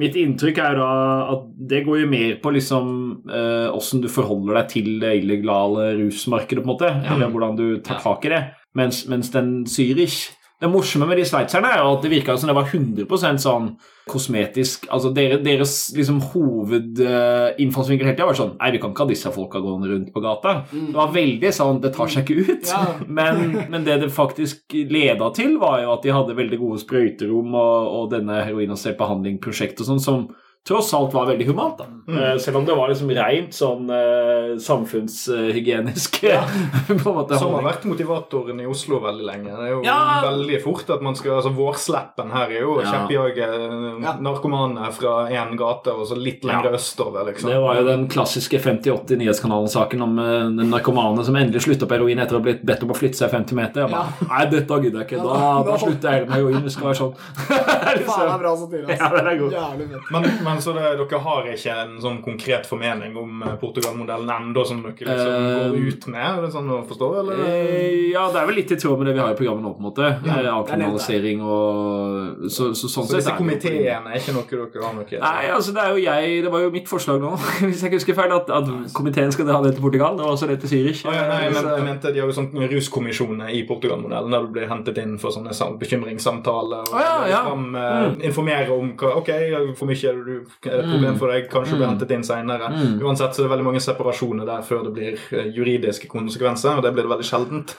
mitt 0.00 0.18
inntrykk 0.18 0.60
er 0.64 0.80
da 0.80 0.90
at 1.36 1.46
det 1.70 1.84
går 1.86 2.02
jo 2.02 2.10
mer 2.10 2.36
på 2.42 2.54
liksom 2.56 2.90
eh, 3.30 3.94
du 4.00 4.08
forholder 4.10 4.60
deg 4.60 4.68
til 4.72 4.90
det 5.02 5.14
illegale 5.20 5.92
rusmarkedet, 6.00 6.64
på 6.64 6.68
en 6.68 6.74
måte. 6.74 6.92
Eller 7.04 7.32
hvordan 7.32 7.58
du 7.58 7.66
tar 7.84 8.02
tak 8.02 8.26
i 8.26 8.34
det. 8.34 8.42
Mens, 8.78 9.02
mens 9.10 9.32
den 9.34 9.64
Zürich 9.66 10.28
det 10.60 10.68
morsomme 10.68 11.06
med 11.08 11.16
de 11.16 11.24
sveitserne 11.24 11.70
er 11.72 11.80
jo 11.80 11.94
at 11.94 12.02
det 12.04 12.10
virka 12.12 12.34
som 12.36 12.50
det 12.50 12.56
var 12.56 12.68
100% 12.68 13.40
sånn 13.40 13.68
kosmetisk 14.10 14.84
altså 14.92 15.12
deres, 15.16 15.40
Deres 15.44 15.72
liksom 15.96 16.18
hovedinnfallsvinkel 16.34 18.10
hele 18.10 18.18
tida 18.18 18.26
var 18.28 18.36
sånn 18.36 18.52
Nei, 18.58 18.72
vi 18.74 18.80
kan 18.82 18.92
ikke 18.92 19.06
ha 19.06 19.10
disse 19.10 19.32
folka 19.32 19.62
gående 19.64 19.88
rundt 19.88 20.10
på 20.12 20.20
gata. 20.24 20.54
Det 20.68 20.96
var 20.96 21.14
veldig 21.14 21.52
sånn 21.56 21.80
Det 21.80 21.92
tar 21.96 22.12
seg 22.12 22.28
ikke 22.28 22.50
ut. 22.50 22.68
Ja. 22.68 22.82
Men, 23.20 23.56
men 23.72 23.84
det 23.86 23.98
det 24.02 24.10
faktisk 24.14 24.74
leda 24.92 25.30
til, 25.36 25.56
var 25.60 25.80
jo 25.82 25.94
at 25.94 26.04
de 26.04 26.12
hadde 26.14 26.36
veldig 26.36 26.58
gode 26.60 26.80
sprøyterom 26.82 27.56
og, 27.58 27.88
og 27.96 28.04
denne 28.12 28.38
heroinassistert 28.44 28.98
behandling-prosjektet 29.00 29.82
og 29.84 29.90
sånn, 29.90 30.02
som 30.04 30.22
tross 30.68 30.92
alt 30.94 31.12
var 31.14 31.26
veldig 31.26 31.46
humant. 31.48 31.78
da. 31.78 31.86
Mm. 32.10 32.38
Selv 32.42 32.56
om 32.58 32.64
det 32.66 32.74
var 32.76 32.88
liksom 32.90 33.10
rent 33.16 33.54
sånn 33.56 33.88
eh, 33.90 34.58
samfunnshygienisk 34.60 36.20
på 36.86 36.94
en 37.10 37.16
måte 37.16 37.38
Som 37.38 37.54
har 37.56 37.62
vært 37.64 37.84
motivatoren 37.88 38.60
i 38.60 38.66
Oslo 38.68 38.98
veldig 39.02 39.24
lenge. 39.26 39.50
Det 39.56 39.66
er 39.66 39.70
jo 39.72 39.80
Ja. 39.86 39.98
veldig 40.26 40.58
fort 40.62 40.90
at 40.90 41.02
man 41.02 41.14
skal 41.16 41.38
altså 41.38 41.52
Vårsleppen 41.56 42.30
her 42.34 42.50
er 42.50 42.60
jo 42.60 42.74
å 42.76 42.82
Ja. 42.84 42.92
kjeppjage 42.92 43.46
eh, 43.46 44.04
Ja. 44.04 44.14
narkomane 44.20 44.90
fra 44.92 45.28
én 45.30 45.56
gate 45.56 45.88
og 45.94 46.06
så 46.06 46.16
litt 46.18 46.44
lenger 46.44 46.74
østover, 46.76 47.24
liksom. 47.30 47.50
Det 47.50 47.60
var 47.60 47.76
jo 47.80 47.84
den 47.88 48.08
klassiske 48.08 48.58
5080 48.60 49.16
Nyhetskanalen-saken 49.22 50.02
om 50.02 50.18
eh, 50.18 50.50
den 50.60 50.70
narkomane 50.70 51.24
som 51.24 51.36
endelig 51.36 51.62
slutta 51.64 51.86
på 51.86 51.96
heroin 51.98 52.18
etter 52.18 52.36
å 52.36 52.38
ha 52.40 52.44
blitt 52.44 52.64
bedt 52.66 52.82
om 52.84 52.90
å 52.90 52.98
flytte 52.98 53.16
seg 53.16 53.30
50 53.30 53.54
meter. 53.54 53.86
Jeg 53.86 53.90
bare, 53.90 54.28
Nei, 54.28 54.44
dette 54.50 54.80
gidder 54.82 54.98
jeg 55.04 55.08
ikke. 55.08 55.22
Da, 55.24 55.40
Ja, 55.40 55.62
da 55.70 55.76
slutter 55.78 56.10
jeg 56.18 56.28
med 56.28 56.36
heroin. 56.36 56.62
Det 56.64 56.72
skal 56.72 56.90
være 56.90 57.00
sånn. 57.00 57.14
Faen, 57.16 58.26
det 58.26 58.34
er 58.34 58.38
bra 58.44 58.56
satire. 58.56 58.86
Ja, 59.00 59.08
den 59.16 59.26
er 59.26 59.36
god. 59.38 59.52
Jævlig 59.52 59.88
fett. 59.90 60.10
Men, 60.10 60.22
Men 60.44 60.49
så 60.58 60.72
det, 60.74 60.82
dere 60.98 61.20
har 61.22 61.46
ikke 61.52 61.74
en 61.84 61.96
sånn 62.02 62.18
konkret 62.24 62.66
formening 62.68 63.14
om 63.20 63.42
eh, 63.46 63.54
Portugal-modellen 63.60 64.30
ennå, 64.34 64.64
som 64.66 64.82
dere 64.82 64.96
liksom 64.98 65.30
Eh, 65.30 65.70
går 65.70 65.88
ut 65.88 66.06
med? 66.10 66.26
Er 66.26 66.42
det 66.44 66.50
sånn 66.54 66.70
å 66.74 66.80
forstå, 66.88 67.08
eller? 67.20 67.42
Eh, 67.46 68.10
Ja, 68.10 68.24
det 68.32 68.40
er 68.40 68.46
vel 68.48 68.56
litt 68.58 68.72
i 68.74 68.78
tråd 68.80 68.98
med 68.98 69.06
det 69.06 69.14
vi 69.14 69.22
har 69.22 69.30
i 69.30 69.38
programmet 69.38 69.62
nå, 69.64 69.70
på 69.76 69.80
en 69.82 69.86
måte. 69.86 70.08
Nevnt 70.26 70.50
Avkriminalisering 70.50 71.42
og 71.46 72.48
Så, 72.50 72.70
så 72.74 72.88
sånn 72.90 73.06
Så 73.06 73.18
disse 73.20 73.34
komiteene 73.38 74.10
er 74.10 74.18
ikke 74.18 74.34
noe 74.34 74.46
dere 74.50 74.84
har 74.84 74.96
noe 74.96 75.20
Nei, 75.20 75.50
altså 75.54 75.74
det 75.76 75.84
er 75.84 75.94
jo 75.94 76.02
jeg 76.02 76.42
Det 76.44 76.52
var 76.52 76.64
jo 76.64 76.72
mitt 76.74 76.88
forslag 76.90 77.20
nå, 77.22 77.32
hvis 77.68 77.82
jeg 77.82 77.90
ikke 77.90 78.00
husker 78.00 78.18
feil, 78.18 78.34
at, 78.34 78.50
at 78.50 78.70
komiteen 78.96 79.32
skal 79.34 79.50
ha 79.54 79.60
det 79.64 79.74
til 79.76 79.84
Portugal. 79.84 80.18
og 80.20 80.34
også 80.34 80.48
det 80.50 80.60
til 80.64 80.72
Zürich. 80.72 81.04
Å, 81.06 81.14
ja, 81.14 81.26
nei, 81.30 81.40
men, 81.52 81.70
jeg 81.76 81.86
mente 81.86 82.12
De 82.14 82.22
har 82.22 82.30
jo 82.30 82.36
sånn 82.36 82.50
ruskommisjoner 82.70 83.52
i 83.54 83.62
Portugal-modellen, 83.68 84.34
der 84.34 84.46
du 84.46 84.54
blir 84.54 84.68
hentet 84.70 84.98
inn 85.02 85.16
for 85.20 85.34
sånne 85.34 85.54
bekymringssamtaler. 85.80 86.90
Og 86.90 86.96
ah, 86.96 87.04
ja, 87.04 87.16
ja. 87.30 87.40
Fram, 87.46 87.68
eh, 87.76 88.26
Informere 88.30 88.74
om 88.74 88.94
hva 89.00 89.14
Ok, 89.20 89.30
for 89.78 89.90
mye 89.90 90.10
er 90.10 90.18
det, 90.18 90.24
du, 90.26 90.39
problem 90.62 91.18
for 91.20 91.32
deg, 91.32 91.48
kanskje 91.52 91.76
blir 91.78 91.88
hentet 91.90 92.10
inn 92.16 92.24
senere. 92.26 92.70
Mm. 92.72 92.98
Uansett 93.04 93.34
så 93.36 93.42
er 93.42 93.48
det 93.48 93.52
veldig 93.54 93.66
mange 93.70 93.82
separasjoner 93.84 94.46
der 94.48 94.62
før 94.66 94.84
det 94.88 94.92
blir 94.96 95.18
eh, 95.36 95.50
juridiske 95.56 96.08
konsekvenser, 96.10 96.76
og 96.78 96.82
det 96.86 96.92
blir 96.96 97.06
det 97.06 97.12
veldig 97.14 97.28
sjeldent. 97.28 97.74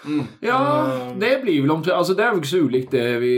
Ja, 0.45 0.59
det 1.19 1.33
blir 1.43 1.61
vel 1.63 1.71
omtrent 1.73 1.97
Altså 1.97 2.13
Det 2.17 2.23
er 2.25 2.31
jo 2.33 2.39
ikke 2.41 2.51
så 2.51 2.61
ulikt 2.65 2.91
det 2.95 3.05
vi 3.21 3.33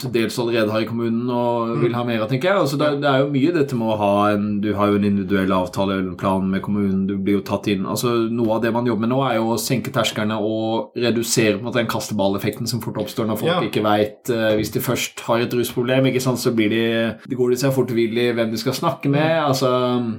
til 0.00 0.12
dels 0.14 0.38
allerede 0.40 0.72
har 0.72 0.82
i 0.84 0.88
kommunen 0.88 1.28
og 1.32 1.76
vil 1.82 1.94
ha 1.96 2.04
mer 2.06 2.22
av, 2.24 2.28
tenker 2.30 2.50
jeg. 2.50 2.62
Altså 2.64 2.78
det, 2.80 2.88
det 3.02 3.08
er 3.10 3.22
jo 3.22 3.30
mye 3.34 3.54
dette 3.54 3.76
med 3.78 3.92
å 3.92 3.98
ha 4.00 4.12
en 4.34 4.46
Du 4.64 4.70
har 4.76 4.90
jo 4.92 4.98
en 4.98 5.06
individuell 5.08 5.52
avtale 5.54 5.96
eller 5.98 6.12
en 6.12 6.18
plan 6.20 6.44
med 6.50 6.62
kommunen, 6.64 7.06
du 7.08 7.16
blir 7.16 7.38
jo 7.38 7.44
tatt 7.46 7.68
inn 7.72 7.86
Altså 7.88 8.14
Noe 8.32 8.56
av 8.56 8.62
det 8.64 8.72
man 8.74 8.86
jobber 8.88 9.04
med 9.06 9.12
nå, 9.12 9.20
er 9.28 9.38
jo 9.38 9.52
å 9.54 9.58
senke 9.60 9.92
terskelen 9.94 10.32
og 10.38 10.96
redusere 10.98 11.56
på 11.56 11.62
en 11.62 11.68
måte 11.68 11.80
den 11.80 11.90
kasteballeffekten 11.90 12.68
som 12.70 12.82
fort 12.84 12.98
oppstår 13.02 13.28
når 13.28 13.40
folk 13.42 13.48
Ja. 13.52 13.60
ikke 13.64 13.84
veit 13.84 14.30
Hvis 14.58 14.72
de 14.74 14.82
først 14.84 15.22
har 15.28 15.44
et 15.44 15.54
rusproblem, 15.56 16.06
ikke 16.10 16.22
sant, 16.24 16.40
så 16.42 16.52
blir 16.54 16.72
de 16.72 16.82
De 17.28 17.38
går 17.38 17.54
de 17.54 17.60
seg 17.62 17.72
fort 17.76 17.90
vill 17.94 18.18
i 18.18 18.27
hvem 18.36 18.50
du 18.52 18.58
skal 18.60 18.76
snakke 18.76 19.10
med. 19.12 19.30
Altså 19.44 19.70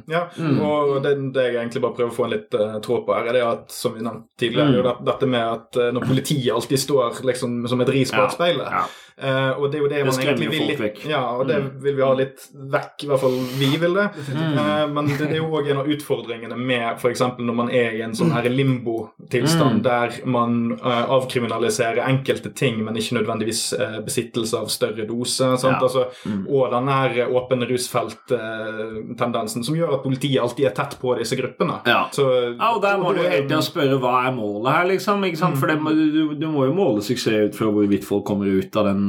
Ja, 0.10 0.26
og 0.66 1.00
det, 1.04 1.16
det 1.36 1.46
jeg 1.50 1.60
egentlig 1.62 1.84
bare 1.84 1.98
prøver 1.98 2.14
å 2.14 2.16
få 2.16 2.28
en 2.28 2.34
litt 2.34 2.56
uh, 2.58 2.78
tråd 2.84 3.06
på 3.08 3.16
her, 3.16 3.30
er 3.30 3.38
det 3.38 3.44
at, 3.46 3.68
som 3.74 3.96
vi 3.96 4.04
nevnte 4.06 4.30
tidligere, 4.40 4.72
mm. 4.72 4.78
jo 4.80 4.86
det, 4.88 4.96
dette 5.12 5.30
med 5.30 5.46
at 5.46 5.80
eh, 5.80 5.92
når 5.96 6.08
politiet 6.10 6.54
alltid 6.54 6.82
står 6.82 7.22
liksom 7.28 7.62
som 7.70 7.84
et 7.84 7.92
ris 7.94 8.12
bak 8.16 8.30
Ja, 8.30 8.36
speilet 8.36 8.70
ja. 8.72 8.84
eh, 8.86 9.00
Og 9.20 9.66
det 9.72 9.80
er 9.80 9.84
jo 9.84 9.90
det, 9.92 9.98
Det 10.00 10.06
man 10.08 10.20
egentlig 10.24 10.50
vil 10.54 10.68
litt. 10.70 11.02
Ja, 11.10 11.22
og 11.36 11.48
det 11.50 11.58
vil 11.84 11.96
vi 11.98 12.04
ha 12.06 12.12
litt 12.18 12.46
vekk, 12.54 13.04
i 13.04 13.10
hvert 13.10 13.22
fall 13.24 13.38
vi 13.60 13.70
vil 13.82 13.94
det. 13.98 14.06
Eh, 14.32 14.86
men 14.94 15.10
det, 15.12 15.28
er 15.30 15.38
jo 15.42 15.50
òg 15.60 15.70
en 15.74 15.82
av 15.84 15.90
utfordringene 15.92 16.58
med 16.60 16.86
f.eks. 17.02 17.22
når 17.40 17.56
man 17.58 17.70
er 17.74 17.98
i 17.98 18.04
en 18.06 18.16
sånn 18.18 18.32
her 18.36 18.48
limbo-tilstand 18.52 19.84
der 19.86 20.20
man 20.30 20.74
eh, 20.78 21.04
avkriminaliserer 21.18 22.02
enkelte 22.06 22.54
ting, 22.56 22.80
men 22.86 22.98
ikke 23.00 23.18
nødvendigvis 23.20 23.64
eh, 23.78 24.00
besittelse 24.06 24.60
av 24.60 24.68
større 24.74 25.06
dose. 25.10 25.52
Ja. 25.60 25.76
Altså, 25.80 26.08
Og 26.48 26.70
den 26.74 26.88
her 26.92 27.20
åpne 27.30 27.68
rusfelt-tendensen 27.70 29.64
som 29.66 29.78
gjør 29.78 29.98
at 29.98 30.04
politiet 30.06 30.42
alltid 30.44 30.70
er 30.70 30.76
tett 30.78 30.98
på 31.02 31.16
disse 31.20 31.38
gruppene. 31.40 31.80
Ja. 31.90 32.06
Så, 32.16 32.28
Ja, 32.60 32.72
og 32.76 32.82
der 32.84 32.98
må 33.02 33.14
du 33.14 33.22
da- 33.24 33.30
hele 33.30 33.48
tida 33.48 33.62
spørre 33.66 34.00
hva 34.00 34.28
er 34.28 34.32
målet 34.36 34.72
her, 34.74 34.86
liksom. 34.94 35.24
sant? 35.36 35.58
For 35.58 35.68
det 35.68 35.78
du, 35.80 36.34
du 36.36 36.48
må 36.48 36.66
jo 36.66 36.74
måle 36.74 37.02
suksess 37.02 37.50
ut 37.50 37.56
fra 37.56 37.68
hvorvidt 37.72 38.06
folk 38.08 38.26
kommer 38.26 38.46
ut 38.48 38.76
av 38.80 38.86
den 38.86 39.04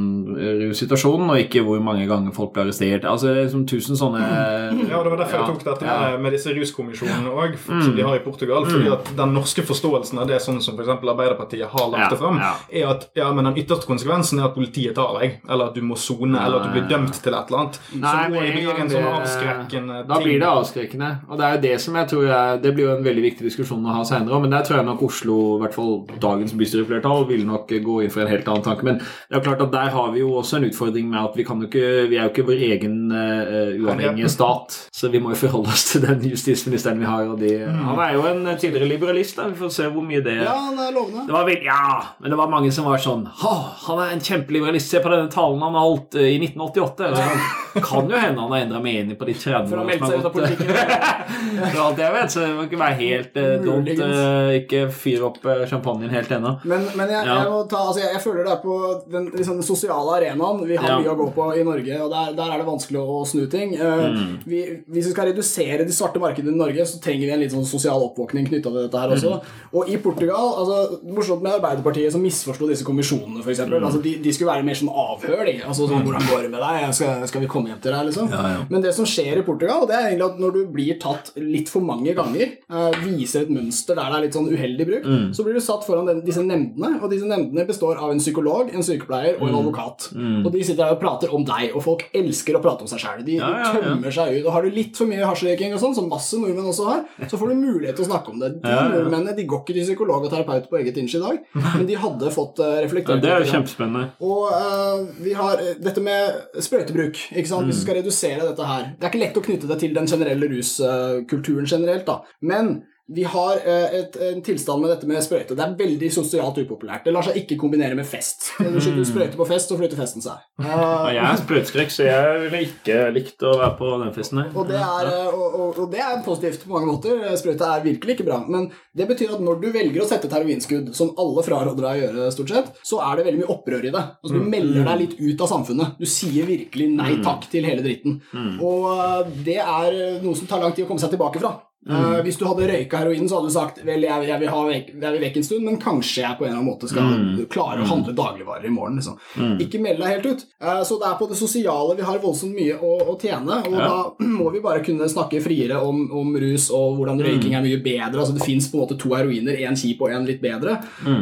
russituasjonen, 0.69 1.29
og 1.33 1.41
ikke 1.41 1.63
hvor 1.65 1.81
mange 1.83 2.05
ganger 2.09 2.33
folk 2.35 2.53
blir 2.55 2.65
arrestert. 2.65 3.05
Altså, 3.07 3.33
liksom 3.35 3.65
tusen 3.69 3.99
sånne 3.99 4.21
Ja, 4.21 5.01
det 5.01 5.11
var 5.11 5.17
derfor 5.21 5.37
jeg 5.39 5.49
tok 5.53 5.65
dette 5.67 5.87
ja. 5.87 6.17
med, 6.21 6.35
disse 6.35 6.53
ruskommisjonene 6.55 7.31
òg, 7.31 7.57
som 7.61 7.95
de 7.97 8.05
har 8.05 8.17
i 8.17 8.23
Portugal. 8.23 8.65
fordi 8.69 8.91
at 8.93 9.11
den 9.17 9.33
norske 9.35 9.65
forståelsen 9.67 10.21
av 10.21 10.29
det, 10.29 10.41
sånn 10.43 10.61
som 10.63 10.77
f.eks. 10.79 10.91
Arbeiderpartiet 11.11 11.67
har 11.71 11.89
lagt 11.91 12.05
Ja, 12.05 12.09
det 12.13 12.19
fram, 12.21 12.39
ja. 12.41 12.53
er 12.81 12.91
at 12.93 13.07
ja, 13.17 13.31
men 13.35 13.49
den 13.49 13.59
ytterste 13.61 13.89
konsekvensen 13.89 14.39
er 14.39 14.49
at 14.49 14.55
politiet 14.55 14.95
tar 14.97 15.17
deg, 15.19 15.39
eller 15.49 15.71
at 15.71 15.77
du 15.77 15.83
må 15.85 15.97
sone, 15.99 16.37
eller 16.39 16.61
at 16.61 16.69
du 16.69 16.77
blir 16.77 16.87
dømt 16.89 17.19
til 17.21 17.35
et 17.35 17.51
eller 17.51 17.63
annet. 17.63 17.79
Nei, 17.91 18.11
så 18.11 18.31
nå 18.31 18.41
det 18.41 18.53
blir 18.55 18.69
det 18.69 18.85
en 18.85 18.93
sånn 18.95 19.09
avskrekkende 19.11 19.99
ting. 20.01 20.09
Da 20.11 20.19
blir 20.23 20.39
det 20.41 20.49
avskrekkende. 20.49 21.11
Og 21.29 21.39
det 21.39 21.47
er 21.47 21.55
jo 21.57 21.61
det 21.67 21.75
som 21.83 21.99
jeg 21.99 22.11
tror 22.11 22.25
jeg, 22.27 22.61
Det 22.61 22.73
blir 22.75 22.85
jo 22.85 22.95
en 22.95 23.05
veldig 23.05 23.23
viktig 23.27 23.47
diskusjon 23.47 23.85
å 23.85 23.95
ha 23.99 24.03
senere, 24.07 24.39
men 24.41 24.53
der 24.53 24.65
tror 24.67 24.79
jeg 24.79 24.87
nok 24.87 25.03
Oslo, 25.07 25.37
i 25.57 25.61
hvert 25.63 25.75
fall 25.75 25.93
dagens 26.21 26.55
bystyreflertall, 26.57 27.25
ville 27.29 27.47
nok 27.47 27.71
gå 27.71 27.97
inn 28.03 28.13
for 28.13 28.23
en 28.23 28.31
helt 28.31 28.47
annen 28.51 28.65
tanke. 28.65 28.87
Men 28.87 28.99
det 29.01 29.37
er 29.39 29.45
klart 29.45 29.63
at 29.65 29.73
der 29.73 29.90
har 29.93 30.11
vi 30.15 30.21
jo 30.23 30.31
også 30.39 30.57
en 30.59 30.65
utfordring 30.69 31.09
med 31.11 31.19
at 31.21 31.35
vi 31.37 31.45
kan 31.47 31.61
jo 31.61 31.67
ikke 31.69 32.07
Vi 32.11 32.17
er 32.17 32.25
jo 32.25 32.31
ikke 32.31 32.45
vår 32.47 32.63
egen 32.71 32.95
uh, 33.11 33.71
uavhengige 33.83 34.29
stat, 34.31 34.77
så 34.95 35.09
vi 35.13 35.19
må 35.23 35.33
jo 35.33 35.39
forholde 35.43 35.71
oss 35.73 35.85
til 35.91 36.05
den 36.05 36.23
justisministeren 36.31 36.99
vi 37.01 37.07
har. 37.09 37.27
Og 37.31 37.39
de, 37.41 37.51
Han 37.67 37.99
er 37.99 38.15
jo 38.17 38.25
en 38.29 38.43
tidligere 38.57 38.89
liberalist, 38.89 39.37
da. 39.37 39.47
Vi 39.51 39.59
får 39.61 39.73
se 39.75 39.89
hvor 39.91 40.05
mye 40.05 40.23
det 40.25 40.37
Ja, 40.41 40.55
han 40.69 40.79
er 40.79 40.91
lovende. 40.95 41.25
Det 41.27 41.35
var 41.35 41.45
vel, 41.47 41.63
ja, 41.65 41.81
men 42.19 42.33
det 42.33 42.39
var 42.41 42.51
mange 42.51 42.71
som 42.75 42.87
var 42.89 43.01
sånn 43.03 43.27
«Hå, 43.41 43.53
Han 43.87 44.01
er 44.05 44.15
en 44.15 44.23
kjempeliberalist. 44.23 44.91
Se 44.91 45.01
på 45.03 45.11
denne 45.11 45.29
talen 45.31 45.61
han 45.61 45.75
har 45.77 45.85
holdt 45.87 46.15
eh, 46.19 46.31
i 46.35 46.39
1988. 46.41 47.11
Eller, 47.11 47.43
kan 47.85 48.09
jo 48.11 48.17
hende 48.19 48.41
han 48.41 48.51
har 48.51 48.65
endra 48.65 48.81
mening 48.83 49.15
på 49.19 49.27
de 49.29 49.33
30 49.37 49.69
For 49.71 49.79
å 49.79 49.85
melde 49.87 50.03
som 50.03 50.11
seg 50.11 50.17
har 50.17 50.21
ut 50.21 50.25
av 50.25 50.33
gått. 50.33 50.41
politikken. 50.41 51.21
For 51.71 51.81
alt 51.85 52.01
jeg 52.01 52.13
vet, 52.15 52.33
så 52.33 52.43
det 52.43 52.49
må 52.57 52.65
ikke 52.67 52.79
være 52.81 52.97
helt 52.99 53.37
uh, 53.39 53.51
dumt. 53.63 53.91
Eh, 53.95 54.49
ikke 54.61 54.81
fyre 54.95 55.27
opp 55.29 55.39
uh, 55.47 55.63
champagnen 55.69 56.11
helt 56.13 56.31
ennå. 56.35 56.55
Men, 56.67 56.87
men 56.99 57.11
jeg, 57.13 57.21
Ja. 57.21 57.37
jeg, 57.43 57.51
må 57.53 57.61
ta, 57.71 57.83
altså 57.87 58.01
jeg, 58.03 58.11
jeg 58.17 58.21
føler 58.25 58.47
det 58.47 58.53
er 58.55 58.61
på 58.63 58.75
den, 59.13 59.29
liksom, 59.37 59.59
den 59.61 59.67
sosiale 59.71 60.17
arenaen 60.19 60.61
vi 60.67 60.75
har 60.77 60.89
Ja. 60.91 60.99
mye 60.99 61.13
å 61.13 61.17
gå 61.17 61.27
på 61.35 61.47
i 61.57 61.63
Norge, 61.63 61.95
og 62.03 62.11
der, 62.11 62.33
der 62.37 62.51
er 62.53 62.57
det 62.61 62.67
vanskelig 62.67 62.99
å 63.01 63.21
snu 63.27 63.47
ting. 63.49 63.75
Eh, 63.75 64.01
Mm. 64.11 64.37
vi, 64.45 64.61
hvis 64.91 65.05
vi 65.07 65.11
skal 65.13 65.27
redusere 65.31 65.85
de 65.87 65.93
svarte 65.95 66.19
markedene 66.19 66.53
i 66.53 66.57
Norge, 66.61 66.85
så 66.85 66.99
trenger 67.01 67.25
vi 67.27 67.31
en 67.31 67.39
litt 67.39 67.51
sånn 67.53 67.65
sosial 67.65 68.01
oppvåkning 68.09 68.47
knytta 68.49 68.69
til 68.71 68.81
dette 68.87 68.99
her 68.99 69.09
også. 69.15 69.31
Mm. 69.39 69.41
Og 69.73 69.89
i 69.89 69.97
Portugal 69.97 70.47
altså, 70.59 70.99
Morsomt 71.05 71.41
med 71.41 71.53
Arbeiderpartiet 71.59 72.11
som 72.11 72.21
misforsto 72.21 72.67
disse 72.67 72.83
kommisjonene, 72.83 73.41
f.eks. 73.43 73.59
Mm. 73.65 73.83
Altså, 73.85 74.01
de, 74.03 74.15
de 74.21 74.31
skulle 74.33 74.51
være 74.51 74.65
mer 74.65 74.73
sånn 74.75 74.91
avhør, 74.93 75.45
de. 75.45 75.55
Altså, 75.65 75.87
sånn, 75.87 76.03
'Hvordan 76.05 76.27
går 76.29 76.41
det 76.43 76.51
med 76.51 76.61
deg? 76.61 76.93
Skal, 76.93 77.27
skal 77.27 77.41
vi 77.41 77.47
komme 77.47 77.67
hjem 77.71 77.81
til 77.81 77.91
deg?' 77.91 78.05
liksom. 78.09 78.29
Ja, 78.31 78.41
ja. 78.55 78.65
Men 78.69 78.81
det 78.81 78.93
som 78.93 79.05
skjer 79.05 79.37
i 79.39 79.45
Portugal, 79.47 79.85
det 79.87 79.95
er 79.95 80.09
egentlig 80.11 80.29
at 80.31 80.39
når 80.39 80.51
du 80.53 80.65
blir 80.67 80.99
tatt 80.99 81.31
litt 81.37 81.69
for 81.69 81.81
mange 81.81 82.13
ganger, 82.15 82.47
eh, 82.69 82.91
viser 83.05 83.41
et 83.41 83.49
mønster 83.49 83.95
der 83.95 84.09
det 84.11 84.17
er 84.17 84.21
litt 84.25 84.33
sånn 84.35 84.49
uheldig 84.51 84.85
bruk, 84.87 85.03
Mm. 85.05 85.29
så 85.33 85.43
blir 85.43 85.53
du 85.53 85.59
satt 85.59 85.83
foran 85.85 86.05
den, 86.05 86.21
disse 86.25 86.41
nemndene, 86.43 87.01
og 87.01 87.09
disse 87.09 87.25
nemndene 87.25 87.65
består 87.67 87.97
av 87.97 88.11
en 88.11 88.19
psykolog, 88.19 88.73
en 88.73 88.81
sykepleier 88.81 89.39
og 89.41 89.47
en 89.49 89.55
Mm. 89.61 89.67
advokat. 89.67 90.07
Og 90.45 90.49
de 90.55 90.63
sitter 90.65 90.81
der 90.83 90.95
og 90.95 90.99
prater 91.01 91.33
om 91.37 91.45
deg, 91.47 91.71
og 91.75 91.83
folk 91.85 92.03
elsker 92.17 92.57
å 92.57 92.61
prate 92.63 92.83
om 92.85 92.89
seg 92.91 92.99
sjæl. 93.03 93.21
De, 93.27 93.37
Ja, 93.39 93.49
ja, 93.49 93.61
ja. 93.61 93.71
tømmer 93.77 94.11
seg 94.11 94.35
ut. 94.39 94.45
Og 94.45 94.51
har 94.55 94.65
du 94.65 94.69
litt 94.75 94.97
for 94.97 95.09
mye 95.09 95.23
hasjrøyking 95.25 95.73
og 95.75 95.79
sånn, 95.83 95.95
som 95.95 96.09
masse 96.11 96.37
nordmenn 96.41 96.67
også 96.71 96.87
har, 96.89 97.03
så 97.27 97.37
får 97.39 97.53
du 97.53 97.55
mulighet 97.61 97.95
til 97.99 98.05
å 98.05 98.09
snakke 98.11 98.33
om 98.33 98.39
det. 98.41 98.51
De 98.63 98.75
nordmennene 98.91 99.35
de 99.37 99.45
går 99.45 99.63
ikke 99.63 99.77
til 99.77 99.87
psykolog 99.87 100.25
og 100.27 100.31
terapeut 100.33 100.69
på 100.71 100.79
eget 100.81 100.97
inch 101.01 101.15
i 101.15 101.21
dag, 101.23 101.39
men 101.77 101.85
de 101.89 101.95
hadde 102.01 102.31
fått 102.33 102.59
Ja, 102.61 102.81
reflektert 102.83 103.21
det 103.23 103.31
er 103.31 103.45
jo 103.45 103.51
kjempespennende. 103.53 104.05
Og 104.21 104.47
uh, 104.51 105.05
vi 105.21 105.33
har 105.37 105.61
eh, 105.61 105.75
dette 105.81 106.01
med 106.03 106.59
sprøytebruk. 106.61 107.17
ikke 107.35 107.47
sant? 107.49 107.67
Hvis 107.69 107.81
du 107.81 107.85
skal 107.85 107.99
redusere 108.01 108.45
dette 108.47 108.65
her 108.67 108.89
Det 108.97 109.05
er 109.05 109.11
ikke 109.13 109.21
lett 109.25 109.37
å 109.39 109.43
knytte 109.45 109.67
det 109.69 109.79
til 109.83 109.93
den 109.95 110.07
generelle 110.09 110.49
ruskulturen 110.51 111.65
generelt, 111.69 112.05
da. 112.07 112.21
Men 112.41 112.81
vi 113.07 113.23
har 113.23 113.57
eh, 113.65 113.95
et, 113.99 114.15
en 114.15 114.41
tilstand 114.45 114.81
med 114.83 114.91
dette 114.93 115.07
med 115.09 115.19
sprøyte. 115.23 115.55
Det 115.57 115.63
er 115.65 115.73
veldig 115.79 116.09
sosialt 116.13 116.59
upopulært. 116.61 117.03
Det 117.05 117.13
lar 117.13 117.25
seg 117.25 117.41
ikke 117.41 117.57
kombinere 117.59 117.97
med 117.97 118.07
fest. 118.07 118.51
Du 118.61 118.77
skyter 118.79 119.07
sprøyte 119.07 119.39
på 119.39 119.47
fest, 119.49 119.71
så 119.71 119.77
flytter 119.79 119.99
festen 119.99 120.25
seg. 120.25 120.39
Uh, 120.71 121.09
jeg 121.11 121.19
er 121.25 121.39
sprøyteskrekk, 121.39 121.91
så 121.91 122.05
jeg 122.05 122.35
ville 122.45 122.59
ikke 122.63 122.97
likt 123.11 123.43
å 123.43 123.51
være 123.59 123.73
på 123.79 123.87
den 123.99 124.11
festen 124.15 124.39
her. 124.39 124.51
Og 124.55 124.69
det, 124.69 124.77
er, 124.79 125.09
eh, 125.09 125.33
og, 125.33 125.55
og, 125.57 125.79
og 125.83 125.89
det 125.91 126.03
er 126.05 126.21
positivt 126.23 126.63
på 126.63 126.71
mange 126.71 126.87
måter. 126.87 127.25
Sprøyte 127.39 127.67
er 127.67 127.83
virkelig 127.83 128.15
ikke 128.15 128.27
bra. 128.29 128.37
Men 128.47 128.69
det 128.95 129.07
betyr 129.09 129.33
at 129.35 129.43
når 129.43 129.59
du 129.59 129.67
velger 129.73 130.03
å 130.03 130.07
sette 130.07 130.29
et 130.29 130.35
heroinskudd, 130.37 130.93
som 130.95 131.11
alle 131.19 131.43
fraråder 131.43 131.81
deg 131.81 131.89
å 131.89 132.03
gjøre, 132.05 132.29
stort 132.37 132.53
sett, 132.53 132.69
så 132.87 133.01
er 133.03 133.19
det 133.19 133.25
veldig 133.27 133.41
mye 133.41 133.51
opprør 133.55 133.89
i 133.89 133.91
det. 133.91 134.05
Altså, 134.21 134.37
du 134.37 134.53
melder 134.53 134.87
deg 134.87 135.01
litt 135.01 135.17
ut 135.19 135.43
av 135.43 135.51
samfunnet. 135.51 135.97
Du 135.99 136.07
sier 136.09 136.47
virkelig 136.47 136.87
nei 136.93 137.17
takk 137.25 137.49
til 137.51 137.67
hele 137.67 137.83
dritten. 137.83 138.21
Og 138.61 138.87
eh, 138.93 139.35
det 139.49 139.59
er 139.65 139.99
noe 140.23 140.37
som 140.37 140.47
tar 140.47 140.63
lang 140.63 140.77
tid 140.77 140.85
å 140.85 140.91
komme 140.93 141.03
seg 141.03 141.11
tilbake 141.17 141.41
fra. 141.43 141.57
Eh, 141.89 142.19
hvis 142.21 142.37
du 142.37 142.43
hadde 142.45 142.67
røyka 142.69 142.99
heroinen, 143.01 143.25
så 143.29 143.39
hadde 143.39 143.49
du 143.49 143.53
sagt 143.55 143.79
vel, 143.81 144.03
jeg, 144.05 144.25
jeg, 144.29 144.37
vil 144.43 144.51
ha 144.53 144.59
vekk, 144.67 144.89
jeg 145.01 145.13
vil 145.15 145.23
vekk 145.25 145.37
en 145.39 145.45
stund, 145.47 145.63
men 145.65 145.79
kanskje 145.81 146.21
jeg 146.21 146.37
på 146.37 146.45
en 146.45 146.51
eller 146.51 146.59
annen 146.59 146.69
måte 146.69 146.89
skal 146.91 147.47
klare 147.49 147.81
å 147.81 147.87
handle 147.89 148.13
dagligvarer 148.13 148.67
i 148.69 148.73
morgen. 148.73 148.99
Liksom. 148.99 149.15
Ikke 149.63 149.81
melde 149.81 150.03
deg 150.03 150.13
helt 150.19 150.27
ut. 150.29 150.43
Uh, 150.61 150.83
så 150.85 150.99
det 151.01 151.07
er 151.09 151.15
på 151.17 151.29
det 151.31 151.39
sosiale 151.39 151.95
vi 151.97 152.05
har 152.05 152.21
voldsomt 152.21 152.53
mye 152.53 152.75
å, 152.77 152.91
å 153.09 153.15
tjene, 153.17 153.57
og 153.65 153.79
Ja. 153.81 153.87
da 153.89 154.27
må 154.41 154.51
vi 154.53 154.61
bare 154.61 154.83
kunne 154.85 155.09
snakke 155.09 155.41
friere 155.41 155.79
om, 155.81 156.03
om 156.21 156.35
rus 156.37 156.67
og 156.69 156.99
hvordan 156.99 157.23
røyking 157.25 157.57
er 157.57 157.65
mye 157.65 157.81
bedre. 157.81 158.21
Altså 158.21 158.37
Det 158.37 158.45
fins 158.45 158.69
to 158.71 158.85
heroiner, 159.15 159.57
én 159.65 159.77
kjip 159.79 160.05
og 160.05 160.13
én 160.13 160.27
litt 160.29 160.41
bedre. 160.43 160.77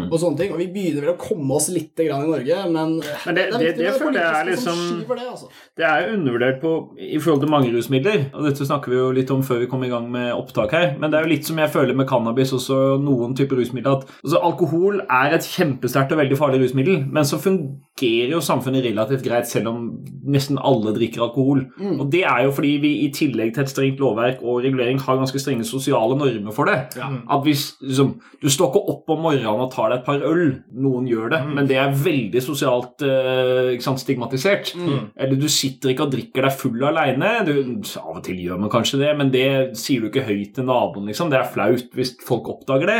Og 0.09 0.17
sånne 0.19 0.37
ting 0.39 0.51
Og 0.53 0.59
vi 0.59 0.67
begynner 0.73 1.05
vel 1.05 1.13
å 1.13 1.19
komme 1.21 1.55
oss 1.55 1.69
litt 1.71 1.95
grann 1.95 2.25
i 2.25 2.31
Norge, 2.33 2.59
men, 2.71 2.97
Men 2.99 3.35
det- 3.35 3.47
er 3.47 3.51
det- 3.55 3.63
viktig 3.63 3.85
det 3.85 3.95
føler 3.95 4.19
jeg 4.19 4.35
er 4.35 4.51
liksom- 4.51 5.07
det, 5.07 5.27
altså. 5.29 5.47
Det 5.77 5.85
er 5.85 6.13
undervurdert 6.17 6.59
på, 6.61 6.73
i 6.99 7.17
forhold 7.17 7.41
til 7.41 7.49
mange 7.49 7.71
rusmidler, 7.71 8.29
og 8.33 8.43
dette 8.43 8.67
snakker 8.67 8.89
vi 8.91 8.97
jo 8.99 9.11
litt 9.11 9.31
om 9.31 9.41
før 9.41 9.59
vi 9.59 9.67
kom 9.71 9.83
i 9.83 9.89
gang 9.89 10.11
med 10.11 10.33
opptak 10.49 10.73
her, 10.75 10.87
men 10.99 11.11
det 11.11 11.19
er 11.19 11.27
jo 11.27 11.33
litt 11.33 11.47
som 11.47 11.59
jeg 11.61 11.71
føler 11.73 11.97
med 11.97 12.09
cannabis 12.09 12.53
også 12.57 12.97
noen 13.03 13.35
typer 13.37 13.61
rusmidler, 13.61 13.99
at 13.99 14.19
altså, 14.23 14.41
alkohol 14.49 15.03
er 15.05 15.37
et 15.37 15.47
kjempesterkt 15.55 16.15
og 16.15 16.23
veldig 16.23 16.39
farlig 16.39 16.63
rusmiddel, 16.63 17.03
men 17.09 17.27
så 17.27 17.39
fungerer 17.41 18.33
jo 18.33 18.41
samfunnet 18.43 18.85
relativt 18.85 19.25
greit 19.25 19.49
selv 19.49 19.71
om 19.71 19.83
nesten 20.29 20.59
alle 20.61 20.93
drikker 20.95 21.23
alkohol. 21.25 21.65
Mm. 21.77 21.99
Og 21.99 22.09
det 22.13 22.23
er 22.27 22.45
jo 22.45 22.53
fordi 22.55 22.71
vi 22.83 22.93
i 23.03 23.09
tillegg 23.15 23.53
til 23.55 23.65
et 23.65 23.71
strengt 23.71 24.01
lovverk 24.01 24.41
og 24.43 24.63
regulering 24.63 24.99
har 25.03 25.19
ganske 25.19 25.41
strenge 25.41 25.67
sosiale 25.67 26.17
normer 26.17 26.55
for 26.55 26.69
det. 26.69 26.77
Ja. 26.99 27.09
At 27.29 27.45
hvis 27.45 27.73
liksom, 27.81 28.17
Du 28.39 28.47
står 28.49 28.69
ikke 28.69 28.91
opp 28.93 29.09
om 29.11 29.19
morgenen 29.25 29.65
og 29.65 29.71
tar 29.73 29.89
deg 29.91 29.99
et 29.99 30.05
par 30.05 30.21
øl. 30.23 30.61
Noen 30.71 31.07
gjør 31.09 31.33
det, 31.33 31.39
men 31.51 31.67
det 31.67 31.75
er 31.75 31.91
veldig 31.91 32.41
sosialt 32.43 33.03
eh, 33.03 33.73
ikke 33.73 33.83
sant, 33.83 33.99
stigmatisert. 33.99 34.71
Eller 35.19 35.35
du 35.35 35.47
sitter 35.51 35.91
ikke 35.91 36.05
og 36.07 36.13
drikker 36.13 36.47
deg 36.47 36.55
full 36.55 36.85
aleine. 36.87 37.33
Av 37.43 38.15
og 38.15 38.21
til 38.23 38.39
gjør 38.39 38.61
man 38.63 38.71
kanskje 38.71 39.01
det, 39.01 39.11
men 39.19 39.33
det 39.33 39.49
sier 39.79 39.99
du 39.99 40.07
ikke 40.07 40.23
høyt 40.29 40.38
til 40.55 40.67
naboen. 40.67 41.07
liksom. 41.09 41.29
Det 41.31 41.39
er 41.39 41.51
flaut 41.53 41.95
hvis 41.95 42.15
folk 42.25 42.49
oppdager 42.53 42.89
det. 42.91 42.99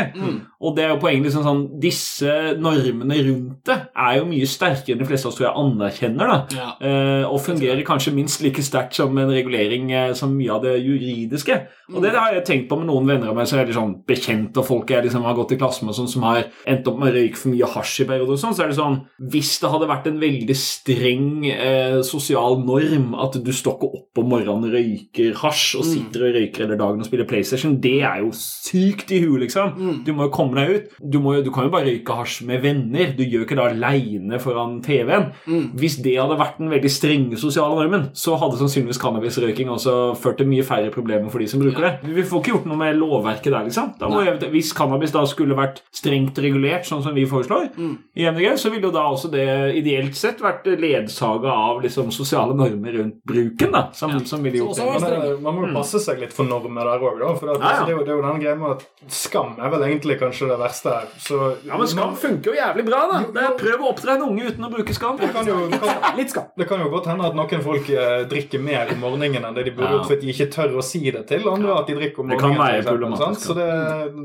Og 0.60 0.76
det 0.76 0.84
er 0.84 0.94
jo 0.94 1.00
poenget 1.00 1.30
liksom 1.30 1.44
sånn 1.46 1.62
Disse 1.80 2.32
normene 2.60 3.16
rundt 3.24 3.66
det 3.66 3.76
er 3.96 4.18
jo 4.18 4.26
mye 4.28 4.46
sterkere 4.48 4.94
enn 4.94 5.02
de 5.02 5.08
fleste 5.08 5.28
av 5.28 5.32
oss 5.32 5.38
tror 5.38 5.46
jeg 5.48 5.60
anerkjenner. 5.60 6.30
da. 6.30 6.38
Ja. 6.56 6.68
Eh, 6.80 7.24
og 7.28 7.40
fungerer 7.44 7.82
kanskje 7.86 8.14
minst 8.16 8.42
like 8.44 8.62
sterkt 8.64 8.96
som 8.96 9.16
en 9.20 9.32
regulering 9.32 9.90
eh, 9.92 10.12
som 10.18 10.32
mye 10.36 10.52
av 10.54 10.64
det 10.64 10.76
juridiske. 10.80 11.56
Og 11.94 12.02
det 12.04 12.14
har 12.14 12.34
jeg 12.36 12.46
tenkt 12.46 12.68
på 12.70 12.78
med 12.80 12.88
noen 12.90 13.08
venner 13.08 13.32
av 13.32 13.38
meg 13.38 13.48
som 13.50 13.60
er 13.60 13.70
sånn 13.74 13.96
bekjent, 14.08 14.56
av 14.56 14.66
folk 14.68 14.90
jeg 14.90 15.04
liksom 15.06 15.26
har 15.26 15.36
gått 15.38 15.54
i 15.54 15.60
klasse 15.60 15.86
med, 15.86 15.96
sånn, 15.96 16.10
som 16.10 16.26
har 16.28 16.44
endt 16.68 16.88
opp 16.90 16.98
med 17.00 17.10
å 17.10 17.16
røyke 17.18 17.40
for 17.40 17.52
mye 17.52 17.70
hasj 17.74 18.04
i 18.04 18.08
perioder, 18.08 18.36
og 18.36 18.42
sånn, 18.42 18.56
så 18.56 18.64
er 18.64 18.72
det 18.72 18.78
sånn 18.78 18.98
Hvis 19.32 19.52
det 19.62 19.70
hadde 19.72 19.90
vært 19.90 20.08
en 20.10 20.20
veldig 20.22 20.56
streng 20.58 21.46
eh, 21.50 21.98
sosial 22.06 22.60
norm 22.64 23.14
at 23.20 23.38
du 23.40 23.52
står 23.54 23.78
ikke 23.78 23.90
opp 24.00 24.22
om 24.22 24.30
morgenen 24.34 24.68
og 24.68 24.76
røyker 24.76 25.36
hasj 25.42 25.80
og 25.80 25.86
sitter 25.88 26.26
og 26.28 26.36
røyker 26.38 26.66
hele 26.66 26.78
dagen 26.80 27.02
og 27.02 27.08
spiller 27.08 27.28
PlayStation, 27.30 27.76
det 27.82 28.00
er 28.04 28.20
jo 28.24 28.30
sykt 28.36 29.12
i 29.14 29.20
huet, 29.24 29.44
liksom. 29.46 29.72
Du 30.06 30.12
må 30.16 30.26
jo 30.26 30.32
komme 30.34 30.58
deg 30.58 30.70
ut. 30.74 30.90
Du, 31.00 31.18
må 31.22 31.36
jo, 31.38 31.44
du 31.46 31.50
kan 31.54 31.66
jo 31.68 31.72
bare 31.72 31.86
røyke 31.88 32.16
hasj 32.18 32.42
med 32.48 32.62
venner. 32.64 33.14
Du 33.16 33.22
gjør 33.24 33.46
ikke 33.46 33.56
det 33.58 33.66
aleine 33.70 34.40
foran 34.42 34.78
TV-en. 34.84 35.30
Hvis 35.78 36.00
det 36.04 36.16
hadde 36.18 36.36
vært 36.40 36.58
den 36.60 36.70
veldig 36.72 36.90
strenge 36.92 37.38
sosiale 37.40 37.78
normen, 37.78 38.08
så 38.18 38.36
hadde 38.40 38.58
sannsynligvis 38.60 39.00
cannabisrøyking 39.02 39.70
også 39.72 39.96
ført 40.20 40.38
til 40.42 40.50
mye 40.50 40.66
færre 40.66 40.90
problemer 40.94 41.30
for 41.32 41.38
de 41.42 41.48
som 41.50 41.62
bruker 41.62 41.86
det. 41.86 41.92
Vi 42.16 42.22
får 42.26 42.42
ikke 42.42 42.54
gjort 42.54 42.68
noe 42.70 42.80
med 42.80 42.98
lovverket 43.00 43.52
der, 43.54 43.64
liksom. 43.68 43.94
Da 44.00 44.08
må 44.10 44.24
jeg, 44.26 44.38
hvis 44.52 44.72
cannabis 44.76 45.14
da 45.14 45.24
skulle 45.30 45.56
vært 45.58 45.82
strengt 45.94 46.38
regulert, 46.42 46.86
sånn 46.88 47.02
som 47.04 47.14
vi 47.16 47.26
foreslår 47.30 47.70
i 48.16 48.26
MDG, 48.26 48.56
så 48.60 48.70
ville 48.72 48.88
jo 48.88 48.94
da 48.94 49.06
også 49.12 49.30
det 49.32 49.46
ideelt 49.78 50.16
sett 50.18 50.40
vært 50.42 50.66
ledsaga 50.80 51.52
av 51.52 51.80
liksom 51.84 52.10
sosiale 52.14 52.54
normer 52.56 52.96
rundt 52.98 53.20
bruken, 53.26 53.70
da, 53.74 53.86
som, 53.94 54.16
som 54.26 54.42
ville 54.42 54.58
gjort 54.62 54.76
det. 54.80 54.86
eh, 55.30 55.36
man 55.44 55.54
må 55.56 55.66
jo 55.68 55.74
passe 55.76 56.00
seg 56.02 56.20
litt 56.22 56.32
for 56.34 56.48
normer 56.48 56.88
der 56.90 57.04
òg, 57.04 57.19
da. 57.22 57.30
For 57.40 57.52
at, 57.52 57.60
Ja, 57.60 57.62
ja. 57.62 57.70
altså, 57.70 57.86
det, 57.86 57.92
er 57.92 57.98
jo, 57.98 58.04
det 58.04 58.12
er 58.12 58.18
jo 58.18 58.24
den 58.26 58.40
greia 58.42 58.54
med 58.60 58.70
at 58.76 59.14
skam 59.20 59.52
er 59.60 59.70
vel 59.74 59.84
egentlig 59.86 60.16
kanskje 60.20 60.48
det 60.50 60.58
verste 60.60 60.94
her. 60.94 61.06
Så 61.20 61.38
Ja, 61.66 61.76
men 61.80 61.86
skam 61.90 62.14
funker 62.16 62.50
jo 62.52 62.56
jævlig 62.58 62.84
bra, 62.88 63.00
da. 63.12 63.20
Det 63.34 63.44
er 63.46 63.56
Prøv 63.60 63.84
å 63.84 63.90
oppdra 63.92 64.14
en 64.16 64.24
unge 64.28 64.46
uten 64.50 64.64
å 64.66 64.70
bruke 64.72 64.94
skam. 64.96 65.16
det 65.20 65.30
kan, 65.34 65.46
jo, 65.46 65.56
kan, 65.72 66.04
Litt 66.20 66.30
skam. 66.34 66.46
det 66.56 66.68
kan 66.70 66.80
jo 66.84 66.88
godt 66.92 67.06
hende 67.10 67.26
at 67.30 67.36
noen 67.38 67.62
folk 67.64 67.90
eh, 67.92 68.24
drikker 68.30 68.62
mer 68.64 68.90
om 68.94 69.00
morgenen 69.04 69.44
enn 69.44 69.54
det 69.58 69.64
de 69.68 69.74
burde 69.76 69.90
Ja. 69.90 69.98
gjort 70.00 70.14
at 70.16 70.20
de 70.24 70.32
ikke 70.34 70.48
tør 70.54 70.76
å 70.80 70.84
si 70.84 71.02
det 71.10 71.24
til 71.30 71.48
andre 71.50 71.74
at 71.80 71.86
de 71.90 71.96
drikker 71.98 72.20
om 72.24 72.28
Det 72.34 72.38
kan 72.40 72.54
være 72.56 72.58
for 72.58 72.66
eksempel, 72.70 72.90
problematisk. 72.98 73.46
Så 73.50 73.56
det, 73.58 73.68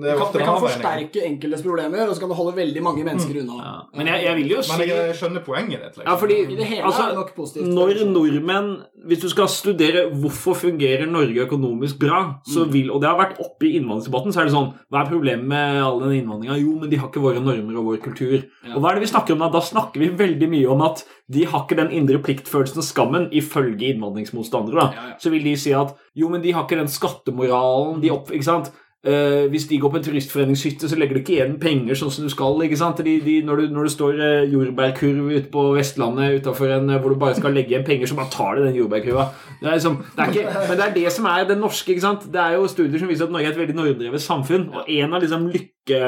det 0.02 0.10
er 0.12 0.16
kan, 0.18 0.26
ofte 0.28 0.38
det 0.39 0.46
kan 0.50 0.62
forsterke 0.64 1.26
enkeltes 1.30 1.62
problemer, 1.66 2.08
og 2.08 2.16
så 2.16 2.24
kan 2.26 2.30
det 2.34 2.38
holde 2.39 2.56
veldig 2.60 2.84
mange 2.86 3.04
mennesker 3.08 3.41
unna. 3.43 3.60
Ja. 3.66 3.76
Men 3.98 4.08
jeg, 4.14 4.24
jeg 4.26 4.36
vil 4.41 4.54
jo 4.56 4.62
si 4.66 4.72
Men 4.76 4.88
jeg, 4.88 4.98
jeg 5.10 5.16
skjønner 5.22 5.46
poenget 5.46 5.80
ditt. 5.86 5.98
Liksom. 6.00 6.08
Ja, 6.10 6.16
fordi 6.22 6.38
I 6.46 6.56
det 6.60 6.68
hele 6.70 6.84
altså, 6.89 7.04
er 7.04 7.14
det 7.16 7.20
nok 7.22 7.34
positivt. 7.36 7.68
Når 7.76 8.04
nordmenn 8.12 8.70
Hvis 9.06 9.22
du 9.22 9.28
skal 9.30 9.49
studere 9.51 10.08
hvorfor 10.18 10.56
fungerer 10.58 11.06
Norge 11.10 11.43
økonomisk 11.45 11.99
bra, 12.01 12.20
så 12.47 12.66
vil, 12.72 12.88
og 12.89 13.01
det 13.03 13.10
har 13.10 13.20
vært 13.20 13.41
oppe 13.43 13.68
i 13.68 13.76
innvandringsdebatten, 13.78 14.34
så 14.34 14.41
er 14.41 14.47
det 14.49 14.56
sånn 14.56 14.72
Hva 14.89 15.03
er 15.03 15.12
problemet 15.12 15.45
med 15.51 15.82
all 15.86 15.99
den 16.01 16.16
innvandringa? 16.20 16.58
Jo, 16.58 16.74
men 16.82 16.89
de 16.89 16.97
har 17.01 17.12
ikke 17.12 17.22
våre 17.24 17.43
normer 17.43 17.78
og 17.78 17.91
vår 17.91 17.99
kultur. 18.06 18.47
Og 18.74 18.80
hva 18.82 18.91
er 18.91 18.97
det 18.97 19.06
vi 19.06 19.12
snakker 19.14 19.36
om 19.36 19.43
da? 19.45 19.51
Da 19.53 19.62
snakker 19.62 20.01
vi 20.01 20.10
veldig 20.24 20.49
mye 20.56 20.72
om 20.74 20.82
at 20.88 21.03
de 21.32 21.45
har 21.49 21.66
ikke 21.66 21.78
den 21.80 21.93
indre 21.93 22.22
pliktfølelsen 22.22 22.82
og 22.82 22.86
skammen, 22.86 23.30
ifølge 23.34 23.93
innvandringsmotstandere. 23.93 24.82
da. 24.82 24.88
Ja, 24.97 25.06
ja. 25.14 25.20
Så 25.22 25.34
vil 25.34 25.45
de 25.45 25.56
si 25.58 25.74
at 25.74 25.93
jo, 26.16 26.30
men 26.30 26.41
de 26.41 26.53
har 26.56 26.66
ikke 26.66 26.80
den 26.82 26.91
skattemoralen 26.91 28.01
de 28.01 28.12
opp, 28.14 28.32
ikke 28.34 28.49
sant? 28.49 28.74
Eh, 29.06 29.45
hvis 29.53 29.68
de 29.70 29.78
går 29.78 29.91
på 29.93 29.99
en 29.99 30.03
turistforeningshytte, 30.03 30.88
så 30.89 30.97
legger 30.97 31.14
du 31.14 31.20
ikke 31.22 31.36
igjen 31.36 31.60
penger 31.62 31.97
sånn 31.99 32.10
som 32.14 32.26
du 32.26 32.32
skal. 32.34 32.58
ikke 32.66 32.80
sant? 32.80 33.03
De, 33.06 33.20
de, 33.22 33.36
når, 33.45 33.62
du, 33.62 33.76
når 33.76 33.86
det 33.86 33.91
står 33.93 34.18
uh, 34.18 34.47
jordbærkurv 34.49 35.28
ute 35.30 35.51
på 35.53 35.66
Vestlandet 35.76 36.39
utenfor 36.39 36.74
en, 36.74 36.89
uh, 36.89 36.97
hvor 36.97 37.14
du 37.14 37.20
bare 37.22 37.38
skal 37.38 37.53
legge 37.53 37.76
igjen 37.76 37.86
penger, 37.86 38.10
så 38.10 38.18
bare 38.18 38.34
tar 38.34 38.58
de 38.58 38.66
den 38.66 38.80
jordbærkurva. 38.80 39.28
Det 39.60 39.70
er 39.70 39.78
liksom, 39.78 39.99
det 40.16 40.24
er 40.26 40.34
ikke, 40.34 40.64
men 40.72 40.80
det 40.80 40.88
er 40.88 40.95
det 40.97 41.14
som 41.14 41.30
er 41.30 41.45
det 41.51 41.60
norske. 41.62 41.93
ikke 41.93 42.06
sant? 42.08 42.26
Det 42.34 42.41
er 42.41 42.58
jo 42.58 42.66
studier 42.72 43.03
som 43.03 43.12
viser 43.12 43.28
at 43.30 43.36
Norge 43.36 43.51
er 43.51 43.53
et 43.53 43.62
veldig 43.62 43.78
nordrevet 43.78 44.26
samfunn. 44.26 44.72
Og 44.74 44.89
en 44.89 45.14
av 45.14 45.22
liksom 45.22 45.51
lykke... 45.53 46.01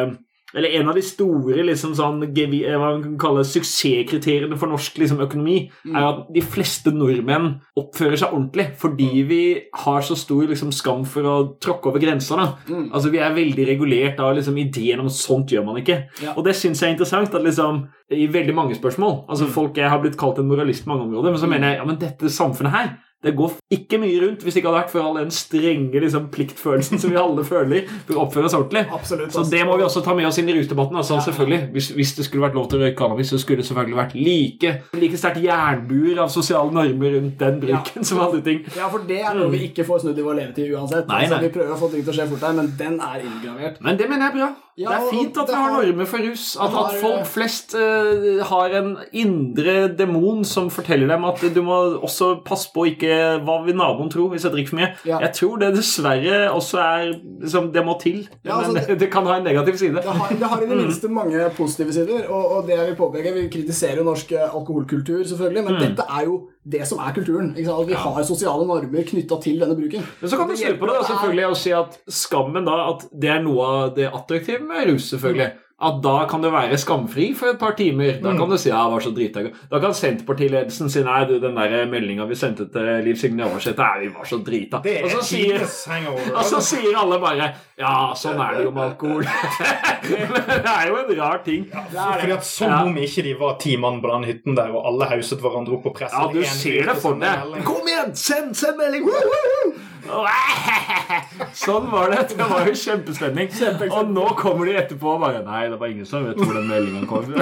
Eller 0.56 0.78
en 0.80 0.88
av 0.88 0.95
de 0.95 1.02
store 1.04 1.64
liksom 1.68 1.91
sånn, 1.98 2.22
eh, 2.24 2.78
hva 2.80 2.93
man 2.93 3.02
kan 3.04 3.18
kalle 3.20 3.43
suksesskriteriene 3.43 4.56
for 4.60 4.72
norsk 4.72 4.95
liksom, 5.02 5.20
økonomi, 5.26 5.58
er 5.91 6.06
at 6.08 6.22
de 6.32 6.43
fleste 6.45 6.93
nordmenn 6.95 7.50
oppfører 7.78 8.16
seg 8.22 8.32
ordentlig 8.32 8.70
fordi 8.80 9.10
vi 9.28 9.41
har 9.84 10.06
så 10.08 10.16
stor 10.16 10.48
liksom, 10.48 10.72
skam 10.72 11.04
for 11.06 11.28
å 11.28 11.36
tråkke 11.60 11.91
over 11.91 12.00
grensa. 12.00 12.39
Mm. 12.70 12.88
Altså, 12.93 13.12
vi 13.12 13.20
er 13.20 13.36
veldig 13.36 13.68
regulert 13.68 14.22
av 14.24 14.38
liksom, 14.38 14.58
ideen 14.62 15.04
om 15.04 15.12
sånt 15.12 15.52
gjør 15.52 15.68
man 15.68 15.82
ikke. 15.82 16.00
Ja. 16.24 16.38
Og 16.38 16.48
det 16.48 16.56
syns 16.56 16.82
jeg 16.82 16.93
er 16.93 16.95
interessant. 16.95 17.36
at 17.36 17.43
liksom, 17.43 17.84
I 18.12 18.28
veldig 18.32 18.56
mange 18.56 18.76
spørsmål 18.76 19.26
altså 19.28 19.50
folk 19.52 19.76
Jeg 19.76 19.89
har 19.89 20.00
blitt 20.00 20.16
kalt 20.18 20.38
en 20.39 20.48
moralist 20.48 20.86
på 20.86 20.93
mange 20.93 21.04
områder, 21.10 21.34
men 21.34 21.41
så 21.41 21.48
mener 21.48 21.68
jeg 21.68 21.78
ja, 21.82 21.86
men 21.86 22.00
dette 22.00 22.32
samfunnet 22.32 22.72
her 22.72 22.93
det 23.26 23.32
går 23.36 23.55
ikke 23.74 23.97
mye 23.99 24.20
rundt 24.22 24.43
hvis 24.45 24.53
det 24.53 24.61
ikke 24.61 24.70
hadde 24.70 24.82
vært 24.84 24.91
for 24.93 25.01
all 25.01 25.15
den 25.18 25.32
strenge 25.34 25.99
liksom, 26.03 26.28
pliktfølelsen 26.34 26.99
som 27.01 27.09
vi 27.11 27.18
alle 27.18 27.43
føler 27.43 27.88
for 28.05 28.13
å 28.13 28.26
oppføre 28.28 28.45
oss 28.45 28.53
ordentlig. 28.53 28.84
Absolutt. 28.93 29.34
Så 29.34 29.41
det 29.49 29.63
må 29.65 29.78
vi 29.80 29.84
også 29.88 30.03
ta 30.05 30.13
med 30.15 30.28
oss 30.30 30.38
inn 30.38 30.49
i 30.51 30.53
rusdebatten. 30.53 30.95
Altså, 31.01 31.15
Ja. 31.18 31.24
selvfølgelig. 31.26 31.59
Hvis, 31.74 31.88
hvis 31.97 32.13
det 32.20 32.26
skulle 32.28 32.45
vært 32.45 32.53
lov 32.59 32.70
til 32.70 32.78
å 32.80 32.84
røyke 32.86 32.97
cannabis, 33.01 33.32
så 33.34 33.39
skulle 33.41 33.63
det 33.63 33.68
selvfølgelig 33.72 33.97
vært 33.97 34.13
like, 34.22 34.76
like 35.01 35.18
sterkt 35.18 35.41
jernbuer 35.43 36.22
av 36.24 36.30
sosiale 36.30 36.72
normer 36.72 37.18
rundt 37.18 37.38
den 37.41 37.59
bruken 37.65 38.05
som 38.05 38.22
alle 38.22 38.41
ting. 38.45 38.61
Ja, 38.78 38.88
for 38.93 38.99
det 39.09 39.20
er 39.26 39.34
noe 39.34 39.49
vi 39.51 39.63
ikke 39.72 39.88
får 39.89 40.05
snudd 40.05 40.22
i 40.22 40.28
vår 40.30 40.38
levetid 40.43 40.72
uansett. 40.78 41.09
Nei, 41.09 41.24
Altså, 41.26 41.36
nei. 41.41 41.47
vi 41.47 41.53
prøver 41.57 41.74
å 41.74 41.82
få 41.82 41.91
ting 41.91 42.05
til 42.05 42.13
å 42.13 42.18
skje 42.20 42.30
fort 42.36 42.45
her, 42.47 42.53
men 42.61 42.72
den 42.78 42.99
er 43.01 43.26
inngravert. 43.26 43.82
Men 43.82 43.97
det 43.97 44.09
mener 44.13 44.28
jeg 44.30 44.36
er 44.36 44.39
bra. 44.39 44.49
Ja, 44.78 44.91
det 44.93 44.97
er 44.97 45.09
fint 45.09 45.38
at 45.41 45.47
vi 45.49 45.55
har 45.57 45.72
normer 45.74 46.05
for 46.05 46.22
rus. 46.22 46.43
At, 46.61 46.70
har- 46.70 46.91
at 46.93 46.99
folk 47.01 47.26
flest 47.26 47.74
uh, 47.74 48.43
har 48.45 48.76
en 48.78 48.91
indre 49.11 49.88
demon 49.97 50.43
som 50.45 50.70
forteller 50.70 51.09
dem 51.09 51.26
at 51.26 51.41
du 51.55 51.61
må 51.65 51.80
også 52.05 52.36
passe 52.45 52.70
på 52.76 52.86
ikke 52.91 53.07
hva 53.45 53.58
vil 53.66 53.78
naboen 53.78 54.10
tro 54.12 54.28
hvis 54.32 54.45
jeg 54.47 54.53
drikker 54.53 54.74
for 54.74 54.80
mye. 54.80 54.89
Ja. 55.08 55.20
Jeg 55.26 55.34
tror 55.38 55.62
det 55.62 55.72
dessverre 55.78 56.39
også 56.51 56.80
er 56.82 57.05
liksom, 57.14 57.72
Det 57.76 57.84
må 57.86 57.97
til. 58.01 58.20
Ja, 58.43 58.58
altså, 58.58 58.74
men 58.74 58.88
det, 58.88 58.99
det 59.03 59.10
kan 59.14 59.28
ha 59.30 59.38
en 59.39 59.47
negativ 59.47 59.80
side. 59.80 60.01
Det 60.03 60.16
har, 60.20 60.34
det 60.41 60.51
har 60.51 60.64
i 60.64 60.70
det 60.70 60.78
minste 60.80 61.12
mange 61.12 61.49
positive 61.58 61.95
sider, 61.95 62.28
og, 62.28 62.58
og 62.58 62.70
det 62.70 62.78
jeg 62.78 62.89
vil 62.91 62.99
påpeke 62.99 63.34
Vi 63.38 63.47
kritiserer 63.53 64.01
jo 64.01 64.08
norsk 64.08 64.32
eh, 64.36 64.47
alkoholkultur, 64.47 65.24
selvfølgelig, 65.24 65.66
men 65.68 65.80
dette 65.82 66.08
er 66.08 66.28
jo 66.30 66.39
det 66.68 66.84
som 66.88 66.99
er 67.03 67.14
kulturen. 67.16 67.53
Ikke 67.55 67.70
sant? 67.70 67.86
At 67.86 67.91
vi 67.91 68.01
har 68.05 68.26
sosiale 68.28 68.68
normer 68.68 69.08
knytta 69.12 69.39
til 69.43 69.62
denne 69.64 69.78
bruken. 69.78 70.03
Men 70.22 70.32
så 70.32 70.39
kan 70.39 70.49
du 70.49 70.58
snu 70.60 70.76
på 70.80 70.89
det 70.89 70.97
da, 70.97 71.05
selvfølgelig 71.12 71.47
og 71.47 71.62
si 71.62 71.76
at 71.76 72.01
skammen 72.24 72.68
da, 72.68 72.82
at 72.91 73.08
det 73.14 73.32
er 73.38 73.45
noe 73.45 73.72
av 73.72 73.95
det 73.97 74.10
attraktive 74.12 74.66
med 74.66 74.91
rus, 74.91 75.10
selvfølgelig. 75.14 75.53
At 75.78 76.00
da 76.02 76.24
kan 76.26 76.42
du 76.42 76.48
være 76.50 76.74
skamfri 76.82 77.28
for 77.38 77.52
et 77.52 77.60
par 77.62 77.76
timer. 77.78 78.16
Da 78.24 78.32
kan 78.34 78.50
du 78.50 78.56
si 78.58 78.72
ja, 78.72 78.80
det 78.88 78.94
var 78.96 79.04
så 79.06 79.12
drita. 79.14 79.44
Da 79.70 79.78
kan 79.84 79.94
Senterpartiledelsen 79.94 80.90
si 80.90 81.04
nei, 81.06 81.20
du, 81.30 81.36
den 81.44 81.54
der 81.54 81.86
meldinga 81.92 82.26
vi 82.26 82.34
sendte 82.40 82.66
til 82.74 82.88
Liv 83.06 83.20
Signe 83.22 83.44
Navarsete, 83.44 83.86
vi 84.02 84.10
var 84.16 84.26
så 84.26 84.40
drita. 84.42 84.80
Og 84.82 85.12
så 85.14 85.22
sier 85.28 85.62
og 86.34 86.42
så 86.50 86.64
sier 86.66 86.98
alle 86.98 87.20
bare 87.22 87.52
Ja, 87.78 87.92
sånn 88.18 88.42
er 88.42 88.58
det 88.58 88.64
jo 88.66 88.72
med 88.74 88.88
alkohol. 88.88 89.28
Men 90.10 90.50
det 90.50 90.72
er 90.74 90.90
jo 90.90 90.98
en 91.04 91.14
rar 91.20 91.44
ting. 91.46 91.68
Fordi 91.70 92.34
at 92.40 92.46
Som 92.48 92.74
Ja. 92.74 92.82
om 92.90 92.98
ikke 92.98 93.24
de 93.28 93.36
var 93.38 93.58
ti 93.62 93.76
mann 93.78 94.02
på 94.02 94.10
den 94.16 94.26
hytten 94.32 94.58
der, 94.58 94.74
og 94.74 94.82
alle 94.90 95.06
hauset 95.14 95.40
hverandre 95.46 95.78
opp 95.78 95.84
på 95.86 95.94
presset. 96.00 96.18
Ja, 96.18 96.32
du 96.34 96.42
ser 96.58 96.90
det 96.90 96.98
for 97.06 97.22
deg. 97.22 97.62
Kom 97.68 97.86
igjen, 97.86 98.16
send, 98.18 98.56
send 98.58 98.82
melding! 98.82 99.06
Woo, 99.06 99.14
woo, 99.14 99.46
woo! 99.54 99.66
Sånn 101.58 101.88
var 101.91 102.12
det. 102.12 102.20
Det 102.38 102.45
var 102.49 102.66
jo 102.68 102.74
kjempespenning. 102.78 103.49
Og 103.91 104.10
nå 104.14 104.26
kommer 104.39 104.68
de 104.70 104.76
etterpå 104.80 105.14
og 105.16 105.22
bare 105.24 105.41
Nei, 105.45 105.64
det 105.72 105.78
var 105.82 105.91
ingen 105.91 106.08
som 106.08 106.26
vet 106.28 106.39
hvor 106.41 106.53
den 106.58 106.68
meldinga 106.70 107.03
kom. 107.10 107.28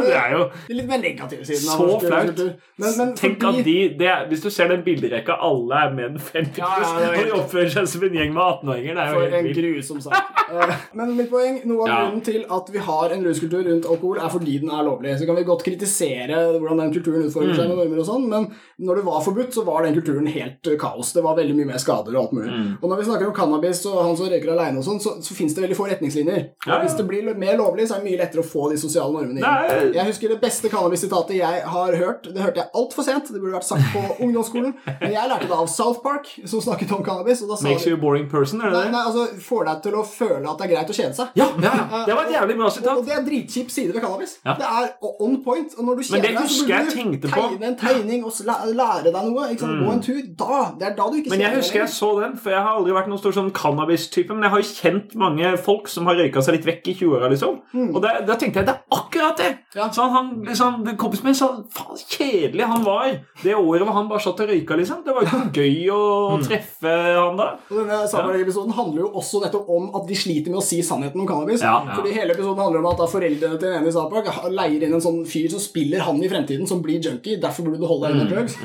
Det 0.00 0.14
er 0.14 0.34
jo 0.36 0.44
litt 0.70 0.86
mer 0.88 1.00
negative 1.02 1.44
siden 1.46 1.64
Så 1.66 1.86
flaut. 2.02 2.30
kultur. 2.30 2.50
Men, 2.80 2.92
men 3.00 3.12
Tenk 3.18 3.42
at 3.48 3.58
de, 3.66 3.74
det 3.98 4.06
er, 4.08 4.26
Hvis 4.30 4.42
du 4.44 4.48
ser 4.54 4.70
den 4.70 4.82
bilderekka, 4.86 5.36
alle 5.44 5.80
er 5.86 5.94
menn 5.96 6.18
50 6.30 6.60
Ja, 6.62 6.70
ja, 6.80 6.92
det 7.00 7.08
er 7.08 7.16
og 7.16 7.26
de 7.30 7.34
oppfører 7.40 7.72
seg 7.74 7.88
som 7.90 8.04
en 8.06 8.16
gjeng 8.20 8.32
med 8.36 8.42
18-åringer. 8.44 8.94
Det 8.98 9.04
er 9.04 9.14
jo 9.16 9.22
helt 9.24 9.38
en 9.40 9.48
vilt. 9.48 9.60
grusom 9.60 10.02
sak. 10.04 10.30
Eh, 10.50 10.74
Men 10.98 11.12
mitt 11.18 11.30
poeng, 11.32 11.60
noe 11.70 11.86
av 11.86 11.90
grunnen 11.94 12.24
til 12.26 12.44
at 12.58 12.70
vi 12.74 12.84
har 12.90 13.14
en 13.16 13.26
ruskultur 13.26 13.64
rundt 13.66 13.88
alkohol, 13.90 14.20
er 14.22 14.32
fordi 14.32 14.58
den 14.64 14.72
er 14.74 14.86
lovlig. 14.86 15.16
Så 15.20 15.28
kan 15.28 15.38
vi 15.38 15.46
godt 15.48 15.64
kritisere 15.66 16.40
hvordan 16.56 16.84
den 16.84 16.94
kulturen 16.96 17.26
utformer 17.28 17.50
Mm. 17.50 17.56
seg 17.56 17.70
med 17.70 17.78
normer 17.80 17.98
og 18.02 18.06
sånn, 18.06 18.26
men 18.30 18.44
når 18.86 19.00
det 19.00 19.04
var 19.06 19.22
forbudt, 19.24 19.54
så 19.56 19.64
var 19.66 19.82
den 19.86 19.96
kulturen 19.96 20.26
helt 20.30 20.68
eh, 20.70 20.76
kaos. 20.80 21.12
Det 21.16 21.22
var 21.24 21.34
veldig 21.38 21.56
mye 21.58 21.70
mer 21.72 21.80
skade 21.82 22.09
skader 22.10 22.18
og 22.18 22.22
alt 22.26 22.32
mulig. 22.32 22.50
Mm. 22.50 22.70
Og 22.82 22.88
når 22.90 22.96
vi 23.00 23.04
snakker 23.08 23.26
om 23.30 23.34
cannabis 23.34 23.80
og 23.86 23.98
han 24.04 24.16
som 24.18 24.26
røyker 24.30 24.50
aleine 24.54 24.78
og 24.80 24.84
sånn, 24.86 25.00
så, 25.00 25.14
så 25.22 25.34
fins 25.36 25.54
det 25.54 25.62
veldig 25.64 25.76
få 25.78 25.86
retningslinjer. 25.90 26.40
Og 26.50 26.66
Ja, 26.66 26.74
ja. 26.74 26.80
Hvis 26.84 26.96
det 26.98 27.06
blir 27.08 27.30
mer 27.38 27.56
lovlig, 27.58 27.86
så 27.88 27.96
er 27.96 28.02
det 28.02 28.10
mye 28.10 28.18
lettere 28.20 28.42
å 28.42 28.46
få 28.46 28.70
de 28.72 28.78
sosiale 28.80 29.12
normene 29.12 29.40
inn. 29.40 29.94
Jeg 29.94 30.06
husker 30.10 30.28
det 30.34 30.40
beste 30.42 30.68
cannabis-sitatet 30.72 31.36
jeg 31.40 31.62
har 31.74 31.96
hørt. 32.00 32.28
Det 32.34 32.42
hørte 32.42 32.62
jeg 32.62 32.70
altfor 32.74 33.06
sent. 33.06 33.30
Det 33.30 33.40
burde 33.40 33.54
vært 33.58 33.68
sagt 33.68 33.86
på 33.94 34.02
ungdomsskolen. 34.26 34.74
Men 35.00 35.14
jeg 35.14 35.30
lærte 35.32 35.48
det 35.50 35.56
av 35.56 35.68
South 35.70 36.00
Park, 36.04 36.28
som 36.48 36.62
snakket 36.64 36.92
om 36.96 37.04
cannabis. 37.06 37.42
Og 37.44 37.52
da 37.52 37.58
sa 37.60 37.68
Makes 37.68 37.86
you 37.86 37.96
a 37.96 38.00
boring 38.00 38.28
person, 38.30 38.60
er 38.60 38.70
det 38.70 38.76
Nei, 38.78 38.84
det? 38.88 38.92
nei, 38.96 39.02
altså 39.06 39.26
får 39.46 39.64
deg 39.70 39.82
til 39.86 39.98
å 40.00 40.04
føle 40.06 40.46
at 40.50 40.58
det 40.60 40.66
er 40.68 40.72
greit 40.74 40.90
å 40.90 40.96
kjede 40.96 41.14
seg. 41.20 41.34
Ja, 41.40 41.48
ja, 41.62 41.72
ja. 41.80 42.02
Det 42.08 42.16
var 42.18 42.24
et 42.28 42.34
jævlig 42.36 42.56
bra 42.60 42.66
Og 42.70 42.74
sitat. 42.76 43.02
det 43.06 43.14
er 43.16 43.24
dritkjip 43.26 43.70
side 43.74 43.94
ved 43.94 44.02
cannabis. 44.04 44.36
Ja. 44.46 44.56
Det 44.60 44.68
er 44.70 44.90
on 45.26 45.36
point. 45.44 45.74
Og 45.78 45.84
når 45.86 46.00
du 46.00 46.02
det 46.02 46.08
kjeder 46.10 46.36
deg, 46.40 46.50
så 46.50 46.66
burde 46.66 46.82
du 46.86 46.94
tenkte 46.96 47.32
på. 47.34 47.46
en 47.70 47.76
tegning 47.80 48.24
og 48.26 48.32
lære 48.80 49.10
deg 49.10 49.30
noe. 49.30 49.48
Sant? 49.60 49.84
Gå 49.84 49.92
en 49.94 50.02
tur. 50.04 50.20
Da, 50.40 50.60
Det 50.80 50.86
er 50.90 50.94
da 50.96 51.06
du 51.10 51.16
ikke 51.20 51.30
Men 51.34 51.40
jeg 51.44 51.56
husker 51.60 51.80
jeg 51.84 51.92
så 52.00 52.10
den, 52.16 52.36
for 52.40 52.54
jeg 52.54 52.62
har 52.64 52.78
aldri 52.78 52.94
vært 52.96 53.10
noen 53.12 53.20
stor 53.20 53.34
sånn 53.36 53.50
cannabis-type. 53.56 54.32
Men 54.32 54.46
jeg 54.46 54.52
har 54.54 54.62
jo 54.62 54.68
kjent 54.70 55.14
mange 55.20 55.50
folk 55.60 55.90
som 55.92 56.08
har 56.08 56.16
røyka 56.18 56.42
seg 56.44 56.56
litt 56.56 56.68
vekk 56.68 56.88
i 56.92 56.94
20-åra, 57.02 57.28
liksom. 57.32 57.58
Og 57.90 57.98
da, 58.04 58.14
tenkte 58.40 58.62
jeg 58.62 58.68
det 58.70 58.74
er 58.74 58.96
akkurat 58.96 59.40
det! 59.40 59.50
Ja. 59.76 59.86
Så 59.94 60.06
han, 60.10 60.32
liksom, 60.48 60.80
Kompisen 60.98 61.28
min 61.28 61.36
sa 61.38 61.50
faen 61.70 62.00
kjedelig 62.10 62.66
han 62.66 62.82
var 62.82 63.04
det 63.44 63.52
året 63.54 63.84
hvor 63.86 63.94
han 63.94 64.08
bare 64.10 64.22
satt 64.24 64.40
og 64.42 64.50
røyka, 64.50 64.78
liksom. 64.80 65.04
Det 65.06 65.14
var 65.14 65.26
jo 65.26 65.28
ikke 65.30 65.60
gøy 65.60 65.90
å 65.94 66.00
treffe 66.42 66.94
han 67.20 67.38
da. 67.38 67.50
Og 67.70 67.76
denne 67.82 68.00
Samberg-episoden 68.10 68.74
handler 68.78 69.04
jo 69.04 69.12
også 69.20 69.42
nettopp 69.44 69.70
om 69.76 69.90
at 70.00 70.08
de 70.08 70.18
sliter 70.18 70.50
med 70.54 70.62
å 70.62 70.64
si 70.64 70.80
sannheten 70.86 71.20
om 71.22 71.28
cannabis. 71.28 71.62
Ja, 71.66 71.76
ja. 71.86 71.98
Fordi 71.98 72.14
hele 72.16 72.34
episoden 72.34 72.62
handler 72.64 72.82
om 72.82 72.90
at 72.92 73.02
da 73.04 73.08
foreldrene 73.10 73.60
til 73.60 73.66
den 73.68 73.78
ene 73.82 73.92
i 73.92 73.94
Sapak 73.94 74.30
leier 74.50 74.86
inn 74.88 74.96
en 74.96 75.04
sånn 75.04 75.20
fyr 75.28 75.50
som 75.52 75.62
spiller 75.62 76.02
han 76.06 76.18
i 76.24 76.30
fremtiden, 76.32 76.66
som 76.70 76.82
blir 76.84 76.98
junkie. 77.04 77.38
Derfor 77.42 77.68
burde 77.68 77.82
du 77.82 77.86
holde 77.90 78.08
deg 78.08 78.10
Mm, 78.10 78.20
unna 78.20 78.30
drugs. 78.32 78.56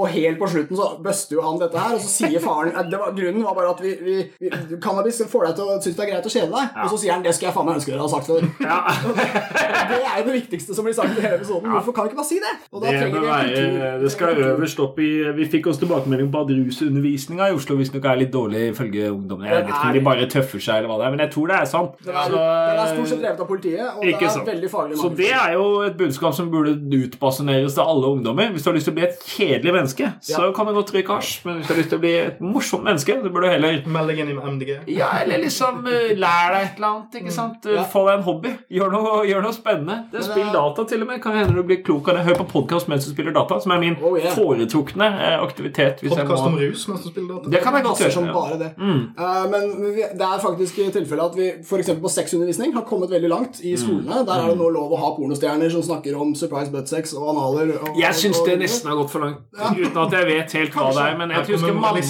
Og 0.00 0.08
helt 0.14 0.38
på 0.40 0.48
slutten 0.48 0.78
så 0.78 0.86
buster 1.04 1.36
jo 1.36 1.42
han 1.44 1.58
dette 1.60 1.76
her, 1.80 1.96
og 1.96 2.00
så 2.02 2.08
sier 2.08 2.40
faren 2.42 2.72
det 2.90 3.00
var, 3.00 3.12
Grunnen 3.16 3.44
var 3.44 3.54
bare 3.58 3.70
at 3.74 3.80
vi, 3.84 3.92
vi, 4.04 4.16
vi, 4.40 4.50
cannabis 4.82 5.20
får 5.30 5.48
deg 5.48 5.56
til 5.58 5.64
å 5.70 5.78
synes 5.80 5.96
det 5.98 6.04
er 6.04 6.10
greit 6.12 6.28
å 6.28 6.32
kjede 6.34 6.50
deg. 6.54 6.78
Og 6.84 6.92
så 6.92 7.00
sier 7.02 7.14
han 7.14 7.24
det 7.24 7.34
skulle 7.36 7.50
jeg 7.50 7.56
faen 7.56 7.68
meg 7.68 7.78
ønske 7.80 7.92
dere 7.92 8.04
hadde 8.04 8.14
sagt 8.14 8.28
før. 8.30 8.40
det 9.90 10.00
er 10.00 10.18
jo 10.20 10.26
det 10.28 10.36
viktigste 10.38 10.76
som 10.76 10.86
blir 10.86 10.96
sagt 10.96 11.18
i 11.18 11.24
hele 11.24 11.38
episoden. 11.38 11.70
Hvorfor 11.74 11.96
kan 11.96 12.06
vi 12.06 12.12
ikke 12.12 12.20
bare 12.20 12.30
si 12.30 12.40
det? 12.42 12.54
Det, 12.84 12.94
vi 13.14 13.22
være, 13.24 13.92
det 14.02 14.10
skal 14.12 14.42
øverst 14.50 14.80
opp 14.84 14.98
i 15.02 15.10
Vi 15.38 15.46
fikk 15.50 15.68
oss 15.72 15.80
tilbakemelding 15.82 16.30
på 16.34 16.42
at 16.44 16.52
rusundervisninga 16.54 17.48
i 17.50 17.56
Oslo 17.56 17.76
visstnok 17.78 18.08
er 18.10 18.20
litt 18.20 18.32
dårlig 18.34 18.66
ifølge 18.72 19.10
ungdommene. 19.12 19.50
Jeg 19.50 19.62
vet 19.62 19.72
ikke 19.72 19.88
om 19.90 19.96
de 19.98 20.04
bare 20.08 20.28
tøffer 20.34 20.64
seg, 20.64 20.80
eller 20.82 20.90
hva 20.92 20.98
det 21.00 21.06
er, 21.06 21.14
men 21.14 21.24
jeg 21.24 21.32
tror 21.34 21.52
det 21.52 21.58
er 21.60 21.70
sant. 21.70 21.96
Den 22.04 22.14
er, 22.14 22.24
Så- 22.24 22.42
den 22.42 22.82
er 22.84 22.92
stort 22.94 23.08
sett 23.08 23.22
drevet 23.22 23.40
av 23.40 23.48
politiet, 23.48 23.86
og 23.94 24.02
det 24.04 24.14
er 24.14 24.28
sant. 24.28 24.46
veldig 24.46 24.70
farlig. 24.70 24.98
Så 24.98 25.08
det 25.16 25.30
er 25.32 25.52
jo 25.52 25.66
et 25.86 25.96
budskap 25.96 26.34
som 26.34 26.50
burde 26.50 26.74
utbasuneres 27.04 27.74
til 27.74 27.82
alle 27.82 28.06
ungdommer. 28.06 28.50
Hvis 28.52 28.62
du 28.62 28.70
har 28.70 28.76
lyst 28.76 28.84
til 28.84 28.94
å 28.94 28.98
bli 28.98 29.06
et 29.08 29.18
kjedelig 29.24 29.72
menneske, 29.72 30.12
så 30.20 30.52
kan 30.54 30.66
du 30.66 30.72
godt 30.72 30.92
røyke 30.94 31.14
hasj. 31.14 31.44
Men 31.44 31.58
hvis 31.58 31.66
du 31.68 31.74
har 31.74 31.80
lyst 31.80 31.88
til 31.90 31.98
å 31.98 32.00
bli 32.00 32.14
et 32.18 32.40
morsomt 32.40 32.73
menneske, 32.82 33.22
Du 33.22 33.30
burde 33.30 33.48
heller 33.50 33.82
Meld 33.86 34.10
inn 34.10 34.28
i 34.28 34.34
MDG. 34.34 34.70
ja, 34.88 35.08
eller 35.22 35.38
liksom 35.38 35.84
uh, 35.86 36.14
lær 36.16 36.50
deg 36.54 36.62
et 36.64 36.76
eller 36.76 36.88
annet. 36.88 37.14
ikke 37.20 37.30
sant? 37.32 37.66
Uh, 37.66 37.74
Ja. 37.74 37.82
Få 37.84 38.06
deg 38.08 38.18
en 38.18 38.22
hobby. 38.24 38.50
Gjør 38.70 38.90
noe, 38.92 39.24
gjør 39.26 39.42
noe 39.42 39.52
spennende. 39.52 40.04
Det 40.12 40.24
Spill 40.24 40.50
data, 40.52 40.84
til 40.84 41.02
og 41.02 41.06
med. 41.08 41.22
Kan 41.22 41.32
hende 41.36 41.54
du 41.54 41.62
blir 41.62 41.82
klok 41.84 42.08
av 42.08 42.16
det. 42.16 42.24
Hør 42.24 42.34
på 42.44 42.48
podkast 42.52 42.88
mens 42.88 43.04
du 43.06 43.12
spiller 43.12 43.32
data, 43.32 43.60
som 43.60 43.72
er 43.72 43.78
min 43.78 43.96
Oh, 44.02 44.16
yeah. 44.18 44.34
foretrukne 44.34 45.06
eh, 45.06 45.38
aktivitet. 45.42 46.00
Podkast 46.08 46.44
om 46.46 46.56
rus 46.58 46.88
mens 46.88 47.02
du 47.04 47.10
spiller 47.10 47.34
data. 47.34 47.50
Det 47.50 47.60
kan 47.62 47.74
jeg 47.74 47.84
godt 47.84 47.98
gjøre. 48.00 48.12
som 48.12 48.24
ja. 48.26 48.32
bare 48.32 48.58
det. 48.58 48.70
Mm. 48.78 49.02
Uh, 49.18 49.44
men 49.50 49.94
vi- 49.94 50.10
det 50.18 50.20
er 50.22 50.38
faktisk 50.42 50.74
tilfelle 50.92 51.22
at 51.24 51.36
vi 51.36 51.50
f.eks. 51.62 51.90
på 52.02 52.08
sexundervisning 52.10 52.72
har 52.74 52.82
kommet 52.82 53.10
veldig 53.10 53.28
langt 53.28 53.60
Mm. 53.60 53.66
i 53.72 53.76
skolene. 53.76 54.24
Der 54.26 54.32
er 54.34 54.48
det 54.48 54.56
nå 54.58 54.68
lov 54.72 54.90
å 54.92 54.96
ha 54.98 55.10
pornostjerner 55.16 55.70
som 55.70 55.82
snakker 55.82 56.16
om 56.20 56.34
surprise 56.34 56.70
buttsex 56.72 57.12
og 57.14 57.28
analer. 57.34 57.76
Og, 57.82 57.98
Jeg 58.00 58.14
syns 58.14 58.40
det 58.46 58.58
nesten 58.58 58.88
har 58.90 58.96
gått 58.96 59.10
for 59.10 59.20
langt, 59.20 59.38
uten 59.52 59.98
at 59.98 60.10
jeg 60.12 60.26
vet 60.26 60.52
helt 60.52 60.72
hva 60.72 60.90
det 60.92 61.02
er. 61.04 61.16
Men 61.18 61.30
jeg 61.30 61.44
husker 61.46 61.72
mamma 61.74 62.00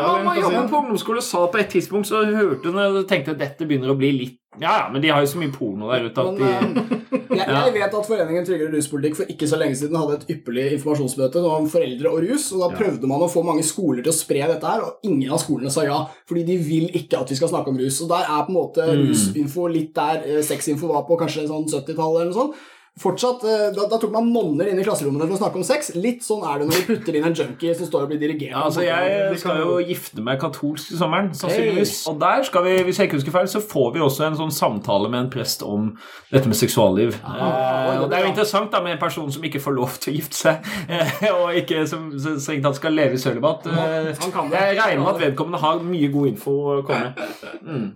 Nei, 0.00 0.06
mamma 0.06 0.34
jobber 0.40 0.68
på 0.70 0.80
ungdomsskole 0.84 1.22
sa 1.24 1.46
på 1.52 1.58
et 1.62 1.70
tidspunkt 1.72 2.08
så 2.10 2.24
hørte 2.26 2.72
hun 2.72 2.78
og 2.82 3.02
tenkte 3.10 3.34
at 3.34 3.40
dette 3.40 3.66
begynner 3.68 3.92
å 3.92 3.98
bli 3.98 4.12
litt 4.16 4.36
Ja, 4.56 4.72
ja, 4.80 4.84
men 4.92 5.02
de 5.04 5.10
har 5.12 5.20
jo 5.20 5.28
så 5.28 5.36
mye 5.40 5.52
porno 5.52 5.90
der 5.92 6.06
ute 6.08 6.22
at 6.22 6.38
Men 6.38 6.76
de 6.76 6.84
eh, 6.86 7.02
jeg, 7.36 7.48
jeg 7.52 7.72
vet 7.74 7.94
at 7.98 8.06
Foreningen 8.08 8.46
Tryggere 8.48 8.72
ruspolitikk 8.72 9.16
for 9.18 9.32
ikke 9.32 9.48
så 9.50 9.58
lenge 9.60 9.76
siden 9.76 9.98
hadde 10.00 10.14
et 10.16 10.30
ypperlig 10.32 10.64
informasjonsmøte 10.78 11.42
om 11.44 11.66
foreldre 11.68 12.08
og 12.08 12.22
rus. 12.24 12.46
og 12.56 12.62
Da 12.64 12.68
prøvde 12.78 13.10
man 13.10 13.20
å 13.20 13.28
få 13.28 13.42
mange 13.44 13.64
skoler 13.66 14.00
til 14.06 14.14
å 14.14 14.16
spre 14.16 14.46
dette 14.48 14.70
her, 14.70 14.80
og 14.86 15.04
ingen 15.04 15.34
av 15.36 15.42
skolene 15.42 15.72
sa 15.74 15.84
ja. 15.84 15.98
Fordi 16.30 16.46
de 16.48 16.56
vil 16.64 16.86
ikke 16.96 17.20
at 17.20 17.28
vi 17.34 17.36
skal 17.36 17.50
snakke 17.52 17.68
om 17.74 17.76
rus. 17.82 17.98
Og 18.06 18.08
der 18.14 18.24
er 18.24 18.46
på 18.46 18.54
en 18.54 18.56
måte 18.56 18.86
Mm. 18.86 19.04
rusinfo 19.10 19.66
litt 19.68 19.92
der 19.98 20.24
eh, 20.24 20.40
sexinfo 20.46 20.88
var 20.94 21.04
på 21.04 21.18
kanskje 21.20 21.44
sånn 21.50 21.68
70-tallet 21.68 22.22
eller 22.22 22.32
noe 22.32 22.40
sånt. 22.40 22.56
Fortsatt, 22.96 23.42
eh, 23.44 23.66
da, 23.76 23.84
da 23.90 23.98
tok 24.00 24.08
man 24.14 24.30
nonner 24.32 24.70
inn 24.70 24.78
i 24.80 24.84
klasserommene 24.86 25.26
for 25.26 25.36
å 25.36 25.40
snakke 25.42 25.58
om 25.60 25.64
sex. 25.68 25.90
Litt 26.00 26.22
sånn 26.24 26.40
er 26.48 26.62
det 26.62 26.68
når 26.70 26.78
du 26.80 26.86
putter 26.94 27.18
inn 27.18 27.26
en 27.28 27.34
junkie 27.36 27.74
som 27.76 27.84
står 27.90 28.06
og 28.06 28.12
blir 28.14 28.20
dirigert. 28.22 28.54
Ja, 28.54 28.62
altså 28.70 28.86
Jeg 28.86 29.36
skal 29.42 29.58
jo 29.60 29.74
gifte 29.84 30.24
meg 30.24 30.38
katolsk 30.40 30.94
i 30.94 30.96
sommeren, 30.96 31.28
sannsynligvis. 31.36 31.92
Hey. 32.06 32.12
Og 32.14 32.22
der 32.22 32.46
skal 32.48 32.64
vi, 32.64 32.72
hvis 32.86 33.00
jeg 33.02 33.10
ikke 33.10 33.18
husker 33.18 33.34
feil, 33.34 33.50
så 33.52 33.60
får 33.60 33.90
vi 33.92 34.00
også 34.06 34.24
en 34.30 34.38
sånn 34.38 34.54
samtale 34.56 35.10
med 35.12 35.26
en 35.26 35.28
prest 35.34 35.60
om 35.66 35.90
dette 36.30 36.48
med 36.48 36.56
seksualliv. 36.56 37.18
Ah, 37.20 37.36
eh, 37.42 38.00
og 38.00 38.08
det 38.08 38.16
er 38.16 38.24
jo 38.24 38.30
interessant 38.32 38.72
da 38.72 38.80
med 38.86 38.96
en 38.96 39.02
person 39.04 39.28
som 39.36 39.44
ikke 39.44 39.60
får 39.66 39.76
lov 39.76 40.00
til 40.00 40.14
å 40.14 40.16
gifte 40.16 40.40
seg, 40.40 40.72
eh, 40.88 41.28
og 41.36 41.60
ikke 41.60 41.84
som 41.92 42.08
strengt 42.16 42.64
tatt 42.64 42.80
skal 42.80 42.96
leve 42.96 43.20
i 43.20 43.20
sølibat. 43.20 43.68
Eh. 43.68 44.08
Jeg 44.56 44.80
regner 44.80 45.04
med 45.04 45.12
at 45.12 45.20
vedkommende 45.20 45.60
har 45.60 45.84
mye 45.84 46.08
god 46.16 46.32
info 46.32 46.56
å 46.78 46.80
komme 46.88 47.12
med. 47.12 47.92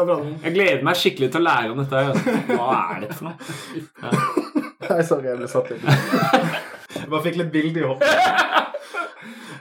Bra. 0.00 0.18
Jeg 0.42 0.54
gleder 0.54 0.82
meg 0.86 0.98
skikkelig 0.98 1.30
til 1.30 1.42
å 1.42 1.46
lære 1.46 1.72
om 1.76 1.80
dette. 1.84 2.04
altså. 2.10 2.36
Hva 2.50 2.68
er 2.80 3.02
dette 3.04 3.16
for 3.18 3.30
noe? 3.30 3.98
Nei, 4.00 5.02
sorry, 5.06 5.28
jeg 5.28 5.38
ble 5.38 5.48
satt 5.50 5.70
inn. 5.74 5.84
Jeg 5.84 7.06
bare 7.10 7.22
fikk 7.26 7.36
litt 7.40 7.52
bilde 7.54 7.82
i 7.82 7.86
hodet. 7.86 8.08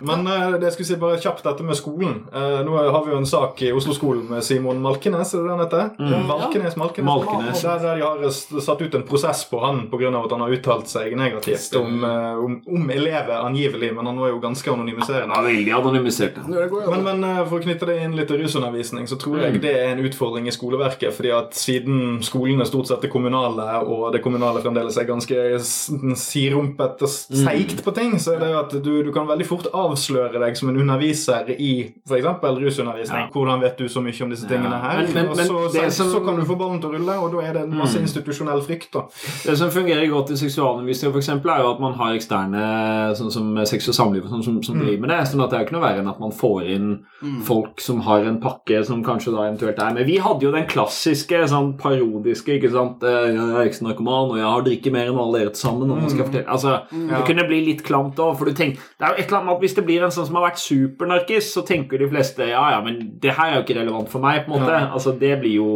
Men 0.02 0.28
eh, 0.28 0.52
det 0.60 0.70
jeg 0.70 0.74
skulle 0.78 0.88
si 0.90 0.96
bare 1.02 1.20
kjapt 1.22 1.44
dette 1.44 1.64
med 1.66 1.76
skolen. 1.78 2.16
Eh, 2.34 2.60
nå 2.66 2.76
har 2.78 3.04
vi 3.06 3.12
jo 3.12 3.18
en 3.18 3.26
sak 3.30 3.62
i 3.66 3.72
Oslo-skolen 3.76 4.28
med 4.30 4.44
Simon 4.44 4.80
Malkenes, 4.82 5.34
er 5.34 5.44
det 5.44 5.50
den 5.50 5.64
heter? 5.64 5.90
Malkenes, 6.28 6.76
Malkenes. 6.80 7.06
Malkenes. 7.10 7.62
Der, 7.62 7.80
der 7.84 7.96
de 8.00 8.06
har 8.06 8.62
satt 8.64 8.82
ut 8.82 8.96
en 8.96 9.04
prosess 9.08 9.44
på 9.50 9.60
han 9.64 9.86
pga. 9.92 10.10
at 10.24 10.32
han 10.32 10.42
har 10.46 10.50
uttalt 10.56 10.88
seg 10.88 11.16
negativt 11.18 11.76
om, 11.80 12.04
eh, 12.04 12.38
om, 12.46 12.60
om 12.68 12.90
elever, 12.90 13.36
angivelig, 13.46 13.92
men 13.96 14.06
han 14.06 14.18
var 14.20 14.30
jo 14.34 14.40
ganske 14.44 14.72
anonymiserende. 14.72 15.36
Ja, 15.36 15.42
veldig 15.46 15.74
anonymisert. 15.80 16.38
Men, 16.48 17.04
men 17.22 17.46
for 17.50 17.60
å 17.60 17.64
knytte 17.64 17.86
det 17.90 18.00
inn 18.04 18.16
litt 18.18 18.28
til 18.32 18.42
rusundervisning, 18.44 19.08
så 19.10 19.18
tror 19.20 19.40
jeg 19.44 19.62
det 19.62 19.74
er 19.76 19.92
en 19.96 20.04
utfordring 20.06 20.48
i 20.48 20.56
skoleverket. 20.56 21.14
fordi 21.14 21.32
at 21.36 21.54
siden 21.58 22.20
skolene 22.24 22.66
stort 22.66 22.88
sett 22.88 23.04
er 23.04 23.12
kommunale, 23.12 23.66
og 23.86 24.12
det 24.14 24.22
kommunale 24.24 24.62
fremdeles 24.64 24.98
er 24.98 25.08
ganske 25.10 25.36
sirumpete 25.60 26.18
sirumpet 26.20 27.02
og 27.04 27.10
s- 27.10 27.28
seigt 27.44 27.84
på 27.86 27.92
ting, 27.96 28.16
så 28.20 28.34
er 28.36 28.40
det 28.44 28.50
jo 28.52 28.60
at 28.60 28.74
du, 28.84 28.92
du 29.04 29.12
kan 29.16 29.28
veldig 29.30 29.46
fort 29.48 29.68
avsløre 29.92 30.40
deg 30.40 30.58
som 30.58 30.70
en 30.70 30.78
underviser 30.84 31.50
i 31.60 31.72
f.eks. 32.08 32.26
rusundervisning. 32.44 33.26
Ja. 33.26 33.30
Hvordan 33.34 33.62
vet 33.62 33.78
du 33.78 33.86
så 33.90 34.02
mye 34.04 34.24
om 34.24 34.30
disse 34.30 34.48
tingene 34.48 34.80
her? 34.82 35.02
Men- 35.14 35.14
men- 35.14 35.30
og 35.30 35.70
så, 35.72 35.90
som- 35.92 36.12
så 36.12 36.24
kan 36.26 36.36
du 36.40 36.44
få 36.46 36.58
ballen 36.58 36.80
til 36.82 36.90
å 36.90 36.94
rulle, 36.98 37.16
og 37.24 37.32
da 37.32 37.40
er 37.48 37.54
det 37.54 37.62
en 37.64 37.78
masse 37.78 37.98
institusjonell 38.00 38.62
frykt. 38.62 38.92
da. 38.94 39.02
Det 39.46 39.58
som 39.58 39.70
fungerer 39.70 40.08
godt 40.10 40.32
i 40.32 40.36
seksualundervisning, 40.36 41.12
for 41.12 41.20
eksempel, 41.20 41.50
er 41.52 41.64
jo 41.64 41.72
at 41.74 41.80
man 41.80 41.94
har 41.94 42.14
eksterne 42.16 43.16
sånn 43.18 43.32
som 43.32 43.66
sex 43.66 43.88
og 43.90 43.94
samliv 43.96 44.24
og 44.26 44.30
sånn, 44.32 44.44
som, 44.44 44.64
som 44.64 44.80
driver 44.80 45.00
med 45.02 45.10
det. 45.10 45.20
sånn 45.28 45.44
at 45.44 45.50
det 45.50 45.58
er 45.60 45.64
jo 45.64 45.66
ikke 45.68 45.78
noe 45.80 45.86
verre 45.88 46.00
enn 46.00 46.10
at 46.10 46.20
man 46.20 46.32
får 46.32 46.64
inn 46.70 47.06
folk 47.44 47.80
som 47.82 48.02
har 48.02 48.20
en 48.26 48.40
pakke 48.40 48.84
som 48.86 49.04
kanskje 49.04 49.34
da 49.36 49.48
eventuelt 49.50 49.80
er 49.80 49.94
med. 49.94 50.06
Vi 50.08 50.18
hadde 50.18 50.42
jo 50.42 50.52
den 50.52 50.66
klassiske, 50.68 51.44
sånn 51.50 51.78
parodiske 51.78 52.58
ikke 52.60 52.72
sant? 52.72 53.04
Eh, 53.04 53.30
Jeg 53.30 53.38
er 53.38 53.68
eks-narkoman, 53.70 54.32
og 54.32 54.38
jeg 54.38 54.46
har 54.46 54.62
drikket 54.66 54.92
mer 54.92 55.08
enn 55.12 55.18
alle 55.20 55.40
dere 55.40 55.50
til 55.54 55.62
sammen. 55.70 55.92
Og 55.92 55.98
man 56.02 56.10
skal 56.10 56.26
fortelle. 56.26 56.46
Altså, 56.48 56.82
Det 56.90 57.26
kunne 57.28 57.48
bli 57.48 57.60
litt 57.66 57.84
klamt 57.84 58.16
òg, 58.16 58.38
for 58.38 58.46
du 58.46 58.52
tenker 58.54 58.80
Det 59.00 59.06
er 59.06 59.08
jo 59.14 59.16
et 59.20 59.28
eller 59.28 59.38
annet 59.40 59.46
med 59.46 59.56
at 59.56 59.62
hvis 59.62 59.76
det 59.80 59.86
blir 59.88 60.04
en 60.06 60.14
sånn 60.14 60.28
som 60.28 60.38
har 60.38 60.50
vært 60.50 60.62
supernarkis, 60.62 61.50
så 61.56 61.64
tenker 61.68 62.02
de 62.02 62.12
fleste 62.12 62.52
ja, 62.52 62.62
ja, 62.76 62.80
men 62.86 63.00
det 63.24 63.34
her 63.38 63.54
er 63.54 63.60
jo 63.60 63.66
ikke 63.66 63.80
relevant 63.80 64.12
for 64.12 64.24
meg, 64.24 64.44
på 64.46 64.54
en 64.54 64.62
måte. 64.62 64.78
Altså, 64.86 65.16
det 65.18 65.34
blir 65.42 65.58
jo 65.58 65.72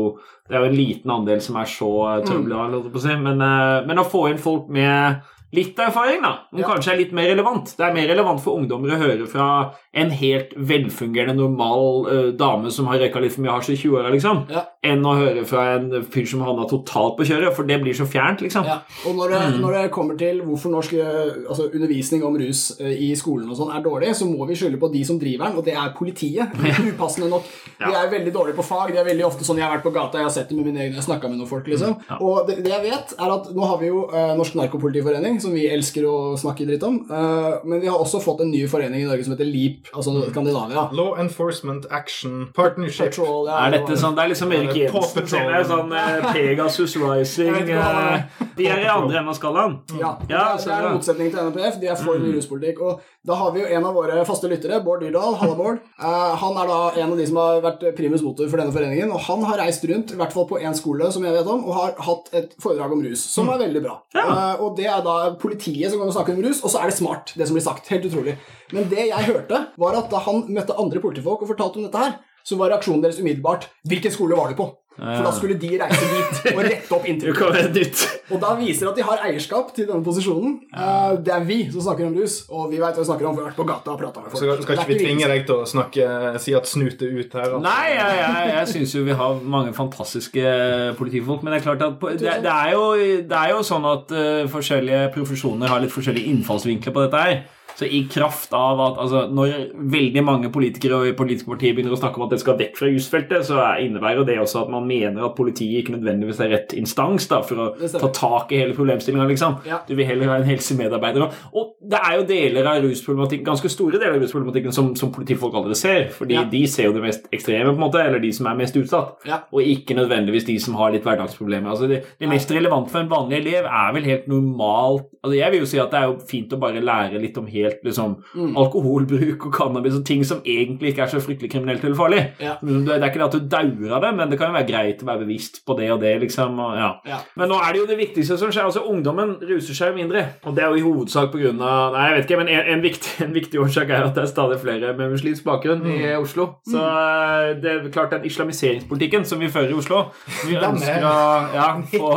det 0.49 0.58
er 0.58 0.66
jo 0.66 0.72
en 0.74 0.76
liten 0.76 1.12
andel 1.14 1.39
som 1.41 1.56
er 1.56 1.70
så 1.72 1.91
trøblete, 2.28 2.91
si. 2.99 3.14
Men, 3.16 3.39
eh, 3.41 3.86
men 3.88 4.01
å 4.01 4.08
få 4.08 4.26
inn 4.30 4.41
folk 4.41 4.68
med 4.74 5.24
litt 5.54 5.78
erfaring, 5.80 6.22
da, 6.22 6.32
som 6.49 6.60
Ja. 6.60 6.68
kanskje 6.68 6.91
er 6.93 6.97
litt 6.97 7.14
mer 7.14 7.28
relevant. 7.30 7.76
Det 7.78 7.86
er 7.86 7.93
mer 7.93 8.08
relevant 8.08 8.41
for 8.41 8.58
ungdommer 8.60 8.91
å 8.91 8.97
høre 8.99 9.28
fra 9.28 9.72
en 9.93 10.10
helt 10.10 10.54
velfungerende, 10.58 11.36
normal 11.38 12.08
uh, 12.10 12.32
dame 12.32 12.72
som 12.72 12.86
har 12.88 12.97
røyka 12.99 13.22
litt 13.22 13.32
for 13.36 13.41
mye 13.45 13.54
hasj 13.54 13.70
i 13.74 13.78
20-åra, 13.78 14.12
liksom, 14.12 14.49
Ja. 14.49 14.66
enn 14.84 15.01
å 15.06 15.16
høre 15.16 15.45
fra 15.45 15.76
en 15.76 16.04
fyr 16.04 16.26
som 16.28 16.41
havna 16.41 16.68
totalt 16.68 17.16
på 17.18 17.24
kjøret, 17.26 17.54
for 17.54 17.64
det 17.64 17.80
blir 17.82 17.93
så 17.93 18.06
fjernt, 18.06 18.41
liksom. 18.41 18.66
Ja, 18.66 18.80
og 19.08 19.16
når 19.16 19.30
det, 19.30 19.41
Mm. 19.54 19.62
når 19.62 19.72
det 19.84 19.91
kommer 19.91 20.18
til 20.18 20.41
hvorfor 20.41 20.72
norsk 20.72 20.93
eh, 20.93 21.47
altså 21.49 21.70
undervisning 21.74 22.24
om 22.24 22.36
rus 22.38 22.80
uh, 22.82 22.86
i 22.89 23.14
skolen 23.16 23.49
og 23.49 23.56
sånn 23.58 23.74
er 23.76 23.82
dårlig, 23.84 24.10
så 24.16 24.26
må 24.26 24.45
vi 24.47 24.56
skylde 24.56 24.80
på 24.80 24.91
de 24.91 25.04
som 25.06 25.20
driver 25.20 25.45
den, 25.47 25.58
og 25.58 25.64
det 25.66 25.74
er 25.76 25.93
politiet. 25.97 26.49
Upassende 26.93 27.30
nok. 27.30 27.43
De 27.80 27.86
er 27.93 28.10
veldig 28.10 28.34
dårlige 28.34 28.56
på 28.58 28.64
fag. 28.66 28.91
De 28.91 28.97
er 28.97 29.06
veldig 29.06 29.26
ofte 29.26 29.43
sånn 29.45 29.58
'Jeg 29.58 29.68
har 29.70 29.78
vært 29.78 29.84
på 29.84 29.93
gata, 29.93 30.18
jeg 30.18 30.24
har 30.24 30.24
har 30.24 30.30
sett 30.32 30.49
det 30.49 30.56
med 30.58 30.66
mine 30.66 30.80
egne. 30.82 30.95
Jeg 30.95 31.04
snakka 31.04 31.30
med 31.30 31.38
noen 31.38 31.47
folk, 31.47 31.66
liksom. 31.68 31.93
Mm. 32.10 32.22
Og 32.22 32.47
det, 32.47 32.64
det 32.64 32.72
jeg 32.72 32.82
vet, 32.91 33.14
er 33.20 33.30
at 33.36 33.54
nå 33.54 33.68
har 33.68 33.78
vi 33.78 33.88
jo 33.88 34.08
uh, 34.10 34.34
Norsk 34.36 34.56
Narkopolitiforening, 34.56 35.39
som 35.44 35.54
vi 35.56 35.68
elsker 35.70 36.08
å 36.08 36.16
snakke 36.39 36.66
dritt 36.68 36.84
om. 36.88 37.02
eh, 37.12 37.60
men 37.68 37.82
vi 37.84 37.88
har 37.91 38.00
også 38.00 38.22
fått 38.24 38.41
en 38.46 38.52
ny 38.52 38.64
forening 38.72 39.04
i 39.04 39.08
Norge 39.10 39.26
som 39.28 39.36
heter 39.36 39.50
LEAP, 39.50 39.91
altså 39.94 40.14
Mm. 40.14 40.30
Skandinavia. 40.34 40.84
Law 40.94 41.16
Enforcement 41.20 41.86
Action 41.91 42.48
Partnership. 42.54 43.10
Patrol, 43.12 43.48
ja, 43.50 43.66
Er 43.68 43.72
dette 43.78 43.98
sånn, 43.98 44.16
Det 44.16 44.24
er 44.24 44.30
liksom 44.30 44.52
Erik 44.54 44.76
Jensen 44.78 45.02
Patrol. 45.02 45.28
sin 45.28 45.50
er 45.58 45.64
sånn 45.64 45.91
eh, 45.94 46.28
Pegasus 46.36 46.96
Rising 47.02 47.56
ikke 47.62 47.78
hva 47.80 47.89
det 47.98 48.14
eh, 48.14 48.46
De 48.58 48.68
er 48.70 48.84
i 48.84 48.89
andre 48.91 49.18
enden 49.22 49.30
av 49.34 49.38
skalaen. 49.39 49.80
Ja, 50.00 50.12
Ja, 50.30 50.44
det, 50.56 50.68
er, 50.68 50.68
det 50.68 50.74
er 50.74 50.88
en 50.89 50.98
motsetning 51.00 51.32
til 51.34 51.39
NPF. 51.50 51.80
De 51.82 51.88
er 51.89 51.96
for 52.00 52.20
mm. 52.22 52.30
ruspolitikk. 52.38 52.82
Og 52.86 53.02
da 53.26 53.38
har 53.39 53.52
vi 53.56 53.62
jo 53.64 53.68
en 53.78 53.86
av 53.89 53.96
våre 53.98 54.26
faste 54.28 54.48
lyttere, 54.52 54.82
Bård 54.86 55.02
Dyrdal. 55.02 55.36
Halla, 55.41 55.56
Bård. 55.58 55.80
Eh, 55.98 56.36
han 56.44 56.58
er 56.62 56.68
da 56.70 56.80
en 57.02 57.12
av 57.12 57.18
de 57.18 57.26
som 57.28 57.38
har 57.41 57.62
vært 57.66 57.86
primus 57.98 58.22
motor 58.22 58.48
for 58.52 58.62
denne 58.62 58.76
foreningen. 58.76 59.12
Og 59.16 59.20
han 59.28 59.44
har 59.50 59.58
reist 59.64 59.84
rundt, 59.89 60.14
i 60.14 60.20
hvert 60.20 60.34
fall 60.36 60.48
på 60.50 60.60
én 60.62 60.76
skole 60.78 61.10
som 61.12 61.24
jeg 61.26 61.34
vet 61.34 61.48
om, 61.50 61.66
og 61.66 61.74
har 61.80 61.94
hatt 62.06 62.30
et 62.34 62.54
foredrag 62.62 62.94
om 62.94 63.02
rus, 63.04 63.24
som 63.34 63.50
er 63.50 63.58
veldig 63.66 63.82
bra. 63.84 63.98
Eh, 64.14 64.62
og 64.62 64.78
det 64.78 64.86
er 64.86 65.02
da 65.06 65.18
politiet 65.41 65.91
som 65.91 66.01
og 66.03 66.13
snakker 66.15 66.36
om 66.36 66.43
rus, 66.45 66.61
og 66.63 66.71
så 66.73 66.81
er 66.81 66.91
det 66.91 66.97
smart, 66.97 67.34
det 67.38 67.47
som 67.47 67.57
blir 67.57 67.65
sagt. 67.65 67.89
Helt 67.93 68.05
utrolig. 68.09 68.38
Men 68.73 68.89
det 68.91 69.07
jeg 69.09 69.29
hørte, 69.29 69.65
var 69.79 69.97
at 69.99 70.11
da 70.11 70.21
han 70.25 70.45
møtte 70.49 70.77
andre 70.79 71.01
politifolk 71.03 71.43
og 71.43 71.51
fortalte 71.53 71.81
om 71.81 71.88
dette 71.88 72.03
her, 72.03 72.17
så 72.44 72.60
var 72.60 72.74
reaksjonen 72.74 73.04
deres 73.06 73.20
umiddelbart 73.22 73.70
Hvilken 73.88 74.12
skole 74.14 74.38
var 74.39 74.52
du 74.52 74.58
på? 74.60 74.72
For 74.94 75.26
da 75.26 75.32
skulle 75.34 75.56
de 75.58 75.70
reise 75.82 76.06
dit 76.06 76.52
og 76.54 76.60
rette 76.62 76.94
opp 76.94 77.06
Du 77.08 77.10
inntrykket. 77.10 78.04
Og 78.34 78.41
da 78.41 78.52
viser 78.60 78.86
det 78.86 78.91
at 78.91 79.00
de 79.00 79.06
har 79.08 79.24
eierskap 79.28 79.72
til 79.76 79.88
denne 79.89 80.06
posisjonen. 80.06 80.60
Eh, 80.70 81.16
det 81.26 81.34
er 81.34 81.48
vi 81.48 81.58
som 81.74 81.82
snakker 81.88 82.08
om 82.08 82.14
rus, 82.18 82.44
og 82.54 82.70
vi 82.72 82.78
vet 82.82 82.94
hva 82.94 83.02
vi 83.02 83.08
snakker 83.10 83.28
om. 83.28 83.36
Vi 83.36 83.41
har 83.41 83.50
vært 83.50 83.60
på 83.60 83.66
gata 83.68 83.96
og 83.96 84.00
prata 84.00 84.22
med 84.22 84.30
folk. 84.34 84.44
Så 84.44 84.68
skal 84.68 84.78
ikke 84.78 84.91
vi 84.91 85.00
tvinge 85.02 85.32
deg 85.32 85.48
til 85.50 85.64
å 85.64 85.68
snakke, 85.70 86.08
si 86.44 86.54
at 86.58 86.70
snut 86.70 87.02
er 87.02 87.18
ut 87.18 87.36
her? 87.39 87.48
Altså. 87.48 87.64
Nei, 87.66 87.88
jeg, 87.96 88.20
jeg, 88.22 88.52
jeg 88.54 88.72
syns 88.76 88.96
jo 88.96 89.04
vi 89.10 89.18
har 89.24 89.41
mange 89.58 89.74
fantastiske 89.78 90.54
politifolk. 91.02 91.44
Men 91.44 91.56
det 91.56 91.62
er 91.62 91.68
klart 91.68 91.88
at 91.88 91.98
på, 92.02 92.14
det, 92.14 92.38
det, 92.46 92.54
er 92.54 92.78
jo, 92.78 92.86
det 93.34 93.41
er 93.41 93.56
jo 93.56 93.66
sånn 93.66 93.89
at 93.89 94.14
uh, 94.14 94.46
forskjellige 94.54 95.10
profesjoner 95.18 95.74
har 95.74 95.84
litt 95.84 95.94
forskjellige 95.94 96.38
innfallsvinkler 96.38 96.96
på 96.96 97.08
dette 97.08 97.26
her. 97.26 97.44
Så 97.76 97.86
i 97.89 98.03
kraft 98.11 98.53
av 98.53 98.80
at 98.80 98.97
altså, 99.01 99.24
Når 99.34 99.53
veldig 99.91 100.24
mange 100.24 100.49
politikere 100.53 100.99
og 101.09 101.15
politiske 101.17 101.49
partier 101.49 101.74
begynner 101.74 101.95
å 101.95 101.99
snakke 101.99 102.17
om 102.19 102.26
at 102.28 102.30
det 102.36 102.39
skal 102.43 102.57
vekk 102.59 102.78
fra 102.78 102.88
jusfeltet, 102.91 103.45
så 103.47 103.57
er- 103.59 103.82
innebærer 103.88 104.26
det 104.26 104.38
også 104.39 104.63
at 104.65 104.69
man 104.69 104.86
mener 104.88 105.26
at 105.26 105.36
politiet 105.36 105.82
ikke 105.84 105.95
nødvendigvis 105.97 106.39
er 106.39 106.49
rett 106.53 106.74
instans 106.78 107.28
da, 107.28 107.41
for 107.41 107.55
å 107.55 107.99
ta 107.99 108.09
tak 108.13 108.51
i 108.51 108.59
hele 108.61 108.74
problemstillinga. 108.78 109.28
Liksom. 109.28 109.57
Ja. 109.65 109.80
Du 109.88 109.95
vil 109.95 110.05
heller 110.05 110.28
ha 110.28 110.36
en 110.36 110.43
helsemedarbeider. 110.49 111.32
Og 111.53 111.74
det 111.82 111.99
er 111.99 112.17
jo 112.19 112.26
deler 112.30 112.67
av 112.69 112.84
rusproblematikken, 112.84 113.45
ganske 113.45 113.69
store 113.69 113.97
deler 113.99 114.15
av 114.17 114.21
rusproblematikken 114.21 114.74
som, 114.74 114.95
som 114.95 115.11
politifolk 115.11 115.53
aldri 115.55 115.76
ser. 115.76 116.09
Fordi 116.13 116.34
Ja. 116.34 116.43
de 116.43 116.65
ser 116.67 116.84
jo 116.86 116.93
det 116.93 117.01
mest 117.03 117.28
ekstreme, 117.34 117.74
på 117.74 117.78
en 117.82 117.86
måte, 117.91 118.03
eller 118.05 118.19
de 118.19 118.32
som 118.32 118.47
er 118.47 118.55
mest 118.55 118.76
utsatt. 118.76 119.15
Ja. 119.26 119.39
Og 119.51 119.61
ikke 119.63 119.95
nødvendigvis 119.97 120.45
de 120.45 120.59
som 120.59 120.76
har 120.76 120.91
litt 120.91 121.03
hverdagsproblemer. 121.03 121.69
Altså 121.74 121.88
det, 121.88 122.03
det 122.19 122.30
mest 122.30 122.49
relevante 122.51 122.89
for 122.91 122.99
en 122.99 123.09
vanlig 123.09 123.41
elev 123.45 123.65
er 123.65 123.93
vel 123.93 124.03
helt 124.03 124.28
normalt 124.28 125.09
altså 125.24 125.38
Jeg 125.38 125.51
vil 125.51 125.59
jo 125.63 125.65
si 125.65 125.78
at 125.80 125.91
det 125.91 125.99
er 125.99 126.07
jo 126.11 126.17
fint 126.28 126.51
å 126.53 126.59
bare 126.59 126.82
lære 126.84 127.19
litt 127.21 127.38
om 127.39 127.45
helt 127.47 127.80
liksom, 127.84 128.17
Mm. 128.34 128.55
alkoholbruk 128.57 129.45
og 129.47 129.53
cannabis 129.53 129.95
og 129.95 130.05
ting 130.05 130.24
som 130.26 130.41
egentlig 130.45 130.91
ikke 130.93 131.03
er 131.05 131.11
så 131.11 131.19
fryktelig 131.21 131.51
kriminelt 131.53 131.84
eller 131.84 131.95
farlig. 131.95 132.21
Ja. 132.41 132.55
Det 132.61 132.84
det 132.86 132.97
er 132.97 133.09
ikke 133.09 133.21
det 133.21 133.28
at 133.30 133.38
du 133.38 133.47
dauer 133.51 133.93
av 133.95 134.01
det, 134.01 134.11
men 134.17 134.30
det 134.30 134.38
kan 134.39 134.49
jo 134.51 134.57
være 134.57 134.67
greit 134.67 135.03
å 135.03 135.05
være 135.05 135.24
bevisst 135.26 135.61
på 135.65 135.78
det 135.78 135.91
og 135.91 135.99
det. 136.01 136.19
liksom, 136.21 136.57
og, 136.59 136.76
ja. 136.78 136.89
Ja. 137.07 137.17
Men 137.38 137.49
nå 137.49 137.55
er 137.61 137.71
det 137.74 137.80
jo 137.82 137.86
det 137.88 137.97
viktigste 137.99 138.38
som 138.38 138.51
skjer. 138.51 138.65
altså 138.65 138.84
Ungdommen 138.89 139.36
ruser 139.41 139.74
seg 139.74 139.91
jo 139.93 139.95
mindre. 140.01 140.26
Og 140.45 140.55
det 140.55 140.63
er 140.63 140.69
jo 140.69 140.76
i 140.82 140.86
hovedsak 140.88 141.32
på 141.32 141.39
grunn 141.41 141.61
av 141.61 141.93
Nei, 141.93 142.07
jeg 142.09 142.15
vet 142.17 142.30
ikke, 142.30 142.38
men 142.43 142.47
en, 142.53 142.65
en, 142.74 142.82
viktig, 142.82 143.13
en 143.28 143.34
viktig 143.34 143.59
årsak 143.63 143.89
er 143.89 144.03
at 144.07 144.15
det 144.15 144.24
er 144.24 144.32
stadig 144.34 144.59
flere 144.59 144.93
med 144.97 145.11
muslimsk 145.13 145.43
bakgrunn 145.47 145.86
i 145.88 146.15
Oslo. 146.17 146.49
Så 146.67 146.78
mm. 146.82 147.61
det 147.61 147.71
er 147.71 147.89
klart 147.93 148.11
den 148.11 148.26
islamiseringspolitikken 148.30 149.26
som 149.26 149.39
vi 149.39 149.47
fører 149.53 149.69
i 149.69 149.78
Oslo 149.78 150.03
Vi 150.47 150.55
er- 150.57 150.67
ønsker 150.67 151.05
å 151.05 151.15
ja, 151.53 151.69
få 151.93 152.11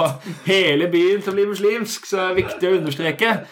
hele 0.46 0.88
byen 0.92 1.22
til 1.22 1.32
å 1.32 1.36
bli 1.36 1.46
muslimsk, 1.52 2.06
så 2.06 2.16
det 2.16 2.26
er 2.31 2.39
viktig 2.43 2.68
å 2.70 2.76
understreke. 2.81 2.95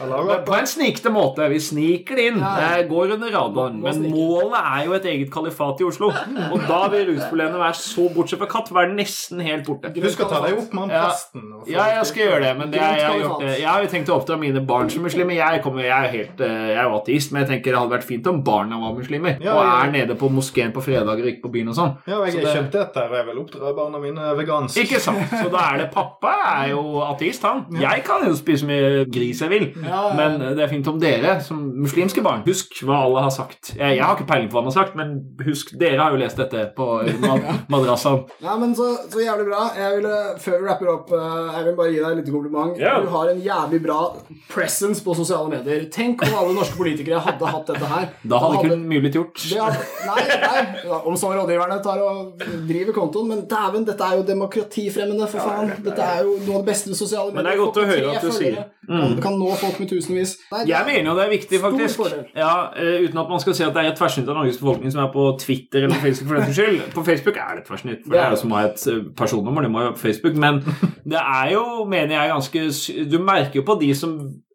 Men 0.01 0.45
På 0.47 0.57
en 0.59 0.67
snikete 0.69 1.11
måte. 1.15 1.49
Vi 1.51 1.61
sniker 1.61 2.17
det 2.19 2.27
inn. 2.33 2.41
Det 2.41 2.89
går 2.91 3.15
under 3.17 3.33
radaren. 3.35 3.81
Men 3.83 4.03
målet 4.13 4.59
er 4.61 4.85
jo 4.89 4.93
et 4.99 5.05
eget 5.13 5.31
kalifat 5.35 5.81
i 5.81 5.89
Oslo. 5.89 6.11
Og 6.53 6.65
da 6.69 6.81
vil 6.93 7.07
rusproblemene 7.13 7.61
være 7.61 7.79
så 7.79 8.09
bortsett 8.15 8.41
fra 8.43 8.49
katt, 8.51 8.71
være 8.75 8.95
nesten 8.97 9.41
helt 9.45 9.67
borte. 9.67 9.93
Du 9.95 10.09
skal 10.13 10.29
ta 10.31 10.41
deg 10.47 10.59
opp 10.59 10.73
med 10.75 10.83
han 10.87 10.91
Ja. 10.95 11.05
presten. 11.09 11.43
Ja, 11.67 11.85
jeg 11.97 12.07
skal 12.07 12.23
gjøre 12.27 12.41
det, 12.45 12.53
men 12.59 12.71
det, 12.71 12.81
jeg, 12.81 13.05
har 13.07 13.19
gjort 13.19 13.43
jeg 13.45 13.69
har 13.69 13.83
jo 13.83 13.89
tenkt 13.89 14.09
å 14.13 14.19
oppdra 14.21 14.37
mine 14.39 14.61
barn 14.67 14.91
som 14.91 15.03
muslimer. 15.03 15.35
Jeg, 15.35 15.63
kommer, 15.65 15.83
jeg, 15.83 16.05
er 16.05 16.11
helt, 16.13 16.41
eh, 16.41 16.69
jeg 16.75 16.79
er 16.79 16.89
jo 16.89 16.97
ateist, 16.99 17.33
men 17.33 17.43
jeg 17.45 17.49
tenker 17.55 17.73
det 17.75 17.81
hadde 17.81 17.95
vært 17.97 18.07
fint 18.09 18.27
om 18.31 18.43
barna 18.45 18.79
var 18.81 18.95
muslimer. 18.97 19.39
Og 19.41 19.61
er 19.65 19.91
nede 19.95 20.17
på 20.21 20.29
moskeen 20.33 20.73
på 20.75 20.83
fredager 20.85 21.25
og 21.25 21.31
ikke 21.33 21.43
på 21.47 21.53
byen 21.57 21.69
og 21.73 21.79
sånn. 21.79 21.95
Ja, 22.07 22.21
jeg 22.25 22.35
Så 22.35 22.45
er 22.45 22.59
kjøpt 22.59 22.73
dette, 22.79 23.05
og 23.09 23.17
jeg 23.19 23.27
vil 23.31 23.41
oppdra 23.45 23.75
barna 23.77 23.99
mine 24.03 24.35
vegansk. 24.39 24.79
Ikke 24.85 25.01
sant? 25.01 25.25
Så 25.33 25.49
da 25.53 25.65
er 25.73 25.79
det 25.85 25.91
pappa 25.95 26.35
er 26.65 26.71
jo 26.75 27.01
ateist, 27.05 27.43
han. 27.43 27.65
Jeg 27.81 28.05
kan 28.07 28.25
jo 28.27 28.35
spise 28.37 28.67
mye 28.69 29.05
gris 29.11 29.34
jeg 29.43 29.51
vil, 29.51 29.65
Ja, 29.83 30.01
ja. 30.09 30.15
men 30.19 30.39
det 30.57 30.63
er 30.65 30.69
fint 30.71 30.87
om 30.91 30.99
dere 31.03 31.39
som 31.43 31.59
muslimske 31.83 32.23
barn 32.25 32.43
Husk 32.47 32.77
hva 32.85 33.01
alle 33.07 33.23
har 33.25 33.33
sagt. 33.35 33.73
Jeg, 33.75 33.97
jeg 33.97 34.05
har 34.05 34.15
ikke 34.17 34.27
peiling 34.29 34.49
på 34.51 34.57
hva 34.59 34.63
han 34.65 34.71
har 34.71 34.77
sagt, 34.77 34.95
men 34.99 35.15
husk, 35.47 35.73
dere 35.81 35.99
har 36.03 36.15
jo 36.15 36.21
lest 36.21 36.37
dette 36.41 36.67
på 36.77 36.87
mad 37.25 37.47
madrassaen. 37.73 38.25
Ja, 38.45 38.57
men 38.61 38.75
så, 38.77 38.91
så 39.11 39.23
jævlig 39.25 39.47
bra. 39.49 39.65
Jeg 39.79 39.99
vil, 40.01 40.09
Før 40.45 40.59
vi 40.61 40.69
rapper 40.69 40.93
opp, 40.95 41.13
eh, 41.15 41.57
jeg 41.59 41.65
vil 41.71 41.77
bare 41.79 41.93
gi 41.95 42.01
deg 42.03 42.11
et 42.11 42.21
lite 42.23 42.35
kompliment. 42.35 42.79
Ja. 42.81 42.95
Du 43.05 43.09
har 43.15 43.31
en 43.33 43.41
jævlig 43.45 43.81
bra 43.85 43.99
presence 44.53 45.03
på 45.05 45.15
sosiale 45.17 45.49
medier. 45.53 45.87
Tenk 45.95 46.23
om 46.27 46.35
alle 46.43 46.55
norske 46.57 46.77
politikere 46.79 47.23
hadde 47.25 47.51
hatt 47.55 47.71
dette 47.73 47.89
her. 47.91 48.09
Da 48.29 48.41
hadde 48.43 48.61
ikke 48.61 48.79
mye 48.85 49.03
blitt 49.05 49.17
gjort. 49.19 49.41
det 49.51 49.61
hadde, 49.61 49.85
nei, 50.09 50.25
nei, 50.45 50.99
om 51.05 51.17
så 51.21 51.33
rådgiverne 51.35 51.81
tar 51.85 52.03
og 52.05 52.45
driver 52.69 52.97
kontoen, 52.97 53.31
men 53.33 53.45
dæven, 53.51 53.87
dette 53.89 54.05
er 54.11 54.19
jo 54.21 54.27
demokratifremmende, 54.29 55.27
for 55.31 55.45
faen. 55.45 55.73
Dette 55.85 56.05
er 56.05 56.23
jo 56.27 56.37
noe 56.45 56.59
av 56.61 56.65
det 56.65 56.71
beste 56.73 56.95
sosiale 56.99 57.31
medier. 57.33 57.41
Men 57.41 57.49
det 57.49 57.55
er 57.55 57.63
godt 57.63 57.81
å 57.83 57.87
høre 57.89 58.15
at 58.15 58.25
du 58.25 58.33
sier. 58.35 58.59
det. 58.59 58.67
Kan, 58.85 59.15
kan 59.25 59.39
nå 59.41 59.51
folk 59.61 59.81
med 59.83 59.89
tusenvis. 59.91 60.37
Nei, 60.53 60.63
Jeg 60.69 60.81
er- 60.81 60.87
mener 60.87 61.11
jo 61.11 61.17
det 61.19 61.25
er 61.27 61.33
viktig, 61.35 61.61
faktisk. 61.65 62.05
Ja, 62.37 62.53
eh, 62.77 63.01
Uten 63.09 63.19
at 63.25 63.29
man 63.35 63.41
skal 63.43 63.55
si 63.59 63.65
at 63.65 63.75
det 63.75 63.83
er 63.85 63.91
et 63.93 63.99
tverrsnitt 63.99 64.29
av 64.29 64.37
Norges 64.39 64.61
befolkning 64.61 64.93
som 64.93 65.05
er 65.05 65.11
på 65.13 65.27
Twitter 65.41 65.85
eller 65.89 65.97
Facebook. 66.05 66.29
for 66.29 66.35
den 66.37 66.47
saks 66.53 66.57
skyld. 66.61 66.81
På 66.95 67.05
Facebook 67.05 67.37
er 67.37 67.55
det 67.57 67.65
et 67.65 67.69
tverrsnitt, 67.73 68.05
for 68.05 68.13
det 68.15 68.21
er 68.21 68.31
jo 68.31 68.37
som 68.45 68.53
å 68.53 68.61
ha 68.61 68.65
et 68.69 68.87
eh, 68.93 69.03
personnummer. 69.17 69.63
Det 69.67 69.71
må 69.75 69.81
jo 69.83 69.89
være 69.91 69.97
på 69.99 70.05
Facebook. 70.07 70.35
Men 70.37 70.61
det 71.05 71.21
er 71.21 71.53
jo, 71.53 71.85
mener 71.85 72.15
jeg, 72.21 72.31
ganske 72.31 73.11
Du 73.11 73.19
merker 73.19 73.61
jo 73.61 73.63
på 73.63 73.81
de 73.81 73.95
som 73.95 74.15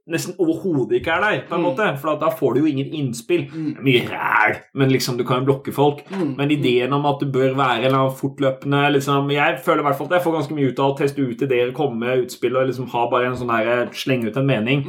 nesten 0.09 0.35
overhodet 0.39 0.99
ikke 0.99 1.11
er 1.15 1.21
der, 1.21 1.41
på 1.49 1.55
en 1.55 1.61
Mm. 1.61 1.67
måte, 1.69 1.97
for 2.01 2.15
da 2.19 2.29
får 2.29 2.53
du 2.55 2.59
jo 2.61 2.65
ingen 2.71 2.91
innspill. 2.93 3.47
Mye 3.83 4.01
ræl, 4.09 4.57
men 4.75 4.89
liksom 4.91 5.17
du 5.17 5.23
kan 5.23 5.39
jo 5.45 5.45
blokke 5.53 5.73
folk. 5.73 6.03
Mm. 6.09 6.35
Men 6.37 6.51
ideen 6.51 6.93
om 6.93 7.05
at 7.05 7.19
du 7.21 7.25
bør 7.31 7.55
være 7.55 7.83
eller 7.85 7.97
annen 7.99 8.15
fortløpende 8.17 8.91
liksom, 8.93 9.29
Jeg 9.31 9.59
føler 9.65 9.79
i 9.79 9.83
hvert 9.83 9.95
fall 9.97 10.07
at 10.07 10.13
jeg 10.19 10.23
får 10.23 10.33
ganske 10.39 10.55
mye 10.55 10.69
ut 10.71 10.79
av 10.79 10.91
å 10.91 10.97
teste 10.97 11.19
ut 11.21 11.41
ideer, 11.41 11.71
komme 11.73 11.99
med 11.99 12.25
utspill 12.25 12.55
og 12.57 12.67
liksom 12.67 12.87
ha 12.89 13.09
bare 13.09 13.27
en 13.27 13.35
sånn 13.37 13.49
her 13.51 13.87
slenge 13.93 14.27
ut 14.27 14.37
en 14.37 14.47
mening. 14.47 14.85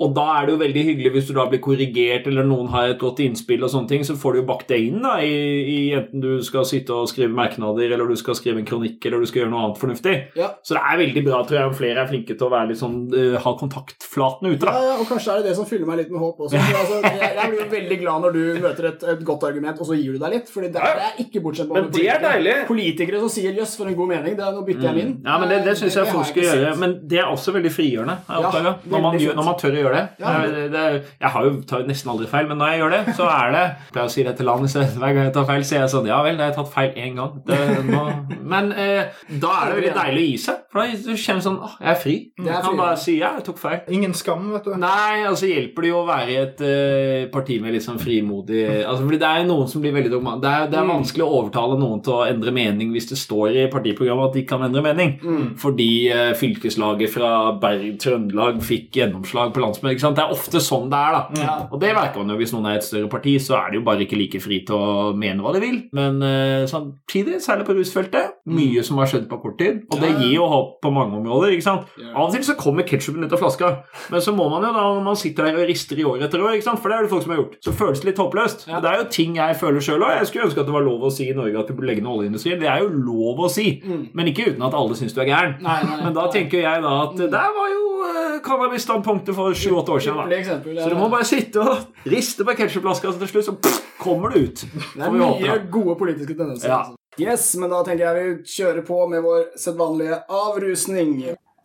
Mm. 0.00 0.04
Og 0.06 0.14
da 0.16 0.26
er 0.38 0.46
det 0.48 0.54
jo 0.54 0.60
veldig 0.62 0.82
hyggelig 0.86 1.10
hvis 1.14 1.26
du 1.28 1.34
da 1.36 1.44
blir 1.50 1.60
korrigert, 1.60 2.28
eller 2.30 2.46
noen 2.48 2.70
har 2.72 2.94
et 2.94 3.00
godt 3.00 3.20
innspill, 3.20 3.64
og 3.66 3.72
sånne 3.72 3.90
ting, 3.90 4.04
så 4.06 4.16
får 4.18 4.32
du 4.32 4.40
jo 4.40 4.46
bakt 4.48 4.70
det 4.72 4.78
inn 4.86 5.02
da, 5.04 5.18
i, 5.20 5.34
i 5.68 5.78
enten 5.96 6.22
du 6.24 6.30
skal 6.46 6.64
sitte 6.68 6.94
og 6.96 7.10
skrive 7.10 7.32
merknader, 7.36 7.92
eller 7.92 8.08
du 8.08 8.16
skal 8.18 8.38
skrive 8.38 8.62
en 8.62 8.68
kronikk, 8.68 9.04
eller 9.04 9.20
du 9.20 9.28
skal 9.28 9.42
gjøre 9.42 9.52
noe 9.52 9.64
annet 9.66 9.80
fornuftig. 9.80 10.14
Ja. 10.40 10.52
Så 10.64 10.76
det 10.78 10.82
er 10.88 11.00
veldig 11.02 11.24
bra, 11.26 11.42
tror 11.44 11.60
jeg, 11.60 11.70
om 11.72 11.76
flere 11.76 12.04
er 12.04 12.10
flinke 12.10 12.36
til 12.38 12.48
å 12.48 12.62
sånn, 12.80 12.96
uh, 13.12 13.36
ha 13.44 13.54
kontaktflaten 13.60 14.48
ute. 14.50 14.64
Ja, 14.64 14.72
da. 14.72 14.86
ja, 14.88 14.96
og 15.02 15.10
kanskje 15.10 15.34
er 15.34 15.42
det 15.42 15.50
det 15.50 15.56
som 15.58 15.68
fyller 15.68 15.88
meg 15.90 16.00
litt 16.02 16.14
med 16.14 16.22
håp 16.22 16.40
også. 16.46 16.56
For 16.56 16.80
altså, 16.82 17.00
jeg, 17.04 17.32
jeg 17.36 17.52
blir 17.52 17.60
jo 17.60 17.68
veldig 17.74 18.00
glad 18.04 18.24
når 18.26 18.36
du 18.38 18.42
møter 18.64 18.90
et, 18.94 19.06
et 19.14 19.24
godt 19.28 19.46
argument, 19.50 19.84
og 19.84 19.90
så 19.90 19.98
gir 19.98 20.16
du 20.16 20.22
deg 20.24 20.36
litt. 20.38 20.50
Fordi 20.54 20.72
det, 20.72 20.80
er- 20.80 21.00
det 21.00 21.08
er 21.10 21.22
ikke 21.26 21.44
bortsett 21.44 21.72
Men 21.76 21.90
det 21.92 22.06
er 22.08 22.24
deilig. 22.24 22.56
Politikere 22.70 23.20
som 23.20 23.32
sier 23.32 23.52
'jøss, 23.52 23.76
for 23.76 23.90
en 23.90 23.98
god 23.98 24.12
mening', 24.14 24.38
det 24.38 24.46
er, 24.46 24.56
nå 24.56 24.64
bytter 24.64 24.88
jeg 24.88 24.96
min. 24.96 25.12
Ja, 25.26 25.36
men 25.42 25.52
Det, 25.52 25.60
det 25.68 25.76
syns 25.80 25.98
jeg 26.00 26.08
folk 26.08 26.30
skal 26.30 26.48
gjøre. 26.48 26.74
Men 26.80 26.96
det 27.10 27.20
er 27.20 27.28
også 27.28 27.52
veldig 27.56 27.72
frigjørende. 27.74 28.16
jeg 28.30 28.40
Ja, 28.40 28.50
fint. 28.50 28.88
når 28.90 29.44
man 29.44 29.58
tør 29.60 29.76
å 29.76 29.82
gjøre 29.82 29.89
det. 29.96 30.02
Ja. 30.20 30.34
det, 30.46 30.64
det 30.72 30.84
jeg 31.20 31.30
har 31.34 31.44
jo 31.46 31.52
tar 31.68 31.84
nesten 31.88 32.10
aldri 32.12 32.26
feil, 32.30 32.46
men 32.50 32.58
når 32.60 32.72
jeg 32.72 32.80
gjør 32.82 32.94
det, 32.96 33.14
så 33.18 33.28
er 33.30 33.50
det 33.54 33.62
Jeg 33.64 33.92
pleier 33.94 34.08
å 34.10 34.14
si 34.14 34.22
det 34.26 34.36
til 34.38 34.46
landet, 34.50 34.70
så 34.72 34.84
hver 34.84 35.14
gang 35.16 35.24
jeg 35.28 35.34
tar 35.36 35.48
feil, 35.48 35.64
så 35.64 35.76
er 35.76 35.80
jeg 35.84 35.92
sånn 35.94 36.08
Ja 36.10 36.20
vel, 36.26 36.36
da 36.38 36.46
har 36.46 36.52
jeg 36.52 36.58
tatt 36.60 36.72
feil 36.74 36.92
én 37.04 37.16
gang. 37.18 37.36
Det, 37.46 37.58
nå, 37.90 38.02
men 38.50 38.72
eh, 38.72 39.10
da 39.42 39.52
er 39.60 39.70
det 39.72 39.78
veldig 39.80 39.94
deilig 39.98 40.22
å 40.24 40.28
gi 40.30 40.38
seg. 40.46 40.62
For 40.70 40.80
da 40.80 41.00
du 41.04 41.16
sånn 41.20 41.58
Åh, 41.60 41.74
jeg 41.80 41.90
er 41.94 41.98
fri. 42.00 42.16
Jeg 42.38 42.46
kan 42.54 42.68
fri. 42.70 42.78
bare 42.78 42.96
si 43.00 43.16
ja, 43.18 43.32
jeg 43.38 43.44
tok 43.48 43.58
feil. 43.60 43.80
Ingen 43.96 44.14
skam, 44.14 44.50
vet 44.54 44.64
du. 44.68 44.74
Nei, 44.80 45.24
altså 45.28 45.48
hjelper 45.50 45.82
det 45.86 45.90
jo 45.92 46.00
å 46.02 46.06
være 46.08 46.30
i 46.30 46.38
et 46.40 46.62
uh, 46.64 47.30
parti 47.32 47.58
med 47.62 47.74
litt 47.74 47.84
sånn 47.86 47.98
frimodig 48.00 48.62
altså, 48.84 49.02
fordi 49.06 49.18
Det 49.20 49.28
er 49.30 49.46
noen 49.48 49.68
som 49.70 49.82
blir 49.82 49.94
veldig 49.96 50.12
dogmatiske. 50.14 50.42
Det 50.46 50.70
det 50.70 50.78
er 50.78 50.86
Mm. 50.90 50.92
vanskelig 50.94 51.24
å 51.26 51.34
overtale 51.40 51.76
noen 51.78 52.00
til 52.02 52.14
å 52.16 52.24
endre 52.26 52.52
mening 52.54 52.90
hvis 52.94 53.08
det 53.10 53.18
står 53.20 53.56
i 53.60 53.66
partiprogrammet 53.72 54.30
at 54.30 54.34
de 54.38 54.42
kan 54.48 54.62
endre 54.66 54.82
mening. 54.82 55.12
Mm. 55.22 55.44
Fordi 55.60 55.90
uh, 56.12 56.32
fylkeslaget 56.38 57.12
fra 57.12 57.30
Berg 57.60 57.98
Trøndelag 58.02 58.60
fikk 58.64 58.96
gjennomslag 59.00 59.52
på 59.54 59.60
Men 59.82 59.92
ikke 59.94 60.04
sant? 60.04 60.16
det 60.16 60.24
er 60.24 60.34
ofte 60.34 60.60
sånn 60.62 60.88
det 60.90 60.98
er, 60.98 61.12
da. 61.16 61.42
Ja. 61.42 61.54
Og 61.72 61.80
det 61.80 61.92
merker 61.96 62.22
man 62.22 62.30
jo 62.34 62.38
hvis 62.40 62.52
noen 62.54 62.66
er 62.70 62.78
et 62.80 62.84
større 62.86 63.08
parti, 63.12 63.36
så 63.42 63.56
er 63.60 63.70
de 63.72 63.80
jo 63.80 63.84
bare 63.86 64.04
ikke 64.06 64.18
like 64.18 64.40
fri 64.42 64.60
til 64.66 64.76
å 64.76 65.12
mene 65.16 65.42
hva 65.44 65.52
de 65.56 65.60
vil. 65.62 65.78
Men 65.96 66.20
eh, 66.26 66.66
samtidig, 66.70 67.40
særlig 67.44 67.66
på 67.68 67.76
rusfeltet, 67.78 68.36
mye 68.50 68.82
som 68.86 68.98
har 69.00 69.06
skjedd 69.10 69.28
på 69.30 69.38
kort 69.42 69.58
tid. 69.60 69.82
Og 69.92 70.00
det 70.02 70.10
gir 70.18 70.34
jo 70.38 70.46
håp 70.50 70.76
på 70.82 70.92
mange 70.94 71.16
områder. 71.20 71.54
ikke 71.56 71.66
sant? 71.66 71.88
Av 72.14 72.26
og 72.26 72.32
til 72.34 72.44
så 72.46 72.56
kommer 72.58 72.86
ketsjupen 72.88 73.24
ut 73.24 73.32
av 73.36 73.40
flaska, 73.42 73.70
men 74.10 74.20
så 74.24 74.34
må 74.36 74.48
man 74.52 74.64
jo 74.66 74.72
da, 74.74 74.84
når 74.96 75.04
man 75.06 75.16
sitter 75.20 75.48
der 75.50 75.60
og 75.62 75.68
rister 75.70 75.98
i 76.00 76.04
år 76.08 76.24
etter 76.26 76.42
år, 76.42 76.54
ikke 76.58 76.68
sant? 76.68 76.80
for 76.82 76.88
det 76.90 76.98
er 76.98 77.06
det 77.06 77.10
folk 77.12 77.22
som 77.24 77.32
har 77.34 77.40
gjort, 77.42 77.56
så 77.64 77.72
føles 77.76 78.00
det 78.02 78.10
litt 78.10 78.20
håpløst. 78.22 78.66
Ja. 78.70 78.80
Det 78.80 78.90
er 78.90 78.98
jo 79.02 79.08
ting 79.12 79.36
jeg 79.38 79.56
føler 79.60 79.84
sjøl 79.84 80.02
òg. 80.06 80.16
Jeg 80.20 80.26
skulle 80.30 80.46
ønske 80.48 80.60
at 80.64 80.68
det 80.70 80.74
var 80.74 80.84
lov 80.86 81.04
å 81.06 81.12
si 81.14 81.28
i 81.30 81.36
Norge 81.36 81.60
at 81.60 81.70
vi 81.70 81.76
burde 81.78 81.90
legge 81.90 82.02
ned 82.04 82.12
oljeindustrien. 82.14 82.60
Det 82.60 82.68
er 82.70 82.82
jo 82.84 82.90
lov 82.94 83.44
å 83.46 83.50
si, 83.52 83.68
Mm. 83.80 84.08
men 84.14 84.26
ikke 84.28 84.48
uten 84.50 84.62
at 84.66 84.74
alle 84.74 84.94
syns 84.98 85.14
du 85.14 85.20
er 85.22 85.28
gæren. 85.30 85.54
Nei, 85.62 85.78
nei, 85.86 85.96
Men 86.04 86.12
da 86.16 86.26
tenker 86.32 86.60
jeg 86.60 86.82
da 86.82 86.90
at 87.04 87.16
der 87.16 87.52
var 87.56 87.68
jo 87.70 87.84
eh, 88.10 88.38
cannabisstandpunktet 88.44 89.34
for 89.36 89.54
sju-åtte 89.70 89.94
år 89.96 90.04
siden. 90.04 90.32
Eksempel, 90.36 90.78
Så 90.82 90.88
du 90.90 90.96
må 90.98 91.08
bare 91.12 91.26
sitte 91.28 91.62
og 91.64 92.08
riste 92.10 92.44
på 92.46 92.56
ketsjupflaska, 92.58 93.12
så 93.14 93.22
til 93.22 93.32
slutt 93.34 93.48
så 93.48 93.56
pff, 93.56 93.82
kommer 94.00 94.34
det 94.34 94.42
ut. 94.46 94.64
Det 94.96 95.04
er 95.06 95.14
mye 95.14 95.58
gode 95.70 95.96
politiske 96.00 96.34
tendenser. 96.34 96.68
Ja. 96.68 96.78
altså. 96.82 96.96
Yes, 97.20 97.50
men 97.58 97.72
da 97.72 97.82
tenker 97.84 98.06
jeg 98.06 98.16
vi 98.20 98.52
kjører 98.54 98.84
på 98.86 99.00
med 99.10 99.24
vår 99.24 99.48
sedvanlige 99.58 100.22
avrusning. 100.28 101.16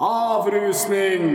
Avrusning! 0.02 1.30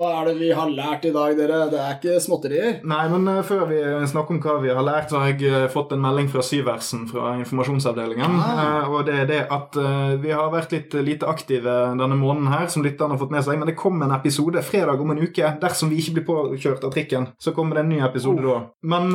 Hva 0.00 0.14
er 0.22 0.30
det 0.30 0.38
vi 0.38 0.46
har 0.56 0.70
lært 0.72 1.02
i 1.04 1.10
dag, 1.12 1.34
dere? 1.36 1.56
Det 1.68 1.76
er 1.76 1.96
ikke 1.98 2.14
småtterier. 2.24 2.78
Nei, 2.88 3.02
men 3.12 3.26
eh, 3.28 3.42
før 3.44 3.66
vi 3.68 3.80
snakker 4.08 4.32
om 4.32 4.38
hva 4.40 4.54
vi 4.62 4.70
har 4.72 4.80
lært, 4.80 5.10
så 5.12 5.18
har 5.20 5.34
jeg 5.34 5.44
eh, 5.44 5.66
fått 5.68 5.90
en 5.92 6.00
melding 6.00 6.30
fra 6.32 6.40
Syversen 6.40 7.02
fra 7.10 7.34
informasjonsavdelingen. 7.42 8.38
Ah. 8.40 8.62
Eh, 8.62 8.86
og 8.88 9.02
det 9.04 9.18
er 9.20 9.28
det 9.28 9.40
at 9.52 9.76
vi 10.22 10.32
har 10.32 10.48
vært 10.54 10.72
litt 10.72 10.96
lite 11.04 11.28
aktive 11.28 11.74
denne 12.00 12.16
måneden 12.16 12.48
her, 12.48 12.64
som 12.72 12.84
lytterne 12.86 13.12
har 13.12 13.20
fått 13.20 13.34
med 13.34 13.44
seg. 13.44 13.58
Men 13.60 13.68
det 13.68 13.74
kommer 13.76 14.08
en 14.08 14.14
episode 14.16 14.62
fredag 14.64 15.02
om 15.04 15.12
en 15.12 15.20
uke. 15.20 15.52
Dersom 15.60 15.92
vi 15.92 16.00
ikke 16.00 16.16
blir 16.16 16.26
påkjørt 16.30 16.88
av 16.88 16.94
trikken, 16.96 17.28
så 17.36 17.52
kommer 17.56 17.76
det 17.76 17.84
en 17.84 17.92
ny 17.92 18.00
episode 18.08 18.40
da. 18.46 18.56
Men, 18.80 19.12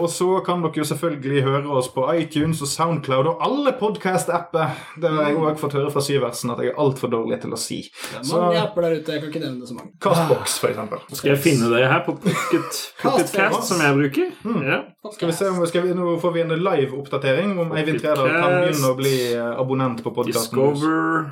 Og 0.00 0.08
så 0.10 0.40
kan 0.46 0.64
dere 0.64 0.82
jo 0.82 0.88
selvfølgelig 0.90 1.44
høre 1.46 1.78
oss 1.78 1.92
på 1.94 2.02
iTunes 2.16 2.64
og 2.66 2.72
Soundcloud 2.72 3.30
og 3.30 3.46
alle 3.46 3.76
podkast-apper. 3.78 4.74
Det 4.98 5.14
har 5.14 5.30
jeg 5.30 5.38
òg 5.38 5.62
fått 5.62 5.78
høre 5.78 5.94
fra 5.94 6.02
Syversen 6.02 6.50
at 6.56 6.64
jeg 6.64 6.74
er 6.74 6.82
altfor 6.82 7.14
dårlig 7.14 7.38
til 7.46 7.54
å 7.54 7.60
si. 7.60 7.80
Det 7.86 8.24
er 8.24 8.26
Så 8.26 8.42
mange 8.42 8.66
apper 8.66 8.88
der 8.88 8.98
ute. 8.98 9.14
Jeg 9.14 9.22
kan 9.22 9.30
ikke 9.30 9.46
nevne 9.46 9.62
det 9.62 9.70
så 9.70 9.78
mange. 9.78 9.94
Castbox, 10.02 10.15
for 10.60 10.68
eksempel. 10.70 10.98
Skal 11.12 11.30
jeg 11.34 11.40
finne 11.44 11.68
det 11.72 11.84
her 11.90 12.00
på 12.06 12.14
Pocket, 12.22 12.78
Pocket 13.02 13.30
Cast, 13.34 13.68
som 13.70 13.80
jeg 13.84 13.96
bruker? 13.98 14.30
Ja. 14.66 14.78
Skal 15.14 15.28
vi 15.30 15.34
se 15.36 15.46
om 15.52 15.60
skal 15.70 15.84
vi, 15.86 15.92
Nå 15.94 16.16
får 16.18 16.32
vi 16.34 16.40
en 16.42 16.50
live-oppdatering 16.58 17.52
om 17.62 17.70
Eivind 17.78 18.00
Trædal 18.02 18.26
kan 18.32 18.56
begynne 18.64 18.88
å 18.90 18.96
bli 18.98 19.12
eh, 19.36 19.52
abonnent 19.60 20.00
på 20.02 20.10
podkasten. 20.16 20.56
Discover, 20.58 21.28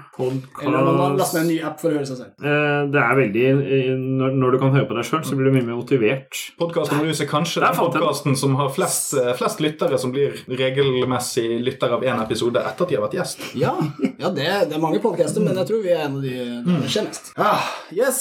Eller 0.62 0.78
når 0.78 0.84
man 0.84 1.00
har 1.00 1.16
podcast 1.16 1.34
ned 1.34 1.42
en 1.42 1.48
ny 1.50 1.56
app 1.66 1.80
for 1.82 1.90
å 1.90 1.98
høre 1.98 2.06
seg 2.06 2.20
selv. 2.20 2.32
Eh, 2.38 2.82
Det 2.94 3.00
er 3.02 3.18
veldig 3.18 3.44
eh, 3.50 3.90
Når 3.98 4.36
når 4.44 4.54
du 4.54 4.58
kan 4.62 4.74
høre 4.76 4.86
på 4.90 4.94
deg 4.98 5.08
sjøl, 5.08 5.24
så 5.26 5.34
blir 5.38 5.48
du 5.50 5.56
mye 5.56 5.66
mer 5.66 5.78
motivert. 5.80 6.38
Podkasten 6.60 7.02
Rus 7.02 7.20
er 7.24 7.28
kanskje 7.30 7.64
den 7.64 7.76
podkasten 7.78 8.36
som 8.38 8.54
har 8.60 8.70
flest, 8.74 9.14
eh, 9.18 9.32
flest 9.38 9.60
lyttere 9.64 9.98
som 9.98 10.12
blir 10.14 10.38
regelmessig 10.48 11.46
lytter 11.64 11.94
av 11.96 12.02
én 12.06 12.22
episode 12.22 12.60
etter 12.62 12.84
at 12.86 12.90
de 12.92 12.98
har 12.98 13.04
vært 13.08 13.16
gjest. 13.18 13.42
Ja, 13.58 13.74
ja 14.20 14.30
det, 14.34 14.46
det 14.70 14.76
er 14.78 14.82
mange 14.82 15.00
podcaster, 15.02 15.42
men 15.44 15.56
jeg 15.60 15.68
tror 15.70 15.82
vi 15.84 15.92
er 15.94 16.04
en 16.06 16.18
av 16.20 16.22
de 16.22 16.34
Mm. 16.64 16.80
som 16.84 16.88
kjenner. 16.92 17.18
Ah, 17.40 17.64
yes, 17.92 18.20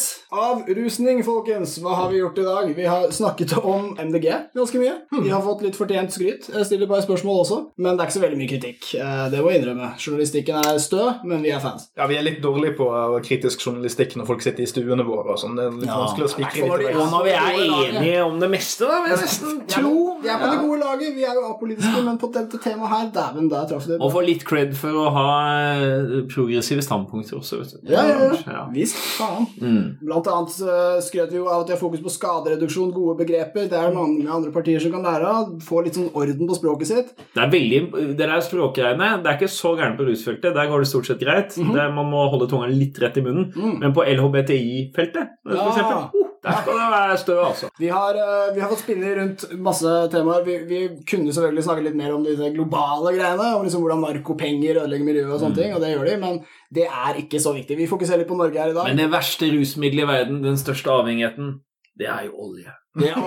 Avrusning, 0.54 1.24
folkens. 1.26 1.76
Hva 1.82 1.96
har 1.98 2.10
vi 2.12 2.20
gjort 2.22 2.38
i 2.38 2.46
dag? 2.46 2.70
Vi 2.78 2.86
har 2.86 3.08
snakket 3.16 3.54
om 3.64 3.94
MDG 3.98 4.28
ganske 4.56 4.80
mye. 4.82 4.94
Vi 5.24 5.30
har 5.34 5.42
fått 5.46 5.64
litt 5.66 5.78
fortjent 5.78 6.14
skryt. 6.14 6.50
Jeg 6.54 6.66
stiller 6.70 6.90
bare 6.90 7.04
spørsmål 7.06 7.42
også, 7.44 7.60
men 7.78 7.96
det 7.98 8.04
er 8.04 8.10
ikke 8.10 8.18
så 8.20 8.24
veldig 8.26 8.40
mye 8.42 8.52
kritikk. 8.54 8.90
Eh, 9.00 9.24
Det 9.34 9.42
må 9.44 9.52
jeg 9.54 9.62
innrømme. 9.64 9.90
Journalistikken 10.00 10.60
er 10.62 10.78
stø, 10.84 11.04
men 11.24 11.42
vi 11.46 11.52
er 11.56 11.60
fans. 11.64 11.88
Ja, 11.98 12.08
Vi 12.08 12.18
er 12.20 12.26
litt 12.26 12.42
dårlige 12.44 12.76
på 12.78 12.88
eh, 12.94 13.20
kritisk 13.26 13.66
journalistikk 13.66 14.16
når 14.20 14.28
folk 14.30 14.42
sitter 14.46 14.64
i 14.64 14.70
stuene 14.70 15.06
våre. 15.08 15.34
og 15.34 15.40
sånn. 15.42 15.56
Det 15.58 15.66
er 15.66 15.72
litt 15.72 15.90
Ja, 15.90 15.98
vanskelig 16.04 16.28
å 16.30 16.34
spikre 16.36 16.78
litt 16.78 16.90
i 16.92 16.94
når 17.14 17.24
vi 17.24 17.32
er 17.32 17.54
enige 17.98 18.24
om 18.26 18.40
det 18.40 18.50
meste, 18.50 18.86
da, 18.90 19.02
vil 19.04 19.12
jeg 19.16 19.24
nesten 19.26 19.60
Vi 19.64 19.68
tro 19.74 19.94
vi 20.24 20.30
er 20.30 20.38
på 20.40 20.50
det 20.52 20.60
gode 20.64 20.80
laget. 20.80 21.16
Vi 21.16 21.24
er 21.28 21.34
jo 21.36 21.44
apolitiske, 21.50 22.04
men 22.06 22.18
på 22.18 22.30
dette 22.34 22.58
temaet 22.64 22.90
her, 22.94 23.10
dæven, 23.16 23.50
der 23.52 23.66
traff 23.68 23.86
det. 23.88 23.98
Og 24.00 24.12
få 24.14 24.22
litt 24.26 24.44
cred 24.48 24.74
for 24.78 24.90
å 25.04 25.10
ha 25.12 25.28
eh, 25.74 26.22
progressive 26.32 26.82
standpunkter 26.86 27.38
også. 27.40 27.60
vet 27.60 27.74
du. 27.74 27.92
Ja, 27.92 28.04
ja, 28.08 28.20
ja. 28.24 28.38
Ja. 28.54 28.64
Visst, 28.74 28.96
faen. 29.18 29.48
Mm. 29.62 29.98
Blant 30.02 30.28
annet 30.28 30.43
eh, 30.52 30.98
skrøt 31.06 31.32
vi 31.32 31.40
jo 31.40 31.48
av 31.48 31.64
at 31.64 31.70
de 31.70 31.76
har 31.76 31.82
fokus 31.82 32.04
på 32.04 32.14
skadereduksjon, 32.14 32.92
gode 32.96 33.16
begreper. 33.22 33.70
Det 33.72 33.80
er 33.80 33.96
mange 33.96 34.26
andre 34.28 34.52
partier 34.56 34.84
som 34.84 34.94
kan 34.96 35.06
lære 35.06 35.30
av. 35.30 35.54
Få 35.64 35.84
litt 35.86 36.00
sånn 36.00 36.12
orden 36.12 36.50
på 36.50 36.58
språket 36.60 36.92
sitt. 36.92 37.14
Det 37.36 37.44
er 37.44 37.54
veldig, 37.54 37.82
det 38.18 38.20
der 38.24 38.44
språkgreiene 38.44 39.10
Det 39.24 39.32
er 39.32 39.40
ikke 39.40 39.52
så 39.52 39.76
gærent 39.80 40.00
på 40.00 40.08
rusfeltet. 40.10 40.56
Der 40.56 40.70
går 40.72 40.84
det 40.84 40.92
stort 40.92 41.10
sett 41.10 41.24
greit. 41.24 41.56
Mhm. 41.58 41.74
det, 41.78 41.88
man 41.96 42.12
må 42.12 42.28
holde 42.34 42.50
tunga 42.52 42.68
litt 42.72 43.00
rett 43.02 43.18
i 43.18 43.26
munnen. 43.26 43.52
Mm. 43.56 43.80
Men 43.80 43.96
på 43.96 44.06
LHBTI-feltet, 44.06 45.40
for 45.44 45.70
eksempel, 45.70 45.98
oh, 46.04 46.34
der 46.44 46.58
skal 46.60 46.76
det 46.76 46.88
være 46.92 47.18
stø, 47.18 47.36
altså. 47.40 47.70
Vi 47.80 47.88
har, 47.88 48.18
eh, 48.20 48.56
vi 48.56 48.62
har 48.62 48.70
fått 48.70 48.84
spinne 48.84 49.14
rundt 49.16 49.46
masse 49.64 49.92
temaer. 50.12 50.44
Vi, 50.44 50.58
vi 50.68 50.80
kunne 51.08 51.32
selvfølgelig 51.32 51.64
snakke 51.64 51.86
litt 51.86 51.96
mer 51.96 52.16
om 52.16 52.26
disse 52.26 52.50
globale 52.56 53.14
greiene. 53.16 53.54
Om 53.56 53.64
liksom 53.64 53.86
hvordan 53.86 54.04
narkopenger 54.04 54.82
ødelegger 54.82 55.08
miljøet 55.08 55.32
og 55.32 55.40
sånne 55.40 55.60
ting, 55.62 55.72
og 55.76 55.80
det 55.84 55.94
gjør 55.94 56.10
de, 56.10 56.18
men 56.20 56.42
det 56.74 56.88
er 56.88 57.20
ikke 57.22 57.42
så 57.42 57.54
viktig. 57.56 57.78
Vi 57.78 57.90
fokuserer 57.90 58.24
litt 58.24 58.32
på 58.32 58.40
Norge 58.40 58.60
her 58.60 58.72
i 58.72 58.78
dag. 58.78 58.90
Men 58.90 59.04
det 59.04 59.12
verste 59.14 59.52
rusmiddelet 59.54 60.08
i 60.08 60.10
verden, 60.10 60.42
den 60.46 60.58
største 60.60 60.92
avhengigheten, 60.94 61.60
det 61.94 62.08
er 62.10 62.24
jo 62.26 62.32
olje. 62.48 62.72
det 62.98 63.10
er 63.12 63.18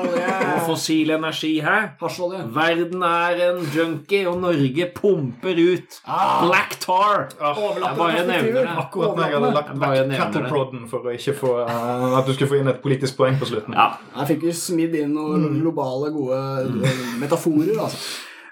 Og 0.57 0.63
fossil 0.67 1.11
energi 1.15 1.53
her. 1.63 1.93
Hasjolje. 2.01 2.41
Verden 2.55 3.03
er 3.07 3.43
en 3.45 3.61
junkie, 3.71 4.25
og 4.27 4.41
Norge 4.43 4.89
pumper 4.95 5.61
ut 5.61 6.01
Ah, 6.03 6.43
black 6.47 6.75
tar. 6.83 7.29
Ah. 7.41 7.55
Jeg 7.55 7.95
bare 7.99 8.27
nevner 8.27 8.61
det. 8.61 8.67
Akkurat 8.67 9.15
når 9.15 9.23
jeg 9.23 9.39
hadde 9.39 9.53
lagt 9.55 9.73
vekk 9.85 10.11
nevner 10.11 10.87
for 10.91 11.07
å 11.07 11.15
ikke 11.15 11.37
få, 11.39 11.53
uh, 11.63 12.19
at 12.19 12.27
du 12.27 12.35
skulle 12.35 12.51
få 12.51 12.59
inn 12.59 12.73
et 12.75 12.83
politisk 12.83 13.21
poeng 13.21 13.39
på 13.39 13.47
slutten. 13.53 13.79
Ja. 13.79 13.93
Jeg 14.19 14.33
fikk 14.35 14.49
jo 14.51 14.57
smidd 14.67 14.99
inn 14.99 15.15
noen 15.15 15.61
globale, 15.61 16.11
gode 16.15 16.41
eh, 16.67 17.05
metaforer, 17.23 17.77
altså. 17.87 18.03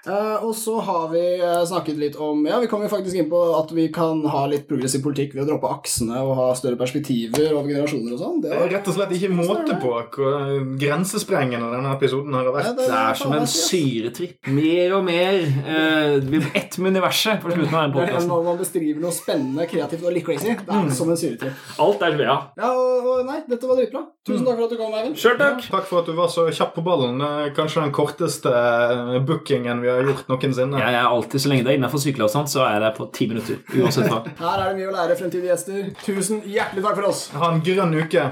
Eh, 0.05 0.43
og 0.45 0.53
så 0.55 0.77
har 0.85 1.07
vi 1.09 1.23
eh, 1.39 1.61
snakket 1.65 1.97
litt 1.97 2.17
om 2.21 2.43
Ja, 2.45 2.59
vi 2.61 2.69
kom 2.69 2.83
jo 2.85 2.89
faktisk 2.91 3.17
inn 3.17 3.29
på 3.31 3.39
at 3.57 3.71
vi 3.73 3.87
kan 3.93 4.21
ha 4.29 4.43
litt 4.49 4.67
progressiv 4.69 5.01
politikk 5.05 5.33
ved 5.33 5.45
å 5.45 5.47
droppe 5.49 5.71
aksene 5.79 6.19
og 6.21 6.35
ha 6.37 6.47
større 6.57 6.77
perspektiver 6.79 7.55
over 7.55 7.71
generasjoner 7.71 8.13
og 8.13 8.21
sånn. 8.21 8.41
Det 8.43 8.53
er 8.53 8.69
rett 8.75 8.89
og 8.91 8.97
slett 8.97 9.15
ikke 9.17 9.31
måte 9.33 9.79
på 9.81 9.93
hvor 9.95 10.67
grensesprengende 10.79 11.71
denne 11.73 11.93
episoden 11.95 12.37
har 12.37 12.51
vært. 12.53 12.77
Det 12.77 12.89
er 12.89 13.19
som 13.19 13.33
en 13.35 13.49
syretripp. 13.49 14.37
Mer 14.53 14.95
og 14.99 15.05
mer. 15.07 15.39
Eh, 15.41 16.17
vi 16.25 16.43
ett 16.53 16.77
med 16.77 16.93
universet 16.95 17.41
på 17.41 17.53
slutten 17.53 17.73
av 17.73 17.87
den 17.87 17.95
podkasten. 17.97 18.29
Når 18.29 18.45
man 18.49 18.59
beskriver 18.61 19.01
noe 19.01 19.15
spennende, 19.15 19.65
kreativt 19.69 20.05
og 20.05 20.13
litt 20.15 20.27
crazy. 20.27 20.53
Det 20.53 20.77
er 20.77 20.91
som 20.95 21.09
en 21.11 21.19
syretripp. 21.19 21.65
Alt 21.81 22.05
er 22.05 22.19
ja. 22.21 22.37
Ja, 22.59 22.69
og, 22.71 23.09
og 23.15 23.25
nei, 23.27 23.41
dette 23.49 23.69
var 23.69 23.79
dritbra. 23.79 24.05
Tusen 24.25 24.45
takk 24.45 24.57
for 24.57 24.65
at 24.65 24.73
du 24.73 24.79
kom, 24.79 24.93
Eivind. 24.97 25.17
Sjøl 25.19 25.35
takk. 25.41 25.65
Takk 25.69 25.89
for 25.89 26.01
at 26.01 26.07
du 26.09 26.15
var 26.17 26.29
så 26.33 26.47
kjapp 26.49 26.73
på 26.77 26.83
ballen. 26.85 27.21
Kanskje 27.57 27.83
den 27.83 27.93
korteste 27.95 28.53
eh, 28.53 29.17
bookingen 29.25 29.83
vi 29.83 29.91
har 29.91 29.94
gjort 30.03 30.27
noensinne. 30.29 30.79
Jeg 30.79 30.93
er 30.99 31.07
alltid, 31.07 31.39
Så 31.41 31.49
lenge 31.49 31.63
det 31.63 31.71
er 31.73 31.77
innenfor 31.79 32.01
sykkelavstand, 32.03 32.47
så 32.51 32.65
er 32.65 32.71
jeg 32.73 32.81
der 32.81 32.93
på 32.97 33.07
ti 33.13 33.27
minutter. 33.31 33.55
Uansett 33.79 34.09
hva. 34.11 34.21
Her 34.39 34.59
er 34.59 34.69
det 34.73 34.77
mye 34.81 34.89
å 34.91 34.95
lære, 34.95 35.17
fremtidige 35.19 35.51
gjester. 35.53 35.89
Tusen 36.03 36.41
hjertelig 36.45 36.83
takk 36.83 36.95
for 36.99 37.09
oss. 37.09 37.29
Ha 37.33 37.51
en 37.53 37.61
grønn 37.65 37.95
uke. 38.01 38.29